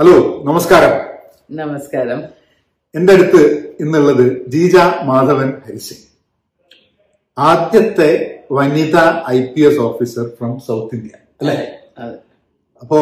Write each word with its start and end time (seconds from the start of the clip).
Hello 0.00 0.16
നമസ്കാരം. 0.46 0.92
നമസ്കാരം. 1.50 2.18
എന്റെ 2.94 3.12
അടുത്ത് 3.12 3.40
ഇന്നുള്ളത് 3.80 4.26
ജീജ 4.52 4.76
മാധവൻ 5.08 5.48
ഹരിസിംഗ് 5.64 6.04
ആദ്യത്തെ 7.38 8.08
വനിതാ 8.58 9.02
I 9.30 9.38
P 9.52 9.60
S 9.60 9.80
officer 9.86 10.26
from 10.36 10.52
South 10.66 10.94
India 10.98 11.16
അല്ലെ. 11.40 11.56
അപ്പോ 12.82 12.98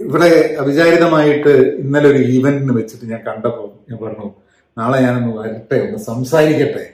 ഇവിടെ 0.00 0.30
അവിചാരിതമായിട്ട് 0.60 1.54
ഇന്നലെ 1.82 2.08
ഒരു 2.08 2.22
ഈവന്റിന് 2.36 2.76
വെച്ചിട്ട് 2.80 3.04
ഞാൻ 3.12 3.22
കണ്ടപ്പോൾ 3.28 3.68
ഞാൻ 3.88 3.98
പറഞ്ഞു 4.04 4.28
നാളെ 4.78 5.00
ഞാനൊന്ന് 5.00 5.32
വരട്ടെ 5.40 5.78
ഒന്ന് 5.86 5.98
സംസാരിക്കട്ടെ. 6.10 6.84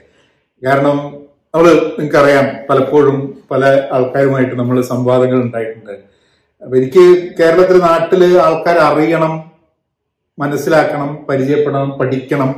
കാരണം 0.63 0.97
അവൾ 1.55 1.67
നിങ്ങൾക്കറിയാം 1.97 2.47
പലപ്പോഴും 2.69 3.19
പല 3.51 3.65
ആൾക്കാരുമായിട്ട് 3.91 4.55
നമ്മൾ 4.55 4.81
സംവാദങ്ങൾ 4.93 5.41
ഉണ്ടായിട്ടുണ്ട്. 5.41 5.93
അപ്പൊ 6.63 6.77
എനിക്ക് 6.77 7.03
കേരളത്തിൽ 7.39 7.77
നാട്ടിൽ 7.81 8.37
ആൾക്കാർ 8.37 8.77
അറിയണം 8.77 9.51
മനസ്സിലാക്കണം 10.39 11.25
പരിചയപ്പെടണം 11.29 11.91
പഠിക്കണം. 11.91 12.51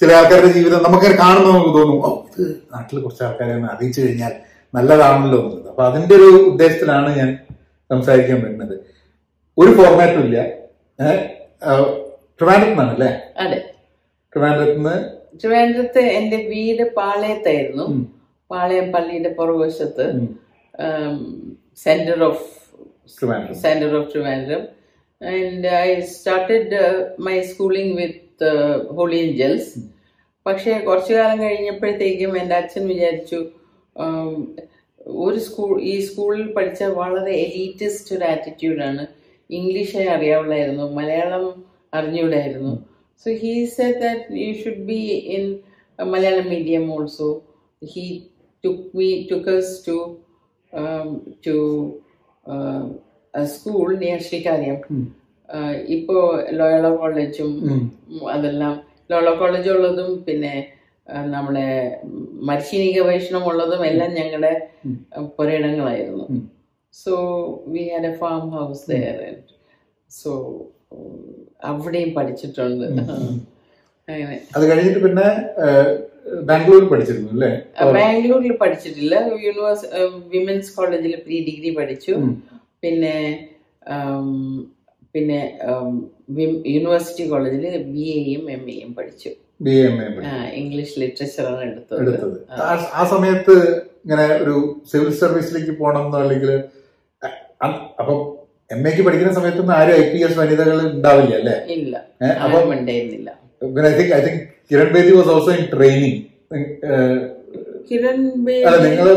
ചില 0.00 0.12
ആൾക്കാരുടെ 0.12 0.52
ജീവിതം 0.52 0.82
നമുക്ക് 0.82 1.06
കാണുമ്പോൾ 1.18 1.52
നമുക്ക് 1.52 1.78
തോന്നും 1.78 2.06
ഓ 2.06 2.24
ഇത് 2.30 2.42
നാട്ടിൽ 2.74 3.00
കുറച്ച് 3.02 3.24
ആൾക്കാരെ 3.24 3.54
ഒന്ന് 3.54 3.68
അറിയിച്ചു 3.68 4.00
കഴിഞ്ഞാൽ 4.00 4.32
നല്ലതാണല്ലോ 4.74 5.38
എന്നുള്ളത് 5.38 5.68
അപ്പൊ 5.68 5.84
അതിന്റെ 5.84 6.14
ഒരു 6.14 6.28
ഉദ്ദേശത്തിലാണ് 6.50 7.18
ഞാൻ 7.18 7.38
സംസാരിക്കാൻ 7.90 8.42
വരുന്നത്. 8.42 8.74
ഒരു 9.58 9.70
ഫോർമാറ്റും 9.70 10.24
ഇല്ല. 10.24 10.38
ട്രിവാൻഡ്രത്ത് 12.40 12.70
നിന്നാണ് 12.70 12.92
അല്ലേ? 12.94 13.10
അതെ. 13.38 13.58
ട്രിവാൻഡ്രത്ത് 14.32 14.76
നിന്ന് 14.78 14.96
ട്രിവാൻഡ്രത്ത് 15.40 15.98
എന്റെ 15.98 16.36
വീട് 16.36 16.94
പാളയത്തായിരുന്നു. 16.96 17.86
പാളയം 18.50 18.92
പള്ളിയുടെ 18.92 19.32
പുറകുവശത്ത്. 19.38 20.06
Centre 21.84 22.24
of 22.24 22.46
Trivandrum 23.08 24.04
Trivandrum. 24.10 24.62
And 25.20 25.62
I 25.66 26.00
started 26.14 26.72
uh, 26.74 26.94
my 27.18 27.36
schooling 27.42 27.90
with 27.94 28.16
uh, 28.44 28.74
Holy 28.90 29.18
Angels. 29.20 29.66
പക്ഷേ 30.46 30.72
കുറച്ചു 30.86 31.12
കാലം 31.14 31.38
കഴിഞ്ഞപ്പോഴത്തേക്കും 31.44 32.32
എന്റെ 32.40 32.54
അച്ഛൻ 32.54 32.82
വിചാരിച്ചു 32.86 33.38
ഒരു 35.22 35.38
സ്കൂൾ 35.38 35.70
ഈ 35.82 35.94
സ്കൂളിൽ 36.06 36.44
പഠിച്ച 36.52 36.82
വളരെ 36.98 37.32
എലീറ്റിസ്റ്റ് 37.44 38.12
ഒരു 38.16 38.24
ആറ്റിറ്റ്യൂഡാണ് 38.24 39.04
ഇംഗ്ലീഷേ 39.50 40.04
അറിയാവുള്ളായിരുന്നു 40.08 40.86
Malayalam 40.98 41.46
അറിഞ്ഞൂടായിരുന്നു 41.92 42.74
so 43.26 43.34
he 43.42 43.52
said 43.74 44.00
that 44.04 44.38
you 44.42 44.52
should 44.62 44.86
be 44.92 45.00
in 45.36 45.44
Malayalam 45.98 46.48
medium 46.54 46.86
also 46.96 47.28
he 47.82 48.06
took 48.64 48.88
me 48.98 49.10
took us 49.32 49.74
to 49.88 49.96
to 51.46 51.56
school 53.54 53.88
near 54.02 54.20
Sreekaryam 54.26 54.78
ഇപ്പോ 55.96 56.16
ലോയള 56.58 56.86
കോളേജും. 57.00 57.52
അതെല്ലാം 58.34 58.74
ലോയള 59.10 59.30
കോളേജ് 59.40 59.70
ഉള്ളതും 59.76 60.10
പിന്നെ 60.26 60.54
നമ്മളെ 61.34 61.68
മർശിനി 62.48 62.88
ഗവേഷണം 62.96 63.44
ഉള്ളതും 63.50 63.82
എല്ലാം 63.90 64.10
ഞങ്ങളുടെ 64.18 64.52
പുരയിടങ്ങളായിരുന്നു. 65.36 66.26
So 67.02 67.14
we 67.74 67.82
had 67.90 68.08
a 68.12 68.14
farm 68.22 68.42
house 68.56 68.84
there 68.90 69.20
so 70.10 70.30
അവിടെയും 71.70 72.10
പഠിച്ചിട്ടുണ്ട്. 72.16 72.86
അങ്ങനെ. 74.08 74.36
അത് 74.56 74.64
കഴിഞ്ഞിട്ട് 74.70 75.00
പിന്നെ 75.06 75.28
ബാംഗ്ലൂരിൽ 76.34 76.88
പഠിച്ചിരുന്നു 76.88 77.30
അല്ലേ? 77.32 77.62
ബാംഗ്ലൂരിൽ 77.92 78.52
പഠിച്ചിട്ടില്ല. 78.52 79.30
യൂണിവേഴ്സിറ്റി 79.44 79.96
വിമൻസ് 80.28 80.76
കോളേജിൽ 80.76 81.16
പ്രീ 81.26 81.44
ഡിഗ്രി 81.44 81.74
പഠിച്ചു. 81.74 82.12
പിന്നെ 82.82 83.48
പിന്നെ 85.14 85.58
യൂണിവേഴ്സിറ്റി 86.66 87.28
കോളേജിൽ 87.28 87.82
ബി 87.82 88.00
എയും 88.00 88.50
എം 88.50 88.70
എയും 88.70 88.94
പഠിച്ചു. 88.94 89.30
B 89.60 89.70
A 89.70 89.86
M 89.86 90.02
A 90.02 90.50
English 90.54 91.00
ലിറ്ററേച്ചറാണ് 91.00 91.70
എടുത്തത്. 91.70 92.00
എടുത്തത്. 92.00 92.46
ആ- 92.52 93.04
സമയത്ത് 93.04 93.76
ഇങ്ങനെ 93.78 94.26
ഒരു 94.26 94.82
സിവിൽ 94.92 95.12
സർവീസിലേക്ക് 95.14 95.78
പോകണം 95.78 96.16
അല്ലെങ്കിൽ 96.16 96.62
അപ്പൊ 98.00 98.36
എം 98.70 98.88
എക്ക് 98.88 99.02
പഠിക്കുന്ന 99.02 99.32
സമയത്തൊന്നും 99.32 99.74
ആരും 99.74 99.94
ഐ 99.94 100.12
പി 100.12 100.18
എസ് 100.18 100.38
വനിതകൾ 100.38 100.90
ഉണ്ടാവില്ല 100.90 101.34
അല്ലേ? 101.34 101.74
ഇല്ല. 101.74 101.96
അപ്പം 102.44 102.72
ഉണ്ടായിരുന്നില്ല. 102.72 103.38
I 103.64 103.98
think 103.98 104.14
I 104.14 104.20
think 104.20 104.55
Kiran 104.70 104.88
Bedi 104.96 105.12
was 105.18 105.30
also 105.34 105.52
in 105.58 105.66
training 105.74 106.20
Kiran 107.90 108.20
അല്ല 108.68 108.76
നിങ്ങൾ 108.86 109.08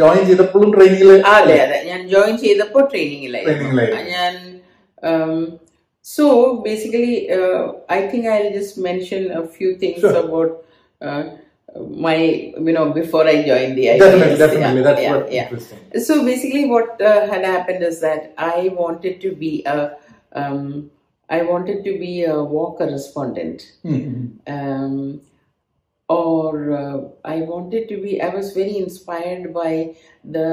ജോയിൻ 0.00 0.22
ചെയ്തപ്പോഴും 0.30 0.70
ട്രെയിനിങ്ങിൽ 0.76 1.10
അതെ 1.34 1.56
അതെ 1.66 1.78
ഞാൻ 1.90 2.00
ജോയിൻ 2.14 2.34
ചെയ്തപ്പോൾ 2.44 2.84
ട്രെയിനിങ്ങിലായിരുന്നു 2.92 3.84
ഞാൻ 4.14 4.34
so 6.06 6.24
basically 6.66 7.14
I 7.96 8.00
think 8.12 8.28
I 8.34 8.40
just 8.56 8.82
mention 8.86 9.22
few 9.54 9.68
things. 9.82 10.12
About 10.22 10.54
my 12.06 12.16
you 12.66 12.72
know 12.78 12.84
before 12.98 13.22
I 13.34 13.38
join 13.50 13.70
the 13.76 13.84
Definitely, 14.02 14.38
definitely. 14.42 14.82
That's 14.88 15.04
what 15.08 15.26
interesting. 15.34 15.82
So 16.06 16.14
basically, 16.24 16.64
what 16.66 16.88
uh, 17.02 17.20
had 17.32 17.44
happened 17.46 17.82
is 17.90 17.98
that 18.00 18.22
I 18.48 18.70
wanted 18.80 19.14
to 19.24 19.30
be 19.44 19.52
a, 19.66 19.78
um, 20.32 20.62
I 21.29 21.41
wanted 21.41 21.83
to 21.85 21.93
be 21.99 22.23
a 22.25 22.43
war 22.53 22.67
correspondent, 22.77 23.59
ഉം, 23.83 23.99
ഉം. 24.09 24.25
um, 24.47 24.95
or 26.09 26.49
uh, 26.81 26.97
I 27.25 27.41
wanted 27.41 27.83
to 27.91 27.97
be. 27.97 28.11
I 28.21 28.29
was 28.29 28.53
very 28.53 28.75
inspired 28.77 29.45
by 29.53 29.71
the 30.35 30.49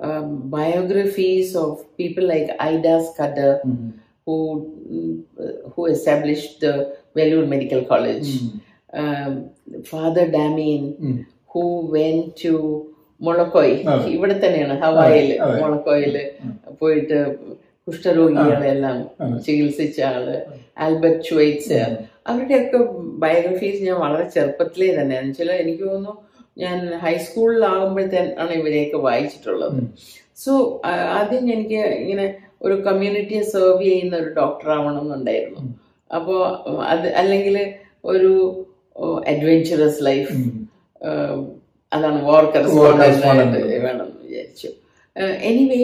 um, 0.00 0.26
biographies 0.50 1.56
of 1.56 1.72
people 1.96 2.26
like 2.28 2.50
Ida 2.70 2.94
Scudder, 3.08 3.52
ഉം. 3.64 3.78
who 4.26 4.36
mm, 4.94 5.14
who 5.72 5.82
established 5.86 6.52
the 6.60 6.74
Vellore 7.16 7.48
Medical 7.54 7.82
College. 7.84 8.30
Um, 8.92 9.32
Father 9.84 10.26
Damien, 10.30 10.84
ഉം. 11.00 11.16
who 11.50 11.64
went 11.98 12.24
to 12.44 12.54
മൊളക്കോയ് 13.20 13.72
അതെ. 13.92 14.04
ഇവിടെ 14.10 14.34
തന്നെയാണ് 14.42 14.74
ഹവായിൽ 14.82 15.26
അതെ, 15.32 15.38
അതെ. 15.46 15.58
മൊളക്കോയില് 15.62 16.22
പോയിട്ട് 16.80 17.18
കുഷ്ഠരോഗികളെല്ലാം 17.87 18.97
ചികിത്സിച്ച 19.45 19.97
ആൾ 20.01 20.23
Albert 20.83 21.23
ച്വൈറ്റ്സ് 21.27 21.79
അവരുടെയൊക്കെ 22.27 22.77
biographies 23.23 23.81
ഞാൻ 23.87 23.97
വളരെ 24.03 24.23
ചെറുപ്പത്തിലേ 24.29 24.87
തന്നെയാണ്. 24.99 25.29
ചില 25.33 25.49
എനിക്ക് 25.63 25.83
തോന്നുന്നു 25.83 26.13
ഞാൻ 26.57 26.77
ഹൈസ്കൂളിലാകുമ്പോഴത്തേനാണ് 27.03 28.53
ഇവരെയൊക്കെ 28.59 28.97
വായിച്ചിട്ടുള്ളത്. 28.97 29.79
സോ 30.43 30.81
ആദ്യം 31.17 31.43
എനിക്ക് 31.53 31.81
ഇങ്ങനെ 32.01 32.25
ഒരു 32.61 32.75
കമ്മ്യൂണിറ്റിയെ 32.87 33.43
സെർവ് 33.43 33.83
ചെയ്യുന്ന 33.83 34.15
ഒരു 34.15 34.31
ഡോക്ടർ 34.39 34.69
ആവണം 34.77 35.01
എന്നുണ്ടായിരുന്നു 35.01 35.61
അപ്പോൾ 36.11 36.41
അത് 36.83 37.07
അല്ലെങ്കിൽ 37.21 37.57
ഒരു 38.05 38.31
അഡ്വെഞ്ചറസ് 39.27 40.01
ലൈഫ് 40.05 40.33
അതാണ് 41.91 42.19
വാർ 42.25 42.43
correspondent. 42.53 42.97
കറസ്പോണ്ടന്റ് 42.97 43.61
വേണം 43.85 44.09
വിചാരിച്ചു. 44.23 44.69
Anyway 45.49 45.83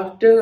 after 0.00 0.34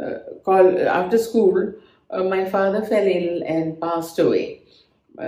Uh, 0.00 0.18
call, 0.44 0.66
uh, 0.76 0.82
after 0.82 1.18
school, 1.18 1.72
uh, 2.10 2.24
my 2.24 2.44
father 2.44 2.82
fell 2.82 3.06
ill 3.06 3.42
and 3.46 3.80
passed 3.80 4.18
away. 4.18 4.60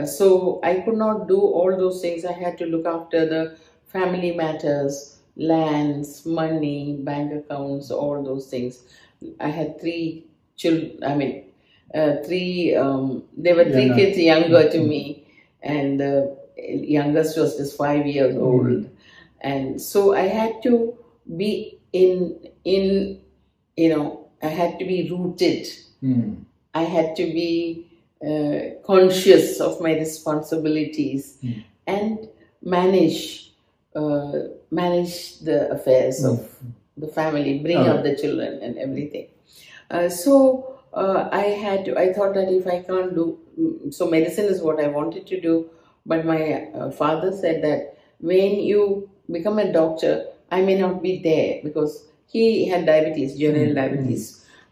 so 0.05 0.59
I 0.65 0.81
could 0.81 0.97
not 0.97 1.29
do 1.29 1.41
all 1.41 1.77
those 1.77 2.01
things. 2.01 2.25
I 2.25 2.33
had 2.33 2.59
to 2.59 2.67
look 2.67 2.87
after 2.87 3.25
the 3.25 3.57
family 3.87 4.33
matters, 4.33 5.19
lands, 5.37 6.27
money, 6.27 6.97
bank 7.01 7.33
accounts, 7.33 7.93
all 7.93 8.23
those 8.25 8.49
things. 8.49 8.83
I 9.39 9.49
had 9.49 9.81
three 9.81 10.27
children, 10.57 11.05
I 11.05 11.15
mean, 11.15 11.45
uh, 11.95 12.17
three, 12.25 12.75
um, 12.75 13.23
there 13.37 13.55
were 13.55 13.65
three 13.65 13.87
yeah. 13.87 13.95
kids 13.95 14.19
younger 14.19 14.69
to 14.69 14.81
me, 14.81 15.27
and 15.63 16.01
the 16.01 16.37
youngest 16.59 17.39
was 17.39 17.57
just 17.57 17.77
five 17.77 18.07
years 18.07 18.35
mm 18.35 18.43
old. 18.43 18.91
And 19.43 19.81
so 19.81 20.15
I 20.15 20.23
had 20.23 20.63
to 20.65 20.99
be 21.37 21.79
in, 21.93 22.49
in, 22.65 23.21
you 23.77 23.91
know, 23.91 24.26
I 24.47 24.53
had 24.61 24.73
to 24.81 24.85
be 24.93 24.99
rooted. 25.13 25.63
ഉം. 26.11 26.25
I 26.75 26.85
had 26.97 27.09
to 27.21 27.25
be 27.39 27.51
uh, 28.29 28.59
conscious 28.91 29.47
of 29.67 29.73
my 29.87 29.93
responsibilities 30.05 31.25
and 31.87 32.15
manage 32.77 33.21
uh, 34.01 34.33
manage 34.81 35.15
the 35.49 35.59
affairs 35.77 36.19
of 36.31 36.39
the 36.97 37.09
family, 37.19 37.53
bring 37.67 37.83
up 37.93 38.03
the 38.09 38.15
children 38.23 38.53
and 38.63 38.75
everything. 38.87 39.27
Uh, 39.91 40.09
so 40.23 40.35
uh, 41.03 41.21
I 41.43 41.47
had 41.65 41.79
to. 41.87 41.93
I 42.05 42.13
thought 42.13 42.35
that 42.35 42.51
if 42.51 42.67
I 42.67 42.81
can't 42.83 43.15
do 43.15 43.25
mm, 43.61 43.95
so, 43.95 44.03
medicine 44.17 44.47
is 44.47 44.61
what 44.67 44.79
I 44.81 44.89
wanted 44.89 45.27
to 45.33 45.41
do. 45.41 45.55
But 46.05 46.25
my 46.25 46.43
uh, 46.79 46.91
father 46.93 47.33
said 47.33 47.63
that 47.65 47.81
when 48.21 48.61
you 48.71 48.83
become 49.31 49.59
a 49.59 49.73
doctor, 49.73 50.15
I 50.51 50.63
may 50.63 50.77
not 50.77 51.03
be 51.03 51.13
there 51.23 51.61
because 51.63 51.93
he 52.27 52.45
had 52.69 52.87
diabetes, 52.87 53.39
general 53.39 53.73
diabetes. 53.75 54.25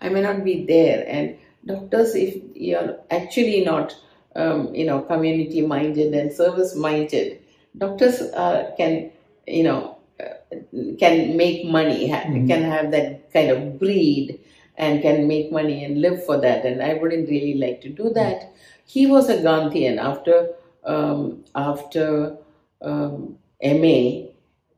I 0.05 0.11
may 0.11 0.21
not 0.21 0.45
be 0.45 0.65
there. 0.67 1.05
And 1.09 1.39
doctors, 1.65 2.15
if 2.15 2.43
you're 2.55 2.99
actually 3.11 3.65
not, 3.65 3.97
um, 4.37 4.75
you 4.75 4.85
know, 4.85 5.01
community 5.01 5.63
minded 5.67 6.13
and 6.13 6.31
service 6.31 6.77
minded, 6.77 7.41
doctors 7.79 8.21
uh, 8.21 8.73
can, 8.77 9.11
you 9.47 9.63
know, 9.63 9.97
uh, 10.21 10.57
can 10.99 11.37
make 11.37 11.67
money, 11.67 12.11
ha- 12.11 12.25
can 12.25 12.63
have 12.63 12.91
that 12.91 13.33
kind 13.33 13.51
of 13.51 13.79
greed 13.79 14.39
and 14.77 15.01
can 15.03 15.27
make 15.27 15.51
money 15.51 15.85
and 15.85 16.01
live 16.01 16.25
for 16.25 16.39
that. 16.41 16.67
And 16.67 16.83
I 16.83 16.95
wouldn't 16.95 17.29
really 17.29 17.55
like 17.55 17.81
to 17.83 17.89
do 17.89 18.11
that. 18.11 18.53
He 18.87 19.07
was 19.07 19.31
a 19.31 19.39
Gandhian 19.39 19.99
after 19.99 20.51
um, 20.85 21.45
after 21.55 22.37
um, 22.83 23.39
MA 23.63 24.29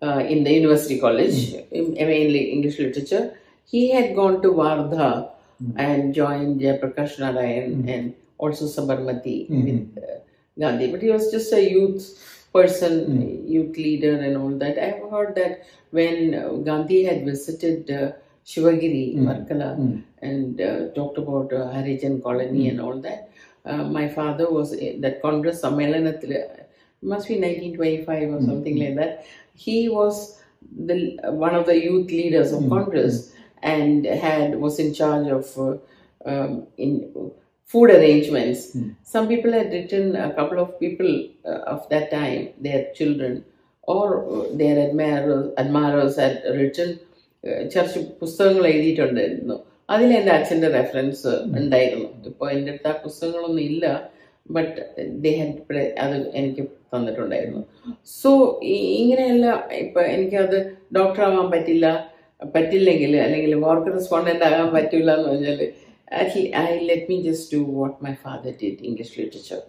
uh, 0.03 0.21
in 0.21 0.45
the 0.45 0.53
University 0.53 1.01
College, 1.01 1.55
MA 1.73 2.19
in 2.27 2.31
English 2.31 2.79
Literature. 2.79 3.37
He 3.67 3.91
had 3.91 4.15
gone 4.15 4.43
to 4.43 4.49
Wardha 4.49 5.31
and 5.77 6.15
joined 6.15 6.61
Jayaprakash 6.61 7.19
Narayan 7.19 7.89
and 7.89 8.15
also 8.39 8.67
Sabarmati 8.67 9.39
with 9.65 9.99
uh, 9.99 10.19
Gandhi. 10.59 10.91
But 10.93 11.03
he 11.03 11.11
was 11.11 11.31
just 11.31 11.53
a 11.53 11.63
youth 11.71 12.05
person, 12.53 13.47
youth 13.49 13.77
leader, 13.77 14.15
and 14.21 14.37
all 14.37 14.51
that. 14.59 14.79
I've 14.79 15.11
heard 15.11 15.35
that 15.37 15.65
when 15.91 16.35
uh, 16.35 16.51
Gandhi 16.69 17.05
had 17.05 17.25
visited 17.25 17.91
uh, 17.91 18.13
Shivagiri, 18.47 19.17
Varkala, 19.27 19.71
and 20.23 20.61
uh, 20.61 20.89
talked 20.95 21.19
about 21.19 21.53
uh, 21.53 21.67
Harijan 21.75 22.23
colony 22.23 22.69
and 22.69 22.81
all 22.81 23.01
that, 23.01 23.31
uh, 23.65 23.85
my 23.85 24.09
father 24.09 24.51
was 24.51 24.73
in 24.73 25.01
that 25.01 25.21
Congress 25.23 25.63
Sammelanathil, 25.63 26.61
must 27.03 27.29
be 27.29 27.39
1925 27.41 28.35
or 28.35 28.41
something 28.43 28.77
like 28.79 28.95
that. 28.97 29.27
He 29.55 29.89
was 29.89 30.41
the 30.87 31.19
one 31.25 31.55
of 31.55 31.67
the 31.67 31.77
youth 31.83 32.11
leaders 32.11 32.53
of 32.53 32.69
Congress 32.69 33.33
and 33.67 34.07
had 34.25 34.55
was 34.57 34.79
in 34.79 34.91
charge 34.95 35.29
of 35.31 35.47
uh, 35.59 35.75
um, 36.25 36.53
in 36.79 36.93
food 37.65 37.91
arrangements. 37.91 38.61
Mm. 38.73 38.95
Some 39.05 39.27
people 39.29 39.53
had 39.53 39.69
written, 39.69 40.15
a 40.19 40.33
couple 40.33 40.59
of 40.59 40.79
people 40.81 41.11
uh, 41.45 41.75
of 41.75 41.89
that 41.91 42.11
time, 42.11 42.43
their 42.59 42.83
children 42.95 43.45
or 43.89 44.07
uh, 44.27 44.45
their 44.53 44.77
admirers, 44.87 45.47
admirers 45.57 46.17
had 46.17 46.37
written 46.59 46.91
uh, 47.45 47.63
church 47.73 47.99
പുസ്തകങ്ങൾ 48.21 48.65
എഴുതിയിട്ടുണ്ടായിരുന്നു 48.71 49.57
അതിൽ 49.89 50.11
എന്റെ 50.17 50.33
അച്ഛന്റെ 50.37 50.69
reference 50.77 51.33
ഉണ്ടായിരുന്നു 51.61 52.09
ഇപ്പോൾ 52.31 52.47
എന്റെ 52.55 52.71
അടുത്ത് 52.73 52.89
ആ 52.93 52.95
പുസ്തകങ്ങളൊന്നും 53.05 53.63
ഇല്ല 53.69 53.85
ബട്ട് 54.47 54.81
ദേഹം 55.27 55.51
അത് 56.05 56.17
എനിക്ക് 56.41 56.63
തന്നിട്ടുണ്ടായിരുന്നു 56.95 57.63
സോ 58.21 58.31
ഇങ്ങനെയല്ല 58.99 59.47
ഇപ്പം 59.85 60.05
എനിക്കത് 60.15 60.59
ഡോക്ടറാവാൻ 60.99 61.47
പറ്റില്ല 61.55 61.87
പറ്റില്ലെങ്കിൽ 62.43 63.13
അല്ലെങ്കിൽ 63.27 63.53
വർക്ക് 63.67 63.93
റെസ്പോണ്ടന്റ് 63.97 64.45
ആകാൻ 64.49 64.69
പറ്റില്ല 64.75 65.11
എന്ന് 65.19 65.29
പറഞ്ഞാൽ 65.31 65.61
I 66.65 66.67
let 66.91 67.07
me 67.11 67.17
just 67.29 67.51
do 67.57 67.63
what 67.79 67.97
my 68.07 68.13
father 68.25 68.53
did 68.63 68.85
English 68.89 69.15
literature 69.21 69.61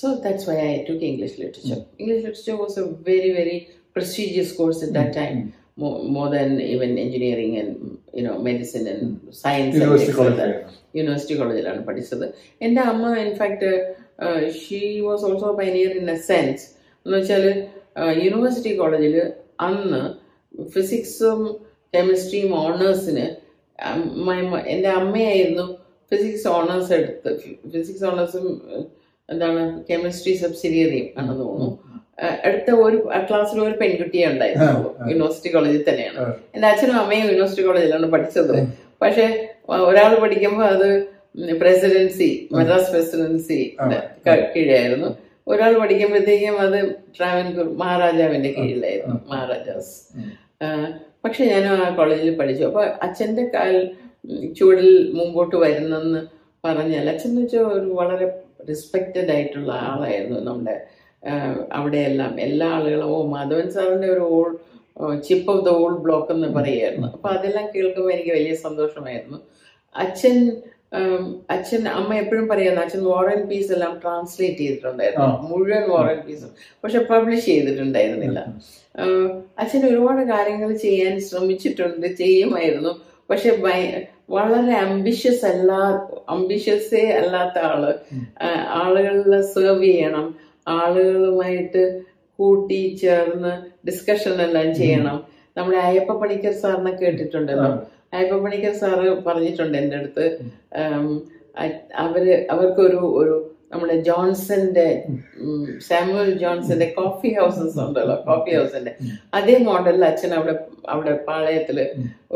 so 0.00 0.08
that's 0.24 0.46
why 0.50 0.56
I 0.66 0.72
took 0.88 1.06
English 1.10 1.36
literature 1.42 1.78
English 2.00 2.20
literature 2.20 2.56
was 2.62 2.78
a 2.82 2.86
very 3.08 3.30
very 3.38 3.56
prestigious 3.96 4.52
course 4.58 4.82
in 4.86 4.92
that 4.98 5.14
time 5.16 5.36
more 6.14 6.26
than 6.34 6.50
even 6.72 6.90
engineering 7.04 7.56
and 7.60 7.74
you know 8.18 8.32
medicine 8.48 8.84
and 8.92 9.08
science 9.42 9.76
university 10.98 11.34
കോളേജിലാണ് 11.40 11.80
പഠിച്ചത്. 11.88 12.24
എന്റെ 12.60 12.80
അമ്മ 12.92 13.10
in fact 13.24 13.68
she 14.60 14.80
was 15.06 15.24
also 15.28 15.50
pioneer 15.60 15.92
in 16.00 16.08
a 16.10 16.18
sense 16.30 16.64
എന്ന് 17.06 17.16
വെച്ചാൽ 17.18 17.44
university 18.24 18.72
കോളേജിൽ 18.80 19.14
അന്ന് 19.66 20.00
ഫിസിക്സും 20.74 21.40
കെമിസ്ട്രിയും 21.94 22.52
ഓണേഴ്സിന് 22.62 23.26
എന്റെ 24.74 24.88
അമ്മയായിരുന്നു 25.00 25.66
ഫിസിക്സ് 26.10 26.48
ഓണേഴ്സ് 26.56 26.92
എടുത്ത് 26.98 27.30
ഫിസിക്സ് 27.74 28.06
ഓണേഴ്സും 28.10 28.46
എന്താണ് 29.28 29.62
കെമിസ്ട്രി 29.90 30.32
സബ്സിഡിയറിയും 30.42 31.08
ആണെന്ന് 31.18 31.36
തോന്നുന്നു. 31.42 31.70
അടുത്ത 32.46 32.70
ഒരു 32.84 32.98
ക്ലാസ്സിൽ 33.28 33.58
ഒരു 33.66 33.74
പെൺകുട്ടിയെ 33.80 34.26
ഉണ്ടായിരുന്നു. 34.32 34.90
യൂണിവേഴ്സിറ്റി 35.10 35.50
കോളേജിൽ 35.54 35.84
തന്നെയാണ്. 35.88 36.22
എന്റെ 36.54 36.66
അച്ഛനും 36.68 36.96
അമ്മയും 37.02 37.26
യൂണിവേഴ്സിറ്റി 37.30 37.64
കോളേജിലാണ് 37.66 38.08
പഠിച്ചത്. 38.14 38.54
പക്ഷെ 39.02 39.26
ഒരാൾ 39.88 40.12
പഠിക്കുമ്പോൾ 40.22 40.66
അത് 40.74 40.88
പ്രസിഡൻസി 41.60 42.30
മദ്രാസ് 42.52 42.90
പ്രസിഡൻസി 42.92 43.58
കീഴായിരുന്നു. 44.54 45.10
ഒരാൾ 45.52 45.72
പഠിക്കുമ്പോഴത്തേക്കും 45.80 46.56
അത് 46.64 46.78
ട്രാവൻകൂർ 47.18 47.68
മഹാരാജാവിന്റെ 47.82 48.50
കീഴിലായിരുന്നു 48.56 49.18
മഹാരാജാസ്. 49.30 49.94
പക്ഷെ 51.28 51.46
ഞാൻ 51.52 51.64
ആ 51.72 51.78
കോളേജിൽ 51.96 52.36
പഠിച്ചു. 52.40 52.64
അപ്പൊ 52.64 52.82
അച്ഛന്റെ 53.06 53.44
കാൽ 53.54 53.74
ചൂടിൽ 54.28 54.54
ചുവടിൽ 54.58 54.90
മുമ്പോട്ട് 55.18 55.56
വരുന്നെന്ന് 55.56 56.20
പറഞ്ഞാൽ 56.64 57.04
അച്ഛൻ 57.10 57.28
എന്ന് 57.30 57.42
വെച്ചാൽ 57.42 57.66
ഒരു 57.78 57.88
വളരെ 57.98 58.26
റെസ്പെക്റ്റഡ് 58.68 59.30
ആയിട്ടുള്ള 59.34 59.72
ആളായിരുന്നു 59.90 60.38
നമ്മുടെ 60.48 60.74
അവിടെയെല്ലാം. 61.78 62.32
എല്ലാ 62.46 62.66
ആളുകളും 62.76 63.12
ഓ 63.14 63.18
മാധവൻ 63.34 63.68
സാറിന്റെ 63.76 64.08
ഒരു 64.14 64.24
all 64.36 64.48
chip 65.28 65.50
off 65.52 65.62
the 65.66 65.72
old 65.80 66.00
block 66.04 66.30
എന്ന് 66.34 66.48
പറയുമായിരുന്നു. 66.56 67.08
അപ്പൊ 67.16 67.28
അതെല്ലാം 67.36 67.66
കേൾക്കുമ്പോൾ 67.74 68.12
എനിക്ക് 68.14 68.32
വലിയ 68.38 68.54
സന്തോഷമായിരുന്നു. 68.66 69.38
അച്ഛൻ 69.94 70.36
അച്ഛൻ 71.50 71.88
അമ്മ 71.88 72.14
എപ്പോഴും 72.14 72.48
പറയുന്നു 72.48 72.80
അച്ഛൻ 72.80 73.04
വാർ 73.04 73.26
ആൻഡ് 73.32 73.46
പീസ് 73.48 73.72
എല്ലാം 73.72 74.00
ട്രാൻസ്ലേറ്റ് 74.02 74.58
ചെയ്തിട്ടുണ്ടായിരുന്നു. 74.58 75.26
മുഴുവൻ 75.48 75.84
വാർ 75.90 76.06
ആൻഡ് 76.10 76.24
പീസും 76.28 76.50
പക്ഷെ 76.84 76.98
പബ്ലിഷ് 76.98 77.46
ചെയ്തിട്ടുണ്ടായിരുന്നില്ല. 77.46 78.40
അച്ഛൻ 79.58 79.82
ഒരുപാട് 79.86 80.22
കാര്യങ്ങൾ 80.28 80.76
ചെയ്യാൻ 80.76 81.20
ശ്രമിച്ചിട്ടുണ്ട് 81.20 82.06
ചെയ്യുമായിരുന്നു. 82.06 82.92
പക്ഷെ 83.30 83.50
വളരെ 84.30 84.74
അംബിഷ്യസ് 84.74 85.44
അല്ലാ 85.44 86.08
അംബിഷ്യസേ 86.28 87.10
അല്ലാത്ത 87.10 87.58
ആൾ. 87.58 87.82
ആളുകളെ 88.82 89.40
സെർവ് 89.42 89.84
ചെയ്യണം. 89.84 90.34
ആളുകളുമായിട്ട് 90.68 91.84
കൂട്ടി 92.38 92.98
ചേർന്ന് 93.02 93.52
ഡിസ്കഷൻ 93.86 94.34
എല്ലാം 94.42 94.74
ചെയ്യണം. 94.74 95.16
നമ്മുടെ 95.56 95.78
അയ്യപ്പ 95.78 96.12
പണിക്കർ 96.12 96.52
സാറിനെ 96.52 96.92
കേട്ടിട്ടുണ്ടല്ലോ. 96.96 97.70
അയ്യപ്പ 98.12 98.36
പണിക്കർ 98.44 98.74
സാറ് 98.82 99.06
പറഞ്ഞിട്ടുണ്ട് 99.28 99.76
എന്റെ 99.82 99.96
അടുത്ത്. 100.00 100.24
അവർ 102.06 102.24
അവർക്കൊരു 102.54 103.00
ഒരു 103.20 103.34
നമ്മുടെ 103.72 103.96
ജോൺസന്റെ 104.08 104.86
സാമുവൽ 105.86 106.30
ജോൺസന്റെ 106.42 106.86
കോഫി 106.98 107.30
ഹൗസസ് 107.38 107.76
ഉണ്ടല്ലോ 107.84 108.14
കോഫി 108.28 108.52
ഹൗസിന്റെ. 108.58 108.92
അതേ 109.38 109.56
മോഡലിൽ 109.66 110.04
അച്ഛൻ 110.10 110.32
അവിടെ 110.38 110.54
അവിടെ 110.94 111.12
പാളയത്തിൽ 111.26 111.78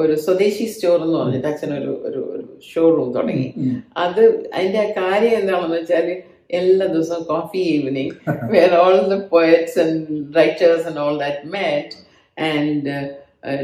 ഒരു 0.03 0.15
സ്വദേശി 0.25 0.67
സ്റ്റോർ 0.73 0.99
എന്ന് 1.07 1.17
പറഞ്ഞിട്ട് 1.21 1.49
അച്ഛൻ 1.53 1.73
ഒരു 1.79 1.93
ഒരു 2.09 2.21
ഒരു 2.35 2.45
ഷോറൂം 2.71 3.09
തുടങ്ങി. 3.17 3.49
അത് 4.05 4.23
അതിന്റെ 4.57 4.85
കാര്യം 5.01 5.35
എന്താണെന്ന് 5.41 5.79
വെച്ചാൽ 5.79 6.11
എല്ലാ 6.61 6.87
ദിവസവും 6.95 7.25
coffee 7.33 7.61
evening 7.75 8.15
where 8.55 8.73
all 8.83 8.97
the 9.15 9.19
poets 9.35 9.79
and 9.85 10.01
writers 10.41 10.87
and 10.91 11.01
all 11.05 11.17
that 11.25 11.53
met 11.57 11.97
and 12.53 12.95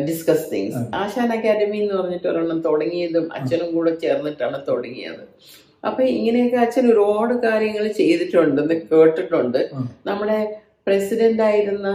discuss 0.09 0.47
things 0.53 0.83
Asan 1.01 1.29
academy 1.37 1.79
എന്ന് 1.83 1.95
പറഞ്ഞിട്ട് 1.99 2.29
ഒരെണ്ണം 2.31 2.61
തുടങ്ങിയതും 2.69 3.27
അച്ഛനും 3.39 3.69
കൂടെ 3.75 3.93
ചേർന്നിട്ടാണ് 4.05 4.59
തുടങ്ങിയത്. 4.69 5.23
അപ്പൊ 5.89 6.03
ഇങ്ങനെയൊക്കെ 6.15 6.59
അച്ഛൻ 6.65 6.87
ഒരുപാട് 6.93 7.35
കാര്യങ്ങൾ 7.47 7.85
ചെയ്തിട്ടുണ്ടെന്ന് 8.01 8.77
കേട്ടിട്ടുണ്ട്. 8.93 9.61
നമ്മുടെ 10.08 10.39
പ്രസിഡന്റ് 10.87 11.44
ആയിരുന്ന 11.49 11.89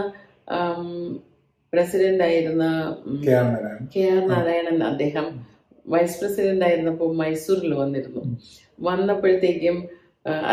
പ്രസിഡന്റ് 1.72 2.24
ആയിരുന്ന 2.28 2.64
കെ 3.94 4.02
ആർ 4.12 4.22
നാരായണൻ. 4.32 4.78
അദ്ദേഹം 4.90 5.26
വൈസ് 5.92 6.18
പ്രസിഡന്റ് 6.20 6.64
ആയിരുന്നപ്പോൾ 6.66 7.10
മൈസൂരിൽ 7.22 7.72
വന്നിരുന്നു. 7.82 8.22
വന്നപ്പോഴത്തേക്കും 8.88 9.76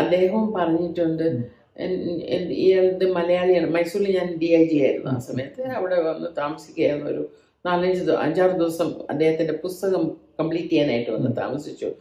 അദ്ദേഹവും 0.00 0.46
പറഞ്ഞിട്ടുണ്ട് 0.56 1.26
എൻ- 1.76 3.12
മലയാളിയാണ്. 3.12 3.70
മൈസൂരിൽ 3.70 4.18
ഞാൻ 4.18 4.38
ഡി 4.38 4.46
ഐ 4.46 4.64
ജി 4.64 4.76
ആയിരുന്നു 4.76 5.10
ആ 5.10 5.18
സമയത്ത്. 5.18 5.62
അവിടെ 5.62 6.02
വന്ന് 6.02 6.28
താമസിക്കുകയായിരുന്നു 6.38 7.10
ഒരു 7.10 7.30
നാലഞ്ച് 7.66 8.10
അഞ്ചാറ് 8.10 8.50
ദിവസം 8.50 8.94
അദ്ദേഹത്തിന്റെ 9.10 9.52
പുസ്തകം 9.52 10.16
കംപ്ലീറ്റ് 10.40 10.68
ചെയ്യാനായിട്ട് 10.68 11.10
വന്ന് 11.10 11.36
താമസിച്ചു. 11.36 11.92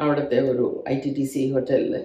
അവിടുത്തെ 0.00 0.40
ഒരു 0.40 0.84
ഐ 0.88 0.98
ടി 0.98 1.14
ടി 1.18 1.24
സി 1.24 1.52
ഹോട്ടലിൽ 1.52 2.00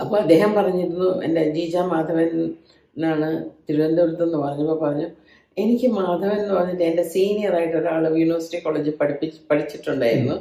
അപ്പോൾ 0.00 0.16
അദ്ദേഹം 0.16 0.54
പറഞ്ഞിരുന്നു 0.54 1.22
എന്റെ 1.22 1.50
ജീജ 1.50 1.76
മാധവൻ 1.76 2.54
എന്നാണ് 2.96 3.50
തിരുവനന്തപുരത്ത് 3.70 4.24
നിന്ന് 4.24 4.38
പറഞ്ഞപ്പോൾ 4.38 4.80
പറഞ്ഞു 4.80 5.06
എനിക്ക് 5.58 5.86
മാധവൻ 5.86 6.40
എന്ന് 6.40 6.54
പറഞ്ഞിട്ട് 6.54 6.82
എന്റെ 6.82 7.02
സീനിയർ 7.02 7.54
ആയിട്ട് 7.54 7.76
ഒരാൾ 7.76 8.18
യൂണിവേഴ്സിറ്റി 8.18 8.64
കോളേജിൽ 8.64 8.90
പഠിപ്പിച്ച് 8.90 9.40
പഠിച്ചിട്ടുണ്ടായിരുന്നു. 9.50 10.32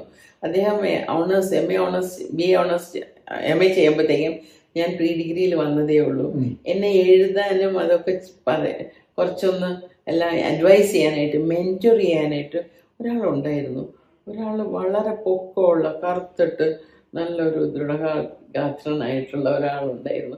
അദ്ദേഹം 0.44 0.78
honours 1.10 1.54
M 1.54 1.74
A 1.74 1.78
honours 1.78 2.36
B 2.36 2.44
A 2.44 2.56
honours 2.56 3.17
M 3.32 3.64
A 3.64 3.74
ചെയ്യുമ്പോഴത്തേക്കും 3.74 4.40
ഞാൻ 4.78 4.96
പ്രീ 4.98 5.08
ഡിഗ്രിയിൽ 5.08 5.56
വന്നതേ 5.56 6.00
ഉള്ളൂ. 6.00 6.34
എന്നെ 6.68 6.92
എഴുതാനും 6.92 7.80
അതൊക്കെ 7.80 8.22
പറ 8.48 8.72
കുറച്ചൊന്ന് 9.18 9.70
എല്ലാം 10.10 10.34
അഡ്വൈസ് 10.46 10.92
ചെയ്യാനായിട്ട് 10.92 11.38
മെന്റർ 11.38 11.98
ചെയ്യാനായിട്ട് 12.00 12.64
ഒരാളുണ്ടായിരുന്നു. 13.02 13.94
ഒരാൾ 14.28 14.62
വളരെ 14.62 15.16
പൊക്കമുള്ള 15.16 16.02
കറുത്തിട്ട് 16.04 16.80
നല്ലൊരു 17.16 17.64
ദൃഢഗാത്രനായിട്ടുള്ള 17.64 19.58
ഒരാളുണ്ടായിരുന്നു. 19.58 20.38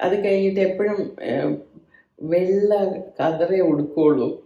അത് 0.00 0.24
കഴിഞ്ഞിട്ട് 0.24 0.60
എപ്പോഴും 0.60 0.98
വെള്ള 2.22 2.74
കതറേ 3.20 3.60
ഉടുക്കുള്ളൂ. 3.60 4.42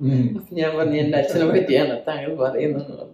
ഞാൻ 0.53 0.77
പറഞ്ഞു 0.77 0.97
എന്റെ 0.97 1.19
അച്ഛനെ 1.19 1.47
പറ്റിയാണ് 1.47 2.01
താങ്കൾ 2.09 2.37
പറയുന്നത്. 2.37 3.07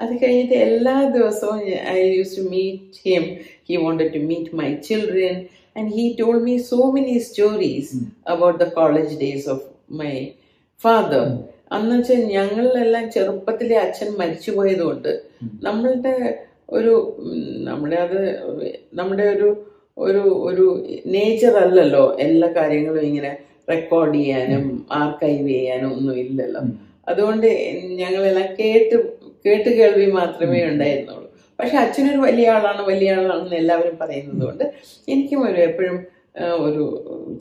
അത് 0.00 0.12
കഴിഞ്ഞിട്ട് 0.24 0.54
എല്ലാ 0.54 1.08
ദിവസവും 1.08 1.60
I 1.88 2.16
use 2.16 2.36
to 2.36 2.42
meet 2.42 3.08
him 3.08 3.36
he 3.70 3.76
wanted 3.86 4.10
to 4.16 4.20
meet 4.30 4.46
my 4.60 4.70
children 4.88 5.34
and 5.76 5.86
he 5.96 6.04
told 6.20 6.38
me 6.48 6.54
so 6.72 6.80
many 6.92 7.16
stories 7.20 7.88
mm. 7.94 8.06
about 8.34 8.54
the 8.62 8.68
college 8.78 9.12
days 9.24 9.44
of 9.54 9.60
my 10.00 10.14
father. 10.80 11.24
അന്ന് 11.74 11.96
വെച്ചാൽ 11.96 12.22
ഞങ്ങളിലെല്ലാം 12.36 13.04
ചെറുപ്പത്തിലെ 13.14 13.76
അച്ഛൻ 13.82 14.08
മരിച്ചു 14.20 14.50
പോയതുകൊണ്ട് 14.56 15.10
നമ്മളുടെ 15.66 16.14
ഒരു 16.76 16.94
നമ്മുടെ 17.68 17.98
അത് 18.06 18.18
നമ്മുടെ 19.00 19.26
ഒരു 19.34 19.48
ഒരു 19.96 20.22
ഒരു 20.48 20.64
നേച്ചർ 21.14 21.54
അല്ലല്ലോ 21.64 22.02
എല്ലാ 22.24 22.48
കാര്യങ്ങളും 22.58 23.06
ഇങ്ങനെ 23.10 23.32
റെക്കോർഡ് 23.72 24.16
ചെയ്യാനും 24.18 24.64
ആർക്കൈവ് 25.00 25.48
ചെയ്യാനും 25.54 25.90
ഒന്നും 25.98 26.16
ഇല്ലല്ലോ. 26.24 26.62
അതുകൊണ്ട് 27.10 27.48
ഞങ്ങളെല്ലാം 28.00 28.48
കേട്ട് 28.60 28.96
കേട്ട് 29.46 29.70
കേൾവി 29.78 30.06
മാത്രമേ 30.20 30.60
ഉണ്ടായിരുന്നുള്ളൂ. 30.70 31.19
പക്ഷെ 31.60 31.76
അച്ഛനൊരു 31.84 32.20
വലിയ 32.26 32.52
ആളാണ് 32.56 32.82
വലിയ 32.90 33.14
ആളാണെന്ന് 33.14 33.56
എല്ലാവരും 33.62 33.96
പറയുന്നത് 34.02 34.44
കൊണ്ട് 34.48 34.64
എനിക്കും 35.12 35.40
ഒരു 35.48 35.60
എപ്പോഴും 35.68 35.96
ഒരു 36.66 36.82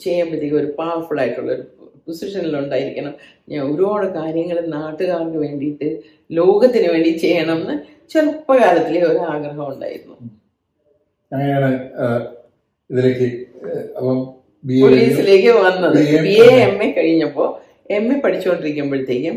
ചെയ്യുമ്പോഴത്തേക്കും 0.03 0.59
ഒരു 0.61 0.69
പവർഫുൾ 0.79 1.19
ആയിട്ടുള്ള 1.23 1.51
ഒരു 1.57 1.65
പൊസിഷനിൽ 2.05 2.55
ഉണ്ടായിരിക്കണം. 2.59 3.13
ഞാൻ 3.49 3.61
ഒരുപാട് 3.71 4.05
കാര്യങ്ങൾ 4.17 4.57
നാട്ടുകാർക്ക് 4.77 5.39
വേണ്ടിയിട്ട് 5.45 5.87
ലോകത്തിന് 6.29 6.87
വേണ്ടി 6.93 7.11
ചെയ്യണം 7.23 7.59
എന്ന് 7.61 7.75
ചെറുപ്പകാലത്തിലെ 8.13 9.01
ഒരു 9.11 9.21
ആഗ്രഹം 9.33 9.65
ഉണ്ടായിരുന്നു. 9.73 10.15
അങ്ങനെയാണ് 11.31 11.69
ഇതിലേക്ക് 12.89 13.29
അപ്പം 13.97 14.19
പോലീസിലേക്ക് 14.81 15.51
വന്നത്. 15.65 15.97
ബി 16.27 16.35
എ 16.45 16.49
എം 16.67 16.77
എ 16.85 16.87
കഴിഞ്ഞപ്പോൾ 16.97 17.49
എം 17.97 18.07
എ 18.13 18.17
പഠിച്ചുകൊണ്ടിരിക്കുമ്പോഴത്തേക്കും 18.25 19.35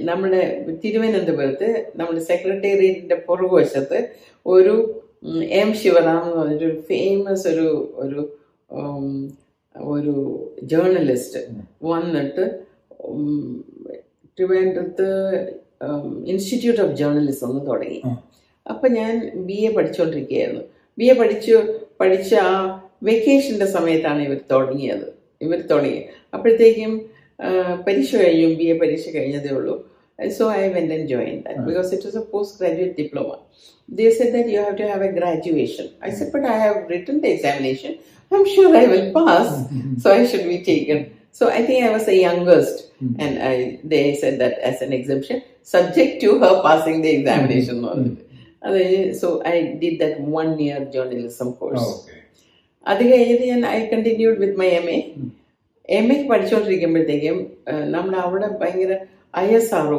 നമ്മുടെ 0.00 0.40
തിരുവനന്തപുരത്ത് 0.84 1.68
നമ്മുടെ 1.96 2.20
സെക്രട്ടേറിയറ്റിന്റെ 2.20 3.14
പുറകുവശത്ത് 3.26 3.98
ഒരു 4.46 4.74
എം 5.60 5.74
ശിവറാം 5.74 6.22
എന്ന് 6.24 6.36
പറഞ്ഞൊരു 6.36 6.80
ഫേമസ് 6.88 7.48
ഒരു 7.48 7.68
ഒരു 7.98 8.22
ഒരു 9.74 10.14
ജേർണലിസ്റ്റ് 10.62 11.40
വന്നിട്ട് 11.82 12.44
ട്രിവാൻഡ്രത്ത് 14.38 15.06
ഇൻസ്റ്റിറ്റ്യൂട്ട് 16.26 16.82
ഓഫ് 16.82 16.92
ജേർണലിസം 16.92 17.50
എന്ന് 17.50 17.66
തുടങ്ങി. 17.66 18.00
അപ്പൊ 18.66 18.88
ഞാൻ 18.88 19.12
ബി 19.46 19.58
എ 19.66 19.70
പഠിച്ചുകൊണ്ടിരിക്കുകയായിരുന്നു 19.72 20.62
ബി 20.98 21.04
എ 21.04 21.14
പഠിച്ചു 21.14 21.56
പഠിച്ച 22.00 22.34
ആ 22.34 22.52
വെക്കേഷന്റെ 23.02 23.66
സമയത്താണ് 23.66 24.20
ഇവർ 24.22 24.40
തുടങ്ങിയത്. 24.50 25.06
ഇവർ 25.40 25.60
തുടങ്ങി. 25.70 26.02
അപ്പോഴത്തേക്കും 26.34 26.92
പരീക്ഷ 27.85 28.11
കഴിഞ്ഞു 28.23 28.47
ബി 28.59 28.67
എ 28.73 28.75
പരീക്ഷ 28.83 29.07
കഴിഞ്ഞതേ 29.15 29.51
ഉള്ളൂ 29.59 29.75
so 30.39 30.45
I 30.59 30.63
went 30.75 30.93
and 30.97 31.07
join 31.13 31.35
that 31.47 31.65
because 31.69 31.89
it 31.95 32.07
was 32.09 32.19
a 32.23 32.25
post 32.33 32.57
graduate 32.61 32.95
diploma 33.01 33.31
they 33.89 34.11
said 34.11 34.33
that 34.33 34.47
you 34.49 34.59
have 34.59 34.75
to 34.75 34.87
have 34.87 35.01
a 35.01 35.11
graduation. 35.11 35.85
I 36.01 36.11
said, 36.11 36.31
but 36.31 36.45
I 36.45 36.57
have 36.57 36.89
written 36.89 37.21
the 37.21 37.29
examination. 37.31 37.91
I'm 38.31 38.45
sure 38.45 38.75
I 38.75 38.85
will 38.85 39.13
pass, 39.13 39.49
so 39.97 40.11
I 40.11 40.25
should 40.27 40.45
be 40.45 40.57
taken. 40.63 40.97
So 41.31 41.49
I 41.49 41.65
think 41.65 41.85
I 41.85 41.91
was 41.91 42.05
the 42.05 42.17
youngest, 42.17 42.75
and 43.23 43.33
I 43.41 43.53
they 43.83 44.15
said 44.15 44.35
that 44.39 44.55
as 44.59 44.81
an 44.81 44.91
exemption, 44.91 45.37
subject 45.75 46.19
to 46.23 46.29
her 46.39 46.53
passing 46.65 47.01
the 47.01 47.11
examination. 47.19 47.77
അത് 48.67 48.79
So 49.21 49.27
I 49.45 49.57
did 49.83 49.95
that 50.03 50.15
one 50.39 50.53
year 50.59 50.79
journalism 50.95 51.49
course. 51.61 51.87
Okay 51.87 52.13
അത് 52.85 53.03
കഴിഞ്ഞിട്ട് 53.11 53.45
ഞാൻ 53.53 53.63
I 53.75 53.79
continued 53.93 54.37
with 54.43 54.57
my 54.61 54.69
M 55.98 56.06
എക്ക് 56.14 56.26
പഠിച്ചുകൊണ്ടിരിക്കുമ്പോഴത്തേക്കും 56.32 57.38
നമ്മൾ 57.94 58.14
അവിടെ 58.26 58.48
ഭയങ്കര 58.60 58.92
I 59.44 59.46
S 59.58 59.72
R 59.78 59.90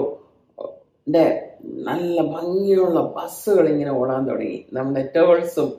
നല്ല 1.87 2.17
ഭംഗിയുള്ള 2.35 2.99
ബസ്സുകൾ 3.15 3.65
ഇങ്ങനെ 3.73 3.91
ഓടാൻ 3.99 4.21
തുടങ്ങി. 4.29 4.57
നമ്മുടെ 4.77 5.01
ടേൾസും 5.15 5.69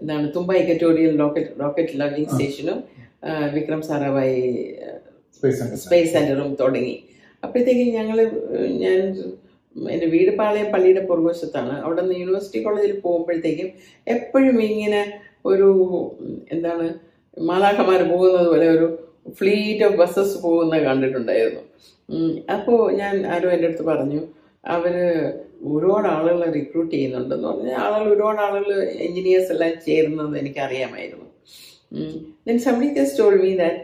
എന്താണ് 0.00 0.26
Thumba 0.36 0.50
equatorial 0.60 1.12
rocket 1.22 1.52
rocket 1.62 1.94
launching 2.00 2.30
സ്റ്റേഷനും 2.32 2.78
വിക്രം 3.56 3.82
സാരാഭായി 3.88 4.38
സെന്റർ 5.42 5.78
സ്പേസ് 5.84 6.10
സെന്ററും 6.14 6.50
തുടങ്ങി. 6.62 6.94
അപ്പോഴത്തേക്കും 7.42 7.90
ഞങ്ങൾ 7.98 8.18
ഞാൻ 8.84 8.98
എന്റെ 9.94 10.06
വീട് 10.14 10.32
പാളയം 10.40 10.68
പള്ളിയുടെ 10.72 11.02
പുറകുവശത്താണ് 11.10 11.74
അവിടെ 11.84 12.00
നിന്ന് 12.02 12.16
യൂണിവേഴ്സിറ്റി 12.22 12.60
കോളേജിൽ 12.64 12.94
പോകുമ്പോഴത്തേക്കും 13.04 13.68
എപ്പോഴും 14.14 14.58
ഇങ്ങനെ 14.70 15.02
ഒരു 15.50 15.68
എന്താണ് 16.54 16.86
മാലാഖമാർ 17.36 18.00
പോകുന്നത് 18.12 18.48
പോലെ 18.52 18.66
ഒരു 18.76 18.86
ഫ്ലീറ്റ് 19.38 19.84
ഓഫ് 19.86 19.98
ബസ്സസ് 20.02 20.36
പോകുന്നത് 20.42 20.82
കണ്ടിട്ടുണ്ടായിരുന്നു. 20.88 21.62
അപ്പോൾ 22.54 22.78
ഞാൻ 23.00 23.14
ആരോ 23.32 23.48
എന്റെ 23.54 23.68
അടുത്ത് 23.68 23.84
പറഞ്ഞു 23.90 24.20
അവർ 24.74 24.94
ഒരുപാട് 25.72 26.06
ആളുകളെ 26.14 26.48
റിക്രൂട്ട് 26.56 26.90
ചെയ്യുന്നുണ്ടെന്ന് 26.94 27.46
പറഞ്ഞാൽ 27.48 27.76
ആളുകൾ 27.84 28.08
ഒരുപാട് 28.14 28.40
ആളുകൾ 28.46 28.70
എൻജിനീയേഴ്സ് 29.06 29.52
എല്ലാം 29.54 29.72
ചേരുന്നത് 29.86 30.34
എനിക്കറിയാമായിരുന്നു. 30.42 31.26
Then 32.48 32.58
somebody 32.66 32.88
just 32.98 33.20
told 33.22 33.36
me 33.44 33.52
that 33.62 33.80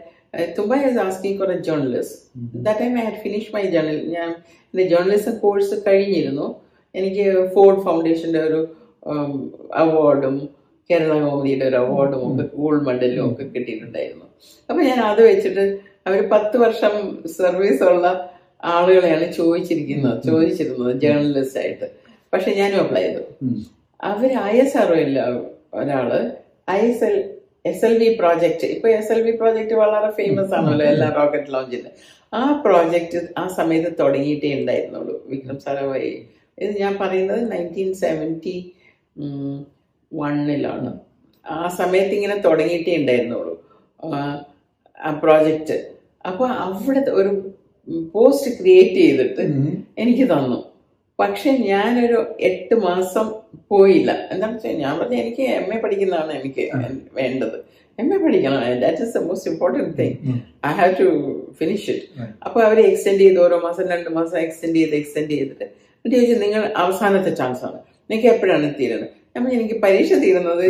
Thumba 0.57 0.75
is 0.87 0.99
asking 1.05 1.37
for 1.39 1.51
a 1.55 1.59
journalist 1.67 2.17
that 2.65 2.79
time 2.81 2.93
I 2.99 3.03
had 3.07 3.21
finish 3.25 3.51
my 3.55 3.63
journal 3.75 3.99
ഞാൻ 4.17 4.29
എന്റെ 4.73 4.85
ജേർണലിസം 4.93 5.35
കോഴ്സ് 5.43 5.75
കഴിഞ്ഞിരുന്നു. 5.87 6.47
എനിക്ക് 6.95 7.25
ഫോർഡ് 7.55 7.81
ഫൗണ്ടേഷന്റെ 7.87 8.41
ഒരു 8.49 8.59
അവാർഡും 9.83 10.35
കേരള 10.89 11.13
കോമഡിയുടെ 11.23 11.65
ഒരു 11.69 11.77
അവാർഡും 11.83 12.21
ഒക്കെ 12.27 12.43
ഗോൾഡ് 12.57 12.85
മെഡലും 12.87 13.23
ഒക്കെ 13.29 13.45
കിട്ടിയിട്ടുണ്ടായിരുന്നു. 13.53 14.25
അപ്പൊ 14.69 14.79
ഞാൻ 14.89 14.99
അത് 15.09 15.21
വെച്ചിട്ട് 15.29 15.63
അവർ 16.07 16.19
പത്ത് 16.33 16.57
വർഷം 16.65 16.93
സർവീസ് 17.37 17.83
ഉള്ള 17.91 18.07
ആളുകളെയാണ് 18.63 19.25
ചോദിച്ചിരിക്കുന്നത് 19.39 20.19
ചോദിച്ചിരുന്നത് 20.29 20.93
ജേർണലിസ്റ്റ് 21.03 21.59
ആയിട്ട്. 21.63 21.87
പക്ഷെ 22.33 22.51
ഞാനും 22.59 22.79
അപ്ലൈ 22.83 23.03
ചെയ്തു. 23.07 23.23
അവർ 23.99 24.31
ഐ 24.51 24.55
എസ് 24.63 24.77
ആർ 24.81 24.91
ഇല്ല 25.05 25.19
ഒരാൾ 25.79 26.09
I 26.77 26.79
S 26.89 27.03
L 27.09 27.15
S 27.69 27.85
L 27.85 27.93
V 28.03 28.09
project 28.19 28.67
ഇപ്പൊ 28.73 28.87
എസ് 28.97 29.11
എൽ 29.13 29.21
വി 29.27 29.33
പ്രോജക്റ്റ് 29.41 29.75
വളരെ 29.83 30.09
ഫേമസ് 30.19 30.53
ആണല്ലോ 30.57 30.85
എല്ലാ 30.93 31.07
റോക്കറ്റ് 31.19 31.53
ലോഞ്ചിന്റെ 31.55 31.91
ആ 32.33 32.41
പ്രോജക്റ്റ് 32.65 33.19
ആ 33.41 33.43
സമയത്ത് 33.57 33.91
തുടങ്ങിയിട്ടേ 33.99 34.49
ഉണ്ടായിരുന്നുള്ളൂ. 34.59 35.15
വിക്രം 35.31 35.57
സാരാഭായി 35.65 36.11
ഇത് 36.63 36.73
ഞാൻ 36.83 36.93
പറയുന്നത് 37.01 37.41
നയന്റീൻ 37.51 37.89
സെവന്റി 38.03 38.57
വണ്ണിലാണ്. 40.11 40.91
ആ 41.45 41.67
സമയത്ത് 41.79 42.13
ഇങ്ങനെ 42.19 42.37
തുടങ്ങിയിട്ടേ 42.47 42.95
ഉണ്ടായിരുന്നുള്ളൂ 43.01 43.53
ആ, 44.99 45.09
പ്രോജക്റ്റ്. 45.23 45.77
അപ്പൊ 46.25 46.45
അവിടെ 46.65 47.01
ഒരു 47.19 47.31
പോസ്റ്റ് 48.13 48.49
ക്രിയേറ്റ് 48.59 48.99
ചെയ്തിട്ട് 49.01 49.43
എനിക്ക് 50.03 50.25
തന്നു. 50.31 50.57
പക്ഷെ 51.19 51.51
ഞാനൊരു 51.71 52.17
എട്ട് 52.49 52.75
മാസം 52.87 53.27
പോയില്ല. 53.71 54.11
എന്താണെന്ന് 54.31 54.57
വെച്ചാൽ 54.57 54.75
ഞാൻ 54.83 54.93
പറഞ്ഞ 54.99 55.15
എനിക്ക് 55.23 55.43
എം 55.59 55.67
എ 55.73 55.77
പഠിക്കുന്നതാണ് 55.83 56.31
എനിക്ക് 56.39 56.63
വേണ്ടത്. 57.19 57.57
എം 57.99 58.09
എ 58.15 58.17
പഠിക്കണം. 58.23 58.59
That 58.83 59.01
is 59.05 59.13
the 59.17 59.21
most 59.27 59.49
important 59.51 59.93
thing 59.99 60.17
I 60.69 60.73
have 60.79 60.93
to 60.99 61.07
finish 61.59 61.87
it 61.93 62.27
അപ്പോൾ 62.45 62.61
അവർ 62.67 62.79
എക്സ്റ്റെൻഡ് 62.89 63.21
ചെയ്ത് 63.23 63.39
ഓരോ 63.45 63.57
മാസം 63.67 63.85
രണ്ട് 63.93 64.09
മാസം 64.17 64.37
എക്സ്റ്റെൻഡ് 64.45 64.77
ചെയ്ത് 64.81 64.95
എക്സ്റ്റെൻഡ് 65.01 65.31
ചെയ്തിട്ട്. 65.37 65.65
എന്നിട്ട് 65.95 66.15
ചോദിച്ചു 66.17 66.37
നിങ്ങൾ 66.45 66.61
അവസാനത്തെ 66.83 67.33
ചാൻസ് 67.39 67.63
ആണ്. 67.69 67.79
നിങ്ങൾക്ക് 68.09 68.29
എപ്പോഴാണ് 68.35 68.67
തീരുന്നത് 68.79 69.09
പറഞ്ഞു, 69.43 69.57
എനിക്ക് 69.59 69.77
പരീക്ഷ 69.85 70.11
തീരുന്നത് 70.23 70.67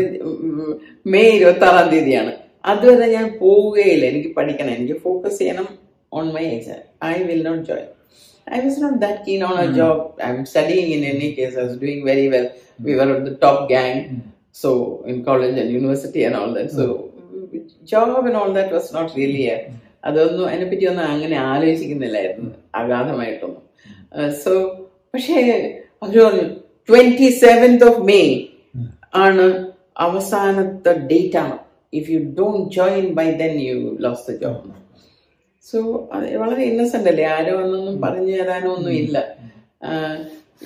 മെയ് 1.13 1.33
ഇരുപത്തി 1.38 1.65
ആറാം 1.69 1.88
തീയതിയാണ്. 1.93 2.33
അതുവരെ 2.71 3.07
ഞാൻ 3.17 3.27
പോവുകയില്ല. 3.41 4.05
എനിക്ക് 4.13 4.31
പഠിക്കണം. 4.39 4.74
എനിക്ക് 4.77 4.97
ഫോക്കസ് 5.05 5.39
ചെയ്യണം 5.41 5.67
on 6.17 6.25
my 6.38 6.45
exam 6.55 6.81
I 7.12 7.15
will 7.29 7.43
not 7.51 7.63
join 7.69 7.88
I 8.55 8.59
was 8.65 8.75
not 8.81 8.93
that 9.01 9.17
keen 9.25 9.41
on 9.47 9.55
a 9.63 9.65
job. 9.77 9.95
I'm 10.25 10.38
studying 10.51 10.89
in 10.95 11.01
any 11.13 11.29
case. 11.38 11.55
I 11.62 11.63
was 11.67 11.74
doing 11.81 11.97
very 12.09 12.27
well. 12.33 12.45
We 12.86 12.93
were 12.97 13.07
the 13.25 13.33
top 13.41 13.57
gang, 13.71 13.97
so 14.62 14.69
in 15.12 15.17
college 15.25 15.57
and 15.62 15.69
university 15.79 16.21
and 16.27 16.36
all 16.39 16.51
that. 16.57 16.69
So 16.77 16.86
job 17.93 18.21
and 18.29 18.38
all 18.41 18.51
that 18.57 18.69
was 18.77 18.88
not 18.97 19.09
really 19.19 19.43
a 19.55 19.57
അതൊന്നും 20.07 20.45
അതിനെപ്പറ്റി 20.50 20.86
ഒന്നും 20.91 21.05
അങ്ങനെ 21.13 21.38
ആലോചിക്കുന്നില്ലായിരുന്നു. 21.51 22.51
അഗാധമായിട്ടൊന്നും. 22.81 23.63
So 24.43 24.51
പക്ഷേ 25.13 25.36
അവർ 25.45 25.63
പറഞ്ഞു 26.01 26.45
twenty 26.89 27.29
seventh 27.43 27.86
of 27.89 28.01
May 28.12 28.31
ആണ് 29.25 29.45
അവസാനത്തെ 29.97 30.91
date 31.12 31.38
ആണ്. 31.43 31.57
If 31.93 32.09
you 32.12 32.19
don't 32.39 32.67
join 32.75 33.05
by 33.19 33.27
then 33.41 33.53
you 33.67 33.75
lose 34.05 34.25
the 34.29 34.36
job 34.43 34.75
so 35.69 35.77
വളരെ 36.41 36.63
ഇന്നസെന്റ് 36.63 37.09
അല്ലേ? 37.12 37.25
ആരോ 37.36 37.53
ഒന്നൊന്നും 37.63 37.95
പറഞ്ഞു 38.01 38.33
തരാനോ 38.38 38.69
ഒന്നും 38.75 38.93
ഇല്ല. 39.01 39.17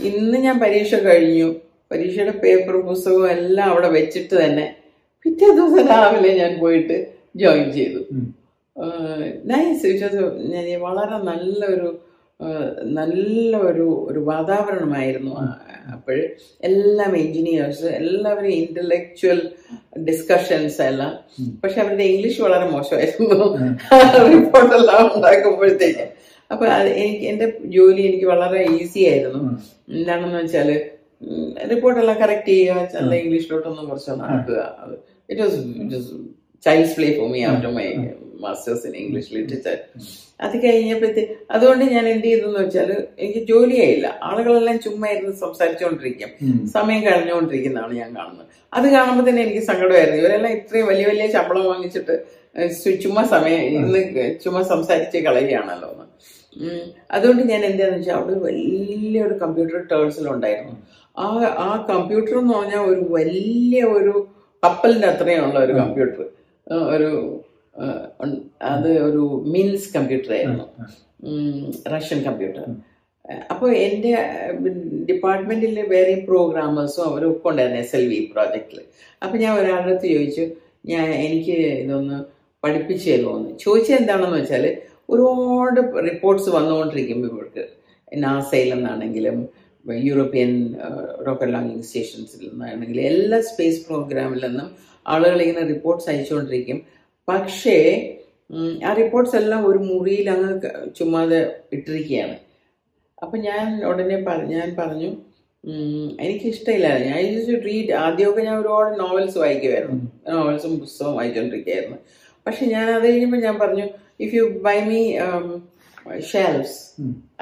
ഇന്ന് 0.09 0.37
ഞാൻ 0.45 0.55
പരീക്ഷ 0.59 0.95
കഴിഞ്ഞു. 1.07 1.47
പരീക്ഷയുടെ 1.91 2.33
പേപ്പർ 2.43 2.75
പുസ്തകവും 2.89 3.25
എല്ലാം 3.31 3.67
അവിടെ 3.71 3.89
വെച്ചിട്ട് 3.97 4.35
തന്നെ 4.43 4.67
പിറ്റേ 5.23 5.47
ദിവസം 5.57 5.87
രാവിലെ 5.87 6.31
ഞാൻ 6.41 6.51
പോയിട്ട് 6.59 6.97
ജോയിൻ 7.35 7.67
ചെയ്തു. 7.77 8.01
നൈസ് 9.51 9.87
വളരെ 10.85 11.17
നല്ലൊരു 11.29 11.89
നല്ല 12.83 13.57
ഒരു 13.57 14.05
ഒരു 14.07 14.19
വാതാവരണമായിരുന്നു. 14.19 15.35
അപ്പോൾ 15.91 16.19
എല്ലാം 16.61 17.17
എഞ്ചിനീയേഴ്സ് 17.17 17.85
എല്ലാവരും 17.85 18.51
ഇന്റലക്ച്വൽ 18.51 19.41
ഡിസ്കഷൻസ് 19.99 20.81
എല്ലാം. 20.81 21.19
പക്ഷെ 21.63 21.81
അവരുടെ 21.81 22.03
ഇംഗ്ലീഷ് 22.03 22.41
വളരെ 22.41 22.69
മോശമായിരുന്നു. 22.69 23.39
റിപ്പോർട്ടെല്ലാം 24.31 25.11
ഉണ്ടാക്കുമ്പോഴത്തേക്ക്. 25.15 26.07
അപ്പൊ 26.51 26.65
എനിക്ക് 26.95 27.25
എന്റെ 27.25 27.53
ജോലി 27.65 28.01
എനിക്ക് 28.01 28.25
വളരെ 28.25 28.61
ഈസി 28.63 28.99
ആയിരുന്നു. 28.99 29.59
എന്താണെന്ന് 29.89 30.37
വെച്ചാൽ 30.37 30.71
റിപ്പോർട്ടെല്ലാം 31.71 32.19
കറക്റ്റ് 32.19 32.47
ചെയ്യുക 32.47 33.15
ഇംഗ്ലീഷിലോട്ടൊന്നും 33.15 33.89
കുറച്ചൊന്ന് 33.89 34.23
ആക്കുക 34.23 34.61
it 35.29 35.41
was 35.41 35.59
child's 36.63 36.95
play 36.97 37.07
for 37.19 37.29
me 37.35 37.41
after 37.51 37.71
my 37.77 37.87
master's 38.43 38.83
in 38.89 38.95
English 39.03 39.31
literature 39.35 39.77
അത് 40.45 40.55
കഴിഞ്ഞപ്പോഴത്തേക്ക് 40.63 41.33
അതുകൊണ്ട് 41.55 41.83
ഞാൻ 41.95 42.05
എന്ത് 42.11 42.27
ചെയ്തെന്ന് 42.27 42.59
വെച്ചാൽ 42.63 42.89
എനിക്ക് 43.23 43.41
ജോലിയായില്ല. 43.49 44.07
ആളുകളെല്ലാം 44.29 44.77
ചുമ്മാ 44.85 45.07
ഇരുന്ന് 45.15 45.33
സംസാരിച്ചുകൊണ്ടിരിക്കും 45.41 46.31
സമയം 46.75 47.01
കഴിഞ്ഞുകൊണ്ടിരിക്കുന്നതാണ് 47.07 47.93
ഞാൻ 48.01 48.09
കാണുന്നത്. 48.19 48.47
അത് 48.73 48.87
കാണുമ്പോൾ 48.95 49.25
തന്നെ 49.29 49.41
എനിക്ക് 49.45 49.63
സങ്കടമായിരുന്നു. 49.69 50.19
ഇവരെല്ലാം 50.21 50.51
ഇത്രയും 50.57 50.87
വലിയ 50.91 51.05
വലിയ 51.11 51.27
ശമ്പളം 51.35 51.67
വാങ്ങിച്ചിട്ട് 51.71 52.15
ചുമ്മാ 53.03 53.23
സമയം 53.35 53.61
ഇന്ന് 53.79 54.01
ചുമ്മാ 54.43 54.61
സംസാരിച്ച് 54.73 55.19
കളയുകയാണല്ലോ 55.27 55.89
എന്ന്. 55.93 56.07
അതുകൊണ്ട് 57.15 57.43
ഞാൻ 57.51 57.61
എന്താന്ന് 57.69 57.97
വെച്ചാൽ 57.97 58.15
അവിടെ 58.15 58.37
വലിയൊരു 58.47 59.35
കമ്പ്യൂട്ടർ 59.43 59.79
ടേഴ്സിലുണ്ടായിരുന്നു 59.91 60.75
ആ 61.17 61.27
ആ 61.67 61.69
കമ്പ്യൂട്ടർ 61.91 62.33
എന്ന് 62.41 62.53
പറഞ്ഞാൽ 62.57 62.83
ഒരു 62.91 63.03
വലിയ 63.17 63.83
ഒരു 63.97 64.13
കപ്പലിന്റെ 64.63 65.07
അത്രയുള്ള 65.07 65.59
ഒരു 65.67 65.73
കമ്പ്യൂട്ടർ 65.73 66.21
ഒരു 66.93 67.11
അത് 68.73 68.89
ഒരു 69.07 69.23
മിൻസ് 69.53 69.89
കമ്പ്യൂട്ടറായിരുന്നു 69.95 70.65
റഷ്യൻ 71.93 72.19
കമ്പ്യൂട്ടർ. 72.27 72.63
അപ്പോൾ 73.51 73.69
എന്റെ 73.85 74.11
ഡിപ്പാർട്ട്മെന്റിൽ 75.09 75.77
വേറെ 75.93 76.15
പ്രോഗ്രാമേഴ്സും 76.29 77.03
അവരും 77.09 77.29
ഒക്കെ 77.31 77.49
ഉണ്ടായിരുന്നു 77.49 77.79
എസ് 77.79 77.95
എൽ 77.95 78.05
വി 78.09 78.19
പ്രോജക്റ്റിൽ. 78.33 78.79
അപ്പം 79.21 79.37
ഞാൻ 79.39 79.53
ഒരാളുടെ 79.59 79.91
അടുത്ത് 79.91 80.07
ചോദിച്ചു 80.15 80.45
ഞാൻ 80.85 81.07
എനിക്ക് 81.25 81.57
ഇതൊന്ന് 81.83 82.17
പഠിപ്പിച്ചു 82.63 83.07
തരുമോന്ന് 83.11 83.51
ചോദിച്ചത് 83.57 83.97
എന്താണെന്ന് 83.97 84.39
വെച്ചാൽ 84.39 84.65
ഒരുപാട് 85.09 85.79
റിപ്പോർട്ട്സ് 86.09 86.49
വന്നുകൊണ്ടിരിക്കും 86.49 87.19
ഇവർക്ക് 87.29 87.63
നാസയിൽ 88.11 88.69
നിന്നാണെങ്കിലും 88.73 89.37
യൂറോപ്യൻ 90.05 90.51
റോക്കറ്റ് 91.27 91.53
ലോഞ്ചിങ് 91.53 91.85
സ്റ്റേഷൻസിൽ 91.89 92.41
നിന്നാണെങ്കിലും 92.47 93.03
എല്ലാ 93.03 93.39
സ്പേസ് 93.41 93.79
പ്രോഗ്രാമിൽ 93.87 94.43
നിന്നും 94.47 94.67
ആളുകൾ 95.05 95.37
ഇങ്ങനെ 95.41 95.63
റിപ്പോർട്ട്സ് 95.67 96.09
അയച്ചുകൊണ്ടിരിക്കും. 96.11 96.79
പക്ഷേ 97.27 97.77
ആ 98.85 98.93
റിപ്പോർട്ട്സ് 98.93 99.35
എല്ലാം 99.35 99.61
ഒരു 99.67 99.79
മുറിയിൽ 99.89 100.27
അങ്ങ് 100.29 100.49
ചുമ്മാതെ 100.97 101.39
ഇട്ടിരിക്കുകയാണ്. 101.73 102.35
അപ്പം 103.17 103.39
ഞാൻ 103.41 103.65
ഉടനെ 103.85 104.17
പറഞ്ഞു 104.23 104.55
ഞാൻ 104.57 104.71
പറഞ്ഞു 104.79 105.09
ഉം, 105.63 106.05
എനിക്ക് 106.19 106.45
ഇഷ്ടമില്ല 106.47 106.87
ഞാൻ 107.03 107.17
റീഡ് 107.65 107.91
ആദ്യമൊക്കെ 108.03 108.41
ഞാൻ 108.41 108.55
ഒരുപാട് 108.59 108.91
നോവൽസ് 108.99 109.37
വായിക്കുമായിരുന്നു 109.37 109.97
നോവൽസും 110.29 110.71
പുസ്തകവും 110.79 111.15
വായിച്ചുകൊണ്ടിരിക്കുകയായിരുന്നു 111.17 111.97
പക്ഷെ 112.45 112.65
ഞാൻ 112.65 112.85
അത് 112.93 113.05
കഴിഞ്ഞപ്പോൾ 113.05 113.41
ഞാൻ 113.41 113.55
പറഞ്ഞു 113.59 113.85
if 114.19 114.33
you 114.35 114.45
buy 114.61 114.77
me 114.87 115.01
shelves 116.31 116.75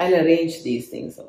I 0.00 0.08
arrange 0.18 0.58
these 0.64 0.88
things 0.92 1.24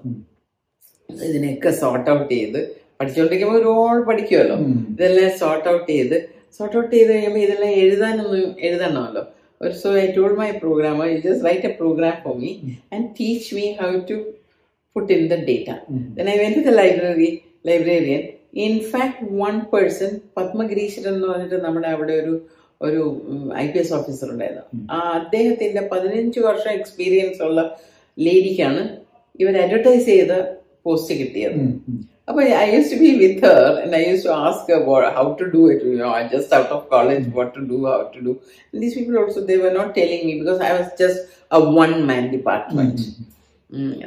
ഇതിനെയൊക്കെ 1.10 1.72
സോർട്ട് 1.80 2.10
ഔട്ട് 2.10 2.30
ചെയ്ത് 2.34 2.60
പഠിച്ചുകൊണ്ടിരിക്കുമ്പോൾ 3.02 3.60
ഒരുപാട് 3.62 4.02
പഠിക്കുമല്ലോ 4.10 4.58
ഇതെല്ലാം 4.94 5.30
സോർട്ട് 5.44 5.70
ഔട്ട് 5.74 5.88
ചെയ്ത് 5.92 6.18
സോർട്ട് 6.58 6.76
ഔട്ട് 6.80 6.92
ചെയ്ത് 6.96 7.12
കഴിയുമ്പോൾ 7.14 7.42
ഇതെല്ലാം 7.46 7.72
എഴുതാനൊന്നും 7.84 8.42
എഴുതണമല്ലോ. 8.68 9.24
ഒരു 9.62 9.74
so 9.82 9.90
I 10.02 10.06
told 10.18 10.38
my 10.42 10.50
program 10.64 10.96
I 11.06 11.10
just 11.26 11.46
write 11.48 11.68
a 11.70 11.74
program 11.80 12.14
for 12.24 12.36
me 12.44 12.52
and 12.96 13.08
teach 13.20 13.50
me 13.58 13.66
how 13.82 13.90
to 14.12 14.18
put 14.96 15.12
in 15.16 15.24
the 15.34 15.36
data 15.50 15.70
then 16.18 16.30
I 16.34 16.38
the 16.68 16.74
library 16.82 17.30
librarian 17.70 18.24
in fact 18.68 19.28
one 19.42 19.56
person 19.74 20.12
Padmagiriswaran 20.38 21.14
എന്ന് 21.16 21.28
പറഞ്ഞിട്ട് 21.32 21.60
നമ്മുടെ 21.66 21.90
അവിടെ 21.98 22.16
ഒരു 22.24 22.34
ഒരു 22.88 23.02
I 23.64 23.66
P 23.72 23.80
S 23.80 23.94
officer 23.98 24.28
ഉണ്ടായിരുന്നു. 24.34 24.64
ആ 24.94 24.98
അദ്ദേഹത്തിന്റെ 25.18 25.82
പതിനഞ്ച് 25.92 26.40
വർഷം 26.48 26.72
എക്സ്പീരിയൻസ് 26.80 27.42
ഉള്ള 27.48 27.62
ലേഡിക്കാണ് 28.18 28.84
ഇവർ 29.42 29.56
അഡ്വർടൈസ് 29.64 30.06
ചെയ്ത 30.12 30.34
പോസ്റ്റ് 30.86 31.16
കിട്ടിയത്. 31.20 31.60
അപ്പൊ 32.32 32.42
I 32.64 32.66
used 32.74 32.90
to 32.94 33.00
be 33.04 33.12
with 33.24 33.42
her 33.48 33.72
and 33.84 33.96
I 34.02 34.04
used 34.10 34.24
to 34.28 34.34
ask 34.48 34.72
how 35.20 35.26
to 35.42 35.48
do 35.56 35.64
it 35.74 35.86
you 35.90 35.96
know 36.04 36.12
just 36.36 36.56
out 36.60 36.72
of 36.78 36.86
college 36.94 37.26
what 37.40 37.52
to 37.58 37.64
do 37.74 37.80
how 37.90 37.98
to 38.16 38.22
do 38.28 38.34
these 38.84 38.94
people 39.00 39.18
also 39.24 39.44
they 39.52 39.58
were 39.66 39.74
not 39.80 39.94
telling 40.02 40.24
me 40.30 40.36
because 40.42 40.62
I 40.70 40.72
was 40.78 40.92
just 41.04 41.22
a 41.52 41.62
one 41.80 41.94
man 42.12 42.24
department 42.38 43.04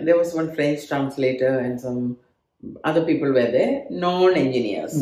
there 0.07 0.17
was 0.19 0.31
one 0.35 0.49
French 0.57 0.81
translator 0.89 1.53
and 1.59 1.81
some 1.81 2.01
other 2.85 3.03
people 3.05 3.31
were 3.39 3.51
there, 3.55 3.75
non-engineers. 4.05 4.95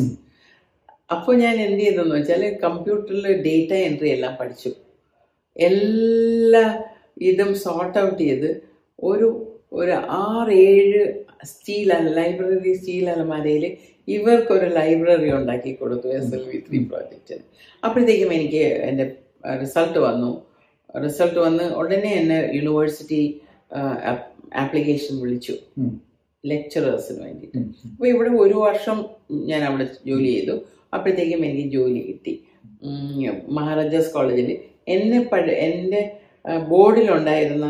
അപ്പോൾ 1.09 1.33
ഞാൻ 1.41 1.55
എന്ത് 1.63 1.81
ചെയ്തെന്ന് 1.83 2.15
വെച്ചാൽ 2.17 2.43
കമ്പ്യൂട്ടറിൽ 2.63 3.25
data 3.47 3.71
entry 3.87 4.09
എല്ലാം 4.15 4.33
പഠിച്ചു. 4.39 4.71
എല്ലാ 5.55 6.63
ഇതും 7.29 7.51
സോർട്ട് 7.65 7.97
ഔട്ട് 8.03 8.19
ചെയ്ത് 8.23 8.49
ഒരു 8.99 9.27
ഒരു 9.79 9.93
ആറ് 10.23 10.53
ഏഴ് 10.69 11.01
സ്റ്റീൽ 11.51 11.89
ലൈബ്രറി 12.19 12.73
സ്റ്റീൽ 12.79 13.05
അലമാരയിൽ 13.13 13.65
ഇവർക്കൊരു 14.07 14.67
ലൈബ്രറി 14.77 15.29
ഉണ്ടാക്കി 15.39 15.71
കൊടുത്തു 15.73 16.07
എസ് 16.17 16.33
എൽ 16.37 16.43
വി 16.49 16.57
ത്രീ 16.67 16.79
പ്രോജക്റ്റിന് 16.91 17.43
അപ്പോഴത്തേക്കും 17.85 18.31
എനിക്ക് 18.37 18.63
എന്റെ 18.89 19.05
റിസൾട്ട് 19.61 19.99
വന്നു. 20.07 20.31
റിസൾട്ട് 21.05 21.39
വന്ന് 21.45 21.65
ഉടനെ 21.81 22.11
എന്നെ 22.21 22.39
യൂണിവേഴ്സിറ്റി 22.57 23.21
ആപ്ലിക്കേഷൻ 24.63 25.13
വിളിച്ചു. 25.21 25.55
ലെക്ചറേഴ്സിന് 26.43 27.19
വേണ്ടിയിട്ട്. 27.25 27.59
അപ്പോൾ 27.91 28.07
ഇവിടെ 28.13 28.31
ഒരു 28.45 28.57
വർഷം 28.65 28.97
ഞാൻ 29.49 29.61
അവിടെ 29.69 29.85
ജോലി 30.09 30.29
ചെയ്തു. 30.35 30.55
അപ്പോഴത്തേക്കും 30.95 31.45
എനിക്ക് 31.45 31.65
ജോലി 31.77 32.01
കിട്ടി. 32.09 32.33
മഹാരാജാസ് 33.57 34.13
കോളേജിൽ 34.15 34.49
എന്നെ 34.95 35.19
പഴ 35.31 35.45
എന്റെ 35.67 36.01
ബോർഡിലുണ്ടായിരുന്ന 36.71 37.67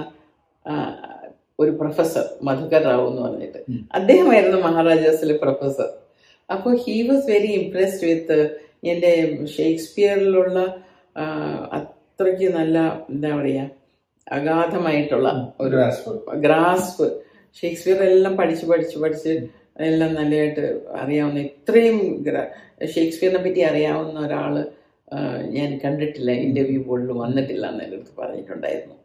ഒരു 1.60 1.72
പ്രൊഫസർ 1.72 2.26
മധുകർ 2.42 2.82
റാവു 2.82 3.06
എന്ന് 3.10 3.22
പറഞ്ഞിട്ട്. 3.22 3.60
അദ്ദേഹമായിരുന്നു 3.94 4.58
മഹാരാജാസിലെ 4.58 5.36
പ്രൊഫസർ. 5.38 5.90
അപ്പോൾ 6.50 6.74
he 6.86 6.96
was 7.08 7.26
very 7.32 7.52
impressed 7.54 8.08
with 8.08 8.40
എന്റെ 8.84 9.12
ഷേക്സ്പിയറിലുള്ള 9.58 10.60
അത്രയ്ക്ക് 11.72 12.48
നല്ല 12.56 12.78
എന്താ 13.10 13.30
പറയാ 13.36 13.66
അഗാധമായിട്ടുള്ള 14.28 15.30
ഒരു 15.60 15.78
ഗ്രാസ്പ് 16.40 17.06
ഷേക്സ്പിയർ 17.64 18.00
എല്ലാം 18.04 18.34
പഠിച്ച് 18.36 18.66
പഠിച്ച് 18.66 18.98
പഠിച്ച് 19.00 19.34
എല്ലാം 19.80 20.12
നല്ലതായിട്ട് 20.14 20.66
അറിയാവുന്ന 20.96 21.40
ഇത്രയും 21.40 21.98
ഷേക്സ്പിയറിനെ 22.96 23.42
പറ്റി 23.44 23.62
അറിയാവുന്ന 23.62 24.20
ഒരാൾ 24.20 24.56
ഞാൻ 25.50 25.70
കണ്ടിട്ടില്ല 25.80 26.32
ഇന്റർവ്യൂ 26.32 26.82
ബോർഡിൽ 26.84 27.12
വന്നിട്ടില്ല 27.16 27.66
എന്ന് 27.68 27.84
എന്റെ 27.84 27.98
അടുത്ത് 27.98 28.14
പറഞ്ഞിട്ടുണ്ടായിരുന്നു 28.18 28.98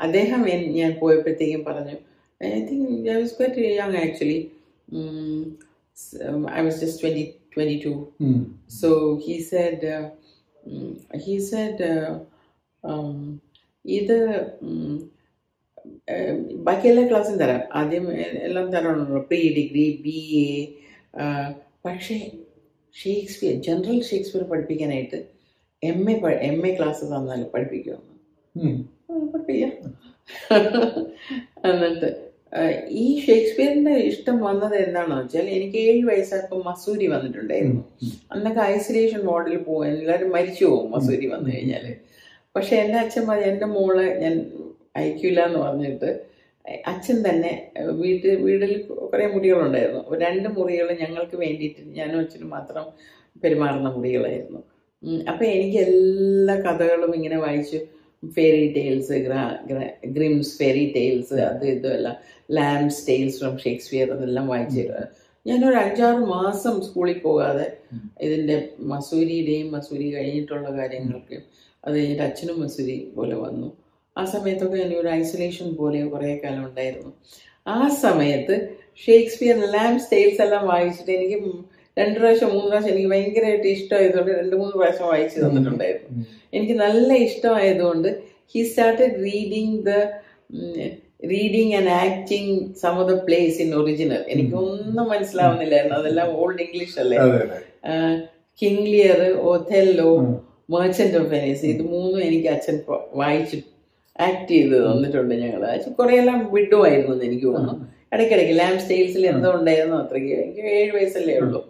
അദ്ദേഹം 0.00 0.42
ഞാൻ 0.74 0.92
പോയപ്പോഴത്തേക്കും 0.98 1.64
പറഞ്ഞു 1.64 1.96
I 2.40 2.50
think 2.64 3.08
I 3.10 3.16
was 3.20 3.34
quite 3.38 3.64
young 3.70 3.96
actually 3.96 4.38
I 6.54 6.62
was 6.64 6.78
just 6.84 7.02
twenty 7.02 7.26
twenty 7.56 7.76
two 7.84 7.92
said, 9.42 9.80
uh, 9.86 10.04
said 11.40 11.84
uh, 11.84 12.14
um, 12.84 13.18
ഇത് 13.84 14.16
ബാക്കി 16.62 16.86
എല്ലാ 16.88 17.02
ക്ലാസ്സും 17.08 17.36
തരാം. 17.38 17.60
ആദ്യം 17.74 18.06
എല്ലാം 18.42 18.66
തരണമല്ലോ 18.72 19.20
പ്രീ 19.20 19.40
ഡിഗ്രി 19.54 19.84
ബി 20.02 20.18
എ 20.36 20.48
പക്ഷേ 21.84 22.16
ഷേക്സ്പിയർ 22.96 23.54
ജനറൽ 23.66 23.98
ഷേക്സ്പിയർ 24.10 24.44
പഠിപ്പിക്കാനായിട്ട് 24.52 25.18
M 25.82 26.00
A 26.12 26.14
M 26.50 26.60
A 26.68 26.72
class 26.78 27.04
തന്നാൽ 27.12 27.42
പഠിപ്പിക്കുമെന്ന് 27.54 28.14
പഠിപ്പിക്കാം. 29.32 29.72
എന്നിട്ട് 31.70 32.08
ഈ 33.04 33.06
ഷേക്സ്പിയറിന്റെ 33.26 33.94
ഇഷ്ടം 34.10 34.36
വന്നത് 34.46 34.74
എന്താണെന്ന് 34.84 35.16
വെച്ചാൽ 35.20 35.46
എനിക്ക് 35.56 35.78
ഏഴ് 35.88 36.02
വയസ്സായപ്പോൾ 36.10 36.60
മസൂരി 36.68 37.06
വന്നിട്ടുണ്ടായിരുന്നു. 37.14 37.82
അന്നൊക്കെ 38.32 38.62
ഐസൊലേഷൻ 38.74 39.20
വാർഡിൽ 39.30 39.58
പോകും 39.66 39.84
എല്ലാവരും 39.92 40.30
മരിച്ചു 40.36 40.64
പോകും 40.64 40.88
മസൂരി 40.94 41.26
വന്നു 41.34 41.48
കഴിഞ്ഞാൽ 41.54 41.84
പക്ഷെ 42.54 42.74
എന്റെ 42.82 42.98
അച്ഛൻ 43.02 43.24
പറഞ്ഞു 43.28 43.48
എന്റെ 43.52 43.68
മോളെ 43.74 44.06
ഞാൻ 44.22 44.34
അയക്കില്ല 44.98 45.40
എന്ന് 45.48 45.60
പറഞ്ഞിട്ട് 45.64 46.10
അച്ഛൻ 46.86 47.16
തന്നെ 47.28 47.52
വീട്ടിൽ 47.96 48.30
വീട്ടിൽ 48.42 48.72
കുറേ 49.12 49.26
മുറികളുണ്ടായിരുന്നു 49.26 50.16
രണ്ട് 50.16 50.48
മുറികൾ 50.48 50.88
ഞങ്ങൾക്ക് 50.94 51.36
വേണ്ടിയിട്ട് 51.36 51.82
ഞാനും 51.90 52.18
അച്ഛനും 52.20 52.50
മാത്രം 52.50 52.86
പെരുമാറുന്ന 53.42 53.90
മുറികളായിരുന്നു 53.90 54.62
അപ്പം 55.26 55.46
എനിക്ക് 55.46 55.78
എല്ലാ 55.78 56.54
കഥകളും 56.56 57.12
ഇങ്ങനെ 57.14 57.36
വായിച്ചു 57.36 57.78
fairy 58.22 58.66
tales 58.76 59.16
Grimm's 60.12 60.52
fairy 60.58 60.84
tales 60.94 61.38
അത് 61.42 61.64
ഇതുമെല്ലാം 61.68 62.16
ലാംസ് 62.50 63.08
ടെയിൽസ് 63.08 63.38
ഫ്രം 63.38 63.54
ഷേക്സ്പിയർ 63.58 64.06
അതെല്ലാം 64.10 64.46
വായിച്ചു 64.48 64.84
ഞാനൊരു 65.46 65.76
അഞ്ചാറ് 65.76 66.22
മാസം 66.28 66.74
സ്കൂളിൽ 66.82 67.18
പോകാതെ 67.18 67.66
ഇതിന്റെ 68.22 68.56
മസൂരിയുടെയും 68.84 69.68
മസൂരി 69.70 70.06
കഴിഞ്ഞിട്ടുള്ള 70.10 70.70
കാര്യങ്ങൾക്ക് 70.78 71.36
അത് 71.84 71.94
കഴിഞ്ഞിട്ട് 71.96 72.22
അച്ഛനും 72.22 72.56
മസൂരി 72.60 72.96
പോലെ 73.16 73.36
വന്നു. 73.36 73.68
ആ 74.16 74.24
സമയത്തൊക്കെ 74.24 74.76
എനിക്ക് 74.76 75.00
ഒരു 75.00 75.08
ഐസൊലേഷൻ 75.10 75.74
പോലെ 75.74 76.04
കുറേ 76.06 76.40
കാലം 76.44 76.66
ഉണ്ടായിരുന്നു. 76.66 77.10
ആ 77.66 77.88
സമയത്ത് 78.00 78.54
ഷേക്സ്പിയർ 79.06 79.56
ലാംസ് 79.72 80.12
ടെയിൽസ് 80.12 80.42
എല്ലാം 80.42 80.66
വായിച്ചിട്ട് 80.66 81.10
എനിക്ക് 81.12 81.38
രണ്ട് 81.96 82.18
പ്രാവശ്യം 82.18 82.48
മൂന്ന് 82.48 82.68
പ്രാവശ്യം 82.68 82.92
എനിക്ക് 82.92 83.08
ഭയങ്കരമായിട്ട് 83.08 83.66
ഇഷ്ടമായതുകൊണ്ട് 83.68 84.30
രണ്ട് 84.32 84.56
മൂന്ന് 84.56 84.72
പ്രാവശ്യം 84.72 85.06
വായിച്ചു 85.06 85.40
തന്നിട്ടുണ്ടായിരുന്നു. 85.40 86.08
എനിക്ക് 86.52 86.72
നല്ല 86.80 87.12
ഇഷ്ടമായതുകൊണ്ട് 87.26 88.08
he 88.54 88.62
started 88.62 89.14
reading 89.24 89.82
the 89.82 89.92
reading 91.30 91.74
and 91.74 91.88
acting 92.00 92.52
some 92.74 92.98
of 92.98 93.12
the 93.12 93.24
plays 93.24 93.62
in 93.62 93.74
original 93.74 94.24
എനിക്കൊന്നും 94.28 95.08
മനസ്സിലാവുന്നില്ലായിരുന്നു. 95.08 95.96
അതെല്ലാം 95.96 96.28
ഓൾഡ് 96.36 96.62
ഇംഗ്ലീഷ് 96.62 96.98
അല്ലേ? 96.98 97.18
King 98.62 98.86
Lear 98.86 99.20
Othello 99.46 100.10
Merchant 100.70 101.16
of 101.16 101.26
Venice 101.26 101.64
ഇത് 101.66 101.82
മൂന്നും 101.86 102.22
എനിക്ക് 102.22 102.48
അച്ഛൻ 102.48 102.80
പ- 102.88 103.04
വായിച്ച് 103.14 103.56
ആക്ട് 104.24 104.50
ചെയ്ത് 104.52 104.76
തന്നിട്ടുണ്ട് 104.86 105.34
ഞങ്ങൾ 105.42 105.62
കുറെയെല്ലാം 106.00 106.38
വിടുമായിരുന്നു 106.54 107.12
എന്ന് 107.14 107.24
എനിക്ക് 107.28 107.46
തോന്നുന്നു. 107.46 107.74
ഇടയ്ക്കിടയ്ക്ക് 108.12 108.54
ലാം 108.58 108.74
സ്റ്റൈൽസിൽ 108.82 109.24
എന്തോ 109.32 109.48
ഉണ്ടായിരുന്നു 109.58 109.96
അത്രയ്ക്ക്. 110.02 110.34
എനിക്ക് 110.44 110.62
ഏഴ് 110.78 110.92
വയസ്സല്ലേ 110.96 111.34
ഉള്ളൂ. 111.44 111.60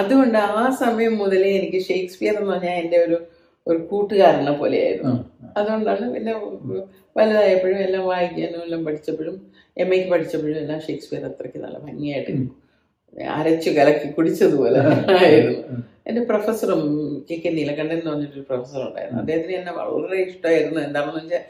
അതുകൊണ്ട് 0.00 0.38
ആ 0.60 0.62
സമയം 0.82 1.14
മുതലേ 1.22 1.50
എനിക്ക് 1.58 1.80
ഷേക്സ്പിയർ 1.90 2.34
എന്ന് 2.40 2.52
പറഞ്ഞാൽ 2.52 2.78
എന്റെ 2.82 2.98
ഒരു 3.06 3.18
ഒരു 3.66 3.78
കൂട്ടുകാരനെ 3.90 4.52
പോലെയായിരുന്നു. 4.60 5.14
അതുകൊണ്ടാണ് 5.58 6.04
പിന്നെ 6.14 6.32
വലുതായപ്പോഴും 7.16 7.78
എല്ലാം 7.86 8.04
വായിക്കാനും 8.10 8.60
എല്ലാം 8.66 8.82
പഠിച്ചപ്പോഴും 8.86 9.36
എം 9.82 9.90
എക്ക് 9.94 10.08
പഠിച്ചപ്പോഴും 10.12 10.58
എല്ലാം 10.62 10.78
ഷേക്സ്പിയർ 10.86 11.22
അത്രയ്ക്ക് 11.30 11.58
നല്ല 11.64 11.78
ഭംഗിയായിട്ട് 11.86 12.32
അരച്ചു 13.38 13.70
കലക്കി 13.70 14.08
കുടിച്ചതുപോലെ 14.16 14.78
ആയിരുന്നു. 15.18 15.54
എന്റെ 16.08 16.22
പ്രൊഫസറും 16.30 16.82
കെ 17.28 17.36
കെ 17.44 17.50
നീലകണ്ഠൻ 17.58 17.96
എന്ന് 17.98 18.10
പറഞ്ഞിട്ടൊരു 18.10 18.44
പ്രൊഫസർ 18.50 18.80
ഉണ്ടായിരുന്നു. 18.88 19.20
അദ്ദേഹത്തിന് 19.22 19.54
എന്നെ 19.60 19.72
വളരെ 19.78 20.18
ഇഷ്ടമായിരുന്നു. 20.26 20.80
എന്താണെന്ന് 20.86 21.22
വെച്ചാൽ 21.22 21.42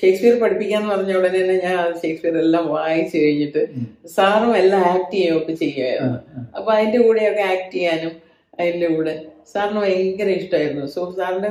ഷേക്സ്പിയർ 0.00 0.40
പഠിപ്പിക്കാന്ന് 0.40 0.88
പറഞ്ഞ 0.88 1.12
ഉടനെ 1.12 1.40
തന്നെ 1.40 1.56
ഞാൻ 1.64 1.92
ഷേക്സ്പിയർ 2.02 2.36
എല്ലാം 2.36 2.68
വായിച്ചു 2.68 3.16
കഴിഞ്ഞിട്ട് 3.18 3.62
സാറും 4.06 4.56
എല്ലാം 4.56 4.82
ആക്ട് 4.84 5.12
ചെയ്യുകയൊക്കെ 5.12 5.52
ചെയ്യുമായിരുന്നു 5.54 6.18
അപ്പൊ 6.56 6.72
അതിന്റെ 6.72 6.98
കൂടെയൊക്കെ 6.98 7.42
ആക്ട് 7.42 7.72
ചെയ്യാനും 7.72 8.14
അതിന്റെ 8.58 8.88
കൂടെ 8.88 9.14
സാറിന് 9.52 9.80
ഭയങ്കര 9.80 10.28
ഇഷ്ടമായിരുന്നു 10.28 10.86
സോ 10.86 11.14
സാറിന്റെ 11.18 11.50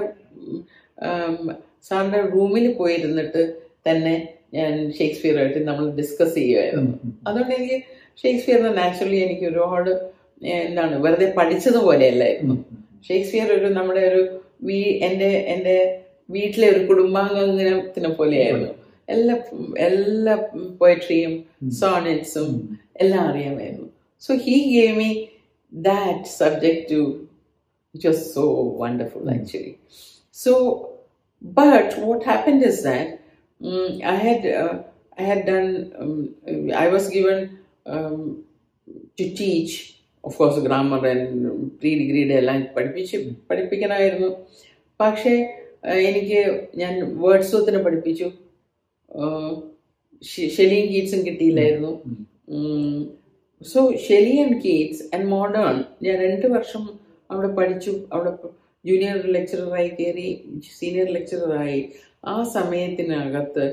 സാറിന്റെ 1.83 2.21
റൂമിൽ 2.21 2.73
പോയിരുന്നിട്ട് 2.73 3.43
തന്നെ 3.87 4.15
ഞാൻ 4.53 4.91
ഷേക്സ്പിയറുമായിട്ട് 4.91 5.67
നമ്മൾ 5.67 5.85
ഡിസ്കസ് 5.89 6.35
ചെയ്യുമായിരുന്നു 6.35 6.93
അതുകൊണ്ട് 7.27 7.53
എനിക്ക് 7.53 7.77
ഷേക്സ്പിയറിന് 8.23 8.77
നാച്ചുറലി 8.77 9.17
എനിക്ക് 9.17 9.45
ഒരുപാട് 9.45 9.91
എന്താണ് 10.41 10.95
വെറുതെ 11.03 11.33
പഠിച്ചതുപോലെയല്ലായിരുന്നു. 11.37 12.55
ഷേക്സ്പിയർ 13.09 13.47
ഒരു 13.53 13.67
നമ്മുടെ 13.67 13.99
ഒരു 13.99 14.21
വീ 14.61 14.79
എന്റെ 14.99 15.29
എന്റെ 15.47 15.75
വീട്ടിലെ 16.29 16.67
ഒരു 16.73 16.81
കുടുംബാംഗത്തിനെ 16.89 18.11
പോലെയായിരുന്നു 18.19 18.71
എല്ലാ 19.15 19.35
എല്ലാ 19.87 20.35
പോയട്രിയും 20.81 21.33
സോണറ്റ്സും 21.81 22.49
എല്ലാം 23.03 23.23
അറിയാമായിരുന്നു 23.31 23.89
so 24.21 24.33
he 24.47 24.55
gave 24.75 24.95
me 25.01 25.11
that 25.71 26.33
subject 26.41 26.83
too 26.93 27.01
which 27.95 28.03
was 28.03 28.33
so 28.33 28.45
wonderful 28.51 29.29
actually. 29.29 29.79
So, 30.31 30.51
but 31.41 31.97
what 31.97 32.23
happened 32.23 32.61
is 32.61 32.83
that 32.83 33.21
mm, 33.61 34.03
I 34.03 34.15
had 34.15 34.45
uh, 34.45 34.73
I 35.17 35.21
had 35.21 35.45
done 35.45 35.69
um, 35.97 36.71
I 36.75 36.89
was 36.89 37.07
given 37.07 37.59
um, 37.85 38.43
to 39.17 39.23
teach 39.33 40.01
of 40.23 40.35
course 40.35 40.59
grammar 40.59 41.01
and 41.07 41.29
pre-degree 41.79 42.25
എല്ലാം 42.39 42.59
പഠിപ്പിച്ച് 42.75 43.17
പഠിപ്പിക്കണമായിരുന്നു 43.49 44.31
പക്ഷേ 44.99 45.35
uh, 45.35 45.64
എനിക്ക് 45.85 46.67
ഞാൻ 46.75 46.93
വേർഡ്സോത്തിനെ 47.21 47.79
പഠിപ്പിച്ചു. 47.83 48.31
ഷെലിയും 50.55 50.87
കീറ്റ്സും 50.93 51.25
കിട്ടിയില്ലായിരുന്നു. 51.25 51.91
So 53.61 53.93
Shelley 54.07 54.37
and 54.37 54.61
Keats 54.61 55.15
and 55.15 55.25
modern 55.25 55.83
ഞാൻ 56.03 56.15
രണ്ട് 56.21 56.47
വർഷം 56.47 56.83
അവിടെ 57.31 57.47
പഠിച്ചു. 57.47 57.93
അവിടെ 58.13 58.31
ജൂനിയർ 58.85 59.17
ലെക്ചററായി 59.35 59.89
കയറി 59.89 60.29
സീനിയർ 60.79 61.07
ലെക്ചററായി 61.07 61.89
ആ 62.25 62.43
സമയത്തിനകത്ത് 62.43 63.65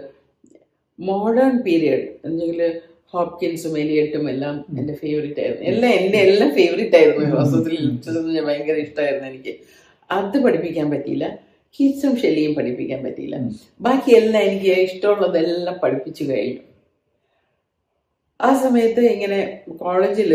മോഡേൺ 0.99 1.63
പീരിയഡ് 1.63 2.07
എന്തെങ്കിൽ 2.25 2.81
ഹോപ്കിൻസും 3.15 3.79
എലിയട്ടും 3.79 4.31
എല്ലാം 4.31 4.65
എന്റെ 4.79 4.95
ഫേവറേറ്റ് 4.95 5.41
ആയിരുന്നു. 5.41 5.65
എല്ലാം 5.71 5.93
എന്റെ 5.93 6.19
എല്ലാം 6.19 6.51
ഫേവറേറ്റ് 6.55 6.97
ആയിരുന്നു. 6.97 7.37
വാസ്തവത്തിൽ 7.37 7.75
ലിറ്ററേച്ചർ 7.87 8.45
ഭയങ്കര 8.45 8.77
ഇഷ്ടമായിരുന്നു 8.77 9.29
എനിക്ക്. 9.29 9.55
അത് 10.11 10.39
പഠിപ്പിക്കാൻ 10.43 10.91
പറ്റിയില്ല. 10.91 11.52
കീറ്റ്സും 11.75 12.15
ഷെല്ലിയും 12.23 12.53
പഠിപ്പിക്കാൻ 12.55 13.01
പറ്റിയില്ല. 13.05 13.37
ബാക്കിയെല്ലാം 13.81 14.43
എനിക്ക് 14.43 14.73
ഇഷ്ടമുള്ളതെല്ലാം 14.81 15.77
പഠിപ്പിച്ചു 15.83 16.25
കഴിഞ്ഞു. 16.25 16.63
ആ 18.41 18.51
സമയത്ത് 18.63 19.03
ഇങ്ങനെ 19.15 19.41
കോളേജിൽ 19.83 20.33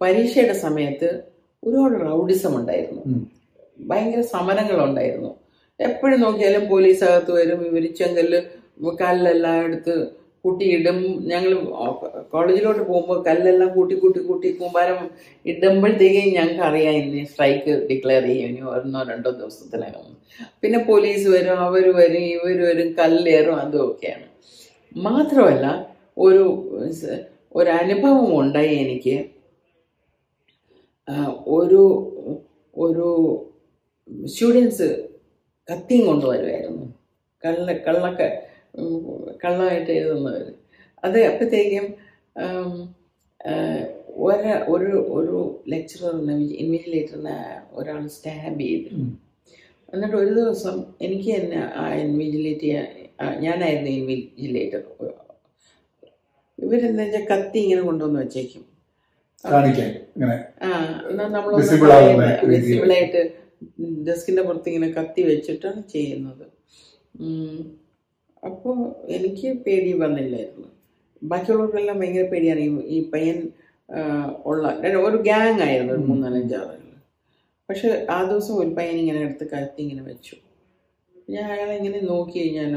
പരീക്ഷയുടെ 0.00 0.56
സമയത്ത് 0.66 1.08
ഒരുപാട് 1.62 1.96
റൗഡിസം 2.06 2.52
ഉണ്ടായിരുന്നു 2.60 3.02
ഭയങ്കര 3.80 4.20
സമരങ്ങളുണ്ടായിരുന്നു. 4.34 5.30
എപ്പോഴും 5.80 6.20
നോക്കിയാലും 6.20 6.68
പോലീസ് 6.68 7.04
അകത്ത് 7.04 7.32
വരും 7.32 7.60
ഇവർ 7.66 7.84
ചെങ്കൽ 8.00 8.30
കല്ലെല്ലാം 9.00 9.58
എടുത്ത് 9.64 9.94
കൂട്ടിയിടും. 10.44 10.98
ഞങ്ങൾ 11.32 11.52
കോളേജിലോട്ട് 12.32 12.82
പോകുമ്പോൾ 12.90 13.18
കല്ലെല്ലാം 13.28 13.70
കൂട്ടി 13.76 13.94
കൂട്ടി 14.02 14.20
കൂട്ടി 14.28 14.48
കൂമ്പാരം 14.60 14.98
ഇടുമ്പോഴത്തേക്കും 15.52 16.26
ഞങ്ങൾക്ക് 16.36 16.62
അറിയാം 16.68 16.96
ഇനി 17.02 17.22
സ്ട്രൈക്ക് 17.32 17.74
ഡിക്ലെയർ 17.90 18.24
ചെയ്യും. 18.30 18.66
ഒന്നോ 18.76 19.02
രണ്ടോ 19.12 19.30
ദിവസത്തിനകം. 19.40 20.06
പിന്നെ 20.62 20.80
പോലീസ് 20.90 21.26
വരും 21.34 21.58
അവർ 21.66 21.86
വരും 22.00 22.24
ഇവർ 22.36 22.58
വരും 22.68 22.88
കല്ലേറും 23.00 23.58
അതും 23.64 23.82
ഒക്കെയാണ്. 23.88 24.26
മാത്രമല്ല 25.08 25.66
ഒരു 26.26 26.44
ഒരനുഭവം 27.58 28.28
ഉണ്ടായി 28.40 28.74
എനിക്ക്. 28.84 29.16
ഒരു 31.56 31.82
ഒരു 32.76 33.06
സ്റ്റുഡൻസ് 34.32 34.88
കത്തിയും 35.68 36.02
കൊണ്ടുവരുമായിരുന്നു 36.08 36.84
കള്ള 37.44 37.72
കള്ളക്ക 37.86 38.22
കള്ളമായിട്ട് 39.42 39.90
എഴുതുന്നവർ 39.98 40.44
അത് 41.06 41.18
അപ്പോഴത്തേക്കും 41.30 41.86
ഒരാ 44.26 44.54
ഒരു 44.74 44.92
ഒരു 45.16 45.36
ലെക്ചററിനെ 45.72 46.34
ഇൻവിജിലേറ്ററിനെ 46.62 47.36
ഒരാൾ 47.78 48.02
സ്റ്റാബ് 48.16 48.60
ചെയ്തു. 48.66 48.90
എന്നിട്ട് 49.92 50.16
ഒരു 50.22 50.32
ദിവസം 50.38 50.76
എനിക്ക് 51.06 51.30
തന്നെ 51.36 51.60
ആ 51.80 51.84
ഇൻവിജിലേറ്റ് 52.04 52.66
ചെയ്യാൻ 52.66 52.86
ഞാനായിരുന്നു 53.44 53.90
ഇൻവിജിലേറ്റർ. 53.98 54.82
ഇവരെന്താ 56.58 57.04
വെച്ചാൽ 57.04 57.24
കത്തി 57.32 57.58
ഇങ്ങനെ 57.64 57.82
കൊണ്ടുവന്ന് 57.88 58.18
വെച്ചേക്കും. 58.22 58.64
ആ 59.44 60.68
എന്നാൽ 61.10 61.28
നമ്മൾ 61.36 61.52
വിസിബിളായിട്ട്. 62.50 63.22
ഡെസ്കിന്റെ 64.08 64.42
പുറത്ത് 64.48 64.68
ഇങ്ങനെ 64.72 64.90
കത്തി 64.98 65.22
വെച്ചിട്ടാണ് 65.30 65.80
ചെയ്യുന്നത്. 65.94 66.46
ഉം. 68.44 68.50
അപ്പോ 68.50 68.70
എനിക്ക് 69.08 69.64
പേടി 69.66 69.92
വന്നില്ലായിരുന്നു. 69.92 70.68
ബാക്കിയുള്ളവർക്കെല്ലാം 71.22 72.00
ഭയങ്കര 72.00 72.28
പേടി 72.28 72.48
അറിയും 72.48 72.82
ഈ 72.86 73.10
പയ്യൻ 73.10 73.38
ഉള്ള 74.44 74.64
ഒരു 75.06 75.16
ഗ്യാങ് 75.16 75.60
ആയിരുന്നു 75.60 75.92
ഒരു 75.92 76.00
മൂന്നാലഞ്ച് 76.00 76.54
ആളുകൾ 76.54 76.80
പക്ഷെ 77.68 78.06
ആ 78.10 78.30
ദിവസം 78.30 78.54
ഒരു 78.54 78.68
പയ്യൻ 78.68 78.96
ഇങ്ങനെ 78.96 79.20
എടുത്ത് 79.20 79.50
കത്തി 79.50 79.82
ഇങ്ങനെ 79.82 80.02
വെച്ചു. 80.02 80.36
ഞാൻ 81.30 81.52
അയാളെ 81.52 81.76
ഇങ്ങനെ 81.76 82.00
നോക്കി 82.00 82.52
ഞാൻ 82.54 82.70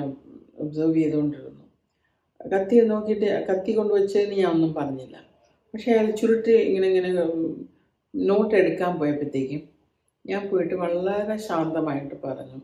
ഒബ്സർവ് 0.60 0.96
ചെയ്തുകൊണ്ടിരുന്നു. 0.96 1.64
കത്തി 2.52 2.82
നോക്കിയിട്ട് 2.82 3.48
കത്തി 3.50 3.72
കൊണ്ട് 3.72 3.94
വെച്ചതിന് 3.94 4.34
ഞാൻ 4.34 4.52
ഒന്നും 4.52 4.74
പറഞ്ഞില്ല. 4.74 5.16
പക്ഷെ 5.74 5.92
അയാൾ 5.92 6.12
ചുരുട്ട് 6.12 6.50
ഇങ്ങനെ 6.50 6.88
ഇങ്ങനെ 6.88 7.10
നോട്ട് 8.14 8.56
എടുക്കാൻ 8.56 9.00
പോയപ്പോഴത്തേക്കും 9.00 9.62
ഞാൻ 10.26 10.50
പോയിട്ട് 10.50 10.76
വളരെ 10.76 11.38
ശാന്തമായിട്ട് 11.38 12.16
പറഞ്ഞു. 12.24 12.60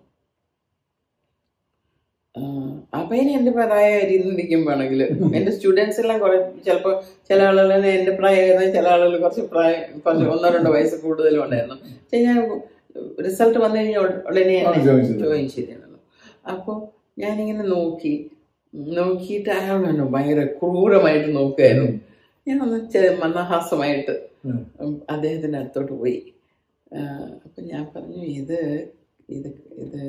അപ്പയനെ 2.94 3.32
പ്രായ 3.52 3.68
പ്രായമായിരിക്കുമ്പോഴാണെങ്കിൽ 3.68 5.02
എന്റെ 5.38 5.52
സ്റ്റുഡൻസ് 5.52 6.00
എല്ലാം 6.02 6.20
കുറെ 6.20 6.38
ചിലപ്പോൾ 6.66 6.94
ചില 7.28 7.42
ആളുകൾ 7.42 7.86
എന്റെ 7.86 8.12
പ്രായം 8.12 8.72
ചില 8.74 8.88
ആളുകൾ 8.88 9.20
കുറച്ച് 9.20 9.42
പ്രായം 9.42 10.00
കുറച്ച് 10.00 10.26
ഒന്നോ 10.26 10.50
രണ്ടോ 10.50 10.72
വയസ്സ് 10.72 10.96
കൂടുതലും 10.96 11.44
ഉണ്ടായിരുന്നു. 11.44 11.76
പക്ഷെ 11.76 12.20
ഞാൻ 12.24 12.38
റിസൾട്ട് 13.26 13.60
വന്നു 13.60 13.78
കഴിഞ്ഞാൽ 13.78 14.00
ഉടനെ 14.28 14.58
ജോയിൻ 15.22 15.48
ചെയ്തിരുന്നു. 15.50 16.00
അപ്പോൾ 16.50 16.78
ഞാനിങ്ങനെ 17.22 17.64
നോക്കി 17.64 18.32
നോക്കിയിട്ട് 18.74 19.50
അയാളെന്നെ 19.50 20.06
ഭയങ്കര 20.06 20.46
ക്രൂരമായിട്ട് 20.46 21.36
നോക്കുകയായിരുന്നു 21.36 22.00
ഞാൻ 22.48 22.62
ഒന്ന് 22.62 22.80
മന്ദഹാസമായിട്ട്. 23.22 24.16
ഉം, 24.46 24.62
അടുത്തോട്ട് 25.58 25.92
പോയി. 25.92 26.34
അപ്പൊ 27.46 27.62
ഞാൻ 27.62 27.88
പറഞ്ഞു 27.96 28.24
ഇത് 28.40 28.60
ഇത് 29.30 29.50
ഇത് 29.78 30.02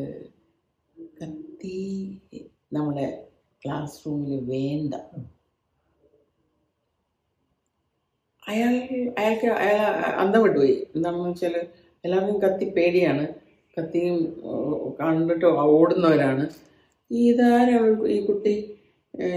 കത്തി 1.18 1.79
നമ്മളെ 2.72 3.07
ക്ലാസ് 3.62 3.98
റൂമിൽ 4.07 4.33
വേണ്ട. 4.50 4.94
അയാൾ 8.48 8.72
അയാൾക്ക് 9.18 9.48
അയാൾ 9.62 9.79
അന്തം 10.22 10.42
വിട്ടുപോയി 10.42 10.74
എന്താണെന്ന് 10.96 11.29
വെച്ചാൽ 11.29 11.55
എല്ലാവർക്കും 12.05 12.38
കത്തി 12.42 12.66
പേടിയാണ്. 12.77 13.24
കത്തിയും 13.77 14.18
കണ്ടിട്ട് 15.00 15.46
ഓടുന്നവരാണ്. 15.46 16.44
ഈ 17.11 17.22
ഇതാരാണ് 17.33 17.88
ഈ 18.14 18.18
കുട്ടി 18.27 18.55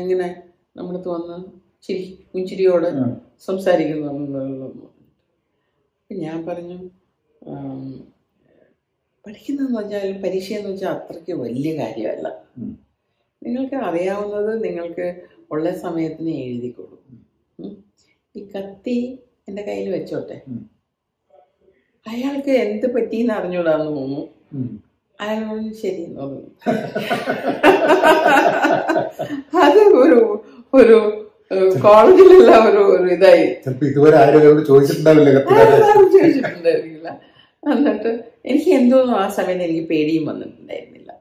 ഇങ്ങനെ 0.02 0.28
നമ്മളടുത്ത് 0.78 1.10
വന്ന് 1.10 1.38
ചിരി 1.86 2.06
പുഞ്ചിരിയോട്. 2.34 2.90
സംസാരിക്കുന്നു. 3.48 4.12
ഞാൻ 6.10 6.38
പറഞ്ഞു 6.48 6.78
പഠിക്കുന്നതെന്ന് 9.28 9.78
വെച്ചാൽ 9.80 10.12
പരീക്ഷ 10.24 10.50
എന്ന് 10.58 10.70
വെച്ചാൽ 10.72 10.92
അത്രയ്ക്ക് 10.98 11.34
വലിയ 11.44 11.72
കാര്യമല്ല. 11.80 12.28
നിങ്ങൾക്ക് 13.42 13.78
അറിയാവുന്നത് 13.88 14.52
നിങ്ങൾക്ക് 14.66 15.06
ഉള്ള 15.52 15.66
സമയത്തിന് 15.84 16.32
എഴുതി 16.46 16.70
കൊടുക്കും. 16.78 17.18
ഈ 18.36 18.42
കത്തി 18.56 18.98
എന്റെ 19.50 19.62
കയ്യിൽ 19.68 19.88
വെച്ചോട്ടെ. 19.96 20.38
അയാൾക്ക് 22.06 22.54
എന്ത് 22.66 22.88
പറ്റിയെന്ന് 22.96 23.34
അറിഞ്ഞൂടാന്ന് 23.40 23.90
തോന്നുന്നു. 23.98 24.24
അയാൾ 25.20 25.40
പറഞ്ഞു 25.50 25.74
ശരി 25.84 26.04
തോന്നുന്നു 26.18 26.50
അത് 29.64 29.80
ഒരു 30.02 30.20
ഒരു 30.74 30.98
കോളേജിലുള്ള 31.86 32.52
ഒരു 32.70 32.82
ഒരു 32.96 33.08
ഇതായി. 33.16 33.46
ഇതുവരെ 33.90 34.16
ആരും 34.22 34.38
അവരോട് 34.40 34.62
ചോദിച്ചിട്ടുണ്ടാവില്ല 34.70 35.30
ചോദിച്ചിട്ടുണ്ടായിരുന്നില്ല. 36.14 37.10
എന്നിട്ട് 37.64 38.12
എനിക്ക് 38.52 38.72
എന്തോന്നും 38.80 39.16
ആ 39.24 39.28
സമയത്ത് 39.38 39.64
എനിക്ക് 39.68 39.86
പേടിയും 39.94 40.26
വന്നിട്ടുണ്ടായിരുന്നില്ല. 40.32 41.12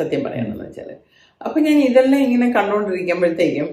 സത്യം 0.00 0.20
പറയാമെന്ന് 0.26 0.64
വെച്ചാൽ 0.66 0.90
അപ്പൊ 1.40 1.58
ഞാൻ 1.66 1.76
ഇതെല്ലാം 1.88 2.20
ഇങ്ങനെ 2.26 2.46
കണ്ടുകൊണ്ടിരിക്കുമ്പോഴത്തേക്കും 2.56 3.68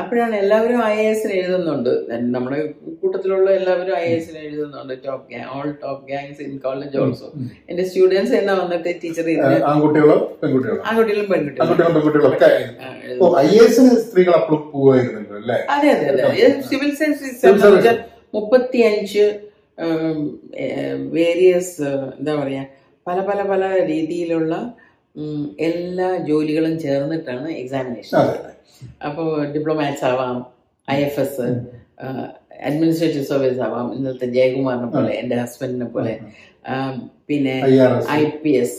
അപ്പോഴാണ് 0.00 0.34
എല്ലാവരും 0.42 0.78
ഐ 0.84 0.94
എ 1.02 1.08
എസിന് 1.10 1.34
എഴുതുന്നുണ്ട്. 1.40 1.90
നമ്മുടെ 2.34 2.58
കൂട്ടത്തിലുള്ള 3.00 3.48
എല്ലാവരും 3.58 3.94
ഐ 3.96 4.06
എ 4.12 4.16
എസിന് 4.18 4.40
എഴുതുന്നുണ്ട്. 4.46 4.94
Top 5.04 5.26
gang 5.32 5.48
all 5.56 5.68
top 5.82 6.02
gangs 6.10 6.40
in 6.46 6.54
college 6.64 6.96
also 7.02 7.28
എന്റെ 7.70 7.84
സ്റ്റുഡൻസ് 7.90 8.34
എന്നാ 8.40 8.54
വന്നിട്ട് 8.62 8.90
ടീച്ചർ 9.02 9.28
ആൺകുട്ടികളോ 9.72 10.16
പെൺകുട്ടികളോ. 10.42 10.80
സ്ത്രീകൾ 14.06 14.34
അതെ 15.76 15.88
അതെ 15.96 16.06
അതെ. 16.12 16.22
സിവിൽ 16.70 16.92
സർവീസ് 17.00 17.94
മുപ്പത്തിയഞ്ച് 18.36 19.24
വേരിയസ് 21.14 21.86
എന്താ 22.18 22.34
പറയുക 22.40 22.66
പല 23.06 23.18
പല 23.28 23.40
പല 23.48 23.62
രീതിയിലുള്ള 23.90 24.54
എല്ലാ 25.66 26.08
ജോലികളും 26.28 26.74
ചേർന്നിട്ടാണ് 26.84 27.48
എക്സാമിനേഷൻ 27.60 28.16
അപ്പോൾ 29.08 29.28
ഡിപ്ലോമാറ്റ്സ് 29.54 30.06
ആവാം 30.10 30.38
I 30.88 30.98
F 31.02 31.20
S 31.20 31.46
administrative 32.68 33.24
service 33.24 33.60
ആവാം 33.66 33.86
ഇന്നത്തെ 33.96 34.26
ജയകുമാറിനെ 34.36 34.88
പോലെ 34.90 35.12
എന്റെ 35.20 35.36
ഹസ്ബൻഡിനെ 35.42 35.88
പോലെ 35.96 36.14
പിന്നെ 37.28 37.54
I 38.14 38.22
P 38.42 38.52
S 38.62 38.78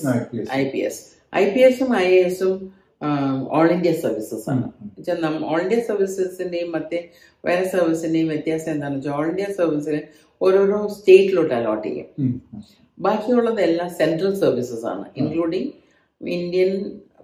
I 0.53 0.63
P 0.71 0.81
S 0.88 1.01
I 1.34 1.43
P 1.53 1.62
എസും 1.67 1.89
ഐ 1.97 2.08
എ 2.12 2.21
എസും 2.27 2.53
ഓൾ 3.55 3.67
ഇന്ത്യ 3.73 3.91
സർവീസസ് 4.03 4.45
ആണ്. 4.51 4.65
വെച്ചാൽ 4.97 5.17
ഓൾ 5.49 5.60
ഇന്ത്യ 5.63 5.79
സർവീസസിന്റെയും 5.88 6.69
മറ്റേ 6.75 6.99
വേറെ 7.43 7.63
സർവീസിന്റെയും 7.73 8.29
വ്യത്യാസം 8.34 8.69
എന്താണെന്ന് 8.73 8.99
വെച്ചാൽ 8.99 9.15
ഓൾ 9.17 9.27
ഇന്ത്യ 9.31 9.47
സർവീസിന് 9.58 9.99
ഓരോരോ 10.41 10.80
സ്റ്റേറ്റിലോട്ട് 10.98 11.54
അലോട്ട് 11.58 11.88
ചെയ്യും. 11.88 12.08
ബാക്കിയുള്ളതെല്ലാം 12.98 13.89
സെൻട്രൽ 14.00 14.34
സർവീസസ് 14.43 14.86
ആണ് 14.91 15.06
including 15.21 15.71
Indian 16.21 16.71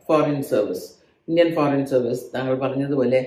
foreign 0.07 0.39
service 0.53 0.87
Indian 1.27 1.49
foreign 1.57 1.83
service 1.93 2.23
താങ്കൾ 2.33 2.55
പറഞ്ഞതുപോലെ 2.59 3.19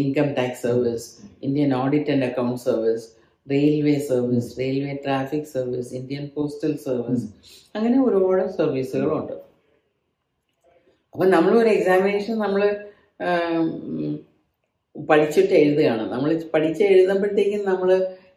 income 0.00 0.28
tax 0.38 0.62
service 0.66 1.06
Indian 1.46 1.70
audit 1.74 2.12
and 2.14 2.26
account 2.28 2.60
service 2.66 3.06
railway 3.46 3.94
service 4.10 4.50
railway 4.60 4.92
traffic 5.04 5.48
service 5.54 5.90
Indian 6.00 6.24
postal 6.34 6.74
service 6.86 7.26
അങ്ങനെ 7.76 7.96
ഒരുപാട് 8.06 8.44
സർവീസുകളുണ്ട് 8.58 9.34
അപ്പം 11.14 11.28
നമ്മൾ 11.30 11.52
ഒരു 11.62 11.68
എക്സാമിനേഷൻ 11.68 12.36
നമ്മൾ 12.44 12.62
പഠിച്ചിട്ട് 14.96 15.54
എഴുതുകയാണ്. 15.60 16.04
നമ്മൾ 16.12 16.30
പഠിച്ച് 16.54 16.82
എഴുതുമ്പോഴത്തേക്കും 16.92 17.62
നമ്മൾ 17.70 17.90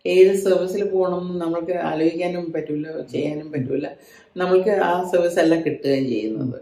ഏത് 0.05 0.33
സർവീസിൽ 0.38 0.83
പോകണം 0.89 1.21
എന്ന് 1.21 1.41
നമ്മൾക്ക് 1.41 1.75
ആലോചിക്കാനും 1.89 2.45
പറ്റില്ല 2.55 2.88
ചെയ്യാനും 3.13 3.51
പറ്റില്ല 3.51 3.88
നമ്മൾക്ക് 4.36 4.73
ആ 4.89 4.91
സർവീസ് 5.12 5.39
എല്ലാം 5.39 5.62
കിട്ടുകയും 5.65 6.05
ചെയ്യുന്നത്. 6.10 6.57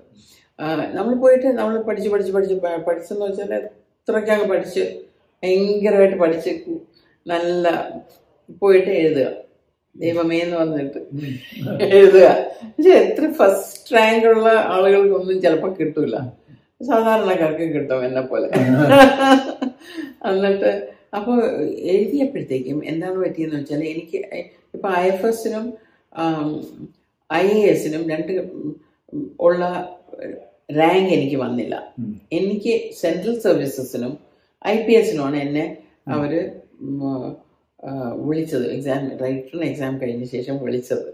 നമ്മൾ 0.97 1.13
പോയിട്ട് 1.23 1.47
നമ്മൾ 1.59 1.75
പഠിച്ച് 1.81 2.09
പഠിച്ച് 2.09 2.31
പഠിച്ച് 2.31 2.55
പഠിച്ചെന്ന് 2.87 3.25
വെച്ചാൽ 3.25 3.53
എത്രയ്ക്കങ്ങ് 3.59 4.47
പഠിച്ച്? 4.53 4.83
ഭയങ്കരമായിട്ട് 5.43 6.17
പഠിച്ച് 6.17 6.51
നല്ല 7.25 7.67
പോയിട്ട് 8.61 8.91
എഴുതുക. 9.01 9.27
ദൈവമേ 9.95 10.37
എന്ന് 10.45 10.55
പറഞ്ഞിട്ട് 10.57 10.99
എഴുതുക. 11.97 12.27
പക്ഷെ 12.77 12.93
എത്ര 13.03 13.25
ഫസ്റ്റ് 13.39 13.95
റാങ്ക് 13.95 14.27
ഉള്ള 14.27 14.49
ആളുകൾക്കൊന്നും 14.73 15.37
ചിലപ്പോൾ 15.41 15.71
കിട്ടൂല. 15.79 16.15
സാധാരണക്കാർക്ക് 16.81 17.65
കിട്ടും 17.75 18.05
എന്നെ 18.05 18.21
പോലെ 18.21 18.47
എന്നിട്ട് 20.29 20.71
അപ്പോൾ 21.17 21.37
എഴുതിയപ്പോഴത്തേക്കും 21.93 22.77
എന്താണ് 22.91 23.17
പറ്റിയെന്ന് 23.23 23.57
വെച്ചാൽ 23.59 23.83
എനിക്ക് 23.93 24.19
ഇപ്പോൾ 24.75 24.89
ഐ 25.01 25.03
എഫ് 25.13 25.27
എസിനും 25.31 25.65
ഐ 27.29 27.45
എ 27.51 27.61
എസിനും 27.73 28.03
രണ്ട് 28.13 28.33
ഉള്ള 29.39 29.63
റാങ്ക് 30.79 31.11
എനിക്ക് 31.15 31.37
വന്നില്ല. 31.45 31.75
എനിക്ക് 32.37 32.73
സെൻട്രൽ 33.01 33.35
സർവീസസിനും 33.39 34.13
ഐ 34.65 34.75
പി 34.85 34.93
എസിനുമാണ് 34.99 35.37
എന്നെ 35.45 35.65
അവർ 36.15 36.31
വിളിച്ചത്. 38.27 38.65
എക്സാം 38.75 39.03
റൈറ്ററിന് 39.23 39.65
എക്സാം 39.71 39.93
കഴിഞ്ഞ 40.01 40.23
ശേഷം 40.35 40.55
വിളിച്ചത്. 40.63 41.05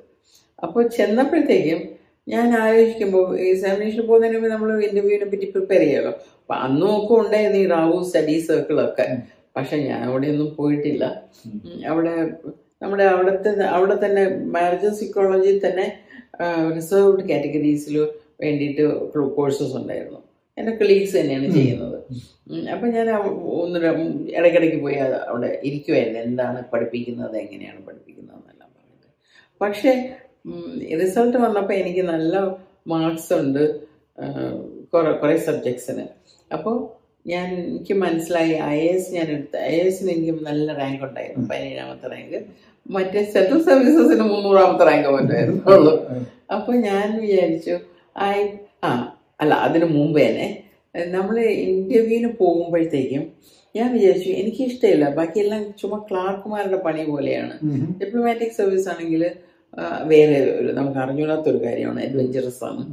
അപ്പോൾ 0.64 0.84
ചെന്നപ്പോഴത്തേക്കും 0.98 1.82
ഞാൻ 2.28 2.48
ആലോചിക്കുമ്പോൾ 2.62 3.26
എക്സാമിനേഷൻ 3.50 4.02
പോകുന്നതിന് 4.10 4.38
മുമ്പ് 4.38 4.54
നമ്മൾ 4.54 4.70
ഇന്റർവ്യൂവിനെ 4.88 5.28
പറ്റി 5.30 5.48
പ്രിപ്പയർ 5.54 5.82
ചെയ്യാമല്ലോ 5.84 6.12
അപ്പൊ 6.42 6.54
അന്നും 6.66 6.90
ഒക്കെ 6.98 7.14
ഉണ്ടായിരുന്നു 7.22 7.60
ഈ 7.64 7.68
റാവു 7.74 7.98
സ്റ്റഡി 8.10 8.36
സർക്കിളൊക്കെ 8.48 9.06
പക്ഷെ 9.56 9.78
ഞാൻ 9.90 10.00
അവിടെ 10.10 10.28
ഒന്നും 10.34 10.50
പോയിട്ടില്ല 10.58 11.06
അവിടെ 11.92 12.14
നമ്മുടെ 12.82 13.06
അവിടുത്തെ 13.14 13.50
അവിടെ 13.78 13.96
തന്നെ 14.04 14.24
മാരേജ് 14.56 14.92
സൈക്കോളജി 15.00 15.52
തന്നെ 15.66 15.88
റിസർവ്ഡ് 16.78 17.24
കാറ്റഗറീസിൽ 17.30 17.96
വേണ്ടിയിട്ട് 18.44 18.84
കോഴ്സസ് 19.38 19.76
ഉണ്ടായിരുന്നു. 19.80 20.20
എന്റെ 20.58 20.72
കൊളീഗ്സ് 20.80 21.16
തന്നെയാണ് 21.18 21.48
ചെയ്യുന്നത്. 21.58 21.98
അപ്പൊ 22.74 22.86
ഞാൻ 22.96 23.08
ഒന്ന് 23.60 23.80
ഇടയ്ക്കിടയ്ക്ക് 24.38 24.80
പോയി 24.86 24.98
അവിടെ 25.32 25.50
ഇരിക്കുമായിരുന്നു 25.68 26.20
എന്താണ് 26.30 26.60
പഠിപ്പിക്കുന്നത് 26.72 27.36
എങ്ങനെയാണ് 27.44 27.80
പഠിപ്പിക്കുന്നത് 27.88 28.38
എന്നെല്ലാം 28.40 28.70
പറഞ്ഞിട്ട്. 28.78 29.08
പക്ഷേ 29.62 29.94
റിസൾട്ട് 31.04 31.38
വന്നപ്പോൾ 31.46 31.76
എനിക്ക് 31.82 32.04
നല്ല 32.14 32.36
മാർക്സ് 32.94 33.34
ഉണ്ട് 33.44 33.64
കുറെ 34.94 35.12
കുറേ 35.22 35.36
സബ്ജക്ട്സിന് 35.50 36.06
അപ്പോൾ 36.52 36.76
ഞാൻ 37.26 37.48
എനിക്ക് 37.68 37.96
മനസ്സിലായി 38.04 38.54
ഐ 38.76 38.80
എസ് 38.94 39.10
ഞാൻ 39.16 39.28
എടുത്ത്. 39.36 39.58
ഐ 39.72 39.76
എസിന് 39.88 40.12
എനിക്ക് 40.16 40.34
നല്ല 40.50 40.74
റാങ്ക് 40.82 41.04
ഉണ്ടായിരുന്നു. 41.08 41.44
പതിനേഴാമത്തെ 41.52 42.08
റാങ്ക് 42.14 42.38
മറ്റേ 42.86 43.22
സെൻട്രൽ 43.34 43.60
സർവീസസിന് 43.70 44.26
മുന്നൂറാമത്തെ 44.32 44.86
റാങ്ക് 44.90 45.10
പറ്റുമായിരുന്നുള്ളൂ 45.16 45.94
അപ്പോൾ 46.56 46.76
ഞാൻ 46.88 47.08
വിചാരിച്ചു 47.24 47.76
ഐ 48.32 48.36
ആ 48.88 48.90
അല്ല 49.42 49.54
അതിനു 49.68 49.88
മുമ്പ് 49.98 50.20
തന്നെ 50.26 50.48
നമ്മൾ 51.16 51.36
ഇന്റർവ്യൂവിന് 51.68 52.30
പോകുമ്പോഴത്തേക്കും 52.42 53.24
ഞാൻ 53.76 53.88
വിചാരിച്ചു 53.96 54.30
എനിക്ക് 54.40 54.62
ഇഷ്ടമില്ല. 54.70 55.06
ബാക്കിയെല്ലാം 55.18 55.62
ചുമ്മാ 55.82 55.98
ക്ലാർക്കുമാരുടെ 56.10 56.80
പണി 56.88 57.04
പോലെയാണ്. 57.12 57.54
ഡിപ്ലോമാറ്റിക് 58.00 58.58
സർവീസ് 58.60 58.90
ആണെങ്കിൽ 58.94 59.24
വേറെ 60.12 60.38
ഒരു 60.60 60.72
നമുക്ക് 60.78 61.00
അറിഞ്ഞൂടാത്തൊരു 61.04 61.60
കാര്യമാണ്. 61.66 62.00
അഡ്വഞ്ചറസ് 62.08 62.64
ആണ്. 62.70 62.84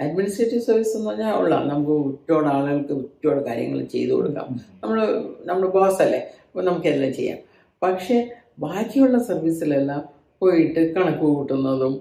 അഡ്മിനിസ്ട്രേറ്റീവ് 0.00 0.62
സർവീസ് 0.62 0.96
എന്ന് 0.96 1.10
പറഞ്ഞാൽ 1.10 1.32
ഉള്ള 1.34 1.54
നമുക്ക് 1.64 1.90
ഒറ്റോട് 1.90 2.46
ആളുകൾക്ക് 2.46 2.92
ഒറ്റോട് 2.92 3.40
കാര്യങ്ങൾ 3.46 3.84
ചെയ്തു 3.84 4.12
കൊടുക്കാം. 4.12 4.48
നമ്മൾ 4.82 4.98
നമ്മുടെ 5.44 5.70
ബോസ് 5.72 6.02
അല്ലേ? 6.02 6.20
അപ്പോൾ 6.46 6.64
നമുക്കെല്ലാം 6.64 7.12
ചെയ്യാം. 7.12 7.38
പക്ഷേ 7.82 8.16
ബാക്കിയുള്ള 8.58 9.18
സർവീസിലെല്ലാം 9.18 10.00
പോയിട്ട് 10.38 10.94
കണക്ക് 10.94 11.18
കൂട്ടുന്നതും 11.18 11.94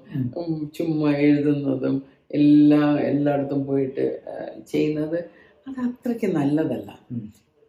ചുമ്മാ 0.76 1.10
എഴുതുന്നതും 1.12 1.96
എല്ലാ 2.32 2.84
എല്ലായിടത്തും 3.02 3.66
പോയിട്ട് 3.66 4.06
ചെയ്യുന്നത് 4.72 5.18
അത് 5.68 5.80
അത്രയ്ക്ക് 5.88 6.28
നല്ലതല്ല. 6.36 6.90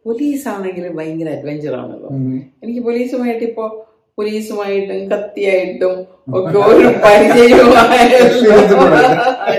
പോലീസ് 0.05 0.47
ആണെങ്കിൽ 0.47 0.85
ഭയങ്കര 0.97 1.29
അഡ്വഞ്ചറാണല്ലോ 1.29 2.09
എനിക്ക് 2.63 2.81
പോലീസുമായിട്ട് 2.81 3.43
ഇപ്പോ 3.43 3.65
പോലീസുമായിട്ടും 4.17 4.99
കത്തിയായിട്ടും 5.11 5.95
ഒക്കെ 6.37 6.57
ഒരു 6.69 6.89
പരിചയവും 7.05 7.77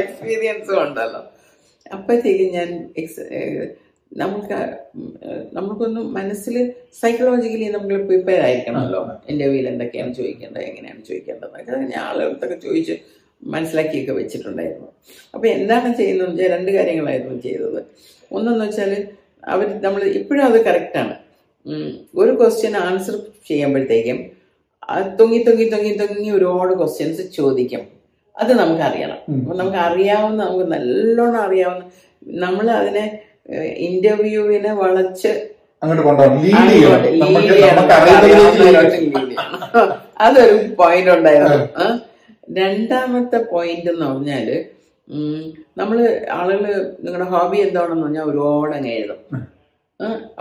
എക്സ്പീരിയൻസും 0.01 0.79
ഉണ്ടല്ലോ. 0.85 1.21
അപ്പോഴത്തേക്കും 1.95 2.51
ഞാൻ 2.57 2.69
നമുക്ക് 4.13 4.59
നമുക്കൊന്നും 5.57 6.05
മനസ്സിൽ 6.17 6.57
സൈക്കോളജിക്കലി 7.01 7.67
നമ്മൾ 7.77 8.03
പ്രിപ്പയർ 8.09 8.41
ആയിരിക്കണമല്ലോ. 8.47 9.01
ഇന്റർവ്യൂവിൽ 9.31 9.67
എന്തൊക്കെയാണ് 9.71 10.11
ചോദിക്കേണ്ടത് 10.19 10.65
എങ്ങനെയാണ് 10.71 11.03
ചോദിക്കേണ്ടത് 11.09 11.55
അങ്ങനെ 11.61 11.79
ഞാൻ 11.95 12.03
ആളുകൾക്കൊക്കെ 12.09 12.59
ചോദിച്ച് 12.67 12.95
മനസ്സിലാക്കിയൊക്കെ 13.43 14.15
വെച്ചിട്ടുണ്ടായിരുന്നു. 14.19 14.89
അപ്പൊ 15.35 15.47
എന്താണ് 15.57 15.89
ചെയ്യുന്നത് 16.01 16.29
വെച്ചാൽ 16.31 16.51
രണ്ട് 16.57 16.71
കാര്യങ്ങളായിരുന്നു 16.77 17.39
ചെയ്തത്. 17.47 17.81
ഒന്നെന്ന് 18.37 18.65
വെച്ചാൽ 18.67 18.93
അവർ 19.55 19.67
നമ്മൾ 19.87 20.03
ഇപ്പോഴും 20.21 20.45
അത് 20.49 20.59
കറക്റ്റാണ് 20.69 21.15
ഒരു 22.21 22.33
ക്വസ്റ്റ്യൻ 22.41 22.75
ആൻസർ 22.87 23.17
ചെയ്യുമ്പോഴത്തേക്കും 23.49 24.19
തൊങ്ങി 25.19 25.39
തൊങ്ങി 25.47 25.67
തൊങ്ങി 25.75 25.93
തൊങ്ങി 26.01 26.31
ഒരുപാട് 26.39 26.73
ക്വസ്റ്റ്യൻസ് 26.81 27.23
ചോദിക്കും. 27.39 27.83
അത് 28.37 28.53
നമുക്ക് 28.61 28.85
അറിയണം 28.89 29.19
അപ്പൊ 29.41 29.55
നമുക്ക് 29.61 29.81
അറിയാവുന്ന 29.89 30.41
നമുക്ക് 30.45 30.67
നല്ലോണം 30.75 31.41
അറിയാവുന്ന 31.47 31.85
നമ്മൾ 32.45 32.67
അതിനെ 32.81 33.05
ഇന്റർവ്യൂവിനെ 33.89 34.73
വളച്ച് 34.83 35.31
അങ്ങോട്ട് 35.83 36.03
കൊണ്ടുപോകണം 36.07 36.39
അതൊരു 40.25 40.57
പോയിന്റ് 40.81 41.11
ഉണ്ടായിരുന്നു. 41.17 41.89
രണ്ടാമത്തെ 42.59 43.39
പോയിന്റ് 43.53 43.91
എന്ന് 43.93 44.05
പറഞ്ഞാൽ 44.11 44.49
നമ്മൾ 45.81 45.99
നമ്മൾ 45.99 45.99
ആളുകൾ 46.39 46.65
നിങ്ങളുടെ 47.05 47.29
ഹോബി 47.33 47.59
എന്താണെന്ന് 47.67 48.05
പറഞ്ഞാൽ 48.05 48.27
ഒരുപാട് 48.31 48.73
അങ്ങ് 48.77 48.93
എഴുതും. 48.99 49.21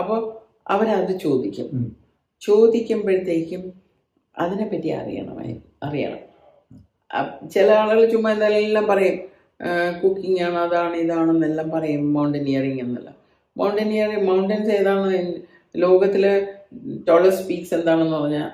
അപ്പൊ 0.00 0.14
അവരത് 0.74 1.14
ചോദിക്കും. 1.24 1.68
ചോദിക്കുമ്പോഴത്തേക്കും 2.42 3.62
അതിനെപ്പറ്റി 4.38 4.88
അറിയണമായി 4.88 5.54
അറിയണം. 5.82 6.22
ചില 7.48 7.68
ആളുകൾ 7.72 8.10
ചുമ്മാ 8.10 8.30
എന്തെല്ലാം 8.32 8.86
പറയും 8.86 9.16
കുക്കിംഗ് 10.04 10.40
ആണ് 10.42 10.58
അതാണ് 10.58 10.94
ഇതാണെന്നെല്ലാം 10.96 11.70
പറയും 11.70 12.14
മൗണ്ടനിയറിങ് 12.14 12.80
എന്നല്ല. 12.80 13.10
മൗണ്ടനിയറിങ് 13.56 14.26
മൗണ്ടൻസ് 14.28 14.70
ഏതാണ്? 14.70 15.10
ലോകത്തിലെ 15.76 16.32
ടോളസ് 17.08 17.46
പീക്സ് 17.48 17.74
എന്താണെന്ന് 17.74 18.16
പറഞ്ഞാൽ 18.16 18.48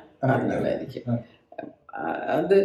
അത് 2.38 2.56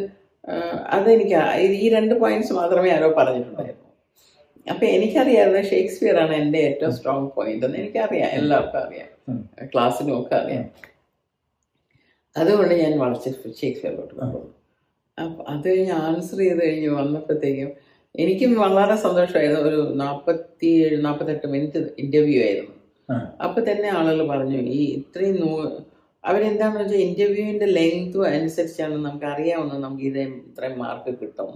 അതെനിക്ക് 0.95 1.35
ഈ 1.83 1.89
രണ്ട് 1.89 2.19
പോയിന്റ്സ് 2.19 2.53
മാത്രമേ 2.53 2.89
ആരോ 2.91 3.09
പറഞ്ഞിട്ടുണ്ടായിരുന്നു. 3.17 3.89
അപ്പൊ 4.71 4.85
എനിക്കറിയാവുന്ന 4.85 5.61
ഷേക്സ്പിയർ 5.61 6.17
ആണ് 6.19 6.33
എന്റെ 6.35 6.59
ഏറ്റവും 6.59 6.91
സ്ട്രോങ് 6.95 7.29
പോയിന്റ് 7.35 7.65
എന്ന് 7.65 7.77
എനിക്കറിയാം. 7.77 8.29
എല്ലാവർക്കും 8.29 8.79
അറിയാം. 8.79 9.09
ക്ലാസ്സിനും 9.73 10.21
ഒക്കെ 10.21 10.35
അറിയാം. 10.35 10.65
അതുകൊണ്ട് 12.35 12.73
ഞാൻ 12.73 12.93
വളച്ച് 12.99 13.29
ഷേക്സ്പിയറിലോട്ട് 13.61 14.13
പോകുന്നു 14.15 14.51
അപ്പൊ 15.17 15.41
അത് 15.43 15.65
കഴിഞ്ഞ് 15.69 15.91
ആൻസർ 15.91 16.37
ചെയ്ത് 16.37 16.61
കഴിഞ്ഞ് 16.65 16.89
വന്നപ്പോഴത്തേക്കും 16.89 17.71
എനിക്കും 18.15 18.51
വളരെ 18.59 18.95
സന്തോഷമായിരുന്നു. 18.95 19.59
ഒരു 19.69 19.79
നാൽപ്പത്തി 19.93 20.69
ഏഴ് 20.85 20.97
നാൽപ്പത്തെട്ട് 21.05 21.47
മിനിറ്റ് 21.47 21.79
ഇന്റർവ്യൂ 22.03 22.39
ആയിരുന്നു. 22.43 22.73
അപ്പൊ 23.45 23.59
തന്നെ 23.61 23.89
ആളുകൾ 23.89 24.27
പറഞ്ഞു 24.27 24.59
ഈ 24.77 24.79
ഇത്രയും 24.97 25.35
നൂ 25.41 25.49
അവരെന്താണെന്ന് 26.23 26.81
വെച്ചാൽ 26.81 26.99
ഇന്റർവ്യൂവിന്റെ 26.99 27.65
ലെങ്ത് 27.65 28.19
അനുസരിച്ചാണ് 28.27 28.97
നമുക്ക് 29.05 29.25
അറിയാവുന്നത് 29.25 29.81
നമുക്ക് 29.83 30.03
ഇതേ 30.03 30.23
ഇത്രയും 30.49 30.79
മാർക്ക് 30.79 31.11
കിട്ടും. 31.21 31.51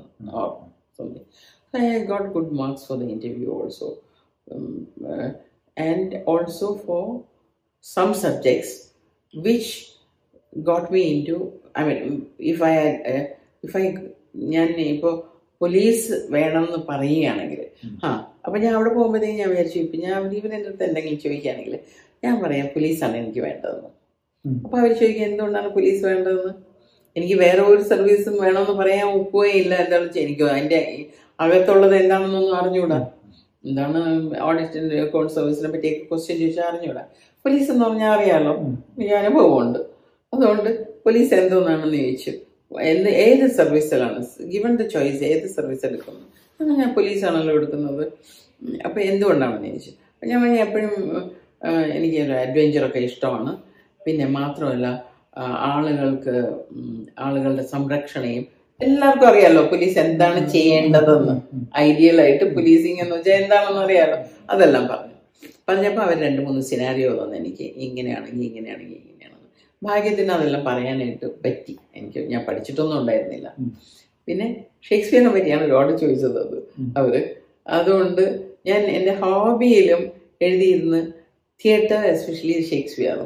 I 1.74 2.04
got 2.12 2.30
good 2.34 2.54
marks 2.54 2.86
for 2.88 2.98
the 2.98 3.10
interview 3.16 3.50
also 3.60 3.90
and 5.78 6.24
also 6.28 6.70
for 6.86 7.06
some 7.86 8.14
subjects 8.24 8.76
which 9.34 9.76
got 10.54 10.90
me 10.94 11.02
into 11.28 11.38
I 11.80 11.84
mean 11.84 12.00
if 12.52 12.64
I 12.64 12.74
if 13.64 13.76
I 13.78 13.84
ഞാൻ 14.54 14.68
ഇപ്പോൾ 14.88 15.14
പോലീസ് 15.62 16.16
വേണമെന്ന് 16.30 16.80
പറയുകയാണെങ്കിൽ 16.90 17.62
ആ 18.04 18.10
അപ്പം 18.46 18.60
ഞാൻ 18.64 18.74
അവിടെ 18.76 18.90
പോകുമ്പോഴത്തേക്കും 18.90 19.40
ഞാൻ 19.42 19.50
വിചാരിച്ചു 19.50 19.80
ഇപ്പം 19.80 20.02
ഞാൻ 20.06 20.26
ഇവൻ 20.40 20.52
എന്റെ 20.58 20.70
അടുത്ത് 20.70 20.84
എന്തെങ്കിലും 20.84 21.20
ചോദിക്കുകയാണെങ്കിൽ 21.24 21.76
ഞാൻ 22.24 22.36
പറയാം 22.44 22.68
പോലീസാണ് 22.76 23.16
എനിക്ക് 23.18 23.42
വേണ്ടതെന്ന്. 23.48 23.90
അപ്പം 24.46 24.66
അപ്പോൾ 24.66 24.78
അവർ 24.80 24.92
ചോദിക്കുക 24.94 25.26
എന്തുകൊണ്ടാണ് 25.26 25.70
പോലീസ് 25.76 26.02
വേണ്ടതെന്ന്? 26.06 26.52
എനിക്ക് 27.16 27.36
വേറെ 27.42 27.62
ഒരു 27.72 27.84
സർവീസും 27.92 28.36
വേണമെന്ന് 28.44 28.76
പറയാൻ 28.80 29.06
ഒക്കുകയും 29.18 29.58
ഇല്ല 29.62 29.74
എന്താണെന്ന് 29.84 30.10
വെച്ചാൽ 30.10 30.24
എനിക്ക് 30.26 30.46
അതിന്റെ 30.52 30.80
അകത്തുള്ളത് 31.40 31.96
എന്താണെന്നൊന്നും 32.02 32.56
അറിഞ്ഞുകൂടാ. 32.60 33.00
എന്താണ് 33.64 34.00
ഓഡിറ്റിന്റെ 34.48 34.98
അക്കൗണ്ട് 35.04 35.34
സർവീസിനെ 35.34 35.70
പറ്റിയൊക്കെ 35.74 36.04
ക്വസ്റ്റ്യൻ 36.10 36.38
ചോദിച്ചാൽ 36.42 36.66
അറിഞ്ഞൂടാ 36.70 37.04
പോലീസ് 37.46 37.70
എന്ന് 37.74 37.84
പറഞ്ഞാൽ 37.86 38.12
അറിയാമല്ലോ 38.18 38.54
ഞാൻ 39.02 39.18
അനുഭവമുണ്ട് 39.22 39.80
അതുകൊണ്ട് 40.34 40.70
പോലീസ് 41.06 41.34
എന്തോന്നാണെന്ന് 41.34 41.98
ചോദിച്ചു. 41.98 42.32
എന്ത് 42.94 43.10
ഏത് 43.26 43.46
സർവീസിലാണ് 43.60 44.20
ഗിവൺ 44.54 44.72
ദ 44.76 44.86
ചോയ്സ് 44.88 45.24
ഏത് 45.24 45.48
സർവീസ് 45.48 45.86
എടുക്കുന്നു? 45.86 46.24
അങ്ങനെ 46.60 46.78
ഞാൻ 46.82 46.94
പോലീസാണല്ലോ 46.94 47.54
എടുക്കുന്നത്. 47.60 48.04
അപ്പം 48.06 48.86
അപ്പോൾ 48.88 49.02
എന്തുകൊണ്ടാണെന്ന് 49.12 49.68
ചോദിച്ചു. 49.68 49.92
അപ്പം 50.14 50.28
ഞാൻ 50.30 50.38
പറഞ്ഞാൽ 50.42 50.64
എപ്പോഴും 50.68 50.94
എനിക്ക് 51.98 52.20
അഡ്വഞ്ചറൊക്കെ 52.46 53.00
ഇഷ്ടമാണ്. 53.00 53.52
പിന്നെ 54.06 54.26
മാത്രമല്ല 54.40 54.88
ആളുകൾക്ക് 55.72 56.36
ആളുകളുടെ 57.26 57.64
സംരക്ഷണയും 57.74 58.46
എല്ലാവർക്കും 58.82 59.28
അറിയാലോ 59.28 59.62
പോലീസ് 59.72 59.98
എന്താണ് 60.00 60.40
ചെയ്യേണ്ടതെന്ന്. 60.56 61.36
ഐഡിയൽ 61.88 62.18
ആയിട്ട് 62.22 62.46
പോലീസിങ് 62.56 63.00
എന്ന് 63.04 63.16
വെച്ചാൽ 63.16 63.38
എന്താണെന്ന് 63.42 63.82
അറിയാലോ. 63.86 64.18
അതെല്ലാം 64.50 64.84
പറഞ്ഞു. 64.92 65.16
പറഞ്ഞപ്പോൾ 65.70 66.02
അവർ 66.02 66.18
രണ്ട് 66.28 66.42
മൂന്ന് 66.42 66.62
സിനാരിയോ 66.62 67.10
തന്നു 67.24 67.36
എനിക്ക്. 67.42 67.66
ഇങ്ങനെയാണെങ്കിൽ 67.86 68.46
ഇങ്ങനെയാണെങ്കിൽ. 68.50 69.02
ഭാഗ്യത്തിന് 69.84 70.32
അതെല്ലാം 70.32 70.66
പറയാനായിട്ട് 70.66 71.26
പറ്റി. 71.46 71.78
എനിക്ക് 71.96 72.20
ഞാൻ 72.20 72.46
പഠിച്ചിട്ടൊന്നും 72.46 73.00
ഉണ്ടായിരുന്നില്ല. 73.00 73.54
പിന്നെ 74.28 74.66
ഷേക്സ്പിയറിനെ 74.90 75.32
പറ്റിയാണ് 75.32 75.64
ഒരുപാട് 75.64 75.98
ചോദിച്ചത് 75.98 76.40
അത്. 76.48 76.58
അവർ. 76.98 77.36
അതുകൊണ്ട് 77.68 78.24
ഞാൻ 78.66 78.82
എന്റെ 78.82 79.14
ഹോബിയിലും 79.14 80.02
എഴുതിയിരുന്ന് 80.42 81.02
തിയേറ്റർ 81.66 82.06
എസ്പെഷ്യലി 82.06 82.62
ഷേക്സ്പിയറാണ്. 82.62 83.24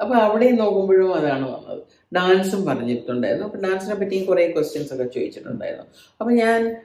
അപ്പോൾ 0.00 0.14
അപ്പൊ 0.14 0.14
അവിടെ 0.14 0.50
നോക്കുമ്പോഴും 0.50 1.14
അതാണ് 1.14 1.46
വന്നത്. 1.54 1.82
ഡാൻസും 2.14 2.64
പറഞ്ഞിട്ടുണ്ടായിരുന്നു. 2.64 3.46
അപ്പൊ 3.46 3.58
ഡാൻസിനെ 3.60 3.94
പറ്റിയും 3.94 4.24
കുറേ 4.26 4.52
ക്വസ്റ്റ്യൻസ് 4.52 4.94
ഒക്കെ 4.94 5.04
ചോദിച്ചിട്ടുണ്ടായിരുന്നു. 5.04 5.86
അപ്പൊ 6.20 6.30
ഞാൻ 6.32 6.76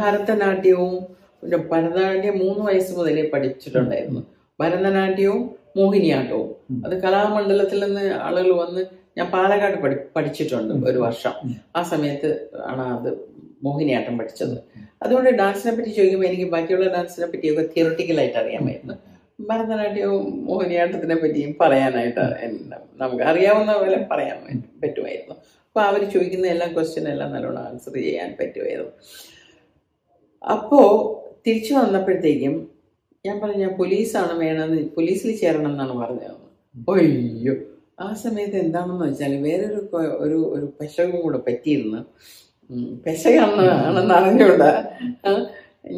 ഭരതനാട്യവും 0.00 0.94
പിന്നെ 1.42 1.56
ഭരതനാട്യം 1.56 2.38
മൂന്ന് 2.38 2.64
വയസ്സ് 2.64 2.98
മുതലേ 2.98 3.30
പഠിച്ചിട്ടുണ്ടായിരുന്നു. 3.30 4.20
ഭരതനാട്യവും 4.60 5.56
മോഹിനിയാട്ടവും 5.76 6.84
അത് 6.86 7.02
കലാമണ്ഡലത്തിൽ 7.02 7.84
നിന്ന് 7.84 8.14
ആളുകൾ 8.14 8.52
വന്ന് 8.52 8.84
ഞാൻ 9.18 9.30
പാലക്കാട് 9.30 9.80
പഠി 9.80 9.96
പഠിച്ചിട്ടുണ്ട് 10.16 10.90
ഒരു 10.90 10.98
വർഷം. 10.98 11.32
ആ 11.76 11.82
സമയത്ത് 11.82 12.48
ആണ് 12.64 12.80
അത് 12.80 13.18
മോഹിനിയാട്ടം 13.62 14.18
പഠിച്ചത്. 14.18 14.58
അതുകൊണ്ട് 15.02 15.30
ഡാൻസിനെ 15.30 15.76
പറ്റി 15.76 15.88
ചോദിക്കുമ്പോൾ 15.88 16.26
എനിക്ക് 16.26 16.50
ബാക്കിയുള്ള 16.50 16.88
ഡാൻസിനെ 16.88 17.26
പറ്റിയൊക്കെ 17.26 17.68
തിയറട്ടിക്കലായിട്ട് 17.76 18.36
അറിയാമായിരുന്നു 18.36 18.94
ഭരതനാട്യവും 19.40 20.46
മോഹിനിയാട്ടത്തിനെ 20.46 21.16
പറ്റിയും 21.16 21.56
പറയാനായിട്ട് 21.60 22.20
നമുക്ക് 22.96 23.24
അറിയാവുന്ന 23.24 23.78
പോലെ 23.78 24.06
പറയാൻ 24.10 24.44
പറ്റും- 24.44 24.80
പറ്റുമായിരുന്നു. 24.82 25.34
അപ്പോൾ 25.34 25.80
അവർ 25.80 26.10
ചോദിക്കുന്ന 26.10 26.46
എല്ലാ 26.46 26.66
ക്വസ്റ്റ്യൻ 26.66 27.08
എല്ലാം 27.08 27.32
നല്ലോണം 27.32 27.58
ആൻസർ 27.58 27.94
ചെയ്യാൻ 27.94 28.36
പറ്റുമായിരുന്നു. 28.40 28.90
അപ്പോൾ 30.46 31.16
തിരിച്ചു 31.46 31.74
വന്നപ്പോഴത്തേക്കും 31.74 32.75
ഞാൻ 33.26 33.36
പറഞ്ഞു 33.42 33.68
പോലീസാണ് 33.80 34.34
വേണമെന്ന് 34.42 34.80
പോലീസിൽ 34.96 35.30
ചേരണം 35.42 35.70
എന്നാണ് 35.72 35.94
പറഞ്ഞത്. 36.02 36.34
അയ്യോ. 36.88 37.54
ആ 38.04 38.08
സമയത്ത് 38.22 38.56
എന്താണെന്ന് 38.64 39.04
വെച്ചാൽ 39.06 39.34
വേറൊരു 39.46 39.80
ഒരു 40.24 40.38
ഒരു 40.54 40.66
പെശകും 40.78 41.18
കൂടെ 41.22 41.38
പറ്റിയിരുന്നു. 41.46 42.00
പെശകാണെന്ന് 43.06 43.66
ആണെന്ന് 43.86 44.14
അറിഞ്ഞൂടാ 44.18 44.70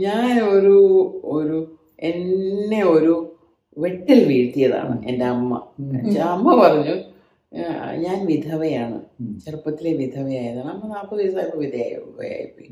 ഞാൻ 0.04 0.24
ഒരു 0.54 0.76
ഒരു 1.36 1.58
എന്നെ 2.08 2.80
ഒരു 2.94 3.14
വെട്ടൽ 3.76 4.20
വീഴ്ത്തിയതാണ് 4.30 4.94
എന്റെ 5.10 5.26
അമ്മ. 5.34 5.52
അമ്മ 6.32 6.48
പറഞ്ഞു 6.62 6.94
ഞാൻ 8.04 8.18
വിധവയാണ്. 8.30 8.98
ചെറുപ്പത്തിലെ 9.44 9.92
വിധവയായതാണ് 10.02 10.70
അമ്മ 10.74 10.88
നാൽപ്പത് 10.94 11.20
വയസ്സായപ്പോൾ 11.22 11.60
വിധവയായിപ്പോയി 11.64 12.70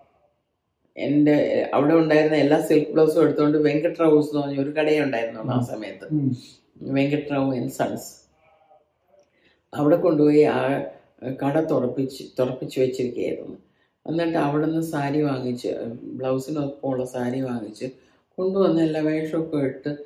എന്റെ 0.98 1.70
അവിടെ 1.74 1.94
ഉണ്ടായിരുന്ന 1.94 2.36
എല്ലാ 2.36 2.62
സിൽക്ക് 2.62 2.92
ബ്ലൗസും 2.92 3.24
എടുത്തുകൊണ്ട് 3.24 3.58
വെങ്കട്രാവു 3.58 4.18
എന്ന് 4.20 4.42
പറഞ്ഞ 4.42 4.60
ഒരു 4.62 4.70
കടയുണ്ടായിരുന്നു 4.70 5.52
ആ 5.54 5.62
സമയത്ത്. 5.62 6.08
Venkatrao 6.82 6.94
Venkatrao 6.98 7.56
and 7.56 7.70
sons. 7.70 8.10
അവിടെ 9.74 9.96
കൊണ്ടുപോയി 9.96 10.44
ആ 10.44 10.86
കട 11.44 11.60
തുറപ്പിച്ച് 11.72 12.24
തുറപ്പിച്ച് 12.40 12.80
വെച്ചിരിക്കുകയായിരുന്നു. 12.80 13.58
എന്നിട്ട് 14.06 14.38
അവിടെ 14.38 14.66
നിന്ന് 14.66 14.82
സാരി 14.82 15.22
വാങ്ങിച്ച് 15.22 15.70
ബ്ലൗസിനൊപ്പമുള്ള 16.02 17.06
സാരി 17.06 17.42
വാങ്ങിച്ച് 17.42 17.92
കൊണ്ടുവന്ന് 18.38 18.82
എല്ലാ 18.82 19.02
വേഷമൊക്കെ 19.02 19.58
ഇട്ട് 19.58 19.98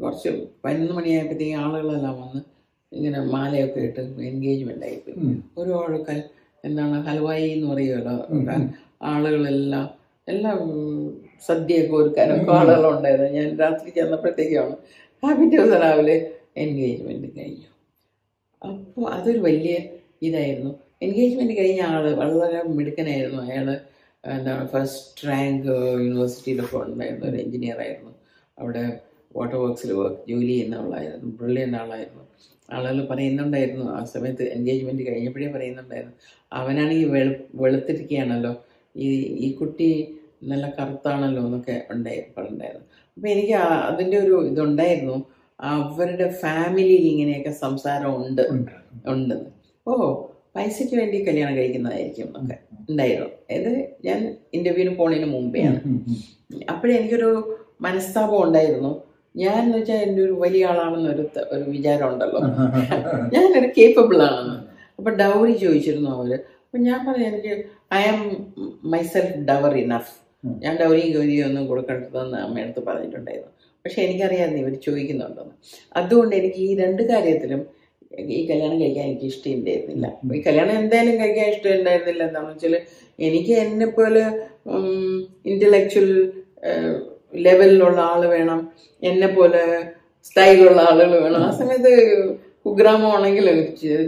കുറച്ച് 0.00 0.46
പതിനൊന്ന് 0.64 0.92
മണിയായപ്പോഴത്തേക്ക് 0.92 1.54
ആളുകളെല്ലാം 1.54 2.22
വന്ന് 2.22 2.40
ഇങ്ങനെ 2.92 3.20
മാലയൊക്കെ 3.20 3.80
ഇട്ട് 3.80 4.00
എൻഗേജ്മെന്റ് 4.00 4.86
ആയിപ്പോയി 4.86 5.36
ഒരു 5.58 5.70
ഒഴുക്കൽ 5.70 6.22
എന്താണ് 6.64 7.02
ഹൽവായി 7.02 7.48
എന്ന് 7.48 7.72
പറയുമല്ലോ. 7.72 8.16
ആളുകളെല്ലാം 9.02 9.99
എല്ലാം 10.30 10.58
സദ്യ 11.46 11.60
സദ്യയൊക്കെ 11.60 11.94
ഒരുക്കാനൊക്കെ 11.96 12.52
ആളുകളുണ്ടായിരുന്നു 12.52 13.30
ഞാൻ 13.30 13.58
രാത്രി 13.58 13.90
ചെന്നപ്പോഴത്തേക്കാണ്. 13.90 14.74
ആ 15.22 15.28
പിറ്റേ 15.34 15.56
ദിവസം 15.56 15.80
രാവിലെ. 15.82 16.16
എൻഗേജ്മെന്റ് 16.56 17.28
കഴിഞ്ഞു. 17.38 17.68
അപ്പോൾ 18.62 19.06
അതൊരു 19.10 19.38
വലിയ 19.38 19.74
ഇതായിരുന്നു. 20.22 20.72
എൻഗേജ്മെന്റ് 21.02 21.54
കഴിഞ്ഞ 21.58 21.80
ആൾ 21.80 22.04
വളരെ 22.14 22.62
മിടുക്കനായിരുന്നു. 22.62 23.42
അയാൾ 23.42 23.68
എന്താണ് 24.24 24.68
ഫസ്റ്റ് 24.68 25.28
റാങ്ക് 25.28 25.68
യൂണിവേഴ്സിറ്റിയിലൊക്കെ 26.04 26.76
ഉണ്ടായിരുന്ന 26.76 27.26
ഒരു 27.26 27.36
എഞ്ചിനീയർ 27.36 27.78
ആയിരുന്നു. 27.80 28.12
അവിടെ 28.58 28.82
വാട്ടർ 29.36 29.56
വർക്ക്സിൽ 29.56 29.92
വർക്ക് 29.92 30.30
ജോലി 30.30 30.46
ചെയ്യുന്ന 30.46 30.74
ആളായിരുന്നു. 30.74 31.28
ബ്രില്യന്റ് 31.40 31.78
ആളായിരുന്നു. 31.78 32.24
ആളുകൾ 32.72 33.06
പറയുന്നുണ്ടായിരുന്നു 33.06 33.86
ആ 33.90 34.04
സമയത്ത് 34.04 34.42
എൻഗേജ്മെന്റ് 34.42 35.06
കഴിഞ്ഞപ്പോഴേ 35.06 35.52
പറയുന്നുണ്ടായിരുന്നു. 35.52 36.14
അവനാണെങ്കിൽ 36.52 37.08
വെളു 37.08 37.34
വെളുത്തിരിക്കുകയാണല്ലോ 37.54 38.52
ഈ 38.96 39.08
ഈ 39.46 39.52
കുട്ടി 39.52 39.90
നല്ല 40.42 40.74
കറുത്താണല്ലോ 40.78 41.44
എന്നൊക്കെ 41.44 41.86
ഉണ്ടായി 41.90 42.20
പറഞ്ഞിട്ടുണ്ടായിരുന്നു. 42.36 42.86
അപ്പം 43.16 43.28
എനിക്ക് 43.28 43.52
അതിന്റെ 43.52 44.18
ഒരു 44.18 44.46
ഇതുണ്ടായിരുന്നു. 44.46 45.26
അവരുടെ 45.58 46.28
ഫാമിലിയിൽ 46.28 47.02
ഇങ്ങനെയൊക്കെ 47.02 47.50
സംസാരം 47.50 48.16
ഉണ്ട്. 48.16 48.42
ഉണ്ട്. 48.50 48.70
ഉണ്ടെന്ന് 49.08 49.50
ഓ 49.86 49.92
പൈസയ്ക്ക് 50.56 50.96
വേണ്ടി 50.96 51.24
കല്യാണം 51.24 51.56
കഴിക്കുന്നതായിരിക്കും 51.56 52.26
എന്നൊക്കെ 52.26 52.56
ഉണ്ടായിരുന്നു. 52.90 53.30
ഇത് 53.50 53.98
ഞാൻ 54.04 54.36
ഇന്റർവ്യൂവിന് 54.52 54.96
പോണതിന് 54.96 55.26
മുമ്പെയാണ് 55.26 55.80
അപ്പോഴേ 56.68 56.96
എനിക്കൊരു 56.96 57.60
മനസ്താപം 57.80 58.42
ഉണ്ടായിരുന്നു. 58.42 59.02
ഞാൻ 59.36 59.58
എന്ന് 59.58 59.78
വെച്ചാൽ 59.78 59.96
എന്റെ 59.96 60.22
ഒരു 60.22 60.32
വലിയ 60.32 60.66
ആളാണെന്നൊരു 60.66 61.30
ഒരു 61.50 61.70
വിചാരം 61.70 62.08
ഉണ്ടല്ലോ. 62.08 62.40
ഞാനൊരു 63.34 63.72
കേപ്പബിൾ 63.78 64.22
ആണെന്ന്. 64.22 64.56
അപ്പൊ 64.98 65.10
ഡൗറി 65.10 65.52
ചോദിച്ചിരുന്നു 65.52 66.10
അവർ. 66.10 66.32
അപ്പൊ 66.64 66.78
ഞാൻ 66.78 67.06
പറഞ്ഞു 67.06 67.26
എനിക്ക് 67.26 67.64
I 67.94 68.02
am 68.04 68.48
myself 68.84 69.36
dower 69.36 69.76
enough. 69.76 70.29
ഞാൻ 70.64 70.74
ഡൗരി 70.80 71.02
ഗൗരി 71.16 71.34
ഒന്നും 71.48 71.64
കൊടുക്കേണ്ടതെന്ന് 71.70 72.38
അമ്മയടുത്ത് 72.46 72.82
പറഞ്ഞിട്ടുണ്ടായിരുന്നു. 72.88 73.52
പക്ഷെ 73.84 73.98
എനിക്കറിയാമായിരുന്നു 74.06 74.62
ഇവർ 74.62 74.74
ചോദിക്കുന്നുണ്ടെന്ന്. 74.86 75.54
അതുകൊണ്ട് 75.98 76.32
എനിക്ക് 76.40 76.60
ഈ 76.68 76.70
രണ്ട് 76.82 77.02
കാര്യത്തിലും 77.10 77.60
ഈ 78.36 78.40
കല്യാണം 78.50 78.76
കഴിക്കാൻ 78.82 79.04
എനിക്ക് 79.08 79.26
ഇഷ്ടമുണ്ടായിരുന്നില്ല 79.32 80.06
ഈ 80.36 80.40
കല്യാണം 80.46 80.74
എന്തായാലും 80.82 81.16
കഴിക്കാൻ 81.22 81.46
ഇഷ്ടമുണ്ടായിരുന്നില്ല 81.54 82.22
എന്താണെന്ന് 82.28 82.54
വെച്ചാൽ 82.54 82.74
എനിക്ക് 83.28 83.52
എന്നെ 83.64 83.88
പോലെ 83.96 84.22
ഇന്റലക്ച്വൽ 85.52 86.08
ലെവലിലുള്ള 87.46 88.00
ആൾ 88.10 88.22
വേണം. 88.34 88.60
എന്നെ 89.02 89.28
പോലെ 89.36 89.62
സ്റ്റൈലുള്ള 90.28 90.80
ആളുകൾ 90.90 91.12
വേണം. 91.24 91.42
ആ 91.48 91.50
സമയത്ത് 91.60 91.92
കുഗ്രാമമാണെങ്കിലും 92.66 93.58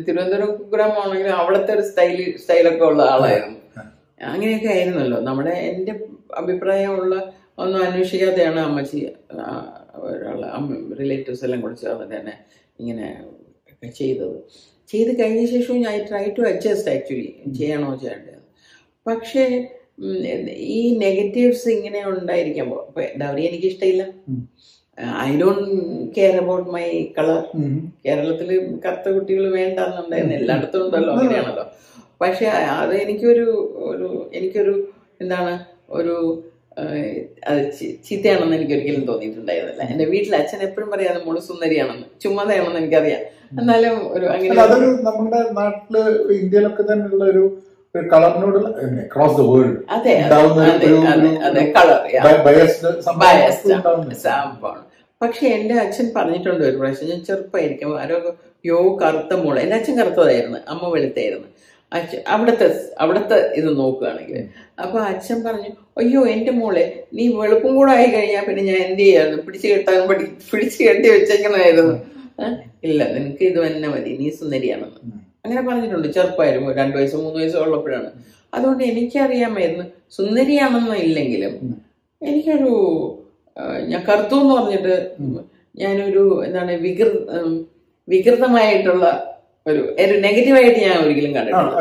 തിരുവനന്തപുരം 0.06 0.50
കുഗ്രാമമാണെങ്കിലും 0.62 1.36
അവിടുത്തെ 1.40 1.72
ഒരു 1.76 1.84
സ്റ്റൈൽ 1.90 2.18
സ്റ്റൈലൊക്കെ 2.42 2.84
ഉള്ള 2.90 3.02
ആളായിരുന്നു. 3.12 3.58
അങ്ങനെയൊക്കെ 4.32 4.68
ആയിരുന്നല്ലോ. 4.74 5.20
നമ്മുടെ 5.28 5.54
എന്റെ 5.70 5.92
അഭിപ്രായമുള്ള 6.40 7.14
ഒന്നും 7.62 7.78
അന്വേഷിക്കാതെയാണ് 7.86 8.60
അമ്മച്ചി 8.68 9.00
ഒരാൾ 10.06 10.40
അമ്മ 10.58 10.76
റിലേറ്റീവ്സ് 11.00 11.44
എല്ലാം 11.46 11.60
കൂടെ 11.64 11.76
ചേർന്ന് 11.82 12.06
തന്നെ 12.16 12.34
ഇങ്ങനെ 12.80 13.08
ചെയ്തത്. 14.00 14.36
ചെയ്ത് 14.92 15.10
കഴിഞ്ഞ 15.20 15.42
ശേഷവും 15.52 15.78
ഞാൻ 15.84 15.94
ട്രൈ 16.08 16.24
ടു 16.38 16.42
അഡ്ജസ്റ്റ് 16.50 16.90
ആക്ച്വലി 16.94 17.28
ചെയ്യണോ 17.58 17.90
ചെയ്യേണ്ടത് 18.02 18.40
പക്ഷേ 19.06 19.44
ഈ 20.76 20.80
നെഗറ്റീവ്സ് 21.04 21.68
ഇങ്ങനെ 21.76 22.00
ഉണ്ടായിരിക്കുമ്പോൾ 22.10 22.80
ഡൗറി 23.22 23.42
എനിക്ക് 23.48 23.68
ഇഷ്ടമില്ല. 23.72 24.04
I 25.26 25.30
don't 25.40 25.68
care 26.16 26.34
about 26.42 26.68
my 26.74 26.86
colour 27.18 27.42
കേരളത്തിൽ 28.06 28.48
കറുത്ത 28.84 29.08
കുട്ടികൾ 29.16 29.44
വേണ്ട 29.58 29.78
എന്നുണ്ടായിരുന്നു 29.88 30.36
എല്ലായിടത്തും 30.40 30.82
ഉണ്ടല്ലോ 30.86 31.12
അങ്ങനെയാണല്ലോ. 31.14 31.64
പക്ഷെ 32.22 32.46
അത് 32.80 32.94
എനിക്കൊരു 33.04 33.46
ഒരു 33.90 34.08
എനിക്കൊരു 34.38 34.74
എന്താണ് 35.22 35.52
ഒരു 35.98 36.14
അത് 37.50 37.60
ചീത്തയാണെന്ന് 38.06 38.56
എനിക്ക് 38.58 38.74
ഒരിക്കലും 38.76 39.02
തോന്നിയിട്ടുണ്ടായിരുന്നില്ല. 39.08 39.82
എന്റെ 39.92 40.04
വീട്ടിൽ 40.12 40.32
അച്ഛൻ 40.40 40.60
എപ്പോഴും 40.68 40.88
പറയാതെ 40.92 41.20
മോൾ 41.24 41.36
സുന്ദരിയാണെന്ന്. 41.48 42.06
ചുമ്മാതയാണെന്ന് 42.24 42.80
എനിക്കറിയാം. 42.82 43.22
എന്നാലും 43.60 43.96
ഒരു 44.14 44.26
അങ്ങനെ 44.34 44.60
അതൊരു 44.66 44.88
നമ്മുടെ 45.08 45.40
നാട്ടിൽ 45.58 45.96
ഇന്ത്യയിലൊക്കെ 46.38 46.84
തന്നെയുള്ള 46.92 47.24
ഒരു 47.32 47.42
ഒരു 47.94 48.06
കളറിനോടുള്ള 48.12 48.68
അക്രോസ് 49.02 49.36
ദ 49.38 49.42
വേൾഡ് 49.48 49.76
അതെ 49.96 50.12
അതെ 51.48 51.64
കളർ 51.76 51.98
സംഭവമാണ്. 53.08 54.82
പക്ഷെ 55.20 55.44
എന്റെ 55.56 55.74
അച്ഛൻ 55.82 56.06
പറഞ്ഞിട്ടുണ്ട് 56.16 56.62
ഒരു 56.68 56.76
പ്രാവശ്യം 56.78 57.10
ഞാൻ 57.12 57.20
ചെറുപ്പമായിരിക്കും 57.28 57.92
ആരോ 58.02 58.16
യോ 58.64 58.78
കറുത്ത 59.02 59.32
മോൾ 59.42 59.56
എന്റെ 59.64 59.76
അച്ഛൻ 59.80 59.94
കറുത്തതായിരുന്നു 60.00 60.58
അമ്മ 60.72 60.84
വെളുത്തായിരുന്നു. 60.94 61.48
അച്ഛൻ 61.96 62.20
അവിടുത്തെ 62.34 62.66
അവിടുത്തെ 63.02 63.38
ഇത് 63.60 63.68
നോക്കുകയാണെങ്കിൽ. 63.78 64.38
അപ്പൊ 64.82 64.98
അച്ഛൻ 65.10 65.38
പറഞ്ഞു 65.46 65.70
അയ്യോ 66.00 66.20
എന്റെ 66.34 66.52
മോളെ 66.58 66.84
നീ 67.14 67.24
വെളുപ്പും 67.38 67.72
കൂടെ 67.78 67.92
ആയി 67.92 68.08
കഴിഞ്ഞാൽ 68.14 68.44
പിന്നെ 68.48 68.62
ഞാൻ 68.70 68.78
എന്ത് 68.86 69.02
ചെയ്യായിരുന്നു 69.02 69.38
പിടിച്ചു 69.46 69.66
കെട്ടാൻ 69.68 70.00
പഠി 70.08 70.24
പിടിച്ചു 70.50 70.78
കെട്ടി 70.84 71.06
വെച്ചേക്കണമായിരുന്നു 71.14 71.96
ഇല്ല 72.88 73.00
നിനക്ക് 73.14 73.44
ഇത് 73.50 73.58
തന്നെ 73.66 73.88
മതി 73.88 74.12
നീ 74.20 74.28
സുന്ദരിയാണെന്ന്. 74.40 75.00
അങ്ങനെ 75.44 75.62
പറഞ്ഞിട്ടുണ്ട് 75.68 76.08
ചെറുപ്പമായിരുന്നു 76.08 76.70
രണ്ടു 76.80 76.96
വയസ്സോ 76.98 77.18
മൂന്ന് 77.22 77.38
വയസ്സോ 77.40 77.60
ഉള്ളപ്പോഴാണ്. 77.64 78.10
അതുകൊണ്ട് 78.52 78.82
എനിക്കറിയാമായിരുന്നു 78.84 79.84
സുന്ദരിയാണെന്ന് 80.16 80.96
ഇല്ലെങ്കിലും 81.06 81.54
എനിക്കൊരു 82.22 82.70
ഞാൻ 83.90 84.00
കറുത്തു 84.08 84.36
എന്ന് 84.42 84.54
പറഞ്ഞിട്ട് 84.54 84.94
ഞാനൊരു 85.74 86.22
എന്താണ് 86.46 86.72
വികൃ 86.84 87.10
വികൃതമായിട്ടുള്ള 88.08 89.06
ഒരു 89.66 89.96
ഒരു 90.00 90.20
നെഗറ്റീവായിട്ട് 90.20 90.80
ഞാൻ 90.80 90.96
ഒരിക്കലും 90.98 91.34
കണ്ടിട്ടില്ല. 91.34 91.72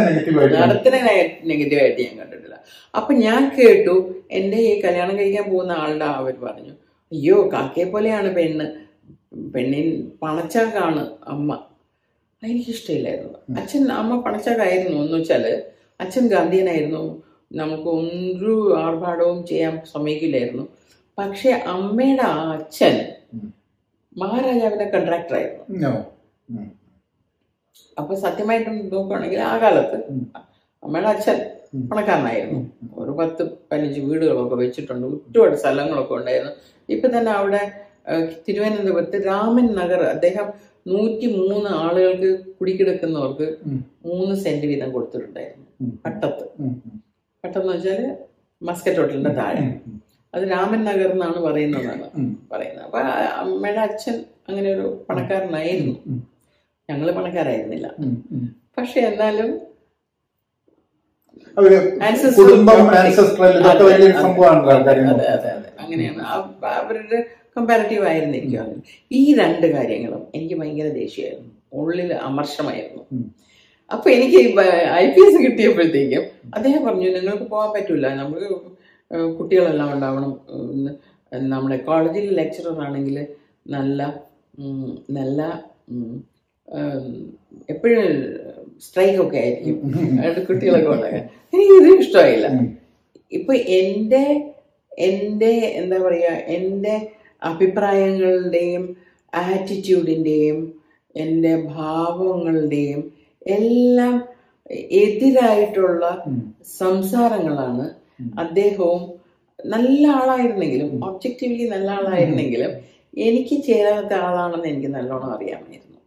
നെഗറ്റീവ് 0.00 0.54
നടത്തിനെ 0.54 1.00
നെഗറ്റീവായിട്ട് 1.44 2.00
ഞാൻ 2.00 2.18
കണ്ടിട്ടില്ല. 2.18 2.56
അപ്പൊ 2.96 3.14
ഞാൻ 3.14 3.52
കേട്ടു 3.58 3.94
എന്റെ 4.30 4.56
ഈ 4.56 4.80
കല്യാണം 4.80 5.18
കഴിക്കാൻ 5.18 5.50
പോകുന്ന 5.50 5.72
ആളുടെ 5.72 6.04
അവർ 6.04 6.34
പറഞ്ഞു 6.42 6.72
അയ്യോ 7.12 7.50
കാക്കയെ 7.52 7.84
പോലെയാണ് 7.84 8.34
പെണ്ണ്. 8.34 8.66
പെണ്ണിൻ 9.54 10.10
പണച്ചാക്കാണ് 10.22 11.10
അമ്മ. 11.26 11.58
എനിക്കിഷ്ടമില്ലായിരുന്നു. 12.42 13.60
അച്ഛൻ 13.60 13.92
അമ്മ 13.92 14.20
പണച്ചാക്കായിരുന്നു. 14.20 14.98
എന്ന് 15.02 15.18
വെച്ചാൽ 15.18 15.62
അച്ഛൻ 16.00 16.28
ഗാന്ധിയനായിരുന്നു. 16.28 17.22
നമുക്ക് 17.52 17.88
ഒരു 17.88 18.76
ആർഭാടവും 18.78 19.46
ചെയ്യാൻ 19.46 19.80
സമ്മതിക്കില്ലായിരുന്നു. 19.92 20.68
പക്ഷെ 21.18 21.50
അമ്മയുടെ 21.50 22.22
അച്ഛൻ. 22.22 22.96
മഹാരാജാവിന്റെ 24.16 24.84
കോൺട്രാക്ടറായിരുന്നു. 24.84 26.16
അപ്പൊ 28.00 28.12
സത്യമായിട്ട് 28.24 28.70
നോക്കുകയാണെങ്കിൽ 28.94 29.40
ആ 29.50 29.52
കാലത്ത്. 29.62 29.98
അമ്മയുടെ 30.82 31.08
അച്ഛൻ 31.14 31.38
പണക്കാരനായിരുന്നു. 31.90 32.60
ഒരു 33.02 33.12
പത്ത് 33.20 33.42
പതിനഞ്ച് 33.70 34.00
വീടുകളൊക്കെ 34.08 34.56
വെച്ചിട്ടുണ്ട്. 34.62 35.06
ഒരുപാട് 35.06 35.56
സ്ഥലങ്ങളൊക്കെ 35.62 36.14
ഉണ്ടായിരുന്നു. 36.20 36.54
ഇപ്പൊ 36.94 37.06
തന്നെ 37.16 37.32
അവിടെ 37.38 37.62
തിരുവനന്തപുരത്ത് 38.46 39.18
രാമൻ 39.30 39.66
നഗർ 39.78 40.02
അദ്ദേഹം 40.14 40.48
നൂറ്റി 40.90 41.26
മൂന്ന് 41.38 41.70
ആളുകൾക്ക് 41.82 42.30
കുടിക്കിടക്കുന്നവർക്ക്. 42.58 43.46
മൂന്ന് 44.08 44.34
സെന്റ് 44.44 44.66
വീതം 44.70 44.90
കൊടുത്തിട്ടുണ്ടായിരുന്നു. 44.96 45.66
പട്ടത്ത്. 46.04 46.44
പട്ടെന്ന് 47.44 47.72
വെച്ചാൽ 47.72 48.02
മസ്കറ്റ് 48.62 49.00
ഹോട്ടലിന്റെ 49.00 49.32
താഴെ. 49.40 49.64
അത് 50.34 50.44
രാമൻ 50.52 50.80
നഗർ 50.88 51.10
എന്നാണ് 51.16 51.38
പറയുന്നതാണ് 51.46 52.06
പറയുന്നത്. 52.52 52.84
അപ്പൊ 52.86 52.98
അമ്മയുടെ 53.42 53.82
അച്ഛൻ 53.88 54.16
അങ്ങനെ 54.48 54.68
ഒരു 54.76 54.86
പണക്കാരനായിരുന്നു. 55.08 55.94
ഉം. 56.88 56.92
ഞങ്ങൾ 56.92 57.08
പണക്കാരായിരുന്നില്ല. 57.16 57.86
പക്ഷെ 58.76 59.00
എന്നാലും 59.08 59.48
അവർ 61.56 61.72
കുടുംബം 62.38 62.80
ആൻസസ്ട്രൽ 62.96 63.54
ഇതൊക്കെ 63.60 63.84
വലിയ 63.86 64.08
അതെ. 64.08 64.20
സംഭവമാണ് 64.22 64.60
ആൾക്കാരെ 64.66 65.02
അതെ 65.06 65.26
അതെ 65.34 65.48
അതെ 65.52 65.68
അങ്ങനെയാണ് 65.82 66.22
ആ- 66.26 66.44
അവരുടെ 66.74 67.18
കമ്പാരിറ്റീവ് 67.56 68.04
ആയിരുന്നിരിക്കും. 68.08 68.66
ഈ 69.10 69.34
രണ്ട് 69.34 69.66
കാര്യങ്ങളും 69.74 70.22
എനിക്ക് 70.34 70.56
ഭയങ്കര 70.60 70.88
ദേഷ്യമായിരുന്നു 70.98 71.52
ഉള്ളിൽ 71.76 72.10
അമർഷമായിരുന്നു. 72.26 73.02
അപ്പൊ 73.90 74.06
എനിക്ക് 74.10 74.38
ഐ 74.96 75.04
പി 75.10 75.20
എസ് 75.24 75.38
കിട്ടിയപ്പോഴത്തേക്കും 75.42 76.22
അദ്ദേഹം 76.54 76.82
പറഞ്ഞു 76.86 77.08
നിങ്ങൾക്ക് 77.16 77.46
പോകാൻ 77.50 77.70
പറ്റൂല 77.74 78.06
നമുക്ക് 78.20 78.46
കുട്ടികളെല്ലാം 79.36 79.88
ഉണ്ടാവണം 79.94 80.32
നമ്മുടെ 81.48 81.76
കോളേജിൽ 81.86 82.26
ലെക്ചറർ 82.36 82.78
ആണെങ്കിൽ 82.86 83.16
നല്ല 83.68 84.00
നല്ല 85.16 85.40
എപ്പോഴും 87.72 88.04
സ്ട്രൈക്കൊക്കെ 88.86 89.38
ആയിരിക്കും. 89.42 89.76
അതുകൊണ്ട് 90.18 90.40
കുട്ടികളൊക്കെ 90.48 90.90
ഉണ്ടാകാൻ 90.94 91.22
എനിക്ക് 91.54 91.74
ഇതും 91.80 92.00
ഇഷ്ടമായില്ല. 92.04 92.46
ഇപ്പൊ 93.32 93.52
എന്റെ 93.80 94.24
എന്റെ 95.08 95.52
എന്താ 95.80 95.96
പറയുക 96.04 96.36
എന്റെ 96.56 96.94
അഭിപ്രായങ്ങളുടെയും 97.42 98.84
ആറ്റിറ്റ്യൂഡിന്റെയും 99.32 100.58
എന്റെ 101.14 101.52
ഭാവങ്ങളുടെയും 101.76 103.02
എല്ലാം 103.56 104.14
എതിരായിട്ടുള്ള 105.02 106.04
സംസാരങ്ങളാണ്. 106.78 107.86
അദ്ദേഹവും 108.44 109.02
നല്ല 109.58 110.04
ആളായിരുന്നെങ്കിലും 110.20 110.90
ഒബ്ജക്റ്റീവ്ലി 111.08 111.66
നല്ല 111.74 111.90
ആളായിരുന്നെങ്കിലും 111.98 112.72
എനിക്ക് 113.26 113.56
ചേരാത്ത 113.68 114.12
ആളാണെന്ന് 114.26 114.68
എനിക്ക് 114.72 114.90
നല്ലോണം 114.96 115.30
അറിയാമായിരുന്നു. 115.36 115.98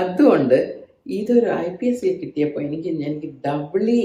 അതുകൊണ്ട് 0.00 0.58
ഇതൊരു 1.18 1.48
ഐ 1.64 1.68
പി 1.78 1.86
എസ് 1.90 2.00
സി 2.02 2.10
കിട്ടിയപ്പോൾ 2.22 2.60
എനിക്ക് 2.66 2.88
എനിക്ക് 3.08 3.28
ഡബിളി 3.46 4.00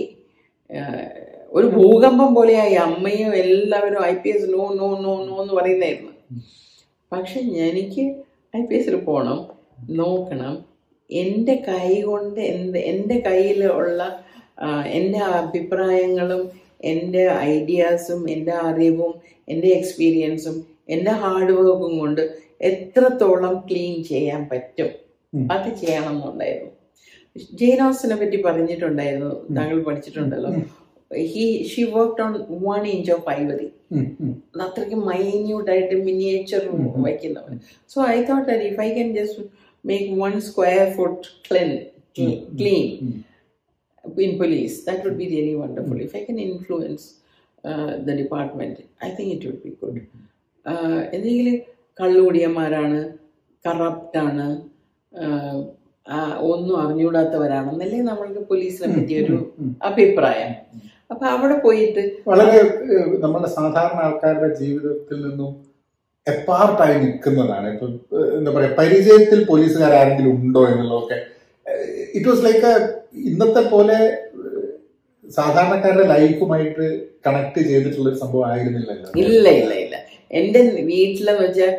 ഒരു 1.57 1.67
ഭൂകമ്പം 1.77 2.29
പോലെയായി. 2.35 2.75
അമ്മയും 2.87 3.31
എല്ലാവരും 3.43 4.01
I 4.11 4.13
P 4.23 4.29
S 4.35 4.47
no 4.53 4.63
no 4.79 4.87
no 5.05 5.13
no 5.27 5.35
എന്ന് 5.43 5.53
പറയുന്നതായിരുന്നു. 5.59 6.13
പക്ഷെ 7.11 7.39
എനിക്ക് 7.67 8.03
ഐ 8.59 8.61
പി 8.69 8.75
എസിൽ 8.79 8.95
പോകണം 9.09 9.39
നോക്കണം. 10.01 10.55
എന്റെ 11.09 11.55
കൈ 11.67 11.89
കൊണ്ട് 12.01 12.39
എന്ത് 12.53 12.77
എന്റെ 12.91 13.17
കയ്യിൽ 13.27 13.61
ഉള്ള 13.79 14.01
എന്റെ 14.97 15.19
അഭിപ്രായങ്ങളും 15.39 16.43
എന്റെ 16.91 17.23
ഐഡിയാസും 17.53 18.21
എന്റെ 18.33 18.53
അറിവും 18.67 19.13
എന്റെ 19.51 19.69
എക്സ്പീരിയൻസും 19.77 20.55
എന്റെ 20.93 21.13
ഹാർഡ് 21.21 21.53
വർക്കും 21.57 21.93
കൊണ്ട് 21.99 22.21
എത്രത്തോളം 22.69 23.55
ക്ലീൻ 23.69 23.95
ചെയ്യാൻ 24.11 24.41
പറ്റും. 24.51 24.91
അത് 25.55 25.69
ചെയ്യണം 25.81 26.15
എന്നുണ്ടായിരുന്നു 26.15 26.71
ജെയ്നോസിനെ 27.61 28.15
പറ്റി 28.19 28.37
പറഞ്ഞിട്ടുണ്ടായിരുന്നു. 28.47 29.31
താങ്കൾ 29.57 29.77
പഠിച്ചിട്ടുണ്ടല്ലോ. 29.87 30.51
He 31.33 31.45
she 31.71 31.81
worked 31.95 32.23
on 32.25 32.33
one 32.67 32.81
inch 32.93 33.11
of 33.15 33.27
ivory. 33.39 33.67
അത്രയ്ക്ക് 34.65 34.97
മൈന്യൂട്ടായിട്ട് 35.09 35.95
miniature 36.09 36.63
വയ്ക്കുന്നവർ 37.07 37.53
so 37.93 37.99
I 38.15 38.17
thought 38.31 38.57
if 38.69 38.81
I 38.87 38.89
can 38.95 39.09
just 39.19 39.43
make 39.85 40.09
one 40.23 40.33
square 40.49 40.85
foot 40.97 41.27
clean 41.47 41.71
clean 42.59 42.87
clean 44.05 44.33
police 44.41 44.77
that 44.85 44.85
police. 44.85 44.85
That 44.87 44.99
would 45.03 45.17
be 45.17 45.27
really 45.29 45.55
wonderful. 45.55 45.97
If 46.07 46.13
I 46.15 46.23
can 46.27 46.39
influence 46.39 47.03
I 47.63 48.03
the 48.07 48.15
department, 48.15 48.75
I 49.01 49.09
think 49.09 49.27
it 49.35 49.41
would 49.47 49.61
be 49.63 49.71
good. 49.81 49.95
Uh, 50.65 50.99
എന്തെങ്കിലും 51.15 51.57
കള്ളുകൂടിയന്മാരാണ് 51.97 52.99
കറപ്റ്റാണ് 53.65 54.47
ഒന്നും 56.51 56.75
അറിഞ്ഞുകൂടാത്തവരാണെന്നല്ലേ 56.81 57.99
നമ്മൾക്ക് 58.09 58.41
പോലീസിനെ 58.49 58.87
പറ്റിയൊരു 58.95 59.37
അഭിപ്രായം. 59.89 60.51
അപ്പൊ 61.11 61.25
അവിടെ 61.35 61.55
പോയിട്ട് 61.65 62.03
വളരെ 62.29 62.59
നമ്മുടെ 63.23 63.49
സാധാരണ 63.57 63.99
ആൾക്കാരുടെ 64.07 64.49
ജീവിതത്തിൽ 64.61 65.17
നിന്നും 65.27 65.51
എപ്പാർട്ടായി 66.27 66.95
നിൽക്കുന്നതാണ്. 67.05 67.67
ഇപ്പൊ 67.73 67.87
എന്താ 68.37 68.51
പറയാ 68.55 68.71
പരിചയത്തിൽ 68.79 69.39
പോലീസുകാർ 69.49 69.91
ആരെങ്കിലും 69.99 70.31
ഉണ്ടോ 70.39 70.61
എന്നുള്ളതൊക്കെ. 70.71 71.17
ഇറ്റ് 72.15 72.27
വാസ് 72.29 72.45
ലൈക്ക് 72.47 72.71
ഇന്നത്തെ 73.31 73.63
പോലെ 73.73 73.97
സാധാരണക്കാരുടെ 75.25 76.05
ലൈഫുമായിട്ട് 76.13 76.87
കണക്ട് 77.27 77.59
ചെയ്തിട്ടുള്ള 77.69 78.07
ഒരു 78.11 78.19
സംഭവം 78.23 78.47
ആയിരുന്നില്ല 78.51 78.91
ഇല്ല 79.25 79.47
ഇല്ല 79.61 79.73
ഇല്ല. 79.85 79.95
എന്റെ 80.39 80.59
വീട്ടിലെന്ന് 80.91 81.43
വെച്ചാൽ 81.45 81.71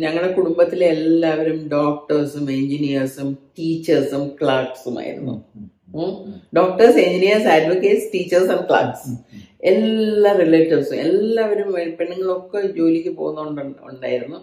ഞങ്ങളുടെ 0.00 0.32
കുടുംബത്തിലെ 0.32 0.86
എല്ലാവരും 0.86 1.68
ഡോക്ടേഴ്സും 1.72 2.50
എഞ്ചിനീയേഴ്സും 2.50 3.38
ടീച്ചേഴ്സും 3.58 4.36
ക്ലാർക്സുമായിരുന്നു 4.42 5.34
doctors 6.56 6.98
engineers 6.98 7.46
advocates 7.46 8.08
teachers 8.14 8.50
and 8.50 8.68
clerks 8.68 9.12
എല്ലാ 9.60 10.32
റിലേറ്റീവ്സും 10.32 11.00
എല്ലാവരും 11.00 11.72
പെണ്ണുങ്ങളൊക്കെ 11.98 12.60
ജോലിക്ക് 12.66 13.08
പോകുന്നുണ്ട് 13.08 13.62
ഉണ്ടായിരുന്നു. 13.82 14.36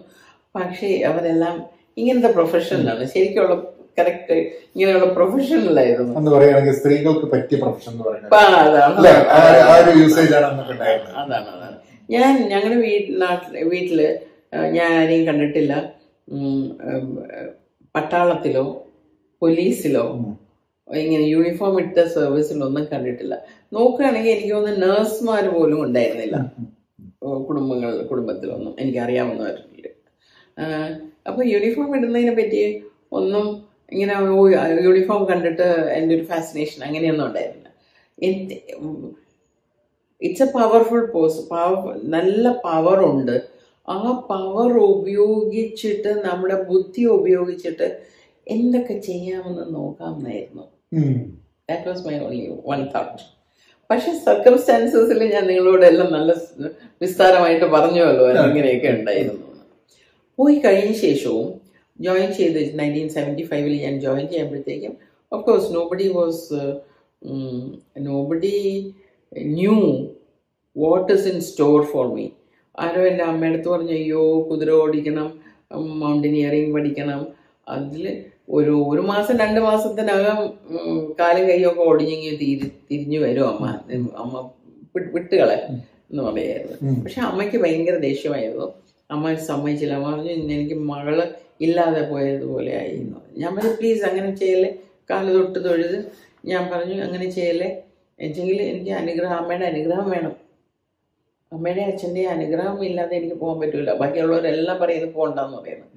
പക്ഷേ 0.56 1.00
അവരെല്ലാം 1.00 1.64
ഇങ്ങനത്തെ 1.96 2.32
പ്രൊഫഷനിലാണ് 2.32 3.04
ശരിക്കുള്ള 3.04 3.54
കറക്റ്റ് 3.98 4.32
ഇങ്ങനെയുള്ള 4.74 5.06
പ്രൊഫഷനിലായിരുന്നു 5.06 6.18
എന്ന് 6.18 6.30
പറയുകയാണെങ്കിൽ 6.30 6.72
സ്ത്രീകൾക്ക് 6.72 7.26
പറ്റിയ 7.26 7.58
പ്രൊഫഷൻ 7.58 7.92
എന്ന് 7.92 8.04
പറയുന്നത്. 8.04 8.34
അതാണ്. 8.34 9.04
അതാണ് 11.16 11.76
ഞാൻ 12.10 12.48
ഞങ്ങളുടെ 12.48 12.80
വീട്ടിൽ 12.80 13.18
നാട്ടിൽ 13.18 13.64
വീട്ടിൽ 13.64 14.18
ഞാൻ 14.76 14.90
ആരെയും 15.00 15.24
കണ്ടിട്ടില്ല. 15.28 15.74
പട്ടാളത്തിലോ 17.94 18.64
പോലീസിലോ 19.42 20.04
ഇങ്ങനെ 20.88 21.24
യൂണിഫോം 21.32 21.74
ഇട്ട 21.82 21.98
സർവീസിലൊന്നും 22.14 22.84
കണ്ടിട്ടില്ല. 22.92 23.34
നോക്കുകയാണെങ്കിൽ 23.76 24.32
എനിക്ക് 24.34 24.52
തോന്നുന്നു 24.54 24.80
നേഴ്സുമാർ 24.86 25.44
പോലും 25.56 25.78
ഉണ്ടായിരുന്നില്ല. 25.86 26.36
കുടുംബങ്ങൾ 27.48 27.90
കുടുംബത്തിലൊന്നും. 28.10 28.74
എനിക്ക് 28.82 29.00
അറിയാവുന്നവരിൽ 29.04 29.86
അപ്പൊ 31.28 31.40
യൂണിഫോം 31.52 31.90
ഇടുന്നതിനെ 31.98 32.34
പറ്റി 32.40 32.60
ഒന്നും 33.18 33.46
ഇങ്ങനെ 33.92 34.14
യൂണിഫോം 34.86 35.22
കണ്ടിട്ട് 35.30 35.66
എന്റെ 35.96 36.12
ഒരു 36.16 36.24
ഫാസിനേഷൻ 36.32 36.80
അങ്ങനെയൊന്നും 36.86 37.26
ഉണ്ടായിരുന്നില്ല. 37.28 37.70
It's 40.22 40.44
a 40.46 40.48
powerful 40.56 41.02
post 41.14 41.40
power 41.52 41.96
നല്ല 42.14 42.52
പവർ 42.66 42.98
ഉണ്ട്. 43.12 43.36
ആ 43.88 43.98
പവർ 44.30 44.70
ഉപയോഗിച്ചിട്ട് 44.94 46.10
നമ്മുടെ 46.26 46.56
ബുദ്ധി 46.70 47.02
ഉപയോഗിച്ചിട്ട് 47.16 47.86
എന്തൊക്കെ 48.46 48.94
ചെയ്യാമെന്ന് 49.08 49.64
നോക്കാമെന്നായിരുന്നു. 49.74 50.64
That 51.68 51.86
was 51.90 52.02
my 52.06 52.16
only 52.26 52.44
one 52.70 52.80
thought 52.94 53.22
പക്ഷെ 53.90 54.12
സർക്കംസ്റ്റാൻസസിൽ 54.26 55.20
ഞാൻ 55.34 55.44
നിങ്ങളോട് 55.50 55.84
എല്ലാം 55.90 56.08
നല്ല 56.12 56.32
വിസ്താരമായിട്ട് 57.00 57.66
പറഞ്ഞുവല്ലോ 57.74 58.26
ഇങ്ങനെയൊക്കെ 58.46 58.88
ഉണ്ടായിരുന്നു. 58.98 59.48
പോയി 60.38 60.56
കഴിഞ്ഞ 60.64 60.92
ശേഷവും 61.02 61.48
ജോയിൻ 61.98 62.30
ചെയ്ത് 62.38 62.60
നയന്റീൻ 62.78 63.08
സെവന്റി 63.16 63.44
ഫൈവിൽ 63.50 63.74
ഞാൻ 63.82 63.94
ജോയിൻ 64.00 64.24
ചെയ്യുമ്പോഴത്തേക്കും 64.28 64.94
of 65.32 65.42
course 65.46 65.68
nobody 65.74 66.06
was 66.16 66.60
nobody 68.06 68.56
knew 69.58 69.76
what 70.76 71.08
is 71.12 71.26
in 71.32 71.38
store 71.50 71.76
for 71.92 72.06
me 72.14 72.26
ആരോ 72.78 73.06
എന്റെ 73.06 73.24
അമ്മയടുത്ത് 73.24 73.68
പറഞ്ഞു 73.68 73.92
അയ്യോ 73.92 74.48
കുതിര 74.50 74.70
ഓടിക്കണം 74.70 75.40
മൗണ്ടനിയറിങ് 75.74 76.74
പഠിക്കണം. 76.74 77.26
അതിൽ 77.68 78.24
ഒരു 78.48 78.84
ഒരു 78.88 79.00
മാസം 79.00 79.38
രണ്ട് 79.38 79.60
മാസത്തിനകം 79.60 80.38
കാലും 81.20 81.48
കൈയൊക്കെ 81.48 81.80
ഒടിഞ്ഞെങ്കിൽ 81.80 82.36
തിരി 82.36 82.70
തിരിഞ്ഞു 82.90 83.18
വരും 83.18 83.48
അമ്മ. 83.48 83.80
അമ്മ 84.16 84.50
വിട്ടുകളെ 85.14 85.66
എന്ന് 86.10 86.22
പറയായിരുന്നു. 86.22 87.02
പക്ഷെ 87.02 87.20
അമ്മയ്ക്ക് 87.20 87.56
ഭയങ്കര 87.56 87.96
ദേഷ്യമായിരുന്നു. 87.96 88.72
അമ്മ 89.10 89.34
സമ്മതിച്ചില്ല. 89.34 89.94
അമ്മ 89.94 90.16
പറഞ്ഞു 90.16 90.30
എനിക്ക് 90.30 90.74
മകൾ 90.74 91.32
ഇല്ലാതെ 91.60 92.10
പോയതുപോലെ 92.10 92.76
ആയി 92.76 92.90
എന്ന് 92.90 93.14
പറഞ്ഞു. 93.14 93.40
ഞാൻ 93.40 93.56
പറഞ്ഞു 93.56 93.70
പ്ലീസ് 93.70 94.04
അങ്ങനെ 94.04 94.36
ചെയ്യല്ലേ. 94.36 94.74
കാൽ 95.10 95.32
തൊട്ട് 95.32 95.64
തൊഴുത്. 95.64 96.12
ഞാൻ 96.44 96.70
പറഞ്ഞു 96.72 97.02
അങ്ങനെ 97.02 97.30
ചെയ്യല്ലേ. 97.30 97.82
എന്നുവെച്ചെങ്കിൽ 98.18 98.62
എനിക്ക് 98.62 98.90
അനുഗ്രഹം 98.90 99.36
അമ്മയുടെ 99.36 99.66
അനുഗ്രഹം 99.66 100.10
വേണം. 100.10 100.43
അമ്മയുടെ 101.52 101.82
അച്ഛന്റെ 101.82 102.22
അനുഗ്രഹം 102.26 102.78
ഇല്ലാതെ 102.84 103.14
എനിക്ക് 103.16 103.36
പോകാൻ 103.36 103.56
പറ്റൂല. 103.60 103.92
ബാക്കിയുള്ളവരെല്ലാം 103.92 104.76
പറയുന്നത് 104.80 105.12
പോകണ്ടെന്ന് 105.14 105.56
പറയുന്നത് 105.58 105.90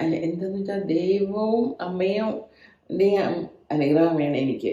അല്ല 0.00 0.12
എന്താന്ന് 0.26 0.58
വെച്ചാൽ 0.58 0.80
ദൈവവും 0.94 1.64
അമ്മയും 1.80 2.28
അനുഗ്രഹം 3.70 4.16
വേണം 4.16 4.36
എനിക്ക്. 4.36 4.72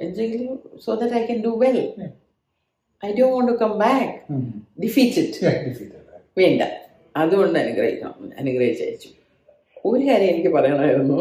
എന്തെങ്കിലും 0.00 0.52
so 0.84 0.94
that 0.94 1.14
I 1.14 1.22
can 1.26 1.40
do 1.44 1.52
well. 1.64 1.78
I 3.02 3.10
do 3.20 3.26
want 3.32 3.52
to 3.52 3.56
come 3.64 3.72
back. 3.78 4.14
Defeated. 4.84 5.32
വേണ്ട. 6.38 6.62
അതുകൊണ്ട് 7.16 7.56
അനുഗ്രഹിക്കണം. 7.58 8.32
അനുഗ്രഹിച്ചയച്ചു 8.38 9.10
ഒരു 9.84 10.02
കാര്യം 10.08 10.30
എനിക്ക് 10.34 10.48
പറയണമായിരുന്നു. 10.48 11.18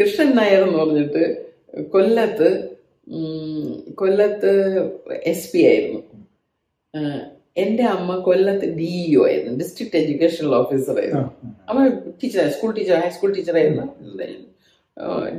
കൃഷ്ണൻ 0.00 0.30
നായർ 0.36 0.62
എന്ന് 0.66 0.78
പറഞ്ഞിട്ട് 0.78 1.24
കൊല്ലത്ത് 1.94 2.48
കൊല്ലത്ത് 3.94 4.50
എസ് 5.32 5.52
പി 5.52 5.60
ആയിരുന്നു. 5.68 6.00
എന്റെ 7.62 7.84
അമ്മ 7.94 8.10
കൊല്ലത്ത് 8.26 8.66
ഡി 8.78 8.90
ഇ 9.04 9.14
ആയിരുന്നു. 9.24 9.52
ഡിസ്ട്രിക്ട് 9.62 9.96
എഡ്യൂക്കേഷണൽ 10.00 10.52
ഓഫീസർ 10.60 10.96
ആയിരുന്നു. 11.02 11.30
അമ്മ 11.70 11.80
teacher 12.20 12.44
school 12.56 12.70
teacher 12.78 12.96
high school 13.04 13.30
teacher 13.36 13.54
ടീച്ചറായിരുന്നു 13.56 14.46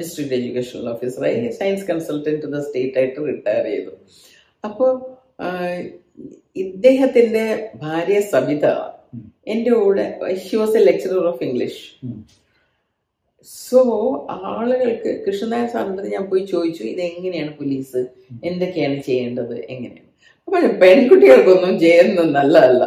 district 0.02 0.36
educational 0.40 0.86
ഓഫീസറായി 0.94 1.38
science 1.60 1.86
consultant 1.90 2.42
to 2.44 2.50
the 2.56 2.60
state 2.68 2.98
ആയിട്ട് 3.00 3.20
റിട്ടയർ 3.30 3.66
ചെയ്തു. 3.72 3.94
അപ്പോൾ 4.64 4.92
ഇദ്ദേഹത്തിന്റെ 6.64 7.46
ഭാര്യ 7.84 8.20
സബിത 8.32 8.66
എന്റെ 9.54 9.72
കൂടെ 9.82 10.06
she 10.46 10.56
was 10.62 10.76
a 10.80 10.82
lecturer 10.90 11.24
of 11.32 11.44
English. 11.48 11.82
So 13.68 13.82
ആളുകൾക്ക് 14.52 15.12
കൃഷ്ണനായ 15.26 15.66
സാറിന്റെ 15.74 16.10
ഞാൻ 16.16 16.26
പോയി 16.32 16.44
ചോദിച്ചു 16.54 16.84
ഇത് 16.92 17.02
എങ്ങനെയാണ് 17.12 17.52
പോലീസ് 17.60 18.02
എന്തൊക്കെയാണ് 18.50 18.98
ചെയ്യേണ്ടത്? 19.08 19.56
എങ്ങനെയാണ്? 19.74 20.09
അപ്പൊ 20.50 20.60
പെൺകുട്ടികൾക്കൊന്നും 20.82 21.74
ചെയ്യുന്നത് 21.80 22.30
നല്ലതല്ല. 22.36 22.84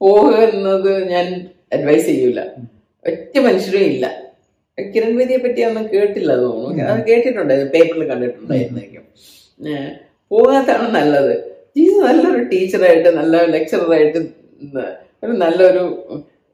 പോകുന്നത് 0.00 0.90
ഞാൻ 1.12 1.26
അഡ്വൈസ് 1.72 2.06
ചെയ്യൂല. 2.06 2.40
ഒറ്റ 3.08 3.38
മനുഷ്യരും 3.38 3.84
ഇല്ല. 3.92 4.04
കിരൺ 4.78 5.16
വേദിയെ 5.16 5.38
പറ്റി 5.38 5.62
ഒന്നും 5.62 5.84
കേട്ടില്ല 5.94 6.32
തോന്നുന്നു. 6.36 6.84
അത് 6.90 7.00
കേട്ടിട്ടുണ്ടായിരുന്നു. 7.08 7.72
പേപ്പറിൽ 7.72 8.04
കണ്ടിട്ടുണ്ടായിരുന്നേക്കും 8.08 9.04
പോകാത്തതാണ് 10.30 10.86
നല്ലത്. 10.94 11.34
ജീസ് 11.76 11.98
നല്ലൊരു 12.06 12.42
ടീച്ചറായിട്ട് 12.44 13.08
നല്ല 13.08 13.42
ലെക്ചറായിട്ട് 13.46 14.18
ഒരു 15.24 15.32
നല്ലൊരു 15.32 15.84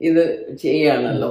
ഇത് 0.00 0.22
ചെയ്യുകയാണല്ലോ. 0.62 1.30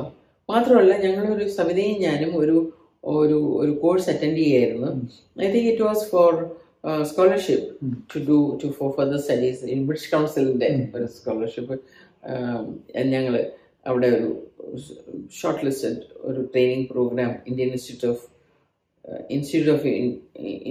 മാത്രമല്ല 0.50 0.94
ഞങ്ങളൊരു 0.98 1.48
സവിതയും 1.50 1.98
ഞാനും 2.02 2.32
ഒരു 2.38 2.58
ഒരു 3.04 3.38
ഒരു 3.62 3.72
കോഴ്സ് 3.72 4.10
അറ്റൻഡ് 4.10 4.38
ചെയ്യായിരുന്നു 4.38 4.90
I 5.42 5.52
think 5.52 5.70
it 5.74 5.82
was 5.82 6.06
for 6.12 6.34
scholarship 7.04 7.68
to 8.14 8.20
do 8.20 8.38
to 8.62 8.68
for 8.68 8.90
further 8.96 9.18
studies 9.18 9.66
in 9.66 9.80
British 9.88 10.12
കൗൺസിലിന്റെ 10.12 10.70
ഒരു 10.96 11.08
സ്കോളർഷിപ്പ് 11.16 11.76
ഞങ്ങൾ 13.12 13.36
അവിടെ 13.86 14.08
ഒരു 14.08 14.30
ഷോർട്ട് 15.32 15.64
ലിസ്റ്റഡ് 15.66 16.02
ഒരു 16.22 16.42
training 16.54 16.88
program 16.88 17.32
Indian 17.48 17.70
institute 17.70 18.16
of 18.16 18.26
institute 19.30 19.74
of 19.76 19.88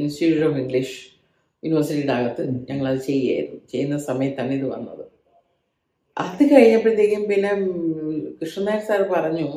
institute 0.00 0.46
of 0.48 0.58
English 0.62 0.96
യൂണിവേഴ്സിറ്റിയുടെ 1.62 2.12
അകത്ത് 2.12 2.42
ഞങ്ങളത് 2.68 3.00
ചെയ്യായിരുന്നു 3.06 3.60
ചെയ്യുന്ന 3.72 3.96
സമയത്താണ് 4.08 4.52
ഇത് 4.52 4.66
വന്നത്. 4.74 5.04
അത് 6.16 6.42
കഴിഞ്ഞപ്പോഴത്തേക്കും 6.52 7.24
പിന്നെ 7.28 7.50
കൃഷ്ണനായർ 8.40 8.82
സാർ 8.88 9.02
പറഞ്ഞു 9.14 9.48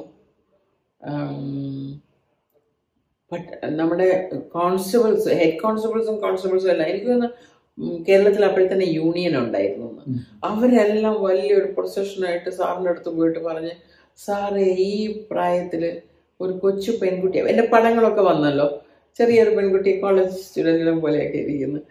ബട്ട് 3.31 3.49
നമ്മുടെ 3.79 4.07
കോൺസ്റ്റബിൾസ് 4.55 5.29
ഹെഡ് 5.39 5.59
കോൺസ്റ്റബിൾസും 5.63 6.17
കോൺസ്റ്റബിൾസും 6.21 6.71
എല്ലാം 6.73 6.89
എനിക്ക് 6.91 7.09
തോന്നുന്നു 7.11 7.29
ഉം, 7.77 8.03
കേരളത്തിൽ 8.07 8.43
അപ്പോഴത്തന്നെ 8.45 8.87
യൂണിയൻ 8.99 9.33
ഉണ്ടായിരുന്നു. 9.43 9.87
അവരെല്ലാം 10.43 11.15
വലിയൊരു 11.23 11.67
പ്രൊസഷനായിട്ട് 11.77 12.49
സാറിന്റെ 12.59 12.89
അടുത്ത് 12.89 13.11
പോയിട്ട് 13.17 13.39
പറഞ്ഞ് 13.39 13.73
സാറേ 14.19 14.65
ഈ 14.89 14.93
പ്രായത്തിൽ 15.31 15.83
ഒരു 16.39 16.53
കൊച്ചു 16.63 16.91
പെൺകുട്ടി 17.01 17.39
എന്റെ 17.53 17.65
പടങ്ങളൊക്കെ 17.73 18.23
വന്നല്ലോ. 18.31 18.67
ചെറിയൊരു 19.19 19.51
പെൺകുട്ടി 19.57 19.91
കോളേജ് 20.01 20.35
സ്റ്റുഡന്റിനെ 20.45 20.93
പോലെയൊക്കെ 21.03 21.39
ഇരിക്കുന്നു. 21.45 21.81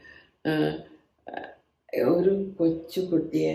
ഒരു 2.14 2.32
കൊച്ചു 2.58 3.00
കുട്ടിയെ 3.10 3.54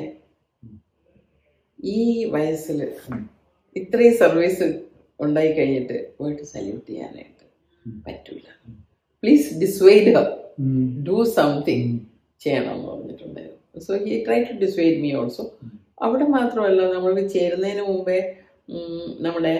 ഈ 1.95 1.99
വയസ്സിൽ 2.33 2.79
ഇത്രയും 3.75 4.15
സർവീസ് 4.23 4.67
ഉണ്ടായി 5.19 5.51
കഴിഞ്ഞിട്ട് 5.53 5.97
പോയിട്ട് 6.17 6.43
സല്യൂട്ട് 6.53 6.87
ചെയ്യാനായിട്ട്. 6.91 7.34
പറ്റൂല. 8.05 8.47
Please 9.23 9.47
dissuade 9.63 10.11
her. 10.15 10.27
Do 11.07 11.17
something 11.37 11.91
ചെയ്യണം 12.41 12.73
എന്ന് 12.75 12.87
പറഞ്ഞിട്ടുണ്ടായിരുന്നു 12.87 13.83
so 13.87 13.93
he 14.05 14.15
try 14.25 14.39
to 14.43 14.55
dissuade 14.63 14.97
me 15.03 15.11
also 15.21 15.43
അവിടെ 16.05 16.25
മാത്രമല്ല 16.35 16.81
നമ്മൾ 16.93 17.13
ചേരുന്നതിന് 17.35 17.83
മുമ്പേ 17.91 18.17
നമ്മുടെ 19.25 19.53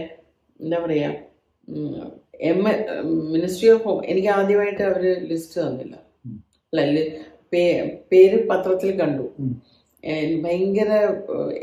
എന്താ 0.59 0.77
പറയുക 0.85 1.11
എം 2.49 2.59
മിനിസ്ട്രി 3.33 3.67
ഓഫ് 3.73 3.83
ഹോം 3.83 3.99
എനിക്ക് 4.11 4.29
ആദ്യമായിട്ട് 4.37 4.81
അവർ 4.83 5.03
ലിസ്റ്റ് 5.29 5.57
തന്നില്ല. 5.61 5.95
അല്ല 6.73 6.99
പേര് 8.11 8.37
പത്രത്തിൽ 8.49 8.91
കണ്ടു. 9.01 9.25
ഭയങ്കര 10.43 10.89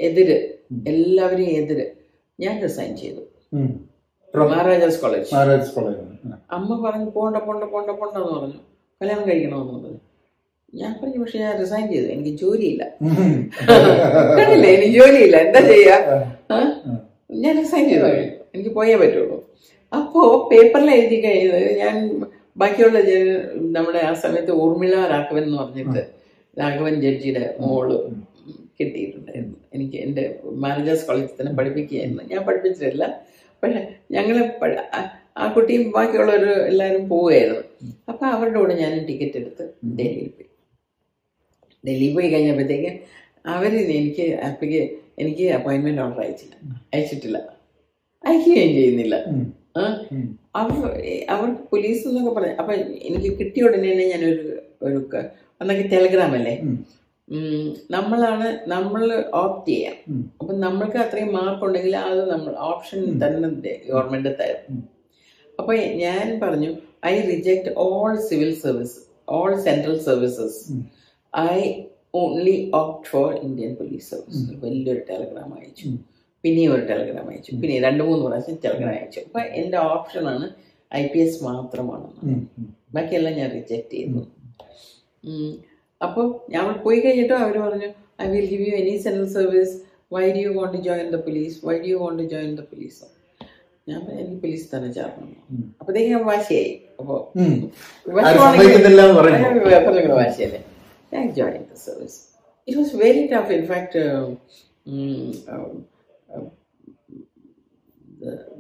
എതിര്. 0.08 0.38
എല്ലാവരും 0.92 1.48
എതിര്. 1.60 1.86
ഞാൻ 2.38 2.54
റിസൈൻ 2.62 2.92
ചെയ്തു. 3.02 3.22
Maharajas 4.34 5.00
college 5.00 5.28
Maharajas 5.34 5.74
college. 5.74 6.00
അമ്മ 6.56 6.70
പറഞ്ഞു 6.84 7.08
പോണ്ട 7.16 7.36
പോണ്ട 7.46 7.64
പോണ്ട 7.72 7.90
പോണ്ട 8.00 8.16
എന്ന് 8.22 8.32
പറഞ്ഞു. 8.38 8.60
കല്യാണം 9.00 9.24
കഴിക്കണമെന്ന് 9.28 9.74
പറഞ്ഞു 9.74 10.00
ഞാൻ 10.80 10.90
പറഞ്ഞു 11.00 11.18
പക്ഷെ 11.22 11.38
ഞാൻ 11.38 11.52
റിസൈൻ 11.60 11.84
ചെയ്തു. 11.92 12.06
എനിക്ക് 12.12 12.32
ജോലിയില്ല. 12.42 12.84
കണ്ടില്ലേ? 14.38 14.68
എനിക്ക് 14.76 14.92
ജോലിയില്ല. 14.98 15.36
എന്താ 15.46 15.60
ചെയ്യാ? 15.72 15.96
ഞാൻ 17.44 17.52
റിസൈൻ 17.62 17.84
ചെയ്തു. 17.88 18.06
എനിക്ക് 18.54 18.72
പോയേ 18.78 18.94
പറ്റുള്ളൂ. 19.02 19.36
അപ്പോ 19.92 20.20
പേപ്പറിൽ 20.50 20.90
എഴുതി 20.90 21.16
കഴിഞ്ഞത് 21.24 21.64
ഞാൻ 21.82 21.94
ബാക്കിയുള്ള 22.60 22.98
നമ്മുടെ 23.76 24.00
ആ 24.10 24.12
സമയത്ത് 24.22 24.52
ഊർമിള 24.62 24.94
രാഘവൻ 25.12 25.42
എന്ന് 25.42 25.58
പറഞ്ഞിട്ട് 25.58 26.02
രാഘവൻ 26.60 26.94
ജഡ്ജിയുടെ 27.04 27.44
മോൾ 27.60 27.88
കിട്ടിയിട്ടുണ്ടായിരുന്നു. 28.78 29.56
എനിക്ക് 29.74 29.96
എന്റെ 29.96 30.24
മാനേജേഴ്സ് 30.64 31.06
കോളേജിൽ 31.06 31.36
തന്നെ 31.40 31.52
പഠിപ്പിക്കുകയായിരുന്നു. 31.58 32.22
ഞാൻ 32.32 32.40
പഠിപ്പിച്ചിട്ടില്ല. 32.46 33.06
പക്ഷെ 33.62 33.80
ഞങ്ങൾ 34.16 34.36
ആ 35.37 35.45
കുട്ടിയും 35.55 35.85
ബാക്കിയുള്ളവർ 35.97 36.45
എല്ലാവരും 36.70 37.05
പോവുകയായിരുന്നു. 37.12 37.64
അപ്പം 38.11 38.26
അവരുടെ 38.35 38.59
കൂടെ 38.61 38.74
ഞാൻ 38.83 38.93
ടിക്കറ്റ് 39.09 39.39
എടുത്ത് 39.43 39.64
ഡൽഹിയിൽ 39.99 40.30
പോയി. 40.37 40.49
ഡൽഹിയിൽ 41.85 42.14
പോയി 42.16 42.28
കഴിഞ്ഞപ്പോഴത്തേക്ക് 42.35 42.93
അവർ 43.55 43.72
എനിക്ക് 43.99 44.26
ആപ്പിക്ക് 44.49 44.83
എനിക്ക് 45.22 45.47
അപ്പോയിൻമെന്റ് 45.59 46.03
ഓർഡർ 46.05 46.20
അയച്ചില്ല. 46.24 46.55
അയച്ചിട്ടില്ല. 46.95 47.39
അയക്കുകയും 48.24 48.72
ചെയ്യുന്നില്ല. 48.78 49.16
അവർ 50.61 50.78
അവർ 51.35 51.49
പോലീസ് 51.70 52.03
എന്നൊക്കെ 52.09 52.33
പറഞ്ഞു 52.37 52.57
അപ്പം 52.62 52.74
എനിക്ക് 53.09 53.30
കിട്ടിയ 53.41 53.66
ഉടനെ 53.66 53.89
തന്നെ 53.93 54.05
ഞാനൊരു 54.12 54.43
ഒരു 54.87 54.97
ഒന്നൊക്കെ 54.97 55.20
അന്നൊക്കെ 55.61 55.85
ടെലഗ്രാം 55.95 56.33
അല്ലേ 56.39 56.55
നമ്മളാണ് 57.95 58.47
നമ്മൾ 58.72 59.03
ഓപ്റ്റ് 59.43 59.72
ചെയ്യാം. 59.72 59.97
അപ്പം 60.41 60.55
നമ്മൾക്ക് 60.64 60.99
അത്രയും 61.05 61.30
മാർക്ക് 61.37 61.64
ഉണ്ടെങ്കിൽ 61.66 61.95
അത് 62.09 62.22
നമ്മൾ 62.33 62.53
ഓപ്ഷൻ 62.70 62.99
തന്നെ 63.22 63.74
ഗവൺമെന്റ് 63.91 64.33
തരും. 64.41 64.80
അപ്പൊ 65.62 65.74
ഞാൻ 65.74 66.40
പറഞ്ഞു 66.42 66.70
I 67.06 67.14
reject 67.20 67.72
all 67.76 68.20
civil 68.20 68.54
service 68.54 68.96
all 69.28 69.60
central 69.60 69.98
services. 70.00 70.58
I 71.32 71.58
only 72.14 72.70
opt 72.74 73.08
for 73.08 73.34
Indian 73.42 73.74
police 73.74 74.10
service 74.10 74.64
വലിയൊരു 74.64 75.02
ടെലഗ്രാം 75.10 75.54
അയച്ചു. 75.58 75.86
പിന്നെയും 76.44 76.74
ഒരു 76.74 76.86
ടെലഗ്രാം 76.86 77.28
അയച്ചു. 77.30 77.52
പിന്നെ 77.56 77.80
രണ്ട് 77.80 78.04
മൂന്ന് 78.04 78.26
പ്രാവശ്യം 78.26 78.58
ടെലഗ്രാം 78.64 78.94
അയച്ചു. 78.94 79.20
അപ്പൊ 79.20 79.40
എന്റെ 79.40 79.78
ഓപ്ഷനാണ് 79.78 80.46
ഐ 80.92 81.06
പി 81.06 81.18
എസ്. 81.18 81.38
ഉം. 82.24 82.40
ബാക്കിയെല്ലാം 82.94 83.34
ഞാൻ 83.34 83.50
റിജക്ട് 83.50 83.90
ചെയ്തു. 83.90 84.20
അപ്പോൾ 86.00 86.26
ഞാൻ 86.50 86.72
പോയി 86.82 87.00
കഴിഞ്ഞിട്ട് 87.00 87.34
അവർ 87.34 87.58
പറഞ്ഞു 87.58 87.88
I 88.22 88.28
will 88.30 88.46
give 88.46 88.66
you 88.66 88.74
any 88.74 88.98
central 88.98 89.28
service 89.28 89.74
why 90.12 90.32
do 90.32 90.38
you 90.38 90.50
want 90.50 90.78
to 90.78 90.82
join 90.82 91.10
the 91.10 91.16
police 91.16 91.66
why 91.66 91.78
do 91.78 91.84
you 91.84 91.96
want 91.96 92.22
to 92.22 92.28
join 92.28 92.56
the 92.56 92.60
police 92.60 93.00
ഞാൻ 93.87 94.03
എനിക്ക് 94.18 94.37
പോലീസ് 94.43 94.66
തന്നെ 94.72 94.89
ചേർന്നു 94.97 95.24
ഞാൻ 96.11 96.22
വാശിയായി 96.24 96.72
പറഞ്ഞ 99.18 100.12
വാശിയല്ലേ 100.18 100.61
ഞാൻ 101.12 101.24
join 101.39 101.62
the 101.72 101.78
service 101.87 102.18
it 102.68 102.78
was 102.80 102.95
very 103.05 103.24
tough 103.35 103.53
in fact 103.53 104.03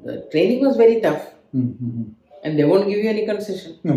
the 0.04 0.14
training 0.32 0.60
was 0.60 0.74
very 0.76 0.96
tough 1.00 1.24
ഉം. 1.54 1.66
ഉം. 1.86 2.04
and 2.44 2.52
they 2.58 2.64
won't 2.64 2.86
give 2.90 3.00
you 3.04 3.10
any 3.10 3.24
concession 3.26 3.72
No. 3.84 3.94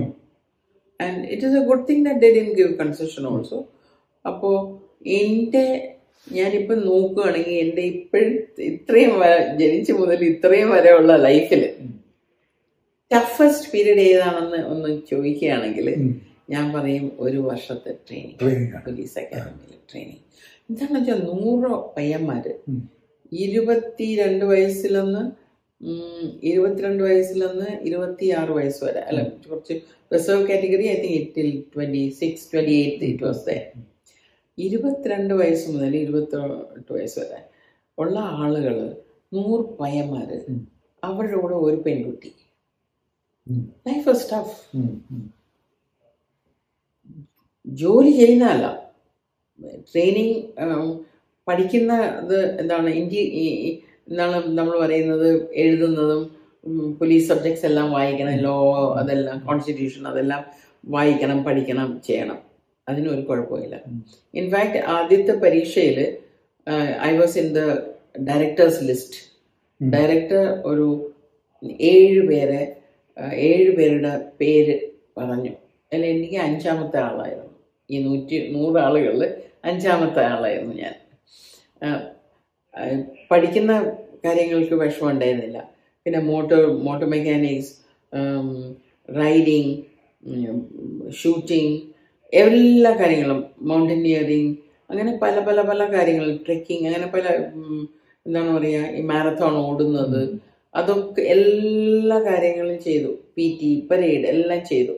and 1.00 1.16
it 1.26 1.42
is 1.44 1.54
a 1.56 1.66
good 1.70 1.82
thing 1.88 2.02
that 2.04 2.18
they 2.24 2.32
didn't 2.36 2.56
give 2.60 2.72
concession 2.82 3.26
also 3.26 3.58
അപ്പോൾ 4.26 4.56
എന്റെ 5.20 5.64
ഞാനിപ്പം 6.28 6.80
നോക്കുകയാണെങ്കിൽ 6.86 7.58
എന്റെ 7.60 7.82
ഇപ്പോഴത്തെ 7.94 8.64
ഇത്രയും 8.64 9.14
ജനിച്ച 9.58 9.92
മുതൽ 9.92 10.24
ഇത്രയും 10.26 10.70
വരെ 10.72 10.92
ഉള്ള 10.92 11.16
ലൈഫിൽ 11.18 11.64
ടഫസ്റ്റ് 13.12 13.72
പീരീഡ് 13.72 14.00
ഏതാണെന്ന് 14.00 14.60
ഒന്ന് 14.66 15.02
ചോദിക്കുകയാണെങ്കിൽ 15.12 15.88
ഞാൻ 16.50 16.74
പറയും 16.74 17.12
ഒരു 17.20 17.38
വർഷത്തെ 17.40 17.92
ട്രെയിനിങ്. 18.08 18.38
പോലീസ് 18.86 19.20
അക്കാദമിയിൽ 19.20 19.80
ട്രെയിനിങ് 19.92 20.22
എന്താണെന്ന് 20.70 21.00
വെച്ചാൽ 21.00 21.20
നൂറ് 21.24 21.70
പയ്യന്മാര്. 21.98 22.54
ഉം. 22.70 22.82
ഇരുപത്തിരണ്ട് 23.32 24.46
വയസ്സിലൊന്ന് 24.46 25.24
ഇരുപത്തിരണ്ട് 26.44 27.04
വയസ്സിലൊന്ന് 27.04 27.70
ഇരുപത്തിയാറ് 27.84 28.52
വയസ്സ് 28.52 28.86
വരെ. 28.86 29.00
അല്ല 29.00 29.20
കുറച്ച് 29.50 29.76
reserve 30.12 30.48
category 30.48 30.86
I 30.88 30.96
think 30.96 31.18
it 31.18 31.44
twenty 31.76 32.10
six 32.22 32.48
twenty 32.54 32.76
eight 32.82 33.06
it 33.06 33.24
was 33.24 33.46
they 33.46 33.58
ഇരുപത്തിരണ്ട് 34.58 35.34
വയസ്സ് 35.34 35.72
മുതൽ 35.72 35.96
ഇരുപത്തെട്ട് 35.96 36.92
വയസ്സ് 36.94 37.20
വരെ 37.20 37.40
ഉള്ള 37.98 38.20
ആളുകൾ 38.20 38.76
നൂറ് 39.34 39.64
പയ്യന്മാർ. 39.80 40.30
അവരുടെ 41.04 41.38
കൂടെ 41.42 41.56
ഒരു 41.56 41.78
പെൺകുട്ടി. 41.86 42.32
Life 43.88 44.06
was 44.10 44.26
tough. 44.34 44.56
ജോലി 47.68 48.12
ചെയ്യുന്നതല്ല 48.12 48.66
ട്രെയിനിങ് 49.92 50.36
പഠിക്കുന്നത് 51.48 52.40
എന്താണ് 52.62 52.90
ഇന്ത്യ 52.90 53.20
എന്താണ് 54.10 54.38
നമ്മൾ 54.58 54.76
പറയുന്നത് 54.80 55.30
എഴുതുന്നതും 55.54 56.24
പോലീസ് 57.00 57.28
സബ്ജക്ട്സ് 57.28 57.66
എല്ലാം 57.66 57.92
വായിക്കണം 57.92 58.36
ലോ 58.38 58.56
അതെല്ലാം 59.00 59.40
കോൺസ്റ്റിറ്റ്യൂഷൻ 59.40 60.08
അതെല്ലാം 60.08 60.44
വായിക്കണം 60.84 61.44
പഠിക്കണം 61.44 62.02
ചെയ്യണം 62.04 62.40
അതിനൊരു 62.90 63.22
കുഴപ്പമില്ല. 63.22 63.76
ഇൻഫാക്ട് 64.34 64.80
ആദ്യത്തെ 64.96 65.34
പരീക്ഷയിൽ 65.44 66.00
I 67.10 67.12
was 67.18 67.38
in 67.42 67.48
the 67.58 67.62
directors 68.30 68.82
list 68.90 69.20
director 69.82 70.46
ഒരു 70.72 70.88
ഏഴ് 71.94 72.22
പേരെ 72.30 72.62
ഏഴ് 73.50 73.72
പേരുടെ 73.78 74.14
പേര് 74.42 74.76
പറഞ്ഞു. 75.18 75.54
അതിൽ 75.92 76.06
എനിക്ക് 76.06 76.38
അഞ്ചാമത്തെ 76.48 76.98
ആളായിരുന്നു. 77.10 77.52
ഈ 77.90 77.98
നൂറ്റി 78.06 78.38
നൂറ് 78.56 78.78
ആളുകളിൽ 78.86 79.24
അഞ്ചാമത്തെ 79.70 80.22
ആളായിരുന്നു 80.34 80.74
ഞാൻ. 80.84 80.96
പഠിക്കുന്ന 83.32 83.74
കാര്യങ്ങൾക്ക് 84.26 84.76
വിഷമം 84.76 85.10
ഉണ്ടായിരുന്നില്ല 85.12 85.60
പിന്നെ 86.06 86.20
motor 86.20 86.62
motor 86.88 87.08
mechanics 87.10 87.74
riding 89.10 89.74
shooting 91.20 91.76
എല്ലാ 92.42 92.92
കാര്യങ്ങളും 93.02 93.40
മൗണ്ടനിയറിങ് 93.70 94.52
അങ്ങനെ 94.90 95.12
പല 95.18 95.36
പല 95.40 95.60
പല 95.62 95.82
കാര്യങ്ങൾ 95.94 96.28
ട്രെക്കിംഗ് 96.46 96.88
അങ്ങനെ 96.90 97.08
പല 97.16 97.26
എന്താണ് 98.26 98.52
പറയുക 98.58 98.98
ഈ 99.00 99.02
മാരത്തോൺ 99.12 99.56
ഓടുന്നത്. 99.68 100.22
അതൊക്കെ 100.76 101.22
എല്ലാ 101.36 102.18
കാര്യങ്ങളും 102.30 102.78
ചെയ്തു. 102.80 103.12
പി 103.36 103.46
ടി 103.62 103.72
പരേഡ് 103.92 104.26
എല്ലാം 104.34 104.62
ചെയ്തു. 104.66 104.96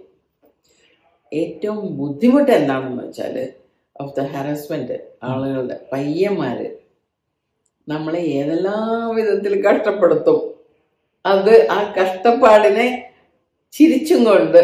ഏറ്റവും 1.32 1.98
ബുദ്ധിമുട്ട് 1.98 2.52
എന്താണെന്ന് 2.52 3.04
വെച്ചാൽ 3.04 3.36
ഓഫ് 3.96 4.14
ദ 4.20 4.24
ഹാരസ്മെന്റ് 4.34 4.98
ആളുകളുടെ 5.24 5.78
പയ്യന്മാര് 5.94 6.68
നമ്മളെ 7.88 8.22
ഏതെല്ലാം 8.40 9.16
വിധത്തിൽ 9.16 9.54
കഷ്ടപ്പെടുത്തും. 9.68 10.40
അത് 11.26 11.54
ആ 11.76 11.78
കഷ്ടപ്പാടിനെ 11.98 12.88
ചിരിച്ചും 13.74 14.22
കൊണ്ട് 14.24 14.62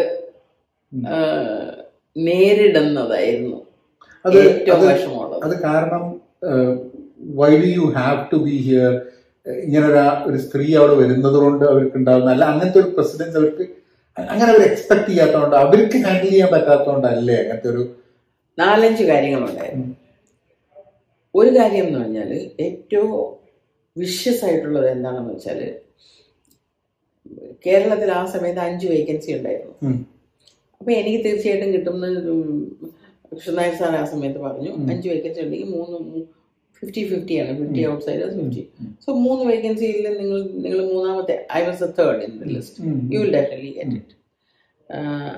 നേരിടുന്നതായിരുന്നു 2.16 3.58
അത് 4.24 4.36
ഏറ്റവും 4.44 4.76
അത് 4.76 4.84
വിഷമമുള്ളത്. 4.90 5.40
അത് 5.46 5.54
കാരണം 5.66 6.04
why 7.40 7.50
do 7.62 7.68
you 7.78 7.86
have 7.98 8.18
to 8.32 8.38
be 8.46 8.56
here 8.66 8.92
ഇങ്ങനെ 9.46 9.86
ഒരു 9.90 10.02
ഒരു 10.28 10.38
സ്ത്രീ 10.44 10.66
അവിടെ 10.80 10.94
വരുന്നത് 11.00 11.38
കൊണ്ട് 11.44 11.64
അവർക്ക് 11.72 11.96
ഉണ്ടാകുന്ന 12.00 12.30
അല്ല 12.34 12.44
അങ്ങനത്തെ 12.52 12.78
ഒരു 12.82 12.90
പ്രസിഡന്റ് 12.96 13.36
അവർക്ക് 13.40 13.64
അങ്ങനെ 14.16 14.48
അവർ 14.52 14.62
എക്സ്പെക്ട് 14.70 15.08
ചെയ്യാത്തതുകൊണ്ട് 15.10 15.56
അവർക്ക് 15.62 15.98
ഹാൻഡിൽ 16.06 16.30
ചെയ്യാൻ 16.30 16.50
പറ്റാത്തതുകൊണ്ടല്ലേ 16.54 17.36
അങ്ങനത്തെ 17.42 17.68
ഒരു 17.74 17.84
നാലഞ്ച് 18.58 19.04
കാര്യങ്ങളുണ്ടായിരുന്നു. 19.10 19.88
ഒരു 21.34 21.50
കാര്യം 21.56 21.86
എന്ന് 21.86 22.00
പറഞ്ഞാൽ 22.00 22.30
ഏറ്റവും 22.66 23.12
വിഷ്യസ് 23.96 24.42
ആയിട്ടുള്ളത് 24.46 24.88
എന്താണെന്ന് 24.94 25.32
വെച്ചാൽ 25.34 25.60
കേരളത്തിൽ 27.66 28.10
ആ 28.18 28.22
സമയത്ത് 28.34 28.62
അഞ്ച് 28.66 28.86
വേക്കൻസി 28.92 29.30
ഉണ്ടായിരുന്നു. 29.36 29.74
അപ്പൊ 30.84 30.92
എനിക്ക് 31.00 31.20
തീർച്ചയായിട്ടും 31.24 31.70
കിട്ടുന്ന 31.74 32.06
കൃഷ്ണനായർ 33.28 33.74
സാർ 33.78 33.92
ആ 34.00 34.02
സമയത്ത് 34.10 34.40
പറഞ്ഞു. 34.46 34.72
അഞ്ച് 34.92 35.06
വേക്കൻസി 35.10 35.40
ഉണ്ടെങ്കിൽ 35.44 35.70
മൂന്ന് 35.76 35.96
ഫിഫ്റ്റി 36.78 37.02
ഫിഫ്റ്റി 37.10 37.34
ആണ്. 37.42 37.52
Fifty 37.60 37.82
out 37.90 38.02
side 38.06 38.26
fifty 38.34 38.62
so 39.04 39.10
മൂന്ന് 39.26 39.44
വേക്കൻസിയിൽ 39.50 40.08
നിങ്ങൾ 40.18 40.38
നിങ്ങൾ 40.64 40.80
മൂന്നാമത്തെ 40.90 41.36
I 41.58 41.60
was 41.68 41.82
a 41.86 41.90
third 42.00 42.20
in 42.26 42.34
the 42.42 42.50
list 42.56 42.84
you 43.14 43.20
will 43.22 43.32
definitely 43.36 43.70
get 43.78 43.96
it 44.00 44.14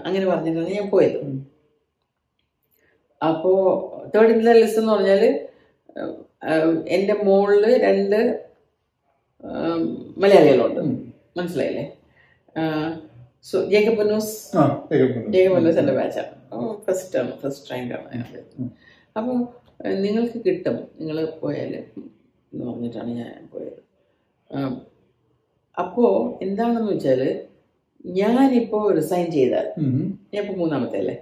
അങ്ങനെ 0.06 0.24
പറഞ്ഞിട്ടാണ് 0.32 0.74
ഞാൻ 0.78 0.88
പോയത്. 0.94 1.20
അപ്പോ 3.20 3.52
തേർഡ് 4.14 4.34
ഇൻ 4.36 4.42
ദ 4.48 4.56
ലിസ്റ്റ് 4.60 4.82
എന്ന് 4.82 4.92
പറഞ്ഞാൽ 4.96 5.24
എന്റെ 5.24 6.94
എന്റെ 6.96 7.16
മുകളിൽ 7.28 7.66
രണ്ട് 7.86 8.18
മലയാളികളുണ്ട്. 10.22 10.82
മനസ്സിലായില്ലേ? 11.38 11.86
സോ 13.48 13.56
ജേക്കബ് 13.72 13.98
പന്നൂസ് 14.00 14.32
ആ 14.58 14.62
കേൾക്കുന്നു. 14.90 15.28
ജേക്കബ് 15.34 15.54
പന്നൂസ് 15.56 15.78
എന്റെ 15.82 15.94
ബാച്ചാണ് 15.98 16.32
ഫസ്റ്റ് 16.86 17.16
ആണ്. 17.20 17.32
ഫസ്റ്റ് 17.42 17.70
റാങ്കാണ് 17.72 18.06
അതിനകത്ത് 18.10 18.64
അപ്പോൾ 19.16 19.36
നിങ്ങൾക്ക് 20.04 20.38
കിട്ടും. 20.46 20.76
നിങ്ങൾ 21.00 21.18
പോയാൽ 21.42 21.72
എന്ന് 22.52 22.64
പറഞ്ഞിട്ടാണ് 22.68 23.10
ഞാൻ 23.20 23.32
പോയത്. 23.52 23.80
അപ്പോൾ 25.76 26.10
എന്താണെന്ന് 26.44 26.88
വെച്ചാൽ 26.92 27.22
ഞാനിപ്പോൾ 28.20 28.84
റിസൈൻ 28.98 29.26
ചെയ്താൽ 29.36 29.66
ഞാനിപ്പോൾ 30.34 30.56
മൂന്നാമത്തെ 30.62 30.98
അല്ലേ? 31.02 31.16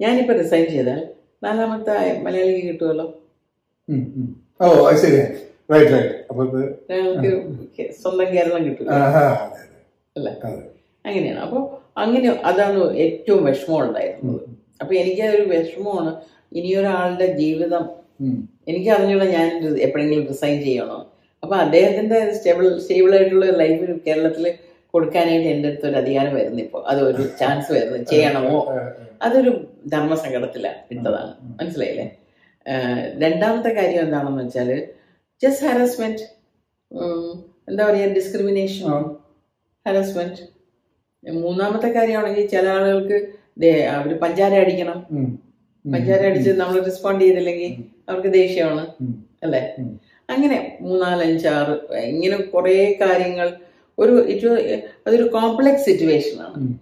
ഞാനിപ്പോൾ 0.00 0.36
റിസൈൻ 0.42 0.66
ചെയ്താൽ 0.74 1.00
നാലാമത്തെ 1.44 1.94
മലയാളിക്ക് 2.24 2.64
കിട്ടുമല്ലോ 2.68 3.06
സ്വന്തം 8.00 8.28
കേരളം 8.34 8.56
അതെ 8.56 9.62
അല്ലേ? 10.16 10.32
അങ്ങനെയാണ്. 11.06 11.40
അപ്പോൾ 11.46 11.62
അങ്ങനെ 12.02 12.28
അതാണ് 12.50 12.80
ഏറ്റവും 13.04 13.42
വിഷമം 13.48 13.78
ഉണ്ടായിരുന്നത്. 13.86 14.40
അപ്പോൾ 14.80 14.94
എനിക്ക് 15.02 15.24
ഒരു 15.36 15.44
വിഷമമാണ് 15.54 16.12
ഇനിയൊരാളുടെ 16.58 17.26
ജീവിതം 17.42 17.84
എനിക്ക് 18.70 18.90
അറിഞ്ഞുള്ള 18.94 19.24
ഞാൻ 19.36 19.48
എപ്പോഴെങ്കിലും 19.86 20.24
റിസൈൻ 20.32 20.56
ചെയ്യണോ? 20.66 20.98
അപ്പൊ 21.42 21.54
അദ്ദേഹത്തിന്റെ 21.64 22.18
സ്റ്റേബിൾ 22.36 22.66
സ്റ്റേബിൾ 22.84 23.12
ആയിട്ടുള്ള 23.16 23.46
ലൈഫ് 23.62 23.86
കേരളത്തിൽ 24.06 24.46
കൊടുക്കാനായിട്ട് 24.94 25.48
എന്റെ 25.54 25.68
അടുത്ത് 25.70 25.86
ഒരു 25.90 25.96
അധികാരം 26.00 26.32
വരുന്നു 26.38 26.60
ഇപ്പോൾ 26.64 26.82
അതൊരു 26.90 27.24
ചാൻസ് 27.40 27.68
വരുന്നു. 27.76 27.98
ചെയ്യണമോ? 28.12 28.58
അതൊരു 29.26 29.52
ധർമ്മസങ്കടത്തിലാണ് 29.92 30.80
ഇട്ടതാണ്. 30.94 31.32
മനസ്സിലായില്ലേ? 31.58 32.06
രണ്ടാമത്തെ 33.24 33.70
കാര്യം 33.78 34.00
എന്താണെന്ന് 34.06 34.42
വെച്ചാൽ 34.44 34.70
ജസ്റ്റ് 35.42 35.66
ഹാരസ്മെന്റ് 35.66 36.24
എന്താ 37.70 37.82
പറയുക 37.88 38.12
ഡിസ്ക്രിമിനേഷൻ. 38.18 38.86
ഹാരസ്മെന്റ് 39.86 40.42
മൂന്നാമത്തെ 41.32 41.88
കാര്യമാണെങ്കിൽ 41.88 42.46
ചില 42.46 42.68
ആളുകൾക്ക് 42.68 43.18
അവർ 43.74 44.18
പഞ്ചാര 44.18 44.54
അടിക്കണം. 44.54 45.06
പഞ്ചാര 45.94 46.26
അടിച്ച് 46.26 46.50
നമ്മൾ 46.50 46.80
റെസ്പോണ്ട് 46.82 47.24
ചെയ്തില്ലെങ്കിൽ 47.24 47.84
അവർക്ക് 48.08 48.32
ദേഷ്യമാണ്. 48.32 48.86
അല്ലെ. 49.42 49.74
അങ്ങനെ 50.30 50.78
മൂന്നാലഞ്ചാറ് 50.80 51.94
ഇങ്ങനെ 51.96 52.36
കുറേ 52.36 52.98
കാര്യങ്ങൾ. 53.00 53.52
ഒരു 53.98 54.26
ഇറ്റ് 54.28 54.82
അതൊരു 55.06 55.22
കോംപ്ലക്സ് 55.22 55.84
സിറ്റുവേഷൻ 55.84 56.42
ആണ്. 56.42 56.78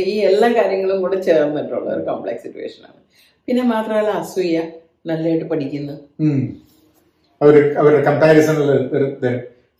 ഈ 0.00 0.18
എല്ലാ 0.18 0.52
കാര്യങ്ങളും 0.52 1.00
കൂടെ 1.00 1.20
ചേർന്നിട്ടുള്ള 1.20 1.90
ഒരു 1.90 2.02
കോംപ്ലക്സ് 2.02 2.42
സിറ്റുവേഷൻ 2.42 2.84
ആണ്. 2.84 2.94
പിന്നെ 3.46 3.62
മാത്രമല്ല 3.62 4.08
അസൂയ 4.08 4.62
നല്ലതായിട്ട് 5.06 5.44
പഠിക്കുന്നു. 5.44 5.92
അവരുടെ 7.42 8.02
കമ്പാരിസണിൽ 8.02 8.88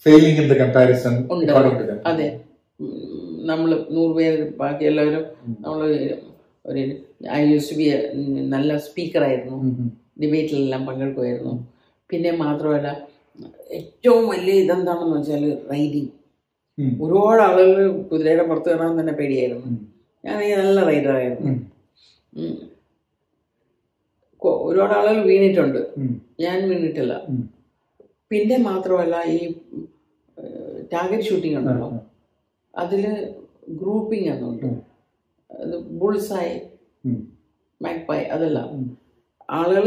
ഫെയിലിംഗ് 0.04 0.40
ഇൻ 0.40 0.52
ദ 0.52 0.56
കമ്പാരിസൺ 0.56 1.28
ഉണ്ട്. 1.30 2.08
അതെ. 2.08 2.40
നമ്മൾ 3.50 3.70
നൂറ് 3.96 4.12
പേര് 4.18 4.42
ബാക്കി 4.60 4.84
എല്ലാവരും 4.90 5.24
നമ്മൾ 5.64 5.80
ഒരു 6.70 6.82
ഐ 7.38 7.40
യൂസ് 7.50 7.66
സി 7.68 7.74
ബി 7.78 7.86
നല്ല 8.54 8.76
സ്പീക്കറായിരുന്നു. 8.86 9.56
ഡിബേറ്റിലെല്ലാം 10.22 10.82
പങ്കെടുക്കുമായിരുന്നു. 10.88 11.54
പിന്നെ 12.10 12.30
മാത്രമല്ല 12.44 12.88
ഏറ്റവും 13.78 14.24
വലിയ 14.32 14.54
ഇതെന്താണെന്ന് 14.64 15.16
വെച്ചാൽ 15.18 15.44
റൈഡിങ്. 15.72 16.12
ഒരുപാട് 17.04 17.42
ആളുകൾ 17.48 17.78
കുതിരയുടെ 18.10 18.44
പുറത്ത് 18.50 18.70
കയറാൻ 18.70 18.92
തന്നെ 19.00 19.14
പേടിയായിരുന്നു. 19.20 19.70
ഞാൻ 20.24 20.36
നല്ല 20.62 20.80
റൈഡറായിരുന്നു. 20.90 21.52
ഒരുപാട് 24.68 24.94
ആളുകൾ 24.98 25.20
വീണിട്ടുണ്ട്. 25.32 25.80
ഞാൻ 26.44 26.56
വീണിട്ടില്ല. 26.70 27.14
പിന്നെ 28.30 28.56
മാത്രമല്ല 28.70 29.16
ഈ 29.36 29.38
ടാർഗറ്റ് 30.92 31.26
ഷൂട്ടിംഗ് 31.28 31.56
ഉണ്ടല്ലോ. 31.60 31.88
അതിൽ 32.76 33.04
ഗ്രൂപ്പിംഗ് 33.80 34.30
അതുണ്ട്. 34.30 34.66
അത് 35.50 35.74
ബുൾസായി 36.00 36.54
മാക്പൈ 37.80 38.20
അതെല്ലാം. 38.34 38.68
ആളുകൾ 39.50 39.86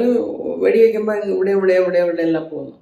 വെടിവെക്കുമ്പോൾ 0.64 1.18
ഇവിടെ 1.36 1.52
ഇവിടെ 1.52 1.74
ഇവിടെ 1.74 2.00
ഇവിടെ 2.00 2.22
എല്ലാം 2.22 2.50
പോകുന്നു. 2.50 2.76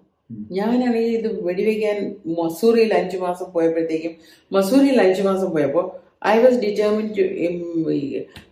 ഞാനാണെങ്കിൽ 0.52 1.14
ഇത് 1.18 1.30
വെടിവെക്കാൻ 1.48 1.98
മസൂറിയിൽ 2.38 2.94
അഞ്ചു 2.94 3.18
മാസം 3.18 3.48
പോയപ്പോഴത്തേക്കും 3.52 4.14
മസൂറിയിൽ 4.52 5.02
അഞ്ചു 5.02 5.22
മാസം 5.22 5.50
പോയപ്പോൾ 5.52 5.86
I 6.28 6.36
was 6.40 6.58
determined 6.60 7.08
to 7.18 7.24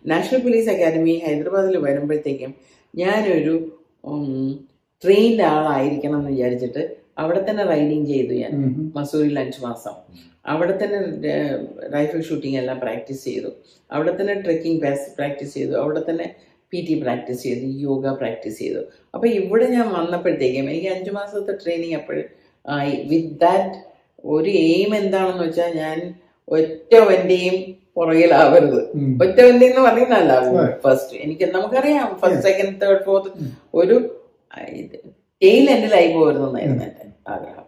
national 0.05 0.41
police 0.41 0.69
academy 0.69 1.15
ഹൈദരാബാദിൽ 1.25 1.77
വരുമ്പോഴത്തേക്കും 1.77 2.51
ഞാനൊരു 2.95 3.55
ട്രെയിൻഡ് 5.03 5.41
ആളായിരിക്കണം 5.41 6.19
എന്ന് 6.19 6.31
വിചാരിച്ചിട്ട് 6.31 6.83
അവിടെ 7.17 7.41
തന്നെ 7.49 7.63
റൈഡിങ് 7.63 8.05
ചെയ്തു 8.05 8.33
ഞാൻ. 8.33 8.53
മസൂരിൽ 8.95 9.39
അഞ്ചു 9.39 9.59
മാസം. 9.65 9.93
അവിടെ 10.45 10.73
തന്നെ 10.83 10.99
റൈഫിൾ 11.93 12.21
ഷൂട്ടിംഗ് 12.21 12.57
എല്ലാം 12.57 12.79
പ്രാക്ടീസ് 12.79 13.23
ചെയ്തു. 13.23 13.49
അവിടെ 13.91 14.21
തന്നെ 14.21 14.33
ട്രെക്കിംഗ് 14.41 14.81
പ്രാക്ടീസ് 15.17 15.53
ചെയ്തു. 15.53 15.73
അവിടെ 15.73 16.03
തന്നെ 16.09 16.35
പി 16.73 16.85
ടി 16.87 16.95
പ്രാക്ടീസ് 17.01 17.43
ചെയ്തു. 17.43 17.65
യോഗ 17.65 18.13
പ്രാക്ടീസ് 18.13 18.59
ചെയ്തു. 18.59 18.81
അപ്പോൾ 19.13 19.27
ഇവിടെ 19.27 19.65
ഞാൻ 19.67 19.87
വന്നപ്പോഴത്തേക്കും 19.93 20.69
എനിക്ക് 20.69 20.87
അഞ്ചു 20.87 21.11
മാസത്തെ 21.11 21.53
ട്രെയിനിങ് 21.63 21.95
അപ്പോഴും 21.95 22.25
ആയി. 22.65 22.95
വിത്ത് 23.09 23.39
ദാറ്റ് 23.39 23.77
ഒരു 24.25 24.49
എയിം 24.49 24.95
എന്താണെന്ന് 24.95 25.43
വെച്ചാൽ 25.43 25.71
ഞാൻ 25.77 26.15
ഒറ്റവന്റെയും 26.47 27.57
പുറകിലാവരുത്. 27.95 28.79
ഒറ്റവന്റെ 29.23 29.65
എന്ന് 29.65 29.81
പറയുന്നതല്ല. 29.81 30.33
ഫസ്റ്റ് 30.83 31.17
എനിക്ക് 31.17 31.45
നമുക്കറിയാം. 31.45 32.19
ഫസ്റ്റ് 32.21 32.41
സെക്കൻഡ് 32.41 32.81
തേർഡ് 32.81 33.03
ഫോർത്ത് 33.03 33.29
ഒരു 33.73 33.95
ടെയിൽ 35.41 35.69
എൻഡിലായി 35.71 36.09
പോകരുതെന്നായിരുന്നു 36.13 36.83
എന്റെ 36.83 37.02
ആഗ്രഹം 37.25 37.67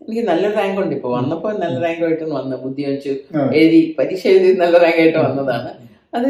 എനിക്ക് 0.00 0.22
നല്ല 0.28 0.44
റാങ്ക് 0.56 0.80
ഉണ്ട് 0.82 0.94
ഇപ്പൊ. 0.96 1.08
വന്നപ്പോ 1.16 1.48
നല്ല 1.62 1.76
റാങ്ക് 1.84 2.02
ആയിട്ട് 2.06 2.26
വന്ന 2.38 2.56
ബുദ്ധി 2.64 2.82
വെച്ച് 2.88 3.12
എഴുതി 3.60 3.80
പരീക്ഷ 3.98 4.26
എഴുതി 4.32 4.50
നല്ല 4.60 4.76
റാങ്ക് 4.84 5.00
ആയിട്ട് 5.02 5.18
വന്നതാണ്. 5.18 5.70
അത് 6.16 6.28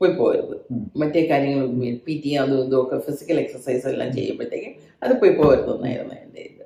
പോയി 0.00 0.12
പോകരുത് 0.18 0.56
മറ്റേ 1.00 1.20
കാര്യങ്ങൾ 1.30 1.64
പി 2.06 2.14
ടി 2.24 2.30
അതും 2.42 2.58
ഇതും 2.64 2.78
ഒക്കെ 2.82 2.98
ഫിസിക്കൽ 3.06 3.38
എക്സസൈസ് 3.40 3.86
എല്ലാം 3.92 4.10
ചെയ്യുമ്പോഴത്തേക്ക് 4.16 4.70
അത് 5.02 5.12
പോയി 5.20 5.32
പോകരുതെന്നായിരുന്നു 5.38 6.14
എന്റെ 6.24 6.42
ഇത്. 6.50 6.64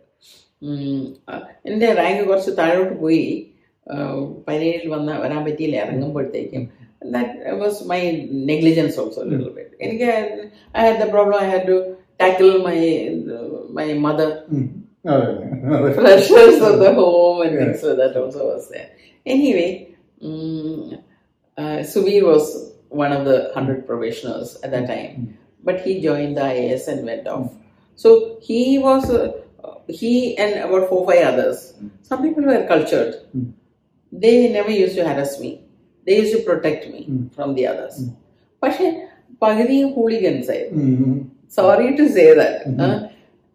എന്റെ 1.71 1.89
റാങ്ക് 2.01 2.23
കുറച്ച് 2.29 2.53
താഴോട്ട് 2.61 2.97
പോയി. 3.05 3.25
പതിനേഴിൽ 4.49 4.87
വന്ന 4.95 5.19
വരാൻ 5.25 5.41
പറ്റിയില്ല. 5.47 5.77
ഇറങ്ങുമ്പോഴത്തേക്കും 5.85 6.63
that 7.15 7.55
was 7.63 7.81
my 7.91 8.01
negligence 8.51 8.99
also 9.01 9.23
എനിക്ക് 9.87 10.09
I 10.77 10.83
had 10.85 10.99
the 11.03 11.09
problem 11.15 11.39
I 11.45 11.49
had 11.51 11.69
to 11.69 11.77
Tackle 12.22 12.50
my 12.68 12.80
my 13.80 13.88
mother 14.06 14.32
pressures 15.96 16.62
of 16.62 16.80
the 16.80 16.94
home 16.94 17.42
and 17.42 17.54
things 17.58 17.84
like 17.84 17.98
that 17.98 18.16
also 18.16 18.42
was 18.50 18.70
there. 18.70 18.90
Anyway, 19.26 19.70
um, 20.22 20.82
uh, 21.58 21.78
Subir 21.84 22.24
was 22.24 22.44
one 23.02 23.12
of 23.12 23.26
the 23.26 23.38
100 23.46 23.88
probationers 23.88 24.58
at 24.64 24.72
that 24.72 24.88
time, 24.88 25.14
but 25.64 25.82
he 25.82 26.02
joined 26.02 26.38
the 26.38 26.42
IAS 26.52 26.88
and 26.88 27.06
went 27.06 27.28
off. 27.28 27.48
So 28.00 28.10
he 28.42 28.78
was, 28.80 29.10
uh, 29.10 29.26
he 29.90 30.14
and 30.38 30.54
about 30.60 30.90
four 30.90 31.02
five 31.06 31.24
others. 31.24 31.58
Some 32.02 32.22
people 32.22 32.44
were 32.44 32.66
cultured. 32.68 33.12
They 34.12 34.52
never 34.52 34.72
used 34.76 34.96
to 34.96 35.04
harass 35.04 35.40
me. 35.40 35.52
They 36.08 36.18
used 36.18 36.36
to 36.38 36.44
protect 36.44 36.90
me 36.90 37.02
from 37.38 37.56
the 37.56 37.66
others. 37.68 37.96
പക്ഷെ 38.64 38.88
പകുതിയും 39.42 39.90
ഹൂളിഗൻസ് 39.94 40.50
ആയിരുന്നു 40.54 40.84
sorry 41.55 41.87
to 41.97 42.05
say 42.09 42.35
that 42.35 42.71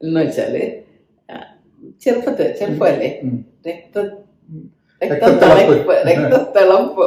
എന്ന് 0.03 0.21
വെച്ചാൽ 0.21 0.55
ചെറുപ്പത്ത് 2.03 2.45
ചെറുപ്പമല്ലേ? 2.59 3.09
രക്ത 3.67 3.97
രക്തത്തിളപ്പ്. 5.01 5.93
രക്തത്തിളപ്പ്. 6.09 7.05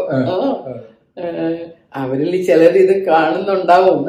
അവരിൽ 1.95 2.45
ചിലർ 2.45 2.75
ഇത് 2.79 3.05
കാണുന്നുണ്ടാവും. 3.07 4.07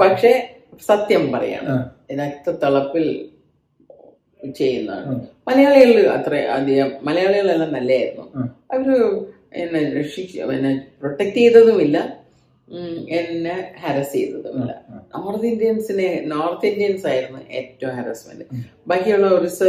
പക്ഷെ 0.00 0.54
സത്യം 0.86 1.32
പറയണം. 1.32 1.78
രക്തത്തിളപ്പിൽ 2.12 3.06
ചെയ്യുന്നതാണ്. 4.56 5.26
മലയാളികൾ 5.48 6.06
അത്ര 6.06 6.34
അധികം 6.36 6.90
മലയാളികളെല്ലാം 7.02 7.72
നല്ലതായിരുന്നു. 7.72 8.24
അവർ 8.74 8.88
എന്നെ 9.54 9.80
രക്ഷിച്ച് 9.98 10.38
എന്നെ 10.40 10.72
പ്രൊട്ടക്ട് 11.00 11.34
ചെയ്തതുമില്ല. 11.34 11.98
എന്നെ 13.08 13.74
ഹാരസ് 13.82 14.12
ചെയ്തതുമില്ല 14.12 14.72
നോർത്ത് 15.16 15.46
ഇന്ത്യൻസിനെ 15.46 16.08
നോർത്ത് 16.26 16.66
ഇന്ത്യൻസ് 16.66 17.06
ആയിരുന്നു 17.06 17.40
ഏറ്റവും 17.50 17.94
ഹാരസ്മെന്റ് 17.96 18.44
ബാക്കിയുള്ള 18.86 19.28
ഒറീസ 19.28 19.62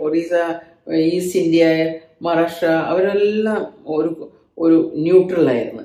ഒറീസ 0.00 0.32
ഈസ്റ്റ് 0.88 1.40
ഇന്ത്യ 1.40 1.64
മഹാരാഷ്ട്ര 2.22 2.66
അവരെല്ലാം 2.66 3.62
ഒരു 3.86 4.10
ഒരു 4.58 4.92
ന്യൂട്രൽ 4.94 5.48
ആയിരുന്നു. 5.50 5.82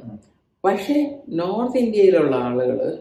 പക്ഷെ 0.64 0.98
നോർത്ത് 1.30 1.78
ഇന്ത്യയിലുള്ള 1.78 2.36
ആളുകൾ 2.36 2.98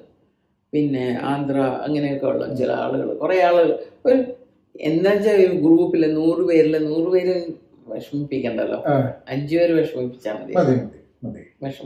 പിന്നെ 0.73 1.19
ആന്ധ്ര 1.23 1.59
അങ്ങനെയൊക്കെ 1.59 2.27
ഉള്ള 2.27 2.55
ചില 2.55 2.73
ആളുകൾ 2.73 3.19
കുറെ 3.19 3.43
ആളുകൾ 3.43 3.79
ഒരു 4.07 4.19
എന്താ 4.81 5.13
വെച്ചാൽ 5.13 5.37
ഒരു 5.47 5.55
ഗ്രൂപ്പിൽ 5.55 6.15
നൂറ് 6.15 6.43
പേരിൽ 6.49 6.75
നൂറ് 6.89 7.09
പേര് 7.13 7.35
വിഷമിപ്പിക്കണ്ടല്ലോ. 7.87 8.79
അഞ്ചു 9.29 9.57
പേര് 9.59 9.73
വിഷമിപ്പിച്ചാൽ 9.81 10.35
മതി. 10.35 10.55
മതി. 11.23 11.43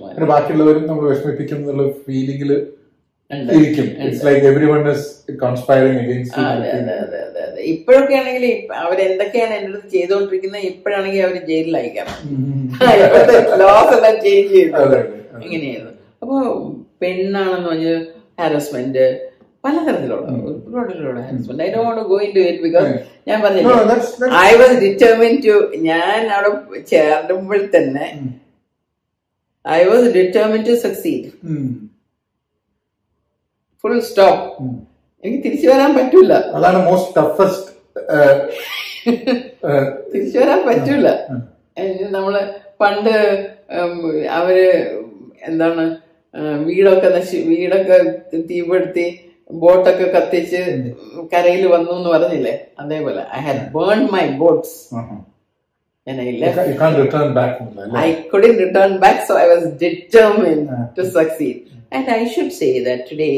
പിന്നെ 0.08 0.26
ബാക്കിയുള്ളവരും 0.30 0.84
നമ്മൾ 0.88 1.04
വിഷമിപ്പിക്കും 1.10 1.58
എന്നുള്ള 1.60 1.84
ഫീലിംഗിൽ. 2.04 2.50
ഇരിക്കും. 3.52 3.86
It's 4.02 4.24
like 4.26 4.44
everyone 4.70 4.82
is 4.90 5.06
conspiring 5.40 6.00
against 6.02 6.40
ഇപ്പോഴൊക്കെ 7.72 8.14
ആണെങ്കിൽ 8.18 8.44
അവരെന്തൊക്കെയാണ് 8.80 9.52
എന്റെ 9.56 9.70
അടുത്ത് 9.70 9.88
ചെയ്തുകൊണ്ടിരിക്കുന്നത് 9.94 10.64
ഇപ്പോഴാണെങ്കിൽ 10.70 11.22
അവർ 11.26 11.36
ജയിലിൽ 11.50 11.76
അയക്കണം 11.80 12.16
ഇപ്പോഴത്തെ 13.00 13.36
ലോസ് 13.62 13.94
എല്ലാം 13.96 14.16
ചേഞ്ച് 14.24 14.52
ചെയ്തു. 14.54 14.74
അതെ 14.80 14.98
അപ്പോൾ 15.28 15.44
ഇങ്ങനെയായിരുന്നു 15.46 15.92
അപ്പൊ 16.22 16.36
പെണ്ണാണെന്ന് 17.02 17.68
പറഞ്ഞ് 17.70 17.94
ഹാരസ്മെന്റ് 18.40 19.06
പലതരത്തിലുള്ള 19.64 20.30
ഒരുപാട് 20.58 20.92
harassment 21.20 21.62
I 21.62 21.70
don't 21.74 22.02
go 22.10 22.18
into 22.36 22.44
it 22.50 22.62
because 22.62 22.90
ഞാൻ 23.28 23.38
പറഞ്ഞില്ല 23.42 24.30
ഐ 24.42 24.52
വാസ് 24.60 24.76
ഡിറ്റർമിൻ 24.84 25.34
ടു 25.46 25.56
ഞാൻ 25.88 26.20
അവിടെ 26.36 26.50
ചേർന്നപ്പോൾ 26.92 27.62
തന്നെ 27.74 28.06
I 29.64 29.84
was 29.84 30.08
determined 30.10 30.62
to 30.62 30.74
succeed 30.76 31.28
um. 31.44 31.68
Full 33.84 34.00
stop 34.00 34.44
എനിക്ക് 35.24 35.44
തിരിച്ചു 35.44 35.68
വരാൻ 35.68 35.90
പറ്റൂല. 35.96 36.32
അതാണ് 36.54 36.78
മോസ്റ്റ് 36.86 37.14
ടഫസ്റ്റ് 37.18 37.70
തിരിച്ചു 40.12 40.38
വരാൻ 40.38 40.60
പറ്റൂല. 40.66 41.08
നമ്മൾ 42.10 42.34
പണ്ട് 42.80 43.14
അവർ 44.30 44.56
എന്താണ് 45.42 45.84
വീടൊക്കെ 46.66 47.08
നശി 47.08 47.36
വീടൊക്കെ 47.48 47.96
തീപ്പെടുത്തി 48.50 49.06
ബോട്ടൊക്കെ 49.50 50.04
കത്തിച്ച് 50.04 50.60
കരയിൽ 51.32 51.66
വന്നു 51.66 51.92
എന്ന് 51.92 52.10
പറഞ്ഞില്ലേ? 52.10 52.54
അതേപോലെ. 52.78 53.22
I 53.34 53.40
had 53.40 53.64
burn 53.76 54.00
my 54.12 54.24
boats 54.38 54.76
and 56.06 56.20
I 56.20 56.30
left. 56.32 56.68
you 56.68 56.78
can't 56.78 56.98
return 56.98 57.34
back 57.34 57.52
from 57.58 57.74
that. 57.76 57.94
I 57.96 58.28
couldn't 58.30 58.56
return 58.58 59.00
back, 59.00 59.26
so 59.26 59.36
I 59.36 59.46
was 59.48 59.62
determined 59.78 60.68
Uh. 60.70 60.86
to 60.96 61.02
succeed. 61.10 61.56
And 61.92 62.08
I 62.10 62.22
should 62.28 62.52
say 62.52 62.72
that 62.84 63.00
today, 63.08 63.36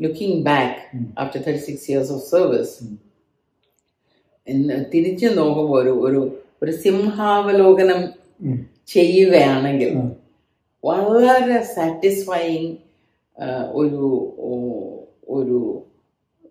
looking 0.00 0.42
back 0.42 0.70
after 1.16 1.38
36 1.40 1.88
years 1.88 2.10
of 2.10 2.20
service, 2.26 2.72
തിരിച്ചു 4.90 5.28
നോക്കുമ്പോൾ 5.38 5.76
ഒരു 5.80 5.92
ഒരു 6.06 6.20
ഒരു 6.62 6.72
സിംഹാവലോകനം. 6.84 8.00
ചെയ്യുകയാണെങ്കിൽ. 8.86 9.90
വളരെ 10.84 11.58
satisfying 11.74 12.72
ഒരു 13.72 14.00
ഒരു 15.28 15.58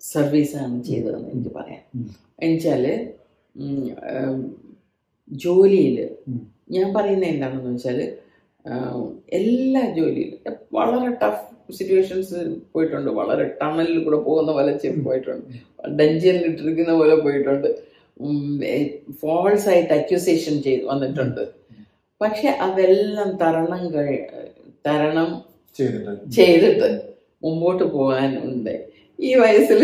സർവീസാണ് 0.01 0.77
ചെയ്തതെന്ന് 0.83 1.29
എനിക്ക് 1.31 1.51
പറയാം 1.57 1.81
എന്നുവെച്ചാൽ 2.39 2.85
ജോലിയിൽ 5.31 6.09
ഞാൻ 6.71 6.93
പറയുന്നത് 6.93 7.29
എന്താണെന്ന് 7.29 7.71
വെച്ചാൽ 7.71 7.99
എല്ലാ 9.33 9.81
ജോലിയിലും. 9.97 10.39
വളരെ 10.73 11.07
ടഫ് 11.21 11.73
സിറ്റുവേഷൻസ് 11.77 12.39
പോയിട്ടുണ്ട്. 12.73 13.09
വളരെ 13.09 13.43
ടണലിൽ 13.61 14.03
കൂടെ 14.03 14.17
പോകുന്ന 14.17 14.51
പോലെ 14.51 14.71
പോയിട്ടുണ്ട്. 15.07 15.45
ഡഞ്ചനിൽ 15.99 16.45
ഇട്ടിരിക്കുന്ന 16.45 16.93
പോലെ 16.93 17.15
പോയിട്ടുണ്ട്. 17.15 17.67
ഫോൾസ് 19.21 19.69
ആയിട്ട് 19.69 19.93
അക്യൂസേഷൻ 19.93 20.61
ചെയ്ത് 20.61 20.83
വന്നിട്ടുണ്ട്. 20.85 21.41
പക്ഷെ 22.21 22.47
അതെല്ലാം 22.47 23.29
തരണം 23.41 23.93
കഴി 23.93 24.17
തരണം 24.87 25.29
ചെയ്തിട്ട്. 26.37 26.89
മുമ്പോട്ട് 27.43 27.83
പോകാനുണ്ട് 27.83 28.73
ഈ 29.19 29.35
വയസ്സിൽ 29.35 29.81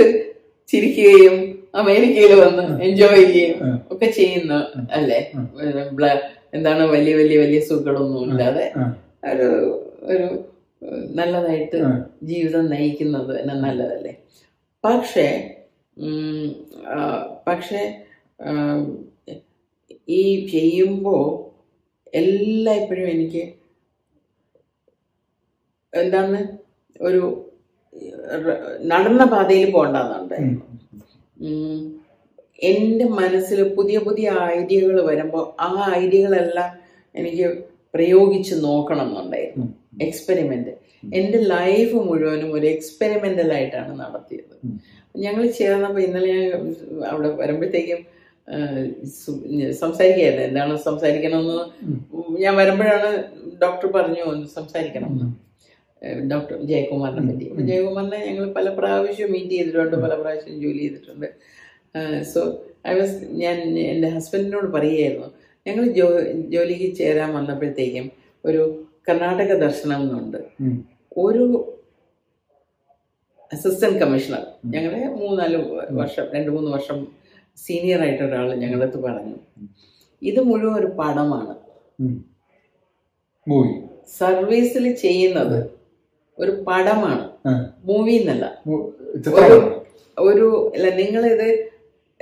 ചിരിക്കുകയും 0.69 1.56
അമേരിക്കയിൽ 1.77 2.33
വന്ന് 2.41 2.63
എൻജോയ് 2.85 3.23
ചെയ്യുകയും 3.25 3.57
ഒക്കെ 3.93 4.07
ചെയ്യുന്ന 4.17 4.53
അല്ലേ? 4.97 5.19
എന്താണ് 6.53 6.83
വലിയ 6.93 7.13
വലിയ 7.15 7.37
വലിയ 7.43 7.59
സുഖങ്ങളൊന്നും 7.69 8.23
ഇല്ലാതെ 8.27 8.65
ഒരു 9.31 9.47
ഒരു 10.11 10.27
നല്ലതായിട്ട് 11.17 11.77
ജീവിതം 12.23 12.65
നയിക്കുന്നത് 12.73 13.31
തന്നെ 13.37 13.55
നല്ലതല്ലേ? 13.65 14.13
പക്ഷേ 14.83 15.27
പക്ഷെ 17.47 17.81
ഈ 20.17 20.21
ചെയ്യുമ്പോൾ 20.51 21.23
എല്ലായ്പ്പോഴും 22.13 23.07
എനിക്ക് 23.09 23.43
എന്താണ് 25.93 26.39
ഒരു 26.99 27.21
നടന്ന 28.91 29.23
പാതയിൽ 29.33 29.69
പോകണ്ടെന്നുണ്ടായിരുന്നു 29.71 30.63
എന്റെ 32.69 33.05
മനസ്സിൽ 33.19 33.59
പുതിയ 33.77 33.97
പുതിയ 34.07 34.27
ഐഡിയകൾ 34.57 34.97
വരുമ്പോൾ 35.09 35.43
ആ 35.67 35.69
ഐഡിയകളെല്ലാം 36.01 36.69
എനിക്ക് 37.15 37.47
പ്രയോഗിച്ച് 37.93 38.55
നോക്കണം 38.67 39.07
എന്നുണ്ടായിരുന്നു 39.09 39.67
എക്സ്പെരിമെന്റ് 40.07 40.73
എന്റെ 41.19 41.39
ലൈഫ് 41.55 41.97
മുഴുവനും 42.07 42.49
ഒരു 42.57 42.65
എക്സ്പെരിമെന്റൽ 42.75 43.49
ആയിട്ടാണ് 43.57 43.91
നടത്തിയത്. 44.01 44.55
ഞങ്ങൾ 45.25 45.43
ചേർന്നപ്പോൾ 45.59 46.01
ഇന്നലെ 46.07 46.33
ഞാൻ 46.33 47.11
അവിടെ 47.11 47.29
വരുമ്പോഴത്തേക്കും 47.41 48.01
സംസാരിക്കുകയായിരുന്നു 49.81 50.47
എന്താണ് 50.49 50.73
സംസാരിക്കണമെന്ന്? 50.89 51.63
ഞാൻ 52.43 52.53
വരുമ്പോഴാണ് 52.61 53.09
ഡോക്ടർ 53.63 53.87
പറഞ്ഞു 53.97 54.25
സംസാരിക്കണം. 54.57 55.11
എന്ന് 55.13 55.27
ഡോക്ടർ 56.31 56.55
ജയകുമാറിനെ 56.71 57.21
പറ്റി. 57.27 57.45
ജയകുമാറിനെ 57.69 58.19
ഞങ്ങൾ 58.27 58.45
പല 58.57 58.67
പ്രാവശ്യം 58.79 59.31
മീറ്റ് 59.35 59.53
ചെയ്തിട്ടുണ്ട് 59.57 59.95
പല 60.05 60.13
പ്രാവശ്യം 60.21 60.55
ജോലി 60.63 60.81
ചെയ്തിട്ടുണ്ട്. 60.85 61.27
സോ 62.33 62.41
ഐ 62.89 62.93
വാസ് 62.99 63.15
ഞാൻ 63.43 63.57
എന്റെ 63.91 64.09
ഹസ്ബൻഡിനോട് 64.15 64.67
പറയുമായിരുന്നു 64.75 65.29
ഞങ്ങൾ 65.67 65.85
ജോ 65.97 66.07
ജോലിക്ക് 66.53 66.89
ചേരാൻ 66.99 67.29
വന്നപ്പോഴത്തേക്കും 67.37 68.05
ഒരു 68.43 68.61
കർണാടക 69.07 69.51
ദർശനം 69.65 69.99
എന്നുണ്ട്. 70.05 70.39
ഒരു 71.25 71.45
അസിസ്റ്റന്റ് 73.51 73.99
കമ്മീഷണർ. 74.01 74.43
ഞങ്ങളെ 74.73 75.01
മൂന്നാൽ 75.21 75.53
വർഷം 75.99 76.25
രണ്ട് 76.35 76.49
മൂന്ന് 76.55 76.69
വർഷം 76.75 76.97
സീനിയർ 77.65 77.99
ആയിട്ട് 78.05 78.23
ഒരാൾ 78.27 78.47
ഞങ്ങളുടെ 78.63 78.85
അടുത്ത് 78.85 78.99
പറഞ്ഞു. 79.05 79.35
ഇത് 80.21 80.39
മുഴുവൻ 80.49 80.75
ഒരു 80.81 80.89
പടമാണ്. 80.99 81.53
സർവീസിൽ 84.19 84.85
ചെയ്യുന്നത് 85.03 85.59
ഒരു 86.39 86.51
പടമാണ്. 86.67 87.23
മൂവി 87.85 88.11
എന്നല്ല. 88.11 88.45
ഒരു 90.17 90.71
അല്ല 90.75 90.87
നിങ്ങളിത് 90.89 91.47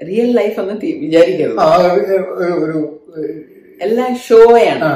റിയൽ 0.09 0.29
ലൈഫ് 0.31 0.59
എന്ന് 0.59 0.75
വിചാരിക്കരുത്. 1.03 1.59
എല്ലാം 3.81 4.11
ഷോയാണ് 4.27 4.89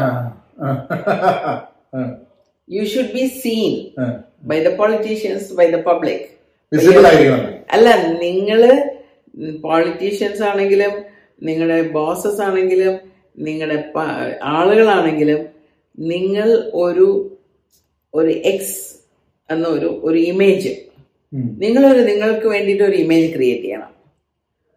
you 2.70 2.84
should 2.86 3.14
be 3.14 3.26
seen. 3.44 3.74
By 4.50 4.58
the 4.64 4.70
politicians 4.76 5.54
by 5.54 5.68
the 5.72 5.80
public 5.90 6.26
അല്ല 7.76 7.90
നിങ്ങൾ 8.26 8.62
പോളിറ്റീഷ്യൻസ് 9.62 10.42
ആണെങ്കിലും 10.44 10.94
നിങ്ങളുടെ 11.44 11.82
ബോസസ് 11.90 12.42
ആണെങ്കിലും 12.42 12.96
നിങ്ങളുടെ 13.38 13.78
ആളുകളാണെങ്കിലും 14.44 15.42
നിങ്ങൾ 15.98 16.50
ഒരു 16.74 17.08
ഒരു 18.14 18.32
എക്സ് 18.52 18.99
എന്നൊരു 19.50 19.90
ഒരു 20.08 20.20
ഇമേജ് 20.32 20.72
നിങ്ങളൊരു 21.64 22.02
നിങ്ങൾക്ക് 22.10 22.48
വേണ്ടിയിട്ട് 22.54 22.84
ഒരു 22.90 22.98
ഇമേജ് 23.04 23.28
ക്രിയേറ്റ് 23.36 23.66
ചെയ്യണം. 23.66 23.92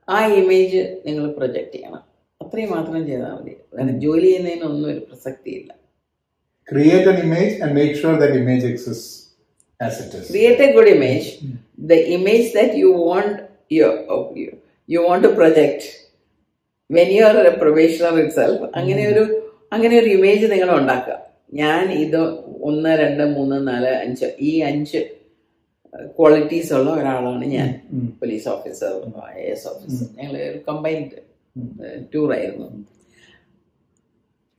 ആ 0.09 0.19
ഇമേജ് 0.41 0.81
നിങ്ങൾ 1.07 1.25
പ്രൊജക്ട് 1.37 1.73
ചെയ്യണം. 1.75 2.03
അത്രയും 2.41 2.71
മാത്രം 2.77 3.01
ചെയ്താൽ 3.09 3.33
മതി. 3.37 3.53
കാരണം 3.75 3.97
ജോലി 4.05 4.27
ചെയ്യുന്നതിനൊന്നും 4.27 4.89
ഒരു 4.93 5.01
പ്രസക്തി 5.09 5.51
ഇല്ല 5.59 5.71
create 10.35 10.67
good 10.77 10.93
image 10.97 11.31
the 11.91 11.99
image 12.17 12.47
that 12.59 12.75
you 12.83 12.91
want 13.05 13.39
you 13.77 13.87
you 14.89 15.01
want 15.07 15.25
to 15.29 15.33
project 15.39 15.87
when 16.91 17.09
you 17.17 17.23
are 17.29 17.37
probationer 17.65 18.15
itself 18.41 18.65
അങ്ങനെ 18.79 19.03
ഒരു 19.13 19.25
അങ്ങനെ 19.75 19.95
ഒരു 20.01 20.11
ഇമേജ് 20.19 20.47
നിങ്ങൾ 20.53 20.71
ഉണ്ടാക്കുക. 20.81 21.15
ഞാൻ 21.53 21.91
ഇത് 21.93 22.21
ഒന്ന് 22.63 22.91
രണ്ട് 22.99 23.25
മൂന്ന് 23.25 23.69
നാല് 23.69 23.87
അഞ്ച് 23.87 24.29
ഈ 24.41 24.61
അഞ്ച് 24.61 25.01
ക്വാളിറ്റീസ് 26.19 26.73
ഉള്ള 26.75 26.91
ഒരാളാണ് 26.91 27.45
ഞാൻ. 27.45 27.71
Police 28.21 28.49
officer 28.49 28.93
I 29.39 29.43
S 29.43 29.69
officer 29.69 30.07
ഞങ്ങൾ 30.23 30.37
ഒരു 30.51 30.59
കമ്പൈൻഡ് 30.69 31.19
ടൂർ 32.15 32.33
ആയിരുന്നു. 32.37 32.69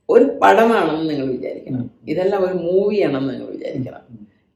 ഒരു 0.08 0.24
പടമാണെന്ന് 0.42 1.10
നിങ്ങൾ 1.10 1.26
വിചാരിക്കണം. 1.26 1.90
ഇതെല്ലാം 2.08 2.44
ഒരു 2.44 2.54
മൂവിയാണെന്ന് 2.54 3.34
നിങ്ങൾ 3.34 3.46
വിചാരിക്കണം. 3.46 4.02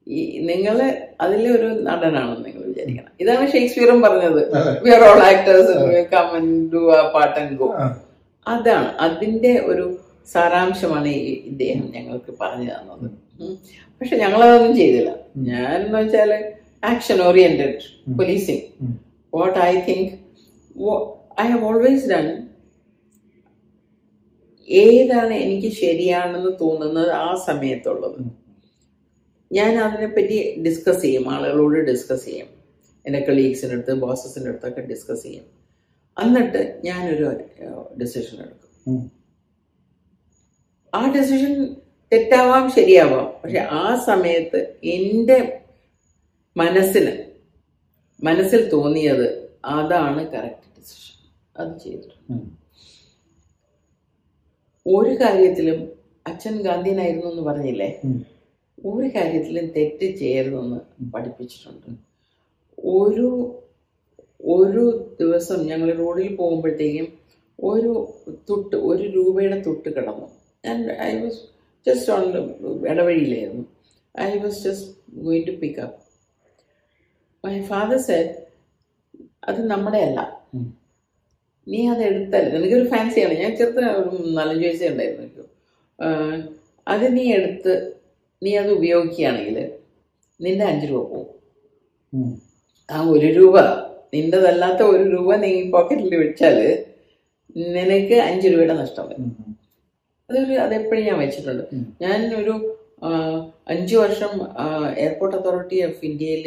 ഈ 0.07 0.39
നിങ്ങൾ 0.41 0.76
അതിലെ 1.20 1.51
ഒരു 1.51 1.66
നടനാണെന്ന് 1.66 2.45
നിങ്ങൾ 2.45 2.62
വിചാരിക്കണം. 2.62 3.12
ഇതാണ് 3.20 3.49
ഷേക്സ്പിയറും 3.53 4.03
പറഞ്ഞത്. 4.03 4.41
We 4.84 4.91
are 4.91 5.03
all 5.03 5.22
actors 5.30 5.74
come 6.12 6.28
and 6.39 6.72
do 6.72 6.82
a 6.97 7.01
part 7.14 7.41
and 7.41 7.59
go 7.59 7.68
അതാണ് 8.47 8.91
അതിന്റെ 9.07 9.61
ഒരു 9.66 9.86
സാരാംശമാണ് 10.33 11.09
ഈ 11.09 11.35
ഇദ്ദേഹം 11.45 11.93
ഞങ്ങൾക്ക് 11.95 12.35
പറഞ്ഞു 12.41 12.70
തന്നത്. 12.70 13.11
പക്ഷെ 14.01 14.16
ഞങ്ങളതൊന്നും 14.16 14.76
ചെയ്തില്ല. 14.76 15.18
ഞാൻ 15.37 15.83
എന്ന് 15.83 15.99
വെച്ചാൽ 15.99 16.53
action 16.85 17.22
oriented 17.22 18.12
policing 18.18 18.89
what 19.35 19.59
I 19.59 19.74
think 19.81 20.12
I 21.41 21.47
have 21.49 21.64
always 21.64 22.11
done 22.11 22.49
ഏതാണ് 24.70 25.35
എനിക്ക് 25.35 25.68
ശരിയാണെന്ന് 25.68 26.51
തോന്നുന്നത് 26.61 27.11
ആ 27.11 27.35
സമയത്തുള്ളത്. 27.47 28.20
ഞാൻ 29.53 29.79
അതിനെപ്പറ്റി 29.79 30.62
ഡിസ്കസ് 30.66 31.03
ചെയ്യും. 31.03 31.31
ആളുകളോട് 31.31 31.79
ഡിസ്കസ് 31.79 32.24
ചെയ്യും. 32.24 32.47
എന്റെ 33.07 33.20
കളീഗ്സിന്റെ 33.29 33.74
അടുത്ത് 33.74 33.95
ബോസസിന്റെ 33.95 34.49
അടുത്തൊക്കെ 34.49 34.81
ഡിസ്കസ് 34.81 35.22
ചെയ്യും. 35.22 35.45
എന്നിട്ട് 36.22 36.81
ഞാനൊരു 36.85 37.31
ഡിസിഷൻ 38.03 38.39
എടുക്കും. 38.39 39.18
ആ 40.95 41.12
ഡെസിഷൻ 41.12 41.76
തെറ്റാവാം 42.12 42.70
ശരിയാവാം. 42.70 43.26
പക്ഷെ 43.45 43.59
ആ 43.59 43.97
സമയത്ത് 43.97 44.76
എന്റെ 44.84 45.62
മനസ്സിന് 46.57 47.12
മനസ്സിൽ 48.24 48.68
തോന്നിയത് 48.68 49.26
അതാണ് 49.64 50.32
കറക്റ്റ് 50.32 50.68
ഡിസിഷൻ 50.78 51.16
അത് 51.57 51.78
ചെയ്തിട്ടുണ്ട്. 51.78 52.47
ഒരു 54.86 55.14
കാര്യത്തിലും 55.14 55.89
അച്ഛൻ 56.26 56.62
ഗാന്ധിയനായിരുന്നു 56.62 57.26
എന്ന് 57.26 57.43
പറഞ്ഞില്ലേ? 57.43 58.01
ഒരു 58.84 59.09
കാര്യത്തിലും 59.09 59.66
തെറ്റ് 59.66 60.16
ചെയ്യരുതെന്ന് 60.16 60.80
പഠിപ്പിച്ചിട്ടുണ്ട്. 61.14 61.91
ഒരു 62.78 63.28
ഒരു 64.45 65.16
ദിവസം 65.20 65.66
ഞങ്ങൾ 65.66 65.95
റോഡിൽ 65.95 66.36
പോകുമ്പോഴത്തേക്കും 66.36 67.18
ഒരു 67.64 68.12
തുട്ട് 68.51 68.76
ഒരു 68.76 69.03
രൂപയുടെ 69.03 69.61
തുട്ട് 69.61 69.89
കിടന്നു. 69.89 70.38
ഞാൻ 70.65 70.79
I 71.11 71.13
was 71.23 71.41
just 71.87 72.11
on 72.15 72.25
ഇടവഴിയിലായിരുന്നു. 72.93 73.65
I 74.15 74.31
was 74.45 74.59
just 74.67 74.89
going 75.27 75.47
to 75.49 75.55
pick 75.63 75.81
up 75.87 75.99
my 77.45 77.55
father 77.73 77.99
said 78.09 78.33
അത് 79.51 79.61
നമ്മുടെ 79.73 80.01
അല്ല. 80.09 80.21
നീ 81.67 81.81
അത് 81.93 82.03
എടുത്തല്ല. 82.09 82.51
എനിക്കൊരു 82.59 82.87
ഫാൻസിയാണ് 82.95 83.35
ഞാൻ 83.43 83.51
ചെറുത്തിന് 83.59 83.89
ഒരു 84.01 84.11
നാലഞ്ച് 84.39 84.65
വയസ്സേ 84.67 84.89
ഉണ്ടായിരുന്നു 84.93 85.25
എനിക്ക് 85.25 85.45
അത് 86.87 87.07
നീ 87.17 87.25
എടുത്ത് 87.39 87.73
നീ 88.43 88.51
അത് 88.63 88.71
ഉപയോഗിക്കുകയാണെങ്കിൽ 88.79 89.59
നിന്റെ 90.41 90.65
അഞ്ച് 90.71 90.87
രൂപ 90.91 91.03
പോവും. 91.13 91.29
ആ 92.89 92.99
ഒരു 93.15 93.29
രൂപ 93.39 93.57
നിന്റെതല്ലാത്ത 94.15 94.83
ഒരു 94.93 95.05
രൂപ 95.15 95.31
നീ 95.45 95.51
പോക്കറ്റിൽ 95.75 96.15
വെച്ചാൽ 96.25 96.57
നിനക്ക് 97.77 98.17
അഞ്ച് 98.29 98.47
രൂപയുടെ 98.53 98.77
നഷ്ടം 98.83 99.07
വരും. 99.11 99.27
അതൊരു 100.31 100.55
അതെപ്പോഴും 100.64 101.05
ഞാൻ 101.09 101.16
വെച്ചിട്ടുണ്ട്. 101.22 101.64
ഞാൻ 102.05 102.20
ഒരു 102.41 102.55
അഞ്ചു 103.72 103.97
വർഷം 103.97 104.33
എയർപോർട്ട് 105.03 105.37
അതോറിറ്റി 105.39 105.79
ഓഫ് 105.89 106.01
ഇന്ത്യയിൽ 106.09 106.47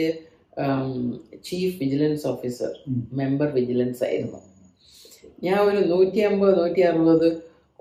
chief 1.48 1.74
vigilance 1.84 2.26
officer 2.32 2.74
member 3.20 3.48
vigilance 3.60 4.04
ആയിരുന്നു. 4.08 4.42
ഞാൻ 5.48 5.60
ഒരു 5.70 5.80
നൂറ്റി 5.94 6.22
അമ്പത് 6.30 6.54
നൂറ്റി 6.60 6.82
അറുപത് 6.90 7.28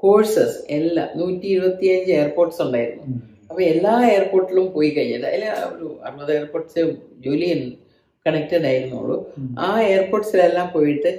കോഴ്സസ് 0.02 0.56
എല്ലാ 0.76 1.04
നൂറ്റി 1.20 1.46
ഇരുപത്തിയഞ്ച് 1.54 2.10
എയർപോർട്ട്സ് 2.18 2.62
ഉണ്ടായിരുന്നു. 2.66 3.04
അപ്പൊ 3.50 3.60
അപ്പോൾ 3.60 3.72
എല്ലാ 3.74 3.92
എയർപോർട്ടിലും 4.10 4.66
പോയി 4.74 4.90
കഴിഞ്ഞിട്ട് 4.96 5.26
അതിൽ 5.30 5.42
ഒരു 5.72 5.86
അറുപത് 6.06 6.30
എയർപോർട്ട്സ് 6.34 6.82
ജോലി 7.24 7.48
കണക്റ്റഡ് 8.26 8.66
ആയിരുന്നുള്ളൂ. 8.68 9.16
ആ 9.64 9.66
എയർപോർട്ട്സിലെല്ലാം 9.88 10.68
പോയിട്ട് 10.74 11.10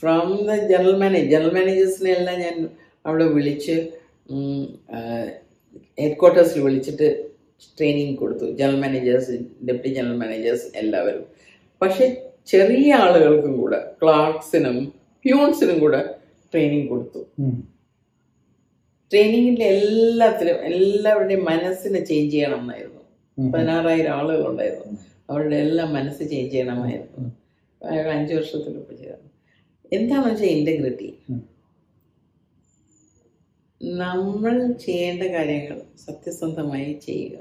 from 0.00 0.26
the 0.48 0.56
general 0.70 0.96
manage 1.02 1.28
general 1.34 1.52
മാനേജേഴ്സിനെ 1.58 2.10
എല്ലാം 2.18 2.36
ഞാൻ 2.44 2.56
അവിടെ 3.04 3.26
വിളിച്ച് 3.36 3.76
ഹെഡ് 6.02 6.16
ക്വാർട്ടേഴ്സിൽ 6.20 6.60
വിളിച്ചിട്ട് 6.66 7.08
ട്രെയിനിങ് 7.78 8.16
കൊടുത്തു. 8.22 8.46
General 8.58 8.78
managers 8.84 9.34
deputy 9.68 9.90
general 9.98 10.16
managers 10.22 10.66
എല്ലാവരും. 10.82 11.24
പക്ഷെ 11.82 12.06
ചെറിയ 12.52 12.88
ആളുകൾക്കും 13.04 13.54
കൂടെ 13.60 13.78
ക്ലാർക്സിനും 14.00 14.76
പ്യൂൺസിനും 15.24 15.78
കൂടെ 15.84 16.00
ട്രെയിനിങ് 16.52 16.88
കൊടുത്തു. 16.88 17.20
ട്രെയിനിങ്ങിന്റെ 19.10 19.66
എല്ലാത്തിലും 19.76 20.58
എല്ലാവരുടെയും 20.70 21.42
മനസ്സിനെ 21.50 22.00
ചേഞ്ച് 22.10 22.32
ചെയ്യണം 22.34 22.60
എന്നായിരുന്നു 22.62 23.02
ആളുകൾ 23.38 23.50
പതിനാറായിരം 23.52 24.12
ആളുകളുണ്ടായിരുന്നു. 24.18 24.98
അവരുടെ 25.30 25.56
എല്ലാം 25.66 25.88
മനസ്സ് 25.98 26.22
ചേഞ്ച് 26.32 26.52
ചെയ്യണമായിരുന്നു. 26.54 27.22
അയാൾ 27.80 28.06
വർഷത്തിൽ 28.38 28.74
ഇപ്പോൾ 28.80 28.96
ചെയ്തത് 29.00 29.26
എന്താണെന്ന് 29.96 30.30
വെച്ചാൽ 30.30 30.52
ഇന്റഗ്രിറ്റി. 30.56 31.08
നമ്മൾ 33.84 34.72
ചെയ്യേണ്ട 34.72 35.22
കാര്യങ്ങൾ 35.22 35.82
സത്യസന്ധമായി 36.06 36.92
ചെയ്യുക. 37.06 37.38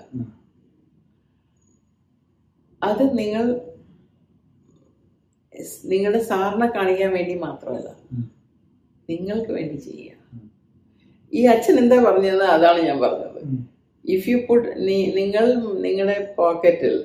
അത് 2.84 3.18
നിങ്ങൾ 3.18 3.44
നിങ്ങളുടെ 5.86 6.24
സാറിനെ 6.24 6.68
കാണിക്കാൻ 6.68 7.12
വേണ്ടി 7.14 7.36
മാത്രമല്ല. 7.36 7.90
നിങ്ങൾക്ക് 9.10 9.52
വേണ്ടി 9.52 9.76
ചെയ്യുക. 9.76 10.16
ഈ 11.34 11.46
അച്ഛൻ 11.46 11.80
എന്താ 11.80 11.98
പറഞ്ഞത് 12.08 12.44
അതാണ് 12.44 12.80
ഞാൻ 12.80 13.00
പറഞ്ഞത്. 13.00 13.42
ഇഫ് 14.06 14.30
യു 14.30 14.38
പുട്ട് 14.50 14.70
നിങ്ങൾ 15.18 15.46
നിങ്ങളുടെ 15.82 16.36
പോക്കറ്റിൽ 16.38 16.96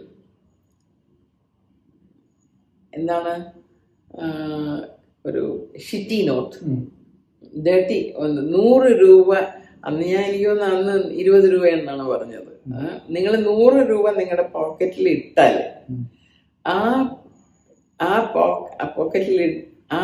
എന്താണ്? 2.94 3.34
ഒരു 5.26 5.72
ഷിറ്റി 5.78 6.26
നോട്ട് 6.26 6.56
ഒന്ന് 8.18 8.42
നൂറ് 8.52 8.90
രൂപ. 9.00 9.30
അന്ന് 9.84 10.04
ഞാൻ 10.06 10.22
എനിക്ക് 10.24 10.46
തോന്നുന്നു 10.48 10.76
അന്ന് 10.92 11.18
ഇരുപത് 11.20 11.46
രൂപ 11.52 11.64
എന്നാണ് 11.74 12.04
പറഞ്ഞത്. 12.12 12.50
നിങ്ങൾ 13.14 13.32
നൂറ് 13.46 13.80
രൂപ 13.90 14.06
നിങ്ങളുടെ 14.18 14.46
പോക്കറ്റിൽ 14.54 15.06
ഇട്ടാൽ 15.14 15.56
ആ 16.64 16.76
ആ 18.00 18.10
പോക്കറ്റിൽ 18.96 19.38
ആ 19.92 20.02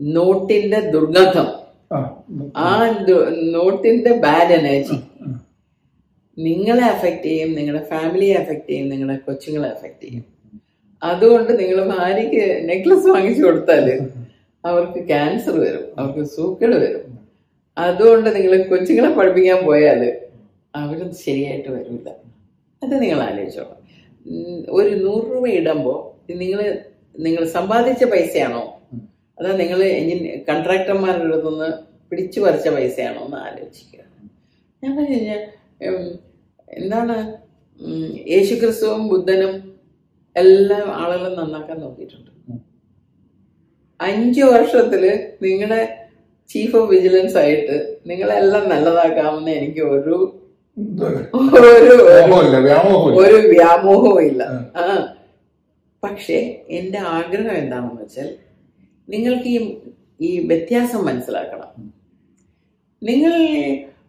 നോട്ടിന്റെ 0.00 0.80
ദുർഗന്ധം 0.92 1.48
ആ. 1.90 1.98
ആ 2.60 2.70
നോട്ടിന്റെ 3.54 4.12
ബാഡ് 4.24 4.52
എനർജി 4.58 4.98
നിങ്ങളെ 6.36 6.84
അഫക്റ്റ് 6.90 7.28
ചെയ്യും 7.28 7.50
നിങ്ങളുടെ 7.56 7.84
ഫാമിലിയെ 7.90 8.34
അഫക്റ്റ് 8.40 8.68
ചെയ്യും 8.68 8.86
നിങ്ങളുടെ 8.92 9.16
കൊച്ചുങ്ങളെ 9.24 9.68
അഫക്റ്റ് 9.70 10.04
ചെയ്യും. 10.04 10.24
അതുകൊണ്ട് 11.02 11.50
നിങ്ങൾ 11.60 11.78
ഭാര്യയ്ക്ക് 11.92 12.40
നെക്ലസ് 12.68 13.08
വാങ്ങിച്ചു 13.10 13.42
കൊടുത്താൽ 13.44 13.86
അവർക്ക് 14.64 15.06
ക്യാൻസർ 15.06 15.60
വരും. 15.60 16.00
അവർക്ക് 16.00 16.24
സൂക്കേട് 16.30 16.72
വരും. 16.72 17.18
അതുകൊണ്ട് 17.78 18.36
നിങ്ങൾ 18.36 18.62
കൊച്ചുങ്ങളെ 18.62 19.14
പഠിപ്പിക്കാൻ 19.14 19.64
പോയാൽ 19.64 20.20
അവർ 20.74 21.12
ശരിയായിട്ട് 21.12 21.68
വരില്ല 21.68 22.08
അത് 22.82 23.02
നിങ്ങൾ 23.02 23.20
ആലോചിച്ചോളാം. 23.20 23.80
ഒരു 24.68 24.96
നൂറ് 24.96 25.32
രൂപ 25.32 25.48
ഇടുമ്പോൾ 25.48 26.32
നിങ്ങൾ 26.32 26.78
നിങ്ങൾ 27.18 27.44
സമ്പാദിച്ച 27.44 28.04
പൈസയാണോ? 28.04 28.80
അതോ 29.38 29.52
നിങ്ങൾ 29.52 29.82
എഞ്ചിൻ 29.82 30.44
കോൺട്രാക്ടർമാരുടെ 30.44 31.24
അടുത്തുനിന്ന് 31.24 31.70
പിടിച്ചു 32.10 32.40
പറിച്ച 32.40 32.68
പൈസയാണോ 32.68 33.24
എന്ന് 33.24 33.36
ആലോചിക്കുക. 33.36 34.00
ഞാൻ 34.84 34.96
പറഞ്ഞു 34.96 35.16
കഴിഞ്ഞാൽ 35.16 35.48
എന്താണ്? 36.68 37.36
യേശുക്രിസ്തുവും 38.30 39.08
ബുദ്ധനും 39.08 39.78
എല്ലാ 40.36 40.80
ആളുകളും 40.86 41.38
നന്നാക്കാൻ 41.40 41.78
നോക്കിയിട്ടുണ്ട്. 41.80 42.30
അഞ്ചു 44.00 44.42
വർഷത്തിൽ 44.46 45.02
നിങ്ങളെ 45.42 45.80
ചീഫ് 46.50 46.76
ഓഫ് 46.76 46.90
വിജിലൻസ് 46.90 47.36
ആയിട്ട് 47.36 47.76
നിങ്ങളെല്ലാം 48.06 48.64
നല്ലതാക്കാമെന്ന് 48.68 49.52
എനിക്ക് 49.52 49.82
ഒരു 49.90 50.14
ഒരു 51.60 51.92
ഒരു 53.22 53.36
വ്യാമോഹവും 53.50 54.22
ഇല്ല 54.22 54.42
ആ. 54.76 54.86
പക്ഷേ 56.02 56.38
എന്റെ 56.70 56.98
ആഗ്രഹം 57.14 57.56
എന്താണെന്ന് 57.56 58.02
വെച്ചാൽ 58.02 58.28
നിങ്ങൾക്ക് 59.08 59.48
ഈ 59.48 59.58
ഈ 60.20 60.46
വ്യത്യാസം 60.48 61.00
മനസ്സിലാക്കണം. 61.04 61.68
നിങ്ങൾ 63.02 63.32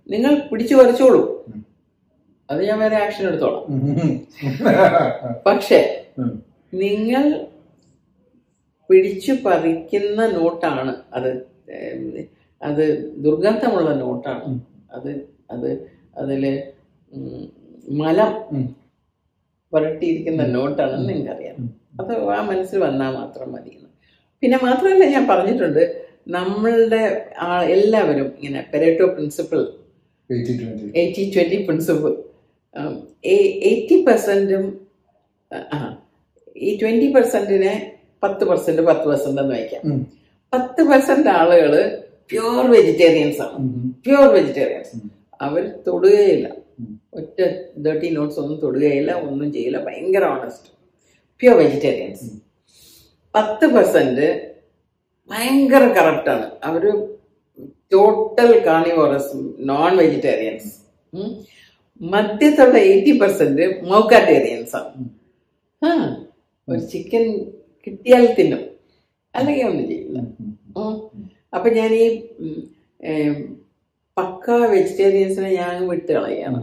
നിങ്ങൾ 0.10 0.34
പിടിച്ചു 0.50 0.76
പറിച്ചോളൂ. 0.76 1.22
അത് 2.50 2.62
ഞാൻ 2.64 2.78
വേറെ 2.80 2.98
ആക്ഷൻ 2.98 3.24
എടുത്തോളാം. 3.28 3.64
പക്ഷേ 5.46 5.80
നിങ്ങൾ 6.74 7.24
പിടിച്ചു 8.90 9.34
പറിക്കുന്ന 9.46 10.22
നോട്ടാണ് 10.36 10.94
അത് 11.14 11.30
അത് 12.62 12.84
ദുർഗന്ധമുള്ള 13.24 13.90
നോട്ടാണ്. 14.02 14.46
അത് 14.92 15.12
അത് 15.50 15.70
അതിൽ 16.18 16.44
മലം. 18.00 18.32
പുരട്ടിയിരിക്കുന്ന 19.74 20.44
നോട്ടാണെന്ന് 20.56 21.10
നിങ്ങൾക്കറിയാം. 21.12 21.58
അത് 22.02 22.12
ആ 22.32 22.40
മനസ്സിൽ 22.50 22.80
വന്നാൽ 22.80 23.12
മാത്രം 23.16 23.50
മതി 23.54 23.72
പിന്നെ 24.44 24.58
മാത്രമല്ല 24.64 25.04
ഞാൻ 25.14 25.24
പറഞ്ഞിട്ടുണ്ട് 25.28 25.84
നമ്മളുടെ 26.30 27.02
ആ- 27.46 27.66
എല്ലാവരും 27.76 28.28
ഇങ്ങനെ 28.38 28.62
Pareto 28.72 29.06
principle 29.14 29.60
80-20. 30.30 30.90
Eighty 31.02 31.24
twenty 31.34 31.58
principle 31.66 32.12
eighty 33.66 33.98
പെർസെന്റും 34.06 34.66
ഈ 36.60 36.70
ട്വന്റി 36.80 37.08
പെർസെന്റിനെ 37.16 37.74
പത്ത് 38.24 38.44
പെർസെന്റ് 38.50 38.82
പത്ത് 38.90 39.06
പെർസെന്റ് 39.10 39.42
എന്ന് 39.44 39.54
വയ്ക്കാം. 39.58 39.84
പത്ത് 40.54 40.82
പെർസെന്റ് 40.90 41.30
ആളുകൾ 41.40 41.74
പ്യുവർ 42.32 42.66
വെജിറ്റേറിയൻസ് 42.76 43.40
ആണ്. 43.46 43.58
Pure 44.06 44.18
pure 44.22 44.30
vegetarians. 44.38 44.98
അവർ 45.46 45.64
തൊടുകയില്ല. 45.88 46.48
ഒറ്റ 47.20 47.40
ഡേർട്ടി 47.86 48.10
നോട്ട്സ് 48.18 48.40
ഒന്നും 48.42 48.58
തൊടുകയില്ല 48.66 49.12
ഒന്നും 49.28 49.48
ചെയ്യില്ല. 49.56 49.80
ഭയങ്കര 49.88 50.24
ഓണസ്റ്റ് 50.34 50.70
പ്യുവർ 51.42 51.58
വെജിറ്റേറിയൻസ് 51.64 52.28
പത്ത് 53.36 53.66
പെർസെന്റ് 53.74 54.28
ഭയങ്കര 55.32 55.84
കറപ്റ്റാണ് 55.98 56.46
അവർ 56.68 56.84
ടോട്ടൽ 57.94 58.52
കാണിവോറസ് 58.68 59.38
നോൺ 59.70 59.92
വെജിറ്റേറിയൻസ് 60.02 60.72
മധ്യത്തുള്ള 62.02 62.78
എയ്റ്റി 62.90 63.14
പെർസെന്റ് 63.22 63.66
മൗക്കാറ്റേറിയൻസ് 63.90 64.76
ആണ്. 64.80 65.02
ഒരു 66.68 66.82
ചിക്കൻ 66.92 67.26
കിട്ടിയാൽ 67.88 68.26
തിന്നും. 68.40 68.64
അല്ലെങ്കിൽ 69.36 69.66
ഒന്നും 69.66 69.86
ചെയ്യില്ല. 69.88 70.20
അപ്പൊ 71.56 71.70
ഞാൻ 71.70 71.94
ഈ 71.94 72.06
പക്ക 74.18 74.50
വെജിറ്റേറിയൻസിനെ 74.52 75.50
ഞാൻ 75.50 75.88
വിട്ട് 75.88 76.12
കളയാണ്. 76.12 76.62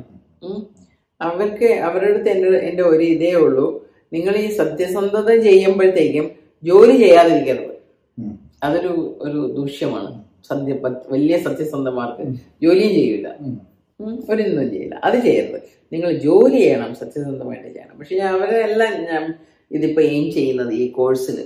അവർക്ക് 1.21 1.69
അവരുടെ 1.89 2.13
അടുത്ത് 2.13 2.31
എന്റെ 2.31 2.49
എന്റെ 2.59 2.83
ഒരു 2.83 3.03
ഇതേ 3.03 3.33
ഉള്ളൂ. 3.35 3.67
നിങ്ങൾ 4.13 4.37
ഈ 4.37 4.47
സത്യസന്ധത 4.57 5.31
ചെയ്യുമ്പോഴത്തേക്കും 5.43 6.27
ജോലി 6.63 6.95
ചെയ്യാതിരിക്കരുത്. 6.97 7.75
അതൊരു 8.63 8.93
ഒരു 9.21 9.41
ദൂഷ്യമാണ്. 9.57 10.11
സത്യ 10.49 10.75
വലിയ 11.11 11.37
സത്യസന്ധമാർക്ക് 11.39 12.25
ജോലിയും 12.63 12.93
ചെയ്യില്ല 12.99 13.29
ഒരിന്നും 14.29 14.67
ചെയ്യില്ല. 14.71 14.95
അത് 15.05 15.17
ചെയ്യരുത്. 15.25 15.59
നിങ്ങൾ 15.93 16.11
ജോലി 16.19 16.57
ചെയ്യണം 16.57 16.95
സത്യസന്ധമായിട്ട് 16.95 17.69
ചെയ്യണം. 17.75 17.95
പക്ഷെ 17.99 18.15
ഞാൻ 18.17 18.29
അവരെല്ലാം 18.37 18.93
ഞാൻ 19.13 19.23
ഇതിപ്പോ 19.77 20.01
എയിം 20.11 20.27
ചെയ്യുന്നത് 20.37 20.73
ഈ 20.83 20.85
കോഴ്സിൽ 20.99 21.39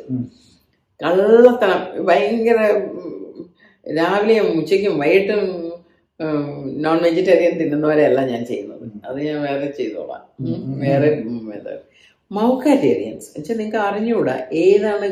കള്ളത്തണം 1.01 1.81
ഭയങ്കര 2.09 2.59
രാവിലെ 3.87 4.01
രാവിലെയും 4.01 4.49
ഉച്ചയ്ക്കും 4.59 4.95
വൈകിട്ടും 5.03 5.45
നോൺ 6.85 6.99
വെജിറ്റേറിയൻ 7.07 7.55
തിന്നുന്നവരെയല്ല 7.61 8.21
ഞാൻ 8.33 8.43
ചെയ്യുന്നത്. 8.51 8.85
അത് 9.07 9.19
ഞാൻ 9.29 9.39
വേറെ 9.47 9.69
ചെയ്തോളാം. 9.79 10.23
വേറെ 10.83 11.09
മൗക്കാറ്റേറിയൻസ് 12.37 13.29
വെച്ചാൽ 13.37 13.57
നിങ്ങൾക്ക് 13.61 13.81
അറിഞ്ഞുകൂടാ 13.87 14.37
ഏതാണ് 14.65 15.07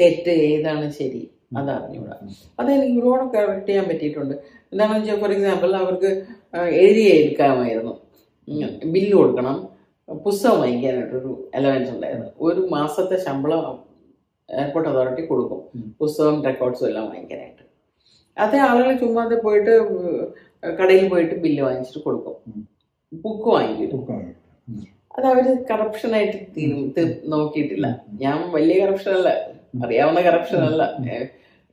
തെറ്റ് 0.00 0.34
ഏതാണ് 0.50 0.86
ശരി. 0.98 1.22
അത് 1.58 1.70
അറിഞ്ഞുകൂടാ 1.76 2.16
അതെനിക്ക് 2.60 2.98
ഒരുപാട് 3.00 3.24
കറക്റ്റ് 3.34 3.68
ചെയ്യാൻ 3.70 3.86
പറ്റിയിട്ടുണ്ട്. 3.88 4.34
എന്താണെന്ന് 4.72 5.00
വെച്ചാൽ 5.00 5.18
ഫോർ 5.22 5.32
എക്സാമ്പിൾ 5.36 5.72
അവർക്ക് 5.82 6.10
എഴുതി 6.82 7.02
എടുക്കാമായിരുന്നു. 7.16 7.94
ബില്ല് 8.94 9.14
കൊടുക്കണം. 9.18 9.56
പുസ്തകം 10.14 10.60
വാങ്ങിക്കാനായിട്ടൊരു 10.60 11.50
അലവൻസ് 11.54 11.90
ഉണ്ടായിരുന്നു. 11.90 12.26
ഒരു 12.40 12.60
മാസത്തെ 12.60 13.24
ശമ്പളം 13.24 13.84
എയർപോർട്ട് 14.50 14.90
അതോറിറ്റി 14.90 15.26
കൊടുക്കും. 15.26 15.94
പുസ്തകം 16.00 16.44
റെക്കോർഡ്സും 16.44 16.86
എല്ലാം 16.86 17.06
വാങ്ങിക്കാനായിട്ട് 17.06 17.62
അത് 18.38 18.56
ആളുകൾ 18.56 18.96
ചുമ്മാ 18.96 19.28
പോയിട്ട് 19.44 19.88
കടയിൽ 20.66 21.08
പോയിട്ട് 21.08 21.34
ബില്ല് 21.34 21.62
വാങ്ങിച്ചിട്ട് 21.62 22.04
കൊടുക്കും. 22.04 22.68
ബുക്ക് 23.12 23.48
വാങ്ങിക്കും. 23.48 24.34
അത് 25.18 25.26
അവർ 25.26 25.64
കറപ്ഷനായിട്ട് 25.70 26.46
തീരും. 26.56 26.94
നോക്കിയിട്ടില്ല. 27.24 28.04
ഞാൻ 28.20 28.52
വലിയ 28.52 28.86
കറപ്ഷൻ 28.86 29.12
അല്ല. 29.12 29.50
അറിയാവുന്ന 29.86 30.20
കറപ്ഷൻ 30.20 30.56
അല്ല. 30.56 30.96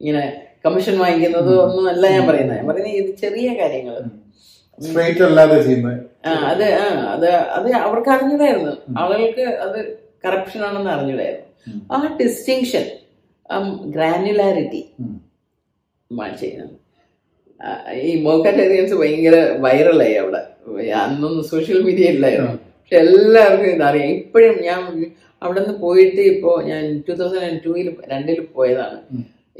ഇങ്ങനെ 0.02 0.42
കമ്മീഷൻ 0.66 1.00
വാങ്ങിക്കുന്നത് 1.00 1.60
ഒന്നും 1.60 1.88
അല്ല 1.88 2.10
ഞാൻ 2.10 2.28
പറയുന്നത്. 2.28 2.58
ഞാൻ 2.58 2.68
പറയുന്നത് 2.68 2.96
ഇത് 2.96 3.16
ചെറിയ 3.16 3.62
കാര്യങ്ങൾ 3.62 4.19
സ്ട്രൈറ്റ് 4.88 5.24
അല്ലാതെ 5.28 5.58
ചെയ്യുന്നത്. 5.62 5.98
ആ 6.26 6.32
അത് 6.52 6.64
അത് 7.14 7.28
അത് 7.58 7.68
അവർക്ക് 7.88 8.10
അറിഞ്ഞൂടായിരുന്നു 8.16 8.74
ആളുകൾക്ക് 9.02 9.46
അത് 9.66 9.78
കറപ്ഷൻ 10.26 10.62
ആണെന്ന് 10.68 10.92
അറിഞ്ഞൂടായിരുന്നു 10.96 11.48
ആ 11.94 12.18
ഡിസ്റ്റിങ്ഷൻ 12.22 12.86
ഗ്രാനുലാരിറ്റി. 13.96 14.82
ചെയ്യുന്നത് 16.42 16.76
ഈ 18.08 18.12
മോക്കാറ്റേറിയൻസ് 18.26 18.96
ഭയങ്കര 19.02 19.38
വൈറലായി 19.66 20.16
അവിടെ. 20.22 20.42
അന്നൊന്നും 21.04 21.44
സോഷ്യൽ 21.44 21.80
മീഡിയ 21.88 22.14
ഇല്ലായിരുന്നു. 22.16 22.52
പക്ഷെ 22.52 22.98
എല്ലാവർക്കും 23.06 23.70
ഇതറിയാം. 23.76 24.12
ഇപ്പോഴും 24.20 24.56
ഞാൻ 24.68 24.80
അവിടെ 25.42 25.60
നിന്ന് 25.60 25.76
പോയിട്ട് 25.80 26.22
ഇപ്പോ 26.34 26.52
ഞാൻ 26.70 26.84
ടൂ 27.08 27.14
തൗസൻഡ് 27.14 27.46
ആൻഡ് 27.50 27.60
ടൂയിൽ 27.66 27.88
രണ്ടിൽ 28.12 28.40
പോയതാണ്. 28.58 29.00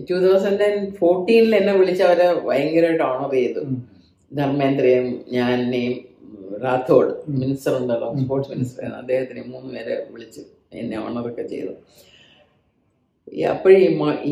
ടൂ 0.10 0.18
തൗസൻഡ് 0.26 0.64
ആൻഡ് 0.68 0.96
ഫോർട്ടീനിൽ 1.00 1.54
എന്നെ 1.56 1.74
വിളിച്ച് 1.80 2.04
അവരെ 2.04 2.28
ഭയങ്കരമായിട്ട് 2.48 3.04
ഓണർ 3.04 3.32
ചെയ്തു. 3.32 3.64
ധർമ്മേന്ദ്രയും 4.32 5.08
ഞാനെയും 5.36 5.96
റാത്തോഡ് 6.64 7.12
മിനിസ്റ്റർ 7.42 7.74
ഉണ്ടല്ലോ 7.80 8.08
സ്പോർട്സ് 8.22 8.52
മിനിസ്റ്റർ 8.52 8.92
അദ്ദേഹത്തിനെ 9.02 9.42
മൂന്ന് 9.54 9.70
പേരെ 9.76 9.96
വിളിച്ച് 10.14 10.42
എന്നെ 10.80 10.98
ഓണറൊക്കെ 11.04 11.44
ചെയ്തു. 11.54 11.74
അപ്പോഴും 13.54 13.82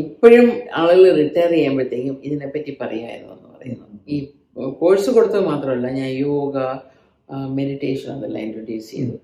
ഇപ്പോഴും 0.01 0.47
ആളുകൾ 0.81 1.03
റിട്ടയർ 1.21 1.51
ചെയ്യുമ്പോഴത്തേക്കും 1.55 2.15
ഇതിനെപ്പറ്റി 2.27 2.71
പറയായിരുന്നു 2.81 3.33
എന്ന് 3.35 3.49
പറയുന്നു. 3.55 3.85
ഈ 4.13 4.17
കോഴ്സ് 4.81 5.09
കൊടുത്തത് 5.15 5.43
മാത്രമല്ല 5.51 5.87
ഞാൻ 5.99 6.09
യോഗ 6.27 6.57
മെഡിറ്റേഷൻ 7.57 8.09
അതെല്ലാം 8.15 8.41
ഇൻട്രൊഡ്യൂസ് 8.45 8.89
ചെയ്തു. 8.91 9.15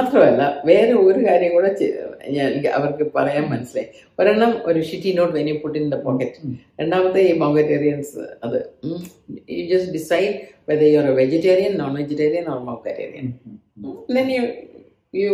മാത്രമല്ല 0.00 0.42
വേറെ 0.68 0.92
ഒരു 1.06 1.20
കാര്യം 1.26 1.52
കൂടെ 1.56 1.70
ഞാൻ 2.36 2.48
അവർക്ക് 2.78 3.04
പറയാൻ 3.16 3.44
മനസ്സിലായി. 3.52 3.88
ഒരെണ്ണം 4.20 4.52
ഒരു 4.70 4.80
shitty 4.88 5.12
note 5.18 5.34
when he 5.38 5.52
put 5.62 5.76
in 5.80 5.86
the 5.94 5.98
pocket 6.06 6.40
രണ്ടാമത്തെ 6.80 7.22
ഈ 7.30 7.32
മൗഗറ്റേറിയൻസ് 7.44 8.12
അത് 8.46 8.58
you 9.58 9.64
just 9.72 9.94
decide 9.98 10.34
whether 10.70 10.86
you 10.92 10.98
are 11.02 11.08
a 11.12 11.16
vegetarian 11.22 11.74
non 11.82 11.92
vegetarian 12.02 12.46
or 12.54 12.60
മൗഗറ്റേറിയൻ 12.70 13.26
then 14.16 14.28
you 14.36 14.44
you 15.22 15.32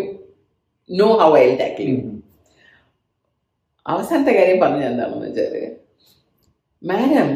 know 0.91 1.11
how 1.25 1.31
I 1.43 1.45
tackle 1.63 1.91
you. 1.93 2.01
അവസാനത്തെ 3.87 4.33
കാര്യം 4.39 4.59
പറഞ്ഞ 4.63 4.83
എന്താണെന്ന് 4.91 5.27
വെച്ചാൽ 5.29 5.55
മാഡം 6.83 7.29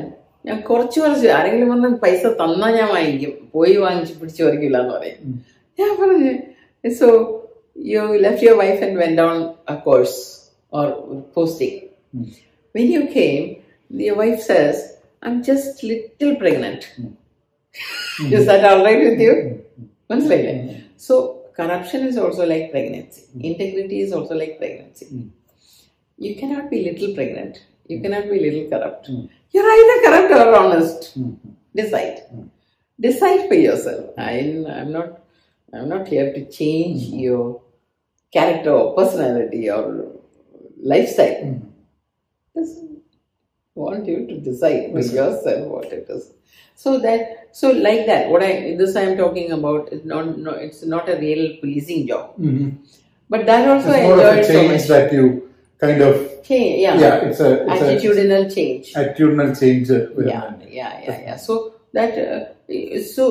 ഞാൻ 0.45 0.57
കുറച്ച് 0.69 0.99
കുറച്ച് 1.03 1.29
ആരെങ്കിലും 1.37 1.69
വന്ന് 1.73 1.89
പൈസ 2.05 2.23
തന്നാ 2.41 2.69
ഞാൻ 2.79 2.89
വാങ്ങിക്കും. 2.95 3.33
പോയി 3.55 3.75
വാങ്ങിച്ച് 3.85 4.15
പിടിച്ചു 4.21 4.43
പറിക്കില്ല 4.47 4.79
എന്ന് 4.83 4.93
പറയും 4.97 5.19
ഞാൻ 5.79 5.91
പറഞ്ഞു 6.01 6.33
so 6.85 7.09
you 7.93 8.03
left 8.25 8.47
your 8.47 8.57
wife 8.63 8.81
and 8.87 8.99
when 9.03 9.13
down 9.21 9.37
a 9.75 9.77
course 9.87 10.17
or 10.73 10.87
posting 11.37 11.79
when 12.75 12.87
you 12.97 13.03
came 13.19 13.43
your 13.91 14.19
wife 14.23 14.41
says 14.51 14.81
I'm 15.33 15.39
just 15.51 15.89
little 15.91 16.33
pregnant 16.43 16.87
is 18.35 18.47
that 18.51 18.67
all 18.71 18.83
right 18.89 19.05
with 19.07 19.27
you 19.29 19.35
മനസ്സിലായില്ലേ? 20.11 20.55
So 21.07 21.15
corruption 21.61 22.01
is 22.09 22.19
also 22.25 22.45
like 22.53 22.69
pregnancy 22.75 23.21
integrity 23.51 23.99
is 24.07 24.15
also 24.19 24.37
like 24.43 24.59
pregnancy 24.63 25.07
you 26.19 26.33
cannot 26.41 26.65
be 26.73 26.79
little 26.87 27.11
pregnant. 27.15 27.55
You 27.91 27.97
cannot 28.03 28.27
be 28.33 28.37
little 28.45 28.67
corrupt. 28.73 29.05
You're 29.53 29.71
either 29.71 30.03
corrupt 30.05 30.33
or 30.33 30.57
honest. 30.57 31.19
Decide. 31.75 32.23
Decide 32.99 33.49
for 33.49 33.55
yourself. 33.55 34.11
I'm, 34.19 34.67
I'm 34.67 34.93
not. 34.93 35.21
I'm 35.75 35.89
not 35.89 36.07
here 36.07 36.33
to 36.35 36.51
change 36.51 37.09
hmm. 37.09 37.19
your 37.19 37.63
character 38.33 38.71
or 38.71 38.95
personality 38.95 39.71
or 39.71 40.13
lifestyle. 40.83 41.45
Hmm. 41.45 41.59
Just 42.55 42.79
want 43.75 44.07
you 44.07 44.27
to 44.27 44.39
decide 44.41 44.93
for 44.93 45.01
yourself 45.01 45.69
what 45.69 45.93
it 45.93 46.07
is. 46.09 46.33
So 46.75 46.99
that 46.99 47.49
so 47.53 47.71
like 47.71 48.07
that. 48.07 48.29
What 48.29 48.43
I 48.43 48.75
this 48.77 48.97
I 48.97 49.03
am 49.03 49.17
talking 49.17 49.53
about 49.53 49.93
is 49.93 50.05
not 50.05 50.39
no. 50.39 50.53
It's 50.53 50.83
not 50.85 51.09
a 51.09 51.17
real 51.17 51.57
policing 51.61 52.07
job. 52.09 52.37
Mm-hmm. 52.39 52.71
But 53.31 53.47
that 53.47 53.69
also 53.69 53.91
I 53.91 53.99
It's 53.99 54.09
more 54.09 54.21
of 54.21 54.25
a 54.25 54.31
enjoyed 54.31 54.45
so 54.45 54.53
change 54.53 54.73
much. 54.73 54.89
that 54.89 55.13
you 55.13 55.52
kind 55.83 56.03
of 56.03 56.15
Change, 56.45 56.81
yeah. 56.81 56.95
yeah, 56.97 57.17
it's 57.21 57.41
a 57.41 57.51
it's 57.65 57.83
a 57.83 57.87
attitudinal 57.87 58.45
change. 58.53 58.87
attitudinal 58.95 59.51
change. 59.57 59.91
uh, 59.91 60.01
yeah, 60.25 60.47
yeah, 60.71 60.93
yeah, 61.01 61.19
yeah. 61.21 61.37
So 61.39 61.53
that 61.95 62.13
uh, 62.19 62.41
so 63.07 63.25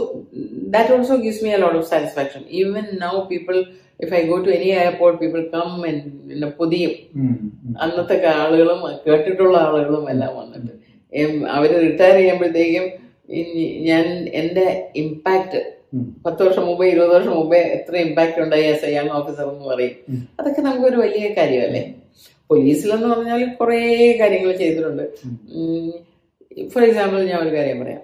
that 0.67 0.89
also 0.89 1.17
gives 1.17 1.41
me 1.41 1.53
a 1.53 1.57
lot 1.57 1.75
of 1.75 1.83
satisfaction. 1.85 2.45
Even 2.51 2.97
now, 2.97 3.13
people, 3.25 3.59
if 3.99 4.13
I 4.13 4.25
go 4.25 4.41
to 4.41 4.49
any 4.51 4.71
airport, 4.73 5.19
people 5.19 5.43
come 5.51 5.83
and 5.83 5.99
in 6.31 6.43
a 6.43 6.51
പുതിയും 6.59 6.93
Mm, 7.17 7.35
mm. 7.63 7.73
അന്നത്തെ 7.83 8.17
ആളുകളും 8.35 8.79
കേട്ടിട്ടുള്ള 9.05 9.55
ആളുകളും 9.67 10.05
എല്ലാം 10.13 10.33
വന്നിട്ട് 10.37 10.73
അവർ 11.55 11.71
retire 11.85 12.15
ചെയ്യുമ്പോഴത്തേക്കും 12.15 12.85
ഞാൻ 13.89 14.05
എന്റെ 14.33 14.65
ഇമ്പാക്ട് 15.01 15.59
ഉം. 15.93 16.05
പത്ത് 16.25 16.41
വർഷം 16.45 16.63
മുമ്പേ 16.69 16.85
ഇരുപത് 16.93 17.13
വർഷം 17.15 17.33
മുമ്പേ 17.39 17.59
എത്ര 17.77 17.95
ഇമ്പാക്ട് 18.07 18.39
ഉണ്ടായി 18.45 18.67
എസ് 18.73 18.85
ഐ 18.89 18.93
യങ് 18.97 19.13
ഓഫീസർ 19.19 19.45
എന്ന് 19.53 19.67
പറയും 19.73 19.95
അതൊക്കെ 20.39 20.61
നമുക്കൊരു 20.67 20.99
വലിയ 21.05 21.27
കാര്യമല്ലേ 21.39 21.83
പോലീസിലെന്ന് 22.51 23.07
പറഞ്ഞാൽ 23.07 23.41
കുറേ 23.59 23.79
കാര്യങ്ങൾ 24.19 24.51
ചെയ്തിട്ടുണ്ട്. 24.61 25.03
ഫോർ 26.73 26.83
എക്സാമ്പിൾ 26.87 27.19
ഞാൻ 27.31 27.39
ഒരു 27.47 27.55
കാര്യം 27.55 27.79
പറയാം. 27.83 28.01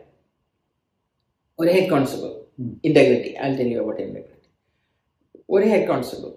ഒരു 1.59 1.69
head 1.75 1.89
constable. 1.89 2.31
Integrity 2.85 3.31
I 3.45 3.49
tell 3.57 3.69
you 3.73 3.79
about 3.81 4.01
integrity 4.01 4.49
ഒരു 5.55 5.65
ഹെഡ് 5.71 5.87
കോൺസ്റ്റബിൾ. 5.87 6.31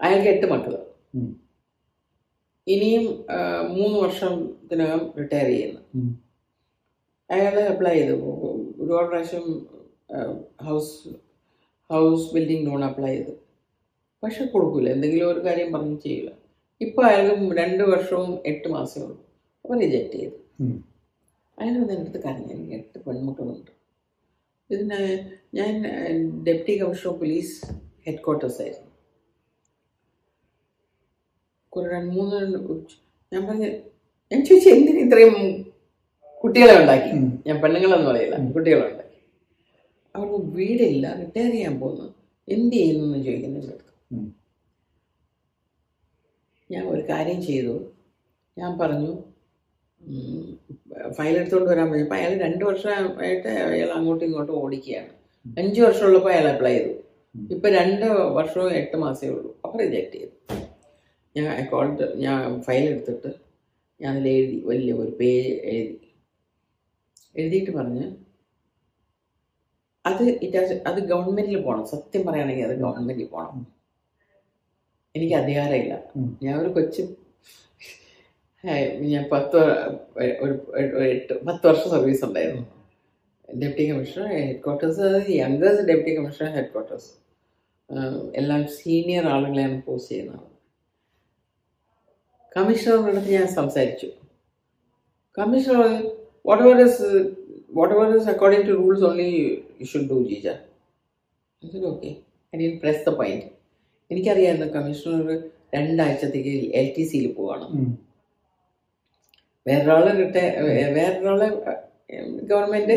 അയാൾക്ക് 0.00 0.28
എട്ട് 0.28 0.46
മക്കൾ. 0.52 0.74
ഇനിയും 2.74 3.04
മൂന്ന് 3.76 3.96
വർഷത്തിനകം 3.98 5.02
റിട്ടയർ 5.18 5.46
ചെയ്യുന്നു. 5.46 5.80
അയാൾ 7.30 7.54
അപ്ലൈ 7.72 7.94
ചെയ്തു. 7.98 8.16
ഒരുപാട് 8.82 9.08
പ്രാവശ്യം 9.08 9.46
house 10.66 10.92
house 11.92 12.26
building 12.34 12.66
loan 12.70 12.84
apply 12.84 13.12
ചെയ്തു. 13.16 13.34
പക്ഷെ 14.26 14.44
കൊടുക്കില്ല 14.52 14.88
എന്തെങ്കിലും 14.96 15.26
ഒരു 15.32 15.40
കാര്യം 15.46 15.70
പറഞ്ഞ് 15.76 15.96
ചെയ്യില്ല 16.04 16.30
ഇപ്പം 16.84 17.02
അയാൾക്ക് 17.08 17.56
രണ്ട് 17.58 17.82
വർഷവും 17.90 18.30
എട്ട് 18.50 18.68
മാസമേ 18.72 19.02
ഉള്ളൂ. 19.04 19.16
അപ്പോൾ 19.62 19.76
റിജക്റ്റ് 19.82 20.16
ചെയ്തു. 20.20 20.36
അയാൾ 21.58 21.74
വന്ന് 21.80 21.92
എന്റെ 21.94 22.04
അടുത്ത് 22.04 22.20
കരഞ്ഞു. 22.24 22.52
എനിക്ക് 22.54 22.74
എട്ട് 22.78 22.98
പെൺമക്കളുണ്ട്. 23.04 23.70
ഇതിന് 24.70 24.98
ഞാൻ 25.58 25.72
deputy 26.48 26.74
commissioner 26.80 27.14
police 27.20 27.54
head 28.06 28.22
quarters 28.24 28.58
ആയിരുന്നു. 28.64 28.90
കുറെ 31.72 31.88
രണ്ട് 31.94 32.12
മൂന്ന് 32.18 32.36
ഞാൻ 33.32 33.42
പറഞ്ഞു 33.48 33.70
ഞാൻ 34.32 34.40
ചോദിച്ചു 34.48 34.68
എന്തിന് 34.76 35.00
ഇത്രയും 35.06 35.34
കുട്ടികളെ 36.42 36.74
ഉണ്ടാക്കി? 36.82 37.10
ഞാൻ 37.48 37.56
പെണ്ണുങ്ങളെന്ന് 37.62 38.08
പറയില്ല 38.10 38.36
കുട്ടികളെ 38.58 38.84
ഉണ്ടാക്കി. 38.90 39.18
അവർക്ക് 40.14 40.38
വീടില്ല 40.58 41.06
റിട്ടയർ 41.22 41.50
ചെയ്യാൻ 41.56 41.74
പോകുന്നു. 41.82 42.06
എന്ത് 42.54 42.76
ചെയ്യുന്നു 42.78 43.04
എന്ന് 43.06 43.20
ഞാൻ 46.70 46.84
ഒരു 46.92 47.02
കാര്യം 47.10 47.38
ചെയ്തു. 47.48 47.74
ഞാൻ 48.56 48.72
പറഞ്ഞു 48.80 49.12
ഫയൽ 51.16 51.34
എടുത്തുകൊണ്ട് 51.40 51.68
വരാൻ 51.70 51.86
പറഞ്ഞു 51.90 52.04
അപ്പം 52.06 52.16
അയാൾ 52.18 52.32
രണ്ട് 52.44 52.62
വർഷമായിട്ട് 52.68 53.50
അയാൾ 53.72 53.90
അങ്ങോട്ടും 53.96 54.26
ഇങ്ങോട്ടും 54.28 54.54
ഓടിക്കുകയാണ്. 54.62 55.12
അഞ്ച് 55.60 55.80
വർഷമുള്ളപ്പോൾ 55.86 56.32
അയാൾ 56.34 56.46
അപ്ലൈ 56.52 56.72
ചെയ്തു. 56.76 56.92
ഇപ്പം 57.54 57.70
രണ്ട് 57.78 58.06
വർഷവും 58.38 58.70
എട്ട് 58.80 58.96
മാസമേ 59.04 59.30
ഉള്ളൂ. 59.34 59.50
അപ്പോൾ 59.64 59.78
റിജക്റ്റ് 59.84 60.18
ചെയ്തു. 60.18 60.34
ഞാൻ 61.34 61.48
അക്കൗണ്ട് 61.62 62.04
ഞാൻ 62.24 62.38
ഫയൽ 62.66 62.84
എടുത്തിട്ട് 62.92 63.30
ഞാൻ 64.00 64.12
അതിൽ 64.16 64.28
എഴുതി 64.36 64.56
വലിയ 64.70 64.94
ഒരു 65.02 65.12
പേജ് 65.20 65.52
എഴുതി. 65.74 66.08
എഴുതിയിട്ട് 67.40 67.72
പറഞ്ഞ് 67.78 68.04
അത് 70.04 70.24
ഇറ്റ് 70.44 70.58
അത് 70.90 70.98
ഗവൺമെന്റിൽ 71.12 71.60
പോകണം 71.66 71.86
സത്യം 71.94 72.22
പറയുകയാണെങ്കിൽ 72.26 72.66
അത് 72.68 72.76
ഗവൺമെന്റിൽ 72.84 73.28
പോകണം 73.34 73.64
എനിക്ക് 75.16 75.36
അധികാരമില്ല. 75.42 75.94
ഞാൻ 76.44 76.54
ഒരു 76.62 76.70
കൊച്ചു. 76.76 77.04
ഞാൻ 79.12 79.24
പത്ത് 79.32 79.58
ഒരു 80.44 80.54
ഒരു 80.78 81.04
എട്ട് 81.14 81.34
പത്ത് 81.48 81.64
വർഷം 81.68 81.88
സർവീസ് 81.94 82.22
ഉണ്ടായിരുന്നു. 82.28 82.64
Deputy 83.60 83.84
commissioner 83.90 84.26
headquarters 84.64 85.08
Yonkers 85.40 85.82
deputy 85.90 86.14
commissioner 86.18 86.50
headquarters. 86.72 87.10
എല്ലാം 88.40 88.62
സീനിയർ 88.78 89.24
ആളുകളെയാണ് 89.34 89.76
പോസ്റ്റ് 89.88 90.12
ചെയ്യുന്നത് 90.12 90.44
കമ്മീഷണറുടെ 92.56 93.10
അടുത്ത് 93.12 93.32
ഞാൻ 93.38 93.48
സംസാരിച്ചു. 93.58 94.08
Commissioner 95.36 95.90
whatever 96.66 96.78
is 96.86 97.08
whatever 97.94 98.08
is 98.18 98.28
according 98.34 98.66
to 98.68 98.74
rules 98.80 99.04
only 99.08 99.28
you 99.80 99.86
should 99.92 100.08
do 100.12 100.18
Jeeja 100.30 100.48
okay 101.92 102.10
I 102.52 102.58
didn't 102.62 102.74
press 102.82 103.02
the 103.08 103.12
point 103.20 103.46
എനിക്കറിയായിരുന്നു 104.10 104.66
കമ്മീഷണർ 104.66 105.50
രണ്ടാഴ്ചത്തേക്ക് 105.74 106.74
എൽ 106.74 106.94
ടി 106.98 107.02
സിയിൽ 107.02 107.32
പോവാണ്. 107.32 107.96
വേറൊരാളെ 109.66 110.12
കിട്ട 110.14 110.36
വേറൊരാളെ 110.96 111.48
ഗവൺമെന്റ് 112.42 112.92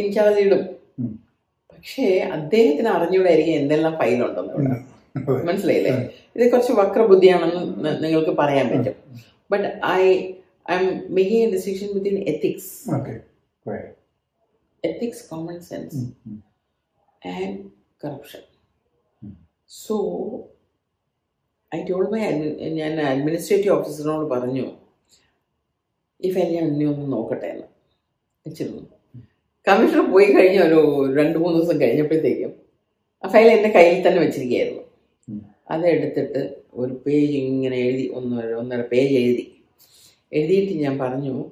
ഇൻചാർജ് 0.00 0.40
ഇടും. 0.40 0.62
പക്ഷേ 1.72 2.18
അദ്ദേഹത്തിന് 2.18 2.88
അറിഞ്ഞൂടായിരിക്കും 2.88 3.52
എന്തെല്ലാം 3.52 3.98
ഫയലുണ്ടെന്ന് 3.98 4.52
ഇവിടെ. 4.54 4.76
മനസ്സിലായില്ലേ? 5.44 5.92
ഇത് 6.36 6.52
കുറച്ച് 6.52 6.72
വക്രബുദ്ധിയാണെന്ന് 6.72 8.04
നിങ്ങൾക്ക് 8.04 8.30
പറയാൻ 8.30 8.66
പറ്റും. 8.68 8.94
But 9.50 9.80
I 9.86 10.02
I'm 10.76 11.14
making 11.14 11.48
a 11.48 11.50
decision 11.50 11.88
within 11.94 12.18
ethics. 12.28 12.90
Ethics 14.84 15.30
common 15.30 15.60
sense 15.60 15.96
and 17.28 17.58
um. 18.06 18.51
And 19.72 19.92
I 21.72 21.82
told 21.82 21.98
So, 21.98 21.98
I 21.98 22.06
told 22.06 22.10
my 22.10 22.20
admin, 22.20 22.72
ഞാൻ 22.74 23.00
അഡ്മിനിസ്ട്രേറ്റീവ് 23.00 23.74
ഓഫീസറിനോട് 23.74 24.30
പറഞ്ഞു 24.30 24.64
ഈ 26.20 26.32
ഫയൽ 26.32 26.54
ഞാൻ 26.54 26.66
ഇനി 26.66 26.84
ഒന്ന് 26.84 27.12
നോക്കട്ടെ 27.12 27.46
എന്ന്. 27.46 27.66
വെച്ചിരുന്നു. 28.46 28.82
കമ്മീഷണർ 29.66 30.10
പോയി 30.10 30.26
കഴിഞ്ഞ 30.26 30.60
ഒരു 30.60 31.14
രണ്ട് 31.14 31.38
മൂന്ന് 31.38 31.60
ദിവസം 31.60 31.80
കഴിഞ്ഞപ്പോഴത്തേക്കും 31.80 32.52
ആ 33.24 33.28
ഫയൽ 33.28 33.48
എന്റെ 33.48 33.68
കയ്യിൽ 33.68 34.08
തന്നെ 34.08 34.20
വെച്ചിരിക്കുകയായിരുന്നു. 34.20 34.82
അതെടുത്തിട്ട് 35.70 36.62
ഒരു 36.74 36.92
പേജ് 37.06 37.32
ഇങ്ങനെ 37.32 37.76
എഴുതി 37.76 38.10
ഒന്നര 38.14 38.54
ഒന്നര 38.54 38.80
പേജ് 38.80 39.14
എഴുതി. 39.14 39.62
എഴുതിയിട്ട് 40.32 40.72
ഞാൻ 40.72 40.98
പറഞ്ഞു 40.98 41.50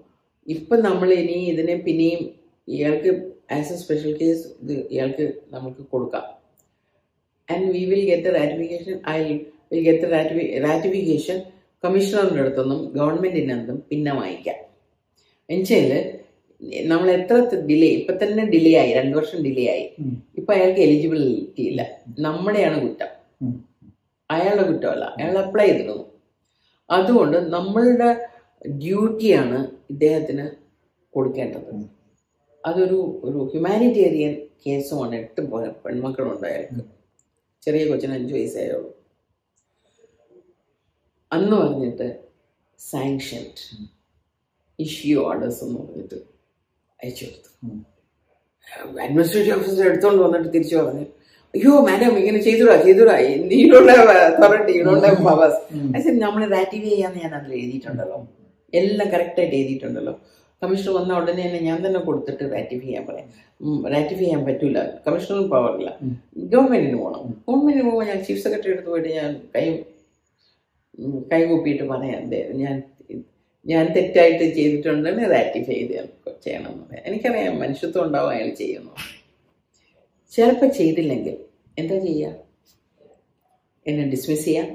ഇപ്പം 0.48 0.82
നമ്മൾ 0.82 1.12
ഇനി 1.12 1.46
ഇതിനെ 1.46 1.74
പിന്നെയും 1.74 2.34
ഇയാൾക്ക് 2.68 3.10
ആസ് 3.50 3.72
എ 3.72 3.76
സ്പെഷ്യൽ 3.76 4.16
കേസ് 4.18 4.48
ഇത് 4.62 4.86
ഇയാൾക്ക് 4.90 5.32
നമുക്ക് 5.50 5.82
കൊടുക്കാം. 5.82 6.39
And 7.50 7.72
we 7.72 7.84
will 7.84 8.04
get 8.04 8.22
the 8.22 8.28
ratification 8.28 9.00
I 9.08 9.38
will 9.72 9.84
get 9.84 10.00
the 10.00 10.14
ratification 10.64 11.42
കമ്മീഷണറിന്റെ 11.84 12.40
അടുത്തൊന്നും 12.40 12.92
ഗവൺമെന്റിന്റെ 12.96 13.54
അടുത്തും 13.54 13.82
പിന്നെ 13.88 14.12
വാങ്ങിക്കാം 14.12 14.58
എന്നുവെച്ചാൽ 15.48 16.20
നമ്മൾ 16.84 17.10
എത്ര 17.10 17.36
ഡിലേ 17.68 17.86
ഇപ്പം 17.86 18.16
തന്നെ 18.22 18.46
ഡിലേ 18.46 18.78
ആയി 18.78 18.92
രണ്ട് 18.92 19.16
വർഷം 19.16 19.38
ഡിലേ 19.42 19.70
ആയി. 19.70 19.84
ഇപ്പൊ 20.36 20.54
അയാൾക്ക് 20.54 20.80
എലിജിബിലിറ്റി 20.80 21.62
ഇല്ല. 21.62 21.82
നമ്മുടെയാണ് 22.18 22.82
കുറ്റം. 22.82 23.10
അയാളുടെ 24.30 24.72
കുറ്റമല്ല. 24.72 25.14
അയാൾ 25.18 25.38
അപ്ലൈ 25.38 25.66
ചെയ്തിരുന്നു. 25.66 26.04
അതുകൊണ്ട് 26.90 27.36
നമ്മളുടെ 27.36 28.10
ഡ്യൂട്ടിയാണ് 28.68 29.58
ഇദ്ദേഹത്തിന് 29.90 30.46
കൊടുക്കേണ്ടത്. 31.14 31.70
അതൊരു 32.66 33.20
ഒരു 33.24 33.50
ഹ്യൂമാനിറ്റേറിയൻ 33.52 34.34
കേസുമാണ് 34.66 35.14
എട്ട് 35.16 35.40
പെൺമക്കളുണ്ട് 35.84 36.46
അയാൾക്ക്. 36.46 36.99
ചെറിയ 37.64 37.82
കൊച്ചിന് 37.88 38.14
അഞ്ച് 38.18 38.32
വയസ്സായുള്ളൂ. 38.34 38.90
അന്ന് 41.32 41.54
പറഞ്ഞിട്ട് 41.56 42.08
സാങ്ഷൻഡ് 42.78 43.62
ഇഷ്യൂ 44.78 45.16
ഓർഡേഴ്സ് 45.28 45.60
എന്ന് 45.64 45.78
പറഞ്ഞിട്ട് 45.80 46.18
അയച്ചു 47.00 47.24
കൊടുത്തു. 47.24 47.50
അഡ്മിനിസ്ട്രേറ്റീവ് 49.04 49.56
ഓഫീസർ 49.58 49.84
എടുത്തോണ്ട് 49.90 50.20
വന്നിട്ട് 50.24 50.48
തിരിച്ചു 50.54 50.76
പറഞ്ഞു 50.76 51.06
അയ്യോ 51.54 51.70
മാഡം 51.86 52.12
ഇങ്ങനെ 52.18 52.40
ചെയ്തുടാ 52.46 52.74
ചെയ്തുടാ. 52.86 53.14
നീടുള്ള 53.52 53.92
അതോറിറ്റി 54.26 54.74
പവേഴ്സ് 55.28 56.10
നമ്മൾ 56.24 56.42
റാറ്റിഫൈ 56.56 56.90
ചെയ്യാന്ന് 56.94 57.20
ഞാൻ 57.24 57.32
അതിൽ 57.38 57.54
എഴുതിയിട്ടുണ്ടല്ലോ? 57.60 58.18
എല്ലാം 58.80 59.08
കറക്റ്റായിട്ട് 59.14 59.56
എഴുതിയിട്ടുണ്ടല്ലോ. 59.60 60.14
കമ്മീഷണർ 60.62 60.94
വന്ന 60.94 61.16
ഉടനെ 61.16 61.42
തന്നെ 61.46 61.60
ഞാൻ 61.60 61.86
തന്നെ 61.86 62.00
കൊടുത്തിട്ട് 62.00 62.52
റാറ്റിഫൈ 62.52 62.86
ചെയ്യാൻ 62.86 63.06
പറയാം. 63.06 63.28
റാറ്റിഫൈ 63.92 64.24
ചെയ്യാൻ 64.24 64.44
പറ്റൂല. 64.44 64.78
കമ്മീഷണറും 65.06 65.50
പവറില്ല. 65.50 65.98
ഗവൺമെന്റിന് 66.36 66.98
പോകണം 66.98 67.44
ഗവൺമെന്റിന് 67.48 67.84
പോകുമ്പോൾ 67.84 68.06
ഞാൻ 68.06 68.24
ചീഫ് 68.24 68.42
സെക്രട്ടറി 68.42 68.72
അടുത്ത് 68.72 68.88
പോയിട്ട് 68.88 69.08
ഞാൻ 69.08 69.30
കൈ 69.56 69.64
കൈകൂപ്പിയിട്ട് 71.32 71.84
പറയാം. 71.84 72.22
ഞാൻ 72.62 72.82
ഞാൻ 73.66 73.86
തെറ്റായിട്ട് 73.96 74.44
ചെയ്തിട്ടുണ്ടെങ്കിൽ 74.54 75.28
റാറ്റിഫൈ 75.32 75.72
ചെയ്ത് 75.72 75.92
ചെയ്യണം 76.44 76.70
എന്ന് 76.72 76.84
പറയാം. 76.84 77.04
എനിക്കറിയാം 77.06 77.58
മനുഷ്യത്വം 77.58 78.06
ഉണ്ടാവും 78.06 78.30
അയാൾ 78.30 78.48
ചെയ്യുന്നു. 78.54 78.92
ചിലപ്പോൾ 80.32 80.68
ചെയ്തില്ലെങ്കിൽ 80.68 81.36
എന്താ 81.78 81.98
ചെയ്യുക 81.98 82.34
എന്നെ 83.86 84.04
ഡിസ്മിസ് 84.10 84.44
ചെയ്യാം. 84.44 84.68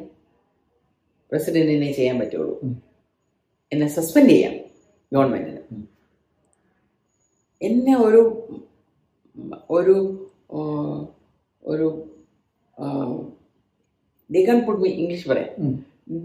പ്രസിഡന്റിനെ 1.31 1.91
ചെയ്യാൻ 1.91 2.19
പറ്റുള്ളൂ. 2.19 2.61
എന്നെ 3.73 3.87
സസ്പെൻഡ് 3.87 4.29
ചെയ്യാം. 4.29 4.55
ഗവൺമെന്റിന്. 5.13 5.54
എന്നെ 7.67 7.93
ഒരു 8.07 8.21
ഒരു 9.77 9.95
ഒരു 11.65 11.87
ദേ 14.29 14.41
കൺ 14.49 14.59
പുട്ട് 14.67 14.81
മീ 14.83 14.89
ഇംഗ്ലീഷ് 15.01 15.27
പറയാം. 15.31 15.51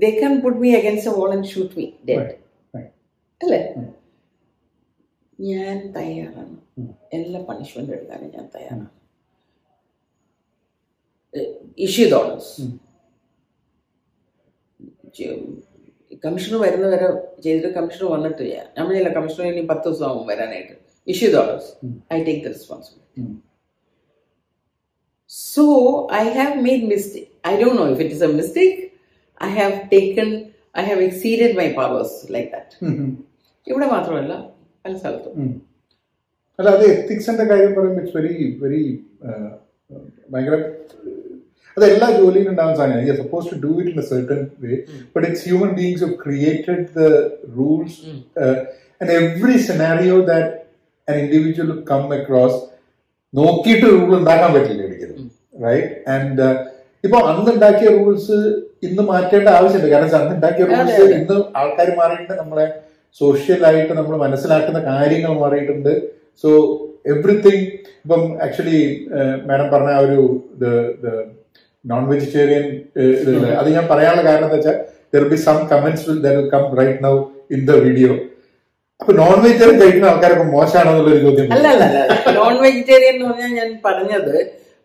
They 0.03 0.11
can 0.21 0.35
put 0.43 0.59
me 0.63 0.71
against 0.81 1.13
wall 1.19 1.31
and 1.37 1.51
shoot 1.53 1.75
me 1.79 1.87
dead. 2.09 2.35
അല്ലേ? 3.41 3.61
ഞാൻ 5.39 5.77
തയ്യാറാണ്. 5.97 6.57
എല്ലാ 7.17 7.41
പണിഷ്മെന്റ് 7.51 7.93
എടുക്കാനും 7.97 8.33
ഞാൻ 8.37 8.47
തയ്യാറാണ്. 8.57 8.91
Issue 11.87 12.07
orders. 12.19 12.55
കമ്മീഷണർ 16.25 16.59
വരുന്നവരെ 16.65 17.09
ചെയ്തിട്ട് 17.45 17.69
കമ്മീഷണർ 17.77 18.09
വന്നിട്ട് 18.15 18.41
ചെയ്യാം 18.43 18.67
നമ്മളില്ല 18.79 19.11
കമ്മീഷണർ 19.17 19.47
ഇനി 19.53 19.63
പത്ത് 19.73 19.87
ദിവസം 19.89 20.07
ആവും 20.09 20.25
വരാനായിട്ട്. 20.31 20.75
Issue 21.11 21.29
the 21.33 21.41
orders 21.43 21.71
um. 21.85 21.95
I 22.13 22.21
take 22.29 22.43
the 22.45 22.53
responsibility 22.55 23.23
um. 23.23 23.31
So 25.31 25.65
I 26.13 26.25
have 26.31 26.61
made 26.61 26.85
mistake. 26.85 27.27
I 27.45 27.57
don't 27.57 27.77
know 27.77 27.87
if 27.87 28.01
it 28.01 28.13
is 28.13 28.23
a 28.23 28.31
mistake. 28.31 28.79
I 29.41 29.51
have 29.51 29.89
taken, 29.91 30.29
I 30.75 30.83
have 30.83 31.01
exceeded 31.01 31.57
my 31.57 31.69
powers 31.73 32.13
like 32.29 32.49
that. 32.55 32.71
ഉം. 32.83 32.95
ഉം. 33.01 33.11
ഇവിടെ 33.67 33.87
മാത്രമല്ല 33.89 34.33
പല 34.85 34.93
സ്ഥലത്തും 34.97 35.35
ഉം. 35.41 35.53
അല്ല 36.59 36.69
അത് 36.77 36.85
എത്തിക്സിന്റെ 36.95 37.45
കാര്യം 37.51 37.73
പറയുമ്പോൾ 37.77 38.03
ഇറ്റ്സ് 38.03 38.17
വെരി 38.19 38.33
വെരി 38.63 38.83
ഭയങ്കര 40.31 40.57
അത് 41.77 41.85
എല്ലാ 41.87 42.09
ജോലിയിലും 42.17 42.51
ഉണ്ടാകുന്ന 42.53 42.79
സാധനമാണ് 42.79 43.07
you 43.09 43.15
suppose 43.21 43.49
to 43.53 43.59
do 43.65 43.73
it 43.81 43.93
in 43.93 44.01
a 44.01 44.07
certain 44.09 44.41
way 44.63 44.73
but 45.15 45.25
it's 45.29 45.45
human 45.47 45.71
beings 45.79 46.03
have 46.05 46.17
created 46.25 46.85
the 46.97 47.03
rules 47.57 47.99
and 49.01 49.13
every 49.19 49.59
scenario 49.69 50.17
that 50.31 50.51
an 51.11 51.17
individual 51.23 51.71
come 51.91 52.05
across 52.19 52.61
നോക്കിയിട്ട് 53.35 53.87
റൂൾ 53.95 54.13
ഉണ്ടാക്കാൻ 54.19 54.51
പറ്റില്ല 54.57 54.83
ഒരിക്കലും 54.89 55.27
റൈറ്റ് 55.65 55.95
ആൻഡ് 56.15 56.47
ഇപ്പൊ 57.05 57.19
അന്നുണ്ടാക്കിയ 57.31 57.89
റൂൾസ് 57.99 58.39
ഇന്ന് 58.87 59.03
മാറ്റേണ്ട 59.11 59.49
ആവശ്യമുണ്ട് 59.59 59.91
കാരണം 59.93 60.17
അന്ന് 60.21 60.35
ഉണ്ടാക്കിയ 60.35 60.65
റൂൾസ്. 60.71 61.03
ഇന്ന് 61.19 61.37
ആൾക്കാർ 61.61 61.89
മാറിയിട്ടുണ്ട് 61.99 62.35
നമ്മളെ 62.43 62.67
സോഷ്യലായിട്ട് 63.21 63.93
നമ്മൾ 63.93 64.15
മനസ്സിലാക്കുന്ന 64.25 64.81
കാര്യങ്ങൾ 64.91 65.33
മാറിയിട്ടുണ്ട്. 65.43 65.93
സോ 66.45 66.51
എവറിത്തിങ് 67.13 67.65
ഇപ്പം 68.05 68.23
ആക്ച്വലി 68.45 68.79
മാഡം 69.49 69.69
പറഞ്ഞ 69.73 69.91
ആ 69.99 70.03
ഒരു 70.07 70.21
നോൺ 71.85 72.03
വെജിറ്റേറിയൻ 72.13 72.67
അത് 73.61 73.69
ഞാൻ 73.77 73.85
പറയാനുള്ള 73.93 74.25
കാരണം 74.31 74.47
എന്താ 74.49 74.57
വെച്ചാൽ 74.57 74.77
there 75.15 75.25
be 75.29 75.39
some 75.47 75.59
comments 75.73 76.05
will 76.09 76.21
there 76.27 76.39
come 76.55 76.65
right 76.81 77.01
now 77.05 77.15
in 77.57 77.63
the 77.71 77.79
video 77.87 78.11
അപ്പൊ 79.01 79.13
നോൺ 79.13 79.37
വെജിറ്റേറിയൻ 79.43 79.81
കഴിക്കുന്ന 79.81 80.09
ആൾക്കാരൊക്കെ 80.09 80.43
മോശമാണെന്നുള്ളൊരു 80.43 81.21
ചോദ്യം 81.21 81.53
അല്ല 81.53 81.67
അല്ല 81.69 81.85
അല്ല 81.85 82.33
നോൺ 82.39 82.55
വെജിറ്റേറിയൻ 82.63 83.15
എന്ന് 83.15 83.27
പറഞ്ഞാൽ 83.29 83.53
ഞാൻ 83.61 83.81
പറഞ്ഞത് 83.85 84.35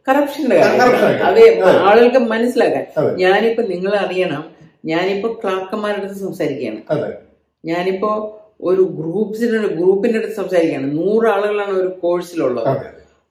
കറപ്ഷന്റെ 0.07 0.55
കാര്യം 0.59 1.25
അതെ 1.25 1.45
ആളുകൾക്ക് 1.89 2.17
മനസ്സിലാക്കാൻ. 2.17 2.85
ഞാനിപ്പോ 3.17 3.63
നിങ്ങൾ 3.63 3.95
അറിയണം. 3.95 4.43
ഞാനിപ്പോ 4.85 5.29
ക്ലാർക്കന്മാരുടെ 5.43 6.03
അടുത്ത് 6.03 6.19
സംസാരിക്കുകയാണ്. 6.19 6.81
ഞാനിപ്പോ 7.63 8.11
ഒരു 8.61 8.83
ഗ്രൂപ്പ്സിന്റെ 8.99 9.67
ഗ്രൂപ്പിന്റെ 9.79 10.19
അടുത്ത് 10.19 10.35
സംസാരിക്കുകയാണ്. 10.35 10.97
നൂറ് 10.97 11.27
ആളുകളാണ് 11.27 11.73
ഒരു 11.81 11.87
കോഴ്സിലുള്ളത്. 12.01 12.69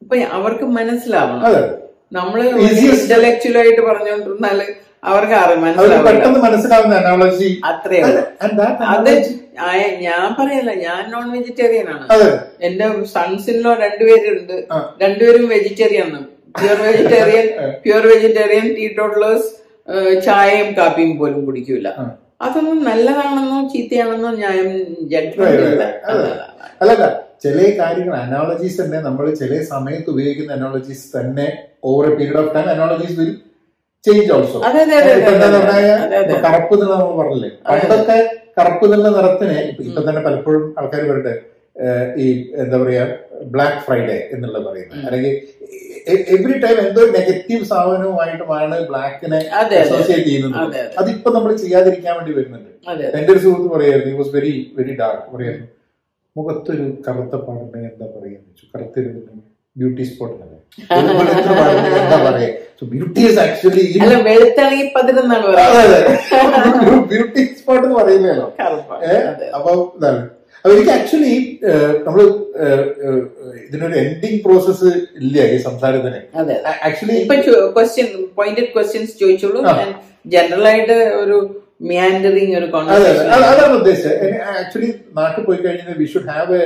അപ്പൊ 0.03 0.17
അവർക്ക് 0.39 0.65
മനസ്സിലാവണം. 0.65 1.45
നമ്മൾ 2.13 2.41
ഇന്റലക്ച്വൽ 2.43 3.59
ആയിട്ട് 3.59 3.83
പറഞ്ഞുകൊണ്ടിരുന്നാൽ 3.83 4.59
അവർക്ക് 5.09 6.03
പെട്ടെന്ന് 6.07 6.41
മനസ്സിലാവുന്ന 6.45 6.95
അനോളജി 7.03 7.49
അത്രേ 7.71 7.99
ഉള്ളൂ. 8.07 8.23
അത് 8.95 9.11
ഞാൻ 10.07 10.27
പറയല്ല 10.39 10.71
ഞാൻ 10.87 11.03
നോൺ 11.15 11.27
വെജിറ്റേറിയൻ 11.37 11.89
ആണ് 11.95 12.29
എന്റെ 12.69 12.87
സൺസിനോ 13.15 13.73
രണ്ടുപേരുണ്ട്. 13.85 14.57
രണ്ടുപേരും 15.03 15.47
വെജിറ്റേറിയൻ 15.55 16.09
ആണ്. 16.19 16.27
Pure 16.61 16.79
vegetarian 16.89 17.47
pure 17.85 18.05
vegetarian 18.13 18.67
teetotallers 18.99 19.51
ചായയും 20.27 20.69
കാപ്പിയും 20.79 21.13
പോലും 21.21 21.41
കുടിക്കൂല. 21.47 21.89
അതൊന്നും 22.45 22.79
നല്ലതാണെന്നോ 22.89 23.59
ചീത്തയാണെന്നോ 23.73 24.31
ഞാൻ 24.45 24.57
ജഡ്ജ്മെന്റ്. 25.13 25.87
അല്ലല്ല 26.81 27.05
ചില 27.45 27.59
കാര്യങ്ങൾ 27.79 28.15
അനോളജീസ് 28.25 28.79
തന്നെ 28.83 28.99
നമ്മൾ 29.07 29.25
ചില 29.41 29.53
സമയത്ത് 29.73 30.09
ഉപയോഗിക്കുന്ന 30.13 30.53
അനോളജീസ് 30.59 31.05
തന്നെ 31.17 31.47
over 31.91 32.07
a 32.11 32.15
period 32.19 32.41
of 32.43 32.53
time 32.55 32.69
analogies 32.75 33.17
will 33.21 33.33
change 34.05 34.31
also 34.37 34.59
കറുപ്പ് 36.45 36.75
നിറം 36.81 36.99
നമ്മൾ 37.01 37.15
പറഞ്ഞില്ലേ? 37.21 37.51
പണ്ടൊക്കെ 37.69 38.17
കറുപ്പ് 38.59 38.87
നിറ 38.93 39.09
നിറത്തിന് 39.17 39.57
ഇപ്പൊ 39.71 39.83
ഇപ്പൊ 39.89 40.01
തന്നെ 40.09 40.23
പലപ്പോഴും 40.27 40.65
ആൾക്കാർ 40.79 41.03
പറയട്ടെ 41.11 41.35
ഈ 42.23 42.27
എന്താ 42.63 42.77
പറയാ 42.83 43.05
ബ്ലാക്ക് 43.55 43.81
ഫ്രൈഡേ 43.87 44.19
എന്നുള്ള 44.35 44.59
പറയുന്നത്. 44.67 45.01
അല്ലെങ്കിൽ 45.07 45.33
എവറി 46.35 46.57
ടൈം 46.65 46.79
എന്തോ 46.85 47.03
നെഗറ്റീവ് 47.17 47.65
സാധനവുമായിട്ടുമാണ് 47.71 48.77
ബ്ലാക്കിനെ 48.91 49.39
അസോസിയേറ്റ് 49.81 50.27
ചെയ്യുന്നത്. 50.29 50.57
അതെ 50.63 50.79
അതെ. 50.83 50.95
അതിപ്പോ 51.03 51.29
നമ്മൾ 51.37 51.51
ചെയ്യാതിരിക്കാൻ 51.63 52.15
വേണ്ടി 52.19 52.33
വരുന്നുണ്ട്. 52.39 52.71
എന്റെ 53.19 53.31
ഒരു 53.35 53.41
സുഹൃത്ത് 53.45 53.71
പറയായിരുന്നു 53.75 54.13
ഈ 54.13 54.19
വാസ് 54.21 54.33
വെരി 54.37 54.53
വെരി 54.79 54.95
ഡാർക്ക് 55.01 55.29
പറയായിരുന്നു 55.37 55.69
മുഖത്തൊരു 56.37 56.85
കറുത്ത 57.07 57.35
പാടുണ്ടെങ്കിൽ 57.47 57.91
എന്താ 57.93 58.07
പറയാ 58.15 58.39
കറുത്തൊരു 58.75 59.11
ബ്യൂട്ടി 59.77 60.05
സ്പോട്ട് 60.13 60.37
എന്താ 60.79 62.17
പറയാ? 62.27 62.49
ബ്യൂട്ടി 62.93 63.21
ആക്ച്വലി 63.43 63.83
ബ്യൂട്ടി 67.13 67.43
സ്പോട്ട് 67.59 67.85
എന്ന് 67.87 67.97
പറയുന്നല്ലോ. 68.01 68.47
അപ്പൊ 69.59 69.71
ഇതാണ്. 69.99 70.23
എനിക്ക് 70.65 70.93
ആക്ച്വലി 70.97 71.33
ഏഹ്, 71.71 71.95
ഇതിനൊരു 73.67 73.97
എൻഡിങ് 74.03 74.41
പ്രോസസ് 74.45 74.91
ഇല്ല 75.21 75.37
ഈ 75.55 75.59
സംസാരത്തിന്. 75.69 76.21
ആക്ച്വലി 76.89 77.17
ഇപ്പൊ 77.23 77.37
ക്വസ്റ്റ്യൻ 77.77 78.09
പോയിന്റഡ് 78.39 78.71
ക്വസ്റ്റ്യൻസ് 78.75 79.15
ചോദിച്ചോളൂ. 79.23 79.63
ജനറൽ 80.35 80.67
ആയിട്ട് 80.73 80.99
ഒരു 81.23 81.37
മിയാൻഡറിങ് 81.89 82.57
ഒരു. 82.59 82.69
അതാണ് 83.37 83.75
ഉദ്ദേശിച്ചത്. 83.81 84.27
ആക്ച്വലി 84.63 84.91
നാട്ടിൽ 85.19 85.45
പോയി 85.49 85.61
കഴിഞ്ഞാൽ 85.65 85.99
we 86.03 86.09
should 86.15 86.31
have 86.35 86.61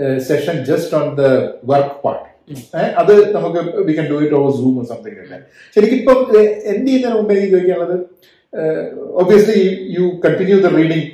a 0.00 0.08
session 0.28 0.56
just 0.70 0.96
on 1.00 1.06
the 1.16 1.24
work 1.72 1.96
part 2.04 2.26
അത് 3.00 3.12
നമുക്ക് 3.36 3.60
we 3.86 3.92
can 3.98 4.06
do 4.12 4.18
it 4.24 4.36
over 4.40 4.50
Zoom 4.58 4.76
something 4.90 5.20
അല്ലേ 5.24 5.38
ശരിക്കും 5.74 5.98
ഇപ്പം 6.00 6.18
എന്ത് 6.72 6.88
ചെയ്യുന്നതിന് 6.88 7.16
മുമ്പേ 7.18 7.34
എനിക്ക് 7.38 7.54
ചോദിക്കാനുള്ളത്? 7.54 7.96
Obviously 9.22 9.60
you 9.96 10.04
continue 10.24 10.56
the 10.66 10.70
reading 10.78 11.06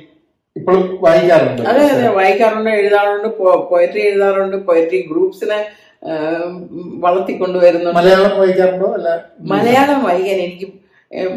ഇപ്പോഴും 0.55 0.83
വായിക്കാറുണ്ട്. 1.05 1.61
അതെ 1.71 1.83
അതെ 1.95 2.07
വായിക്കാറുണ്ട് 2.19 2.71
എഴുതാറുണ്ട് 2.79 3.27
പോയട്രി 3.71 4.01
എഴുതാറുണ്ട് 4.11 4.57
പോയട്രി 4.69 4.99
ഗ്രൂപ്പ്സിനെ 5.11 5.59
വളർത്തിക്കൊണ്ടുവരുന്നുണ്ട്. 7.05 7.97
മലയാളം 7.99 8.33
വായിക്കാറുണ്ടോ? 8.39 8.89
അല്ല 8.97 9.09
മലയാളം 9.53 10.01
വായിക്കാൻ 10.07 10.39
എനിക്ക് 10.47 10.67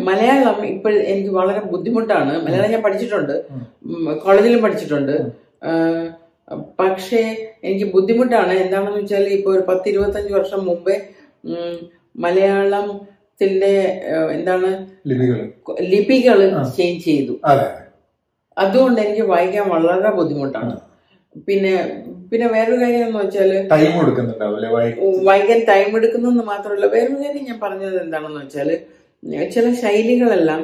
മലയാളം 0.08 0.56
ഇപ്പോൾ 0.72 0.92
എനിക്ക് 1.10 1.32
വളരെ 1.36 1.60
ബുദ്ധിമുട്ടാണ്. 1.72 2.32
മലയാളം 2.46 2.72
ഞാൻ 2.74 2.82
പഠിച്ചിട്ടുണ്ട്. 2.86 3.34
കോളേജിലും 4.24 4.62
പഠിച്ചിട്ടുണ്ട്. 4.64 5.14
പക്ഷേ 6.80 7.22
എനിക്ക് 7.66 7.86
ബുദ്ധിമുട്ടാണ്. 7.94 8.52
എന്താണെന്ന് 8.64 9.00
വെച്ചാൽ 9.00 9.26
ഇപ്പോൾ 9.38 9.52
ഒരു 9.56 9.64
പത്ത് 9.70 9.86
ഇരുപത്തഞ്ച് 9.92 10.32
വർഷം 10.38 10.60
മുമ്പേ 10.68 10.96
മലയാളത്തിന്റെ 12.24 13.74
എന്താണ് 14.36 14.70
ലിപികൾ 15.92 16.40
ചേഞ്ച് 16.78 17.04
ചെയ്തു. 17.08 17.34
അതെ 17.50 17.68
അതുകൊണ്ട് 18.56 18.98
എനിക്ക് 19.04 19.26
വായിക്കാൻ 19.32 19.66
വളരെ 19.74 20.10
ബുദ്ധിമുട്ടാണ്. 20.18 20.74
പിന്നെ 21.46 21.74
പിന്നെ 22.30 22.46
വേറൊരു 22.54 22.78
കാര്യം 22.80 23.04
എന്ന് 23.06 23.18
വെച്ചാൽ 23.22 23.50
ടൈം 23.72 23.92
കൊടുക്കുന്നുണ്ടാവില്ലേ 23.98 24.68
വായിക്കാൻ 25.28 25.60
ടൈം 25.70 25.90
എടുക്കുന്നെന്ന് 25.98 26.44
മാത്രമല്ല 26.50 26.86
വേറൊരു 26.94 27.18
കാര്യം 27.22 27.44
ഞാൻ 27.50 27.58
പറഞ്ഞത് 27.64 27.96
എന്താണെന്ന് 28.04 28.40
വെച്ചാൽ 28.42 28.70
ചില 29.54 29.66
ശൈലികളെല്ലാം 29.82 30.60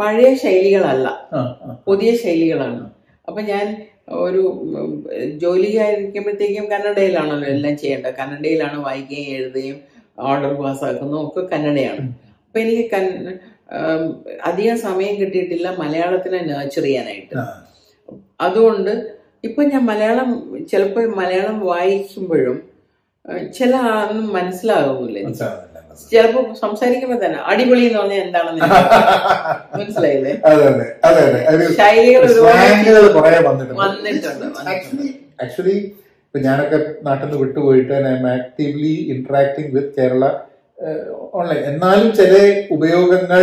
പഴയ 0.00 0.30
ശൈലികളല്ല. 0.42 1.06
പുതിയ 1.86 2.10
ശൈലികളാണ്. 2.24 2.82
അപ്പൊ 3.28 3.40
ഞാൻ 3.52 3.66
ഒരു 4.08 4.62
ജോലി 5.12 5.38
ജോലിയായിരിക്കുമ്പോഴത്തേക്കും 5.38 6.70
കന്നഡയിലാണല്ലോ 6.70 7.48
എല്ലാം 7.48 7.76
ചെയ്യേണ്ടത്. 7.76 8.14
കന്നഡയിലാണ് 8.14 8.84
വായിക്കുകയും 8.84 9.26
എഴുതുകയും 9.26 9.76
ഓർഡർ 10.18 10.54
പാസ്സാക്കുന്നതും 10.54 11.26
ഒക്കെ 11.26 11.56
കന്നഡയാണ്. 11.56 11.98
അപ്പൊ 11.98 12.60
എനിക്ക് 12.60 12.90
കൻ- 12.90 13.34
അധികം 14.44 14.78
സമയം 14.78 15.16
കിട്ടിയിട്ടില്ല. 15.16 15.76
മലയാളത്തിനെ 15.78 16.40
നേർച്ചർ 16.40 16.82
ചെയ്യാനായിട്ട്. 16.82 17.36
അതുകൊണ്ട് 18.40 19.12
ഇപ്പൊ 19.44 19.62
ഞാൻ 19.62 19.86
മലയാളം 19.86 20.66
ചിലപ്പോൾ 20.72 21.06
മലയാളം 21.06 21.60
വായിക്കുമ്പോഴും 21.60 22.68
ചില 23.54 23.76
ഒന്നും 24.10 24.32
മനസ്സിലാകുന്നില്ല. 24.32 25.28
ചിലപ്പോ 26.12 26.40
സംസാരിക്കുമ്പോ 26.60 27.16
തന്നെ 27.22 27.38
അടിപൊളി 27.50 27.82
എന്ന് 27.88 27.98
പറഞ്ഞാൽ 28.00 28.20
എന്താണെന്ന് 28.24 28.62
മനസ്സിലായില്ലേ? 29.74 30.32
അതെ 30.48 30.64
അതെ 30.70 30.86
അതെ 31.08 31.22
അതെ. 31.22 31.40
ഒരു 31.52 31.64
ശൈലികൾ 31.78 32.22
കുറെ 33.16 33.38
വന്നിട്ടുണ്ട്. 33.48 33.80
ആക്ച്വലി 35.44 35.76
ഇപ്പൊ 36.26 36.38
ഞാനൊക്കെ 36.46 36.78
നാട്ടിൽ 37.06 37.24
നിന്ന് 37.26 37.38
വിട്ടുപോയിട്ട് 37.42 37.92
I'm 38.12 38.24
actively 38.32 38.94
interacting 39.12 39.72
with 39.76 39.94
Kerala 39.98 40.24
online 41.38 41.60
എന്നാലും 41.70 42.08
ചില 42.18 42.32
ഉപയോഗങ്ങൾ 42.76 43.42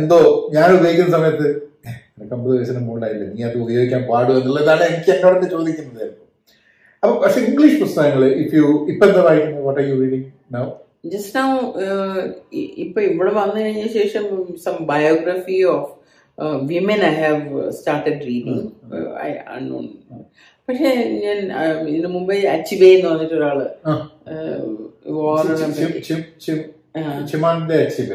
എന്തോ 0.00 0.18
ഞാൻ 0.54 0.68
ഉപയോഗിക്കുന്ന 0.76 1.12
സമയത്ത് 1.16 1.48
എനിക്ക് 2.14 2.34
അമ്പത് 2.36 2.52
വയസ്സിന് 2.52 2.80
മുകളിലായില്ലേ? 2.86 3.26
നീ 3.34 3.40
അത് 3.48 3.56
ഉപയോഗിക്കാൻ 3.64 4.02
പാടുമോ 4.10 4.36
എന്നുള്ളതാണ് 4.40 4.84
എനിക്ക് 4.90 5.10
എന്നോട് 5.16 5.44
ചോദിക്കുന്നത് 5.52 6.06
അപ്പൊ 7.02 7.14
പക്ഷെ 7.22 7.40
ഇംഗ്ലീഷ് 7.48 7.78
പുസ്തകങ്ങൾ 7.82 8.22
ഇഫ് 8.42 8.54
യു 8.58 8.68
ഇപ്പൊ 8.92 9.04
എന്താ 9.08 9.22
വായിക്കുന്നത്? 9.26 9.64
What 9.66 9.80
are 9.80 9.88
you 9.90 9.96
reading 10.02 10.26
now 10.54 10.64
just 11.12 11.34
now 11.38 11.48
ഇപ്പൊ 12.84 13.00
ഇവിടെ 13.10 13.32
വന്നു 13.32 13.58
കഴിഞ്ഞ 13.60 13.84
ശേഷം 13.92 14.24
some 14.64 14.76
biography 14.86 15.58
of 15.74 15.90
women 16.64 17.00
I 17.04 17.14
have 17.20 17.70
started 17.70 18.20
reading 18.26 18.64
I 19.22 19.30
unknown 19.54 19.86
പക്ഷെ 20.68 20.88
ഞാൻ 21.22 21.38
uh, 21.58 21.76
ഇതിനു 21.90 22.08
മുമ്പേ 22.14 22.34
അച്ചിബേ 22.54 22.88
എന്ന് 22.94 23.08
പറഞ്ഞിട്ട് 23.08 23.34
ഒരാൾ 23.34 23.58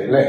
അല്ലേ? 0.02 0.24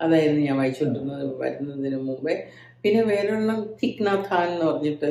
അതായിരുന്നു 0.00 0.42
ഞാൻ 0.46 0.56
വായിച്ചുകൊണ്ടിരുന്നത് 0.56 1.24
വരുന്നതിന് 1.40 1.98
മുമ്പേ. 2.08 2.34
പിന്നെ 2.82 3.02
വേറൊരെണ്ണം 3.02 3.58
തിക്നാഥ് 3.82 4.26
ഖാൻ 4.30 4.46
എന്ന് 4.52 4.66
പറഞ്ഞിട്ട്. 4.66 5.10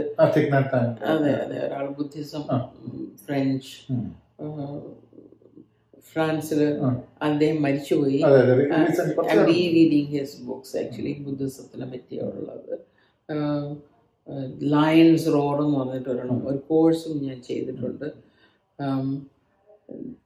അതെ 1.14 1.32
അതെ 1.44 1.58
ഒരാൾ 1.68 1.86
ബുദ്ധിസം 2.00 2.44
ഫ്രഞ്ച്. 3.24 3.72
ഉം. 6.12 6.16
ഫ്രാൻസിൽ 6.16 6.62
അദ്ദേഹം 7.22 7.62
മരിച്ചുപോയി. 7.62 8.20
റീഡിങ് 9.48 10.08
ഹിസ് 10.08 10.42
ബുക്സ് 10.42 10.78
ആക്ച്വലി 10.78 11.14
ബുദ്ധിസത്തിനെ 11.20 11.86
പറ്റിയുള്ളത് 11.86 12.74
ലയൺസ് 14.72 15.28
റോഡ് 15.28 15.64
എന്ന് 15.64 15.80
പറഞ്ഞിട്ട് 15.80 16.10
ഒരെണ്ണം 16.10 16.48
ഒരു 16.48 16.58
കോഴ്സും 16.68 17.24
ഞാൻ 17.24 17.42
ചെയ്തിട്ടുണ്ട്. 17.42 18.08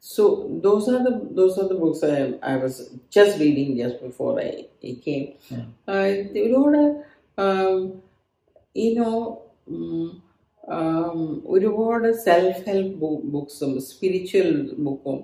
So 0.03 0.24
those 0.64 0.90
are 0.90 0.99
the 1.03 1.12
those 1.32 1.60
are 1.60 1.68
the 1.68 1.78
books 1.78 2.06
I 2.06 2.18
I 2.49 2.56
was 2.62 2.82
just 3.16 3.41
reading 3.41 3.78
just 3.78 4.06
before 4.06 4.41
I 4.41 4.49
I 4.86 4.94
came 5.07 5.26
ഒരുപാട് 6.45 6.82
ഈനോ 8.76 9.10
ഒരുപാട് 11.48 12.12
സെൽഫ് 12.12 12.62
ഹെൽപ്പ് 12.70 13.10
ബുക്സും 13.26 13.82
സ്പിരിച്വൽ 13.82 14.49
ബുക്കും 14.78 15.18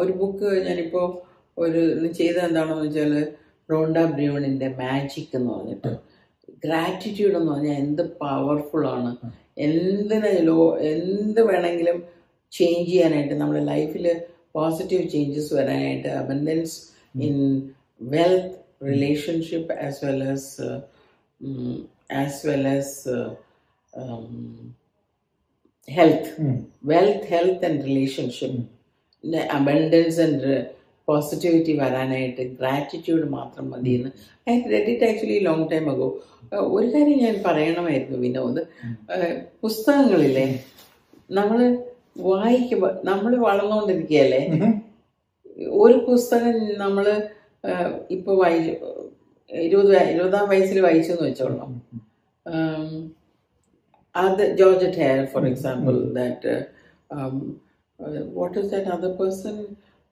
ഒരു 0.00 0.12
ബുക്ക് 0.20 0.50
ഞാനിപ്പോൾ 0.66 1.06
ഒരു 1.64 1.82
ചെയ്തത് 2.18 2.44
എന്താണെന്ന് 2.48 2.84
വെച്ചാൽ 2.86 3.12
റോണ്ട 3.68 3.98
ബ്രിയോണിന്റെ 4.12 4.68
മാജിക് 4.80 5.34
എന്ന് 5.38 5.50
പറഞ്ഞിട്ട്. 5.54 5.90
ഗ്രാറ്റിറ്റ്യൂഡ് 6.64 7.36
എന്ന് 7.38 7.50
പറഞ്ഞാൽ 7.52 7.76
എന്ത് 7.84 8.02
പവർഫുൾ 8.20 8.84
ആണ്. 8.96 9.10
എന്തിന് 9.66 10.30
എന്ത് 10.92 11.40
വേണമെങ്കിലും 11.50 11.98
ചേഞ്ച് 12.52 12.90
ചെയ്യാനായിട്ട് 12.90 13.34
നമ്മുടെ 13.40 13.62
ലൈഫിൽ 13.72 14.06
പോസിറ്റീവ് 14.56 15.04
ചേഞ്ചസ് 15.14 15.50
വരാനായിട്ട് 15.58 16.08
abundance 16.20 16.76
in 17.26 17.36
wealth 18.14 18.54
relationship 18.90 19.76
as 19.86 20.00
well 20.06 20.22
as 20.32 20.50
as 22.22 22.40
well 22.48 22.66
as 22.76 23.14
health. 25.88 26.30
Wealth 26.92 27.28
health 27.32 27.64
and 27.68 27.82
relationship 27.90 28.62
abundance 29.56 30.20
and 30.20 30.52
positivity 31.08 31.72
വരാനായിട്ട് 31.72 32.42
ഗ്രാറ്റിറ്റ്യൂഡ് 32.58 33.26
മാത്രം 33.30 33.66
മതി 33.70 33.92
എന്ന് 33.98 34.10
I 34.50 34.54
read 34.72 34.90
it 34.92 35.04
actually 35.04 35.38
long 35.38 35.66
time 35.72 35.86
ago 35.90 36.08
ഒരു 36.76 36.88
കാര്യം 36.94 37.18
ഞാൻ 37.18 37.36
പറയണമായിരുന്നു 37.46 38.18
വിനോദ്. 38.18 38.60
പുസ്തകങ്ങളില്ലേ 39.62 39.62
പുസ്തകങ്ങളിലെ 39.62 40.46
നമ്മൾ 41.30 41.58
വായിക്കുമ്പോൾ 42.16 42.92
നമ്മൾ 43.04 43.32
വളർന്നുകൊണ്ടിരിക്കുകയല്ലേ. 43.36 44.42
ഒരു 45.72 45.96
പുസ്തകം 46.08 46.56
നമ്മൾ 46.76 47.06
ഇപ്പോൾ 48.10 48.36
വായി 48.42 48.60
ഇരുപത് 49.50 49.92
ഇരുപതാം 50.12 50.48
വയസ്സിൽ 50.48 50.78
വായിച്ചു 50.80 51.12
എന്ന് 51.12 51.26
വെച്ചോളാം 51.28 51.72
അത് 54.14 54.42
George 54.58 54.90
Hare 55.00 55.24
for 55.24 55.44
example 55.46 55.96
example, 55.98 57.58
that 57.98 58.16
uh, 58.16 58.24
what 58.26 58.56
is 58.56 58.70
that 58.70 58.86
other 58.96 59.12
person? 59.20 59.54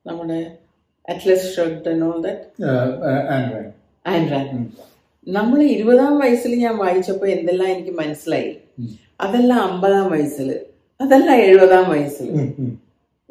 നമ്മുടെ 0.06 0.38
Atlas 1.08 1.46
shirt 1.54 1.88
and 1.92 2.04
all 2.08 2.18
that 2.26 2.44
Uh, 2.70 2.84
uh, 3.10 4.12
and 4.12 4.26
ran 4.32 4.46
നമ്മൾ 5.26 5.60
ഇരുപതാം 5.74 6.12
വയസ്സിൽ 6.22 6.52
ഞാൻ 6.64 6.74
വായിച്ചപ്പോൾ 6.82 7.28
എന്തെല്ലാം 7.36 7.68
എനിക്ക് 7.74 7.94
മനസ്സിലായി? 8.00 8.50
അതെല്ലാം 9.24 9.60
അമ്പതാം 9.68 10.06
വയസ്സിൽ 10.14 10.48
അതെല്ലാം 11.00 11.38
എഴുപതാം 11.46 11.86
വയസ്സിൽ. 11.94 12.28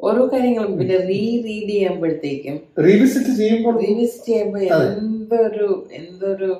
ഓരോ 0.00 0.22
കാര്യങ്ങളും 0.32 0.72
പിന്നെ 0.78 0.96
റീ 1.10 1.22
റീഡ് 1.46 1.70
ചെയ്യുമ്പോഴത്തേക്കും 1.74 2.56
റീവിസിറ്റ് 2.86 3.32
ചെയ്യുമ്പോൾ 3.40 3.76
റീവിസിറ്റ് 3.84 4.28
ചെയ്യുമ്പോൾ 4.32 4.64
എന്തൊരു 5.00 5.68
എന്തൊരു 6.00 6.50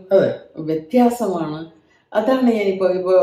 വ്യത്യാസമാണ്. 0.71 1.61
അതാണ് 2.13 2.49
ഞാനിപ്പോ 2.59 2.89
ഇപ്പോ 2.99 3.17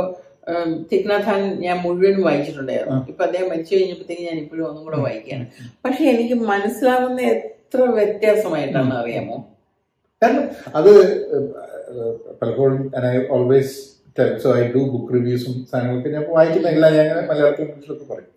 തിക്നാഥാൻ 0.92 1.42
ഞാൻ 1.66 1.78
മുഴുവൻ 1.84 2.16
വായിച്ചിട്ടുണ്ടായിരുന്നു. 2.28 2.98
ഇപ്പൊ 3.12 3.22
അദ്ദേഹം 3.28 3.48
മരിച്ചു 3.52 3.72
കഴിഞ്ഞപ്പോഴത്തേക്ക് 3.76 4.24
ഞാൻ 4.30 4.38
ഇപ്പോഴും 4.44 4.64
ഒന്നും 4.70 4.84
കൂടെ 4.88 5.00
വായിക്കുകയാണ്. 5.06 5.46
പക്ഷെ 5.86 6.04
എനിക്ക് 6.14 6.36
മനസ്സിലാവുന്ന 6.52 7.22
എത്ര 7.34 7.82
വ്യത്യാസമായിട്ടാണ് 8.00 8.94
അറിയാമോ? 9.02 9.38
കാരണം 10.22 10.46
അത് 10.80 10.92
പലപ്പോഴും 12.42 12.78
I 13.14 13.16
always 13.38 13.76
so 14.44 14.50
I 14.62 14.64
do 14.74 14.82
book 14.92 15.14
റിവ്യൂസും 15.14 15.54
സാധനങ്ങളൊക്കെ 15.70 16.10
ഞാൻ 16.16 16.26
വായിക്കുന്ന 16.36 16.68
എല്ലാം 16.76 16.92
ഞാൻ 16.98 17.06
അങ്ങനെ 17.06 17.28
മലയാളത്തിൽ 17.30 17.64
ഇംഗ്ലീഷിലൊക്കെ 17.66 18.06
പറയും. 18.14 18.32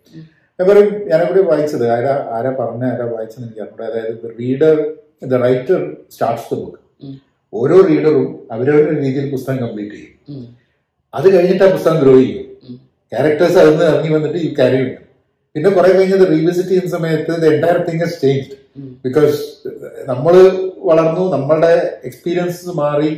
ഞാൻ 0.59 0.65
പറയും 0.69 0.89
ഞാനിവിടെ 1.09 1.41
വായിച്ചത്? 1.49 1.85
ആരാ 1.95 2.13
ആരാ 2.35 2.51
പറഞ്ഞ 2.59 2.83
ആരാ 2.93 3.05
വായിച്ചെന്ന് 3.15 3.47
എനിക്ക് 3.47 3.61
അറിഞ്ഞൂടെ. 3.65 3.85
അതായത് 3.91 4.25
reader 4.39 4.77
the 5.31 5.41
writer 5.45 5.81
starts 6.13 6.49
the 6.53 6.59
book 6.61 6.79
ഓരോ 7.53 7.77
റീഡറും 7.89 8.27
അവരവരുടെ 8.53 8.95
രീതിയിൽ 9.03 9.27
പുസ്തകം 9.35 9.59
കംപ്ലീറ്റ് 9.65 9.95
ചെയ്യും. 9.97 10.15
അത് 11.13 11.27
കഴിഞ്ഞിട്ട് 11.33 11.63
ആ 11.63 11.71
പുസ്തകം 11.75 11.97
ഗ്രോ 12.01 12.13
ചെയ്യും. 12.19 12.43
ക്യാരക്ടേഴ്സ് 13.11 13.57
അതിൽ 13.61 13.71
നിന്ന് 13.71 13.85
ഇറങ്ങി 13.91 14.09
വന്നിട്ട് 14.15 14.39
ഈ 14.45 14.49
കാര്യം 14.59 14.81
ചെയ്യും 14.81 15.03
പിന്നെ 15.55 15.69
കുറെ 15.75 15.91
കഴിഞ്ഞത് 15.97 16.23
റീവിസിറ്റ് 16.31 16.71
ചെയ്യുന്ന 16.71 16.91
സമയത്ത് 16.95 17.33
the 17.41 17.51
entire 17.53 17.77
thing 17.87 18.01
has 18.03 18.17
change 18.23 18.49
because 19.05 19.37
നമ്മൾ 20.09 20.33
വളർന്നു 20.89 21.23
നമ്മളുടെ 21.35 21.71
എക്സ്പീരിയൻസ് 22.09 22.73
മാറി. 22.81 23.11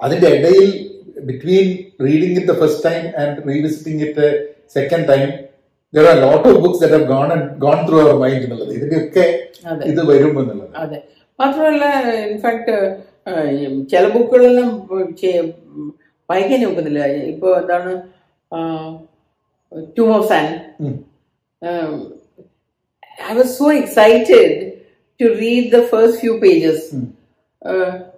അതിന്റെ 0.00 0.28
ഇടയിൽ 0.36 0.66
between 1.28 1.68
reading 2.06 2.36
it 2.38 2.48
the 2.50 2.56
first 2.62 2.84
time 2.88 3.04
and 3.20 3.36
revisiting 3.50 4.02
it 4.08 4.26
second 4.76 5.06
time 5.12 5.28
there 5.94 6.06
are 6.10 6.18
lot 6.26 6.44
of 6.50 6.60
books 6.64 6.80
that 6.82 6.96
have 6.96 7.06
gone 7.14 7.30
gone 7.64 7.78
through 7.88 7.98
our 8.04 8.16
mind 8.24 8.44
എന്നുള്ളത്. 8.46 8.72
ഇതിന്റെയൊക്കെ 8.78 9.24
ഇത് 9.92 10.02
വരും 10.10 10.34
എന്നുള്ളത്. 10.42 10.70
അതെ. 10.82 10.98
മാത്രമല്ല 11.38 11.84
ഇൻഫാക്ട് 12.28 12.76
ചില 13.92 14.04
ബുക്കുകളെല്ലാം 14.14 14.70
വായിക്കാൻ 16.28 16.60
നോക്കുന്നില്ല 16.62 17.02
ഇപ്പൊ 17.30 17.48
എന്താണ് 17.58 17.92
tomb 19.98 20.10
of 20.16 20.28
sand 20.28 20.46
um. 20.80 20.96
I 23.28 23.34
was 23.34 23.52
so 23.58 23.68
excited 23.72 24.52
to 25.20 25.28
read 25.40 25.68
the 25.72 25.80
first 25.86 26.18
few 26.20 26.32
pages 26.38 26.86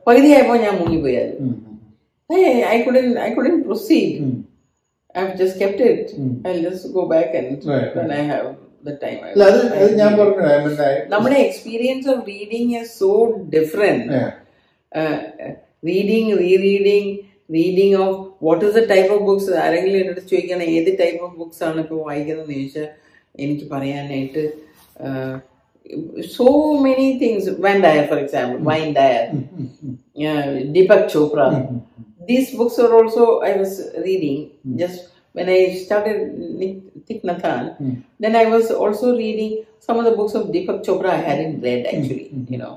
പകുതിയായപ്പോ 0.07 0.57
ഞാൻ 0.57 0.75
മുങ്ങിപ്പോയായിരുന്നു 0.81 1.51
ഉം. 1.51 1.57
I 2.69 2.77
couldn't 2.83 3.07
I 3.19 3.31
couldn't 3.35 3.57
proceed 3.63 4.17
I 5.15 5.21
I've 5.21 5.33
just 5.39 5.55
kept 5.59 5.81
it. 5.83 6.03
I 6.43 6.51
I'll 6.51 6.61
just 6.67 6.85
go 6.93 7.03
back 7.07 7.31
and 7.35 7.49
Right, 7.71 7.95
when 7.97 8.11
I 8.13 8.23
have 8.25 8.45
the 8.85 8.95
time. 8.97 9.17
I 9.21 9.31
അല്ല 9.33 9.45
അത് 9.45 9.57
will. 9.57 9.73
അത് 9.79 9.95
ഞാൻ 10.01 10.13
പറഞ്ഞു 10.19 10.43
I 10.49 10.59
mean, 10.65 10.77
I- 10.85 11.01
നമ്മുടെ 11.09 11.39
experience 11.47 12.07
of 12.09 12.23
reading 12.29 12.83
so 12.93 13.09
different. 13.57 14.21
Reading 15.85 16.31
rereading 16.59 17.11
of 18.05 18.17
what 18.47 18.63
is 18.67 18.75
the 18.79 18.83
type 18.93 19.11
of 19.15 19.25
books 19.29 19.53
ആരെങ്കിലും 19.65 19.99
എന്നോട് 20.03 20.21
ചോദിക്കണം 20.33 20.67
ഏത് 20.77 20.91
ടൈപ്പ് 21.03 21.21
ഓഫ് 21.27 21.37
ബുക്സ് 21.39 21.63
ആണ് 21.69 21.81
ഇപ്പോൾ 21.85 22.01
വായിക്കുന്നതെന്ന് 22.09 22.55
ചോദിച്ചാൽ 22.55 22.89
എനിക്ക് 23.35 23.67
പറയാനായിട്ട് 23.73 24.43
so 26.37 26.47
many 26.87 27.07
things 27.23 27.53
Wayne 27.67 27.79
Dyer 27.87 28.05
for 28.11 28.19
example 28.25 28.59
Wayne 28.71 28.89
Dyer. 28.99 29.23
Deepak 30.77 31.07
Chopra 31.15 31.41
these 32.31 32.49
books 32.53 32.79
are 32.79 32.91
also 32.95 33.23
I 33.41 33.57
was 33.57 33.71
reading 33.99 34.37
just 34.81 34.99
when 35.35 35.49
I 35.51 35.61
started 35.77 36.19
Thich 37.07 37.23
Nhat 37.23 37.41
Hanh, 37.43 37.69
Mm. 37.79 37.95
then 38.21 38.35
I 38.37 38.47
was 38.47 38.67
also 38.83 39.07
reading 39.17 39.53
some 39.79 39.99
of 39.99 40.05
the 40.05 40.13
books 40.13 40.35
of 40.35 40.43
Deepak 40.55 40.79
Chopra 40.87 41.11
I 41.11 41.23
hadn't 41.29 41.57
read 41.61 41.87
actually, 41.87 42.27
you 42.49 42.59
know. 42.59 42.73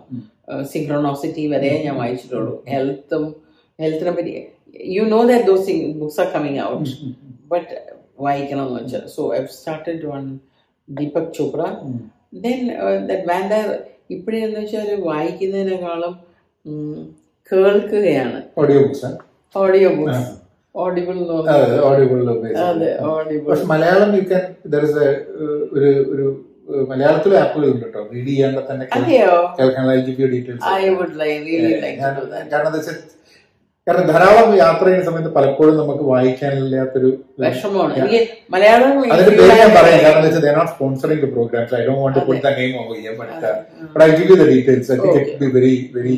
Uh, 0.48 0.62
synchronicity 0.72 1.44
വരെ 1.54 1.72
ഞാൻ 1.86 1.96
വായിച്ചിട്ടുള്ളൂ 2.00 2.54
ഹെൽത്തും 2.72 3.24
ഹെൽത്തിനെ 3.80 4.14
പറ്റി 4.18 4.34
you 4.94 5.04
know 5.10 5.20
that 5.26 5.48
those 5.48 5.74
books 6.00 6.20
are 6.20 6.30
coming 6.34 6.62
out 6.68 6.92
but 7.52 7.74
വായിക്കണം 8.20 8.66
എന്ന് 8.68 8.80
വെച്ചാൽ 8.80 9.04
so 9.16 9.22
I 9.36 9.42
started 9.56 10.06
one 10.06 10.24
Deepak 10.88 11.32
Chopra 11.38 11.62
then 12.44 12.60
that 13.10 13.26
wander 13.30 13.68
ഇപ്പോഴെന്ന് 14.10 14.60
വെച്ചാൽ 14.62 14.88
വായിക്കുന്നതിനേക്കാളും 15.08 16.14
കേൾക്കുകയാണ്. 17.52 18.38
Audio 18.58 18.80
books 18.84 19.10
audio 19.56 19.90
books 19.98 20.24
Audible 20.76 21.18
അതെ 22.66 22.92
ഓഡിബിൾ 23.10 23.58
മലയാളം 23.72 24.12
ക്യാൻ 24.24 24.44
ഒരു 25.74 25.90
ഒരു 26.14 26.26
ഏഹ്, 26.70 26.86
ആപ്പുകൾ 27.40 27.66
ഉണ്ട് 27.70 27.86
കേട്ടോ. 27.86 28.02
റീഡ് 28.12 28.30
ചെയ്യാണ്ട് 28.30 28.62
തന്നെ 28.68 28.86
കേൾക്കാൻ 28.86 29.04
ഐ 30.76 30.90
വുഡ് 30.92 31.18
ലൈക്ക് 31.22 31.58
കാരണം 32.00 32.68
എന്താ 32.68 32.78
വെച്ചാൽ 32.78 32.98
കാരണം 33.88 34.06
ധാരാളം 34.10 34.52
യാത്ര 34.58 34.84
ചെയ്യുന്ന 34.86 35.06
സമയത്ത് 35.08 35.32
പലപ്പോഴും 35.34 35.74
നമുക്ക് 35.78 36.04
വായിക്കാനില്ലാത്തൊരു 36.10 37.10
വിഷമമാണ്. 37.42 37.96
അതിന്റെ 39.16 39.32
പേര് 39.40 39.56
ഞാൻ 39.62 39.72
പറയാം. 39.78 39.98
കാരണം 40.04 40.20
എന്താ 40.22 40.38
വെച്ചാൽ 40.38 40.56
not 40.58 40.72
sponsoring 40.72 41.22
the 41.22 41.30
programmes 41.34 41.74
I 41.74 41.88
don't 41.88 42.02
want 42.02 42.18
to 42.18 42.24
put 42.30 42.44
the 42.46 42.52
name 42.60 42.76
but 43.18 43.34
but 43.94 44.04
I 44.06 44.16
give 44.16 44.30
you 44.32 44.38
the 44.42 44.48
details 44.52 44.92
I 44.92 44.98
think 44.98 45.18
it 45.22 45.36
be 45.42 45.50
very 45.58 45.74
very 45.96 46.16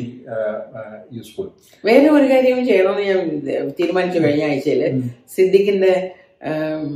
useful 1.12 1.48
വേറെ 1.84 2.08
ഒരു 2.10 2.26
കാര്യവും 2.32 2.62
ചെയ്യണമെന്ന് 2.68 3.06
ഞാൻ 3.08 3.18
തീരുമാനിച്ചു 3.78 4.20
കഴിഞ്ഞ 4.24 4.44
ആഴ്ചയിൽ 4.44 4.82
സിദ്ദിഖിന്റെ 5.36 5.92
ആം, 6.48 6.86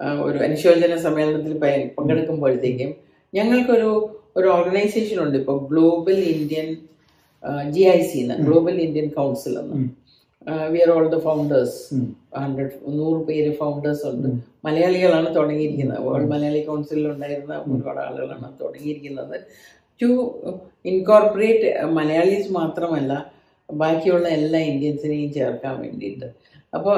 ആ, 0.00 0.06
ഒരു 0.24 0.38
അനുശോചന 0.44 0.96
സമ്മേളനത്തിൽ 1.02 1.54
പങ്കെടുക്കുമ്പോഴത്തേക്കും 1.96 2.90
ഞങ്ങൾക്കൊരു 3.32 3.90
ഒരു 4.36 4.48
ഓർഗനൈസേഷൻ 4.48 5.16
ഉണ്ട്. 5.22 5.36
ഇപ്പോൾ 5.38 5.58
Global 5.68 6.18
Indian 6.32 6.66
G 7.70 7.82
I 7.90 8.00
C 8.06 8.20
Global 8.42 8.76
Indian 8.82 9.06
Council 9.16 9.54
എന്ന് 9.60 9.76
we 10.72 10.80
are 10.84 10.90
all 10.96 11.06
the 11.14 11.18
founders 11.28 11.78
hundred 12.40 12.74
നൂറ് 12.98 13.20
പേര് 13.28 13.50
ഫൗണ്ടേഴ്സ് 13.60 14.04
ഉണ്ട്. 14.10 14.28
മലയാളികളാണ് 14.66 15.28
തുടങ്ങിയിരിക്കുന്നത്. 15.38 16.02
വേൾഡ് 16.06 16.28
മലയാളി 16.34 16.60
കൗൺസിലിൽ 16.68 17.06
ഉണ്ടായിരുന്ന 17.14 17.54
ഒരുപാട് 17.72 18.00
ആളുകളാണ് 18.06 18.48
തുടങ്ങിയിരിക്കുന്നത്. 18.62 19.36
ടു 20.00 20.10
ഇൻകോർപ്പറേറ്റ് 20.90 21.68
മലയാളീസ് 21.98 22.50
മാത്രമല്ല 22.60 23.12
ബാക്കിയുള്ള 23.68 24.26
എല്ലാ 24.38 24.58
ഇന്ത്യൻസിനെയും 24.72 25.30
ചേർക്കാൻ 25.36 25.74
വേണ്ടിയിട്ട്. 25.84 26.26
അപ്പോൾ 26.76 26.96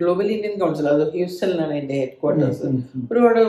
ഗ്ലോബൽ 0.00 0.28
ഇന്ത്യൻ 0.36 0.54
കൗൺസിൽ 0.62 0.88
അത് 0.94 1.04
ഹ്യൂസ്റ്റണിലാണ് 1.16 1.74
എന്റെ 1.80 1.96
ഹെഡ് 2.00 2.18
ക്വാർട്ടേഴ്സ് 2.22 2.64
ഒരുപാട് 3.10 3.40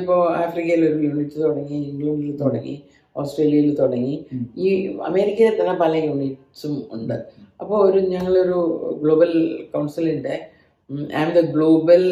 ഇപ്പോൾ 0.00 0.20
ആഫ്രിക്കയിൽ 0.42 0.82
ഒരു 0.88 0.98
യൂണിറ്റ് 1.06 1.36
തുടങ്ങി 1.44 1.76
ഇംഗ്ലണ്ടിൽ 1.90 2.34
തുടങ്ങി. 2.42 2.74
ഓസ്ട്രേലിയയിൽ 3.16 3.74
തുടങ്ങി. 3.74 4.14
ഈ 4.56 4.68
അമേരിക്കയിൽ 4.96 5.60
തന്നെ 5.60 5.74
പല 5.74 5.96
യൂണിറ്റ്സും 5.96 6.88
ഉണ്ട്. 6.92 7.16
അപ്പോൾ 7.60 7.90
ഒരു 7.90 7.98
ഞങ്ങളൊരു 7.98 8.58
ഗ്ലോബൽ 9.02 9.32
കൗൺസിലിന്റെ 9.74 10.34
I 11.16 11.22
am 11.22 11.32
the 11.32 11.40
global 11.50 12.04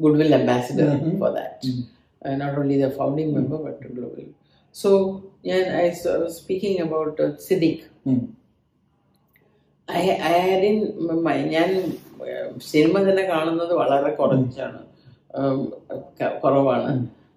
goodwill 0.18 0.34
ambassador 0.34 0.88
for 1.20 1.30
that 1.30 1.70
not 2.40 2.60
only 2.60 2.82
the 2.82 2.88
founding 2.90 3.34
member 3.36 3.58
but 3.62 3.92
global 3.92 4.26
so 4.74 4.90
ഞാൻ 5.46 5.64
ഐ 5.82 5.90
സ്പീക്കിംഗ് 6.28 6.80
അബൌട്ട് 6.80 7.26
സിദിഖ് 7.40 7.84
ഞാൻ 11.52 11.68
സിനിമ 12.58 12.98
തന്നെ 12.98 13.22
കാണുന്നത് 13.22 13.74
വളരെ 13.74 14.10
കുറച്ചാണ്. 14.14 14.80
കുറവാണ്. 16.44 16.90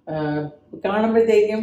ആഹ്, 0.07 0.41
കാണുമ്പോഴത്തേക്കും 0.85 1.61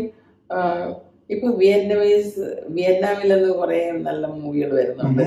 ഇപ്പൊ 1.31 1.49
വിയറ്റ്നമീസ് 1.61 2.43
വിയറ്റ്നാമിൽ 2.69 3.31
നിന്ന് 3.35 3.51
കുറെ 3.53 3.79
നല്ല 4.01 4.27
മൂവികൾ 4.27 4.71
വരുന്നുണ്ട്. 4.75 5.25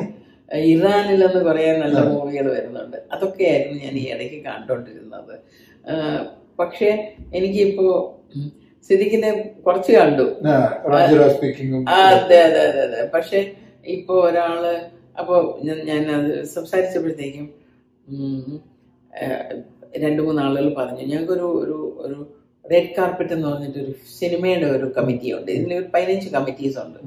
ഇറാനിലെന്ന് 0.68 1.40
കുറെ 1.46 1.66
നല്ല 1.78 2.00
മൂവികൾ 2.10 2.46
വരുന്നുണ്ട്. 2.52 2.98
അതൊക്കെയായിരുന്നു 3.14 3.78
ഞാൻ 3.86 3.96
ഈ 3.98 4.06
ഇടയ്ക്ക് 4.14 4.40
കണ്ടുകൊണ്ടിരുന്നത് 4.46 5.34
പക്ഷെ 6.60 6.90
എനിക്കിപ്പോ 7.34 7.90
സിദ്ദിഖിനെ 8.90 9.32
കുറച്ച് 9.66 9.92
കണ്ടു. 9.94 10.26
അതെ 12.10 12.38
അതെ 12.48 12.62
അതെ 12.68 12.82
അതെ. 12.88 13.02
പക്ഷെ 13.16 13.40
ഇപ്പൊ 13.88 14.14
ഒരാൾ 14.30 14.62
അപ്പൊ 15.20 15.36
ഞാൻ 15.90 16.04
അത് 16.12 16.32
സംസാരിച്ചപ്പോഴത്തേക്കും 16.56 17.46
രണ്ട് 19.14 19.56
രണ്ടു 20.04 20.22
മൂന്ന് 20.22 20.42
ആളുകൾ 20.42 20.68
പറഞ്ഞു 20.74 21.04
ഞങ്ങൾക്കൊരു 21.04 21.48
ഒരു 21.64 21.78
ഒരു 21.98 22.18
റെഡ് 22.72 22.94
കാർപ്പറ്റ് 22.98 23.34
എന്ന് 23.36 23.48
പറഞ്ഞിട്ട് 23.48 23.80
ഒരു 23.86 23.94
സിനിമയുടെ 24.20 24.68
ഒരു 24.78 24.88
കമ്മിറ്റി 24.98 25.30
ഉണ്ട്. 25.38 25.50
ഇതിൽ 25.58 25.74
ഒരു 25.80 25.88
പതിനഞ്ച് 25.94 26.30
കമ്മിറ്റീസ് 26.36 26.78
ഉണ്ട്. 26.86 27.00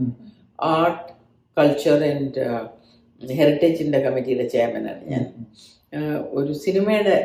ആർട്ട് 0.74 1.08
കൾച്ചർ 1.56 2.02
ആൻഡ് 2.10 2.44
ഹെറിറ്റേജിന്റെ 3.38 3.98
കമ്മിറ്റിയുടെ 4.06 4.46
ചെയർമാനാണ് 4.54 5.02
ഞാൻ. 5.12 5.24
ഒരു 6.38 6.52
സിനിമയുടെ 6.64 7.16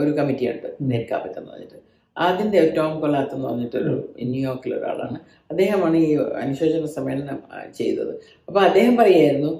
ഒരു 0.00 0.10
കമ്മിറ്റി 0.18 0.44
ഉണ്ട് 0.52 0.68
റെഡ് 0.92 1.08
കാർപ്പറ്റ് 1.10 1.38
എന്ന് 1.40 1.50
പറഞ്ഞിട്ട്. 1.52 1.78
ആദ്യത്തെ 2.16 2.60
ടോം 2.76 2.94
കൊലാത്ത് 3.02 3.34
എന്ന് 3.34 3.46
പറഞ്ഞിട്ടൊരു 3.48 3.94
ന്യൂയോർക്കിലെ 4.30 4.74
ഒരാളാണ്. 4.76 5.18
അദ്ദേഹമാണ് 5.50 5.96
ഈ 6.06 6.10
അനുശോചന 6.42 6.88
സമ്മേളനം 6.96 7.38
ചെയ്തത്. 7.78 8.12
അപ്പൊ 8.48 8.58
അദ്ദേഹം 8.68 8.94
പറയായിരുന്നു 8.96 9.52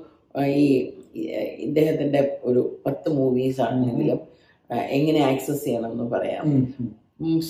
ഈ 0.63 0.67
ഇദ്ദേഹത്തിന്റെ 1.67 2.21
ഒരു 2.51 2.63
പത്ത് 2.87 3.09
മൂവീസ് 3.19 3.61
ആണെങ്കിലും 3.61 4.21
എങ്ങനെ 4.99 5.21
ആക്സസ് 5.31 5.65
ചെയ്യണം 5.65 5.91
എന്ന് 5.95 6.07
പറയാം. 6.15 6.45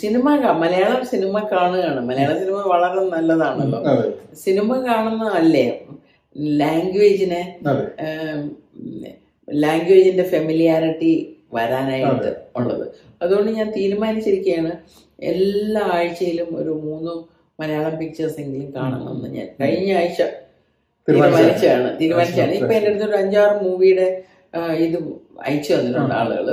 സിനിമ 0.01 0.27
മലയാളം 0.63 1.03
സിനിമ 1.13 1.35
കാണുകയാണ്. 1.53 2.01
മലയാള 2.09 2.33
സിനിമ 2.43 2.57
വളരെ 2.73 3.03
നല്ലതാണല്ലോ. 3.15 3.79
സിനിമ 3.83 3.99
സിനിമ 4.45 4.69
കാണുന്നതല്ലേ? 4.89 5.67
ലാംഗ്വേജിനെ 6.61 7.43
ലാംഗ്വേജിന്റെ 9.49 10.25
ഫെമിലിയാരിറ്റി 10.33 11.13
വരാനായിട്ട് 11.57 12.31
ഉള്ളത്. 12.59 12.85
അതുകൊണ്ട് 13.23 13.51
ഞാൻ 13.59 13.69
തീരുമാനിച്ചിരിക്കുകയാണ് 13.79 14.73
എല്ലാ 15.33 15.83
ആഴ്ചയിലും 15.97 16.51
ഒരു 16.61 16.73
മൂന്ന് 16.85 17.15
മലയാളം 17.61 17.95
പിക്ചേഴ്സ് 17.99 18.39
എങ്കിലും 18.43 18.71
കാണണമെന്ന് 18.77 19.29
ഞാൻ 19.39 19.49
കഴിഞ്ഞ 19.61 19.91
ആഴ്ച 20.01 20.23
തീരുമാനിച്ചാണ് 21.09 21.89
തീരുമാനിച്ചാണ് 22.01 22.53
ഇപ്പൊ 22.61 22.73
എന്റെ 22.79 22.91
അടുത്ത് 22.91 23.07
ഒരു 23.09 23.17
അഞ്ചാറ് 23.23 23.55
മൂവിയുടെ 23.65 24.09
ഇത് 24.87 24.97
അയച്ചു 25.47 25.71
തന്നിട്ടുണ്ട് 25.73 26.15
ആളുകൾ. 26.21 26.49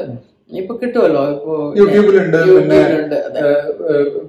ഇപ്പൊ 0.49 0.73
കിട്ടുമല്ലോ 0.77 1.21
ഇപ്പൊ 1.33 1.53
യൂട്യൂബിലുണ്ട് 1.79 2.37
പിന്നെ 2.51 2.79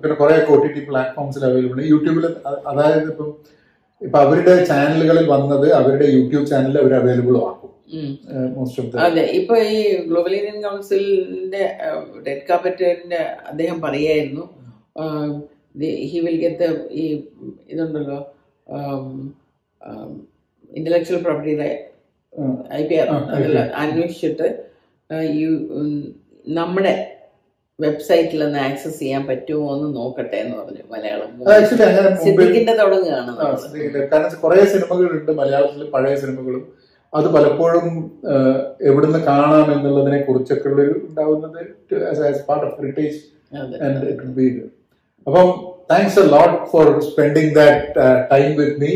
പിന്നെ 0.01 0.15
കുറെ 0.17 0.35
ഒ 0.49 0.57
ടി 0.65 0.69
ടി 0.75 0.81
പ്ലാറ്റ്ഫോംസിൽ 0.89 1.45
അവൈലബിൾ 1.49 1.81
യൂട്യൂബിൽ 1.91 2.25
അതായത് 2.71 3.09
ഇപ്പൊ 3.13 3.27
ഇപ്പൊ 4.03 4.19
അവരുടെ 4.19 4.55
ചാനലുകളിൽ 4.65 5.27
വന്നത് 5.33 5.67
അവരുടെ 5.79 6.07
യൂട്യൂബ് 6.15 6.47
ചാനലിൽ 6.47 6.79
അവർ 6.79 6.93
അവൈലബിൾ 6.95 7.37
ആക്കും. 7.43 7.67
മോസ്റ്റ് 8.55 8.81
ഓഫ് 8.83 9.01
അതെ 9.05 9.25
ഇപ്പൊ 9.39 9.55
ഈ 9.69 9.79
ഗ്ലോബൽ 10.09 10.35
ഇന്ത്യൻ 10.37 10.59
കൗൺസിലിന്റെ 10.63 11.63
ഡെഡ് 12.27 12.45
കാർപ്പറ്റിന്റെ 12.49 13.21
അദ്ദേഹം 13.49 13.79
പറയായിരുന്നു 13.81 14.45
ഹി 16.07 16.21
വിൽ 16.21 16.39
ഗെറ്റ് 16.41 16.69
ഈ 16.95 17.05
ഇതുണ്ടല്ലോ 17.71 18.19
ഇന്റലക്ച്വൽ 20.71 21.21
പ്രോപ്പർട്ടിയുടെ 21.23 21.71
ഐ 22.73 22.83
പി 22.89 22.97
ആർ 22.97 23.09
അതല്ല 23.31 23.61
അന്വേഷിച്ചിട്ട് 23.77 24.49
ഈ 25.33 25.45
ഉം, 25.75 25.89
നമ്മുടെ 26.53 26.93
വെബ്സൈറ്റിൽ 27.79 28.41
ഒന്ന് 28.45 28.59
ആക്സസ് 28.59 28.99
ചെയ്യാൻ 28.99 29.23
പറ്റുമോ 29.27 29.69
എന്ന് 29.75 29.89
നോക്കട്ടെ 29.97 30.37
എന്ന് 30.37 30.57
പറഞ്ഞു 30.57 30.83
മലയാളം 30.91 31.31
സിദ്ദിഖിന്റെ 32.25 32.75
തുടങ്ങുകയാണ്. 32.81 33.31
കാരണം 34.13 34.37
കുറെ 34.43 34.65
സിനിമകളുണ്ട് 34.73 35.33
മലയാളത്തിൽ 35.41 35.85
പഴയ 35.95 36.15
സിനിമകളും. 36.17 36.65
അത് 37.13 37.29
പലപ്പോഴും 37.35 37.87
എവിടുന്ന് 38.83 39.21
കാണാം 39.23 39.69
എന്നുള്ളതിനെ 39.73 40.19
കുറിച്ചൊക്കെ 40.23 40.69
ഉണ്ടാവുന്നത് 41.01 41.61
പാർട്ട് 42.49 42.67
ഓഫ് 42.67 42.77
ഹെറിറ്റേജ് 42.79 43.19
ആൻഡ് 43.83 44.11
അപ്പം 45.27 45.49
thanks 45.91 46.21
a 46.21 46.27
lot 46.35 46.59
for 46.71 46.87
spending 47.09 47.55
that 47.57 47.87
time 48.31 48.51
with 48.59 48.79
me 48.81 48.93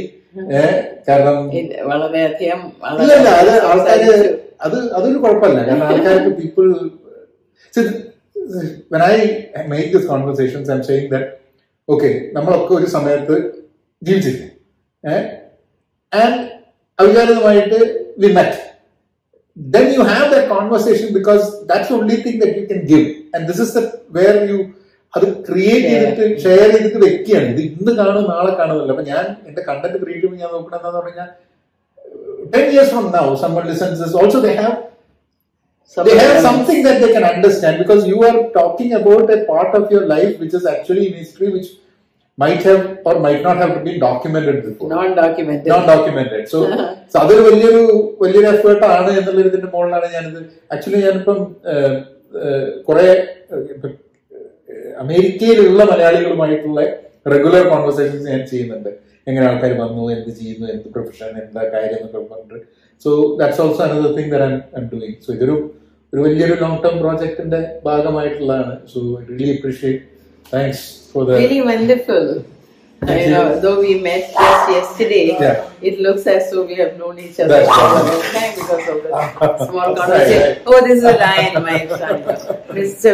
കാരണം 1.08 1.38
ഇത് 1.60 1.74
വളരെയധികം 1.90 2.60
ഇല്ല 3.02 3.12
ഇല്ല 3.18 3.28
അത് 3.42 3.52
ആൾക്കാര് 3.70 4.06
സംസാരിച്ചു. 4.06 4.32
അത് 4.66 4.76
അതൊരു 4.96 5.18
കുഴപ്പമില്ല. 5.24 5.60
കാരണം 5.68 5.86
ആൾക്കാർക്ക് 5.90 6.32
people 6.40 6.66
when 8.94 9.02
I 9.12 9.14
make 9.72 9.90
this 9.96 10.08
conversations 10.12 10.70
I'm 10.76 10.82
saying 10.88 11.08
that 11.14 11.30
okay 11.88 12.10
നമ്മളൊക്കെ 12.36 12.74
ഒരു 12.74 12.86
സമയത്ത് 12.96 13.36
ജീവിച്ചില്ലേ? 14.02 14.46
ഏഹ് 15.04 15.24
and 16.12 16.40
അവിചാരിതമായിട്ട് 16.98 17.80
we 18.24 18.30
met 18.40 18.60
then 19.56 19.84
you 19.94 20.02
have 20.04 20.24
that 20.32 20.48
conversation 20.48 21.08
because 21.12 21.42
that's 21.66 21.88
the 21.88 21.94
only 21.94 22.16
thing 22.22 22.36
that 22.40 22.56
you 22.58 22.66
can 22.66 22.80
give. 22.84 23.04
And 23.34 23.42
this 23.50 23.58
is 23.64 23.68
the 23.76 23.82
where 24.16 24.38
you 24.48 24.56
അത് 25.14 25.26
create 25.46 25.88
ചെയ്തിട്ട് 25.88 26.24
share 26.44 26.68
ചെയ്തിട്ട് 26.70 27.00
വെക്കുകയാണ്. 27.04 27.48
ഇത് 27.52 27.60
ഇന്ന് 27.68 27.92
കാണും 27.98 28.24
നാളെ 28.30 28.52
കാണുമല്ലോ 28.60 28.92
അപ്പൊ 28.94 29.04
ഞാൻ 29.10 29.24
എന്റെ 29.48 29.62
കണ്ടന്റ് 29.68 29.98
ക്രിയേറ്റ് 30.02 30.32
ചെയ്യാൻ 30.32 30.50
നോക്കണമെന്ന് 30.52 30.98
പറഞ്ഞാൽ 30.98 31.28
ten 32.54 32.66
years 32.72 32.90
from 32.90 33.06
now 33.14 33.26
some 33.42 33.62
listens 33.68 34.16
also 34.22 34.40
the 34.40 34.50
have 34.58 34.74
they 35.96 36.12
have 36.20 36.40
something 36.40 36.82
the 37.04 37.08
can 37.14 37.24
understand 37.26 37.78
because 37.78 38.04
you 38.08 38.18
are 38.28 38.36
talking 38.58 38.94
about 38.94 39.30
a 39.32 39.40
part 39.44 39.74
of 39.78 39.86
your 39.94 40.04
life 40.08 40.34
which 40.42 40.56
is 40.56 40.68
actually 40.68 41.04
in 41.04 41.16
history 41.18 41.50
which 41.52 41.72
might 42.38 42.64
have 42.68 42.82
or 43.06 43.16
might 43.18 43.44
not 43.44 43.60
have 43.60 43.76
be 43.80 43.92
documented 43.98 44.72
non 44.94 45.10
documented 45.90 46.46
so 46.46 46.60
so 47.12 47.18
അതൊരു 47.18 47.42
വലിയൊരു 47.42 47.82
വലിയൊരു 48.20 48.48
effort 48.54 48.86
ആണ് 48.94 49.10
എന്നുള്ള 49.18 49.46
ഇതിന്റെ 49.46 49.70
ഞാൻ 50.14 50.26
ഇത് 50.32 50.40
actually 50.72 51.00
ഞാൻ 51.00 51.06
ഞാനിപ്പം 51.06 51.38
കുറെ 52.82 53.06
അമേരിക്കയിലുള്ള 55.02 55.84
മലയാളികളുമായിട്ടുള്ള 55.84 56.80
റെഗുലർ 57.26 57.68
കോൺവെർസേഷൻസ് 57.68 58.26
ഞാൻ 58.28 58.46
ചെയ്യുന്നുണ്ട്. 58.46 58.90
എങ്ങനെ 59.28 59.44
ആൾക്കാർ 59.46 59.72
വന്നു 59.78 60.10
എന്ത് 60.10 60.30
ചെയ്യുന്നു 60.30 60.66
എന്ത് 60.72 60.88
പ്രൊഫഷൻ 60.88 61.30
എന്താ 61.42 61.62
കാര്യം 61.74 61.98
എന്നൊക്കെ 61.98 62.20
പറഞ്ഞിട്ട്. 62.32 62.66
So 63.04 63.36
that's 63.38 63.60
also 63.60 63.84
another 63.84 64.12
thing 64.16 64.30
doing 64.92 65.20
so 65.26 65.32
ഇതൊരു 65.32 65.56
ഒരു 66.12 66.20
വലിയൊരു 66.22 66.54
ലോങ് 66.54 66.82
ടേം 66.84 66.96
പ്രോജക്റ്റിന്റെ 66.98 67.60
ഭാഗമായിട്ടുള്ളതാണ് 67.84 68.74
so 68.92 69.00
I 69.20 69.24
really 69.30 69.56
appreciate 69.56 70.02
thanks 70.52 71.12
for 71.12 71.24
ദിഫുൾ 71.86 72.28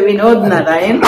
Vinod 0.04 0.50
Narayana 0.50 1.00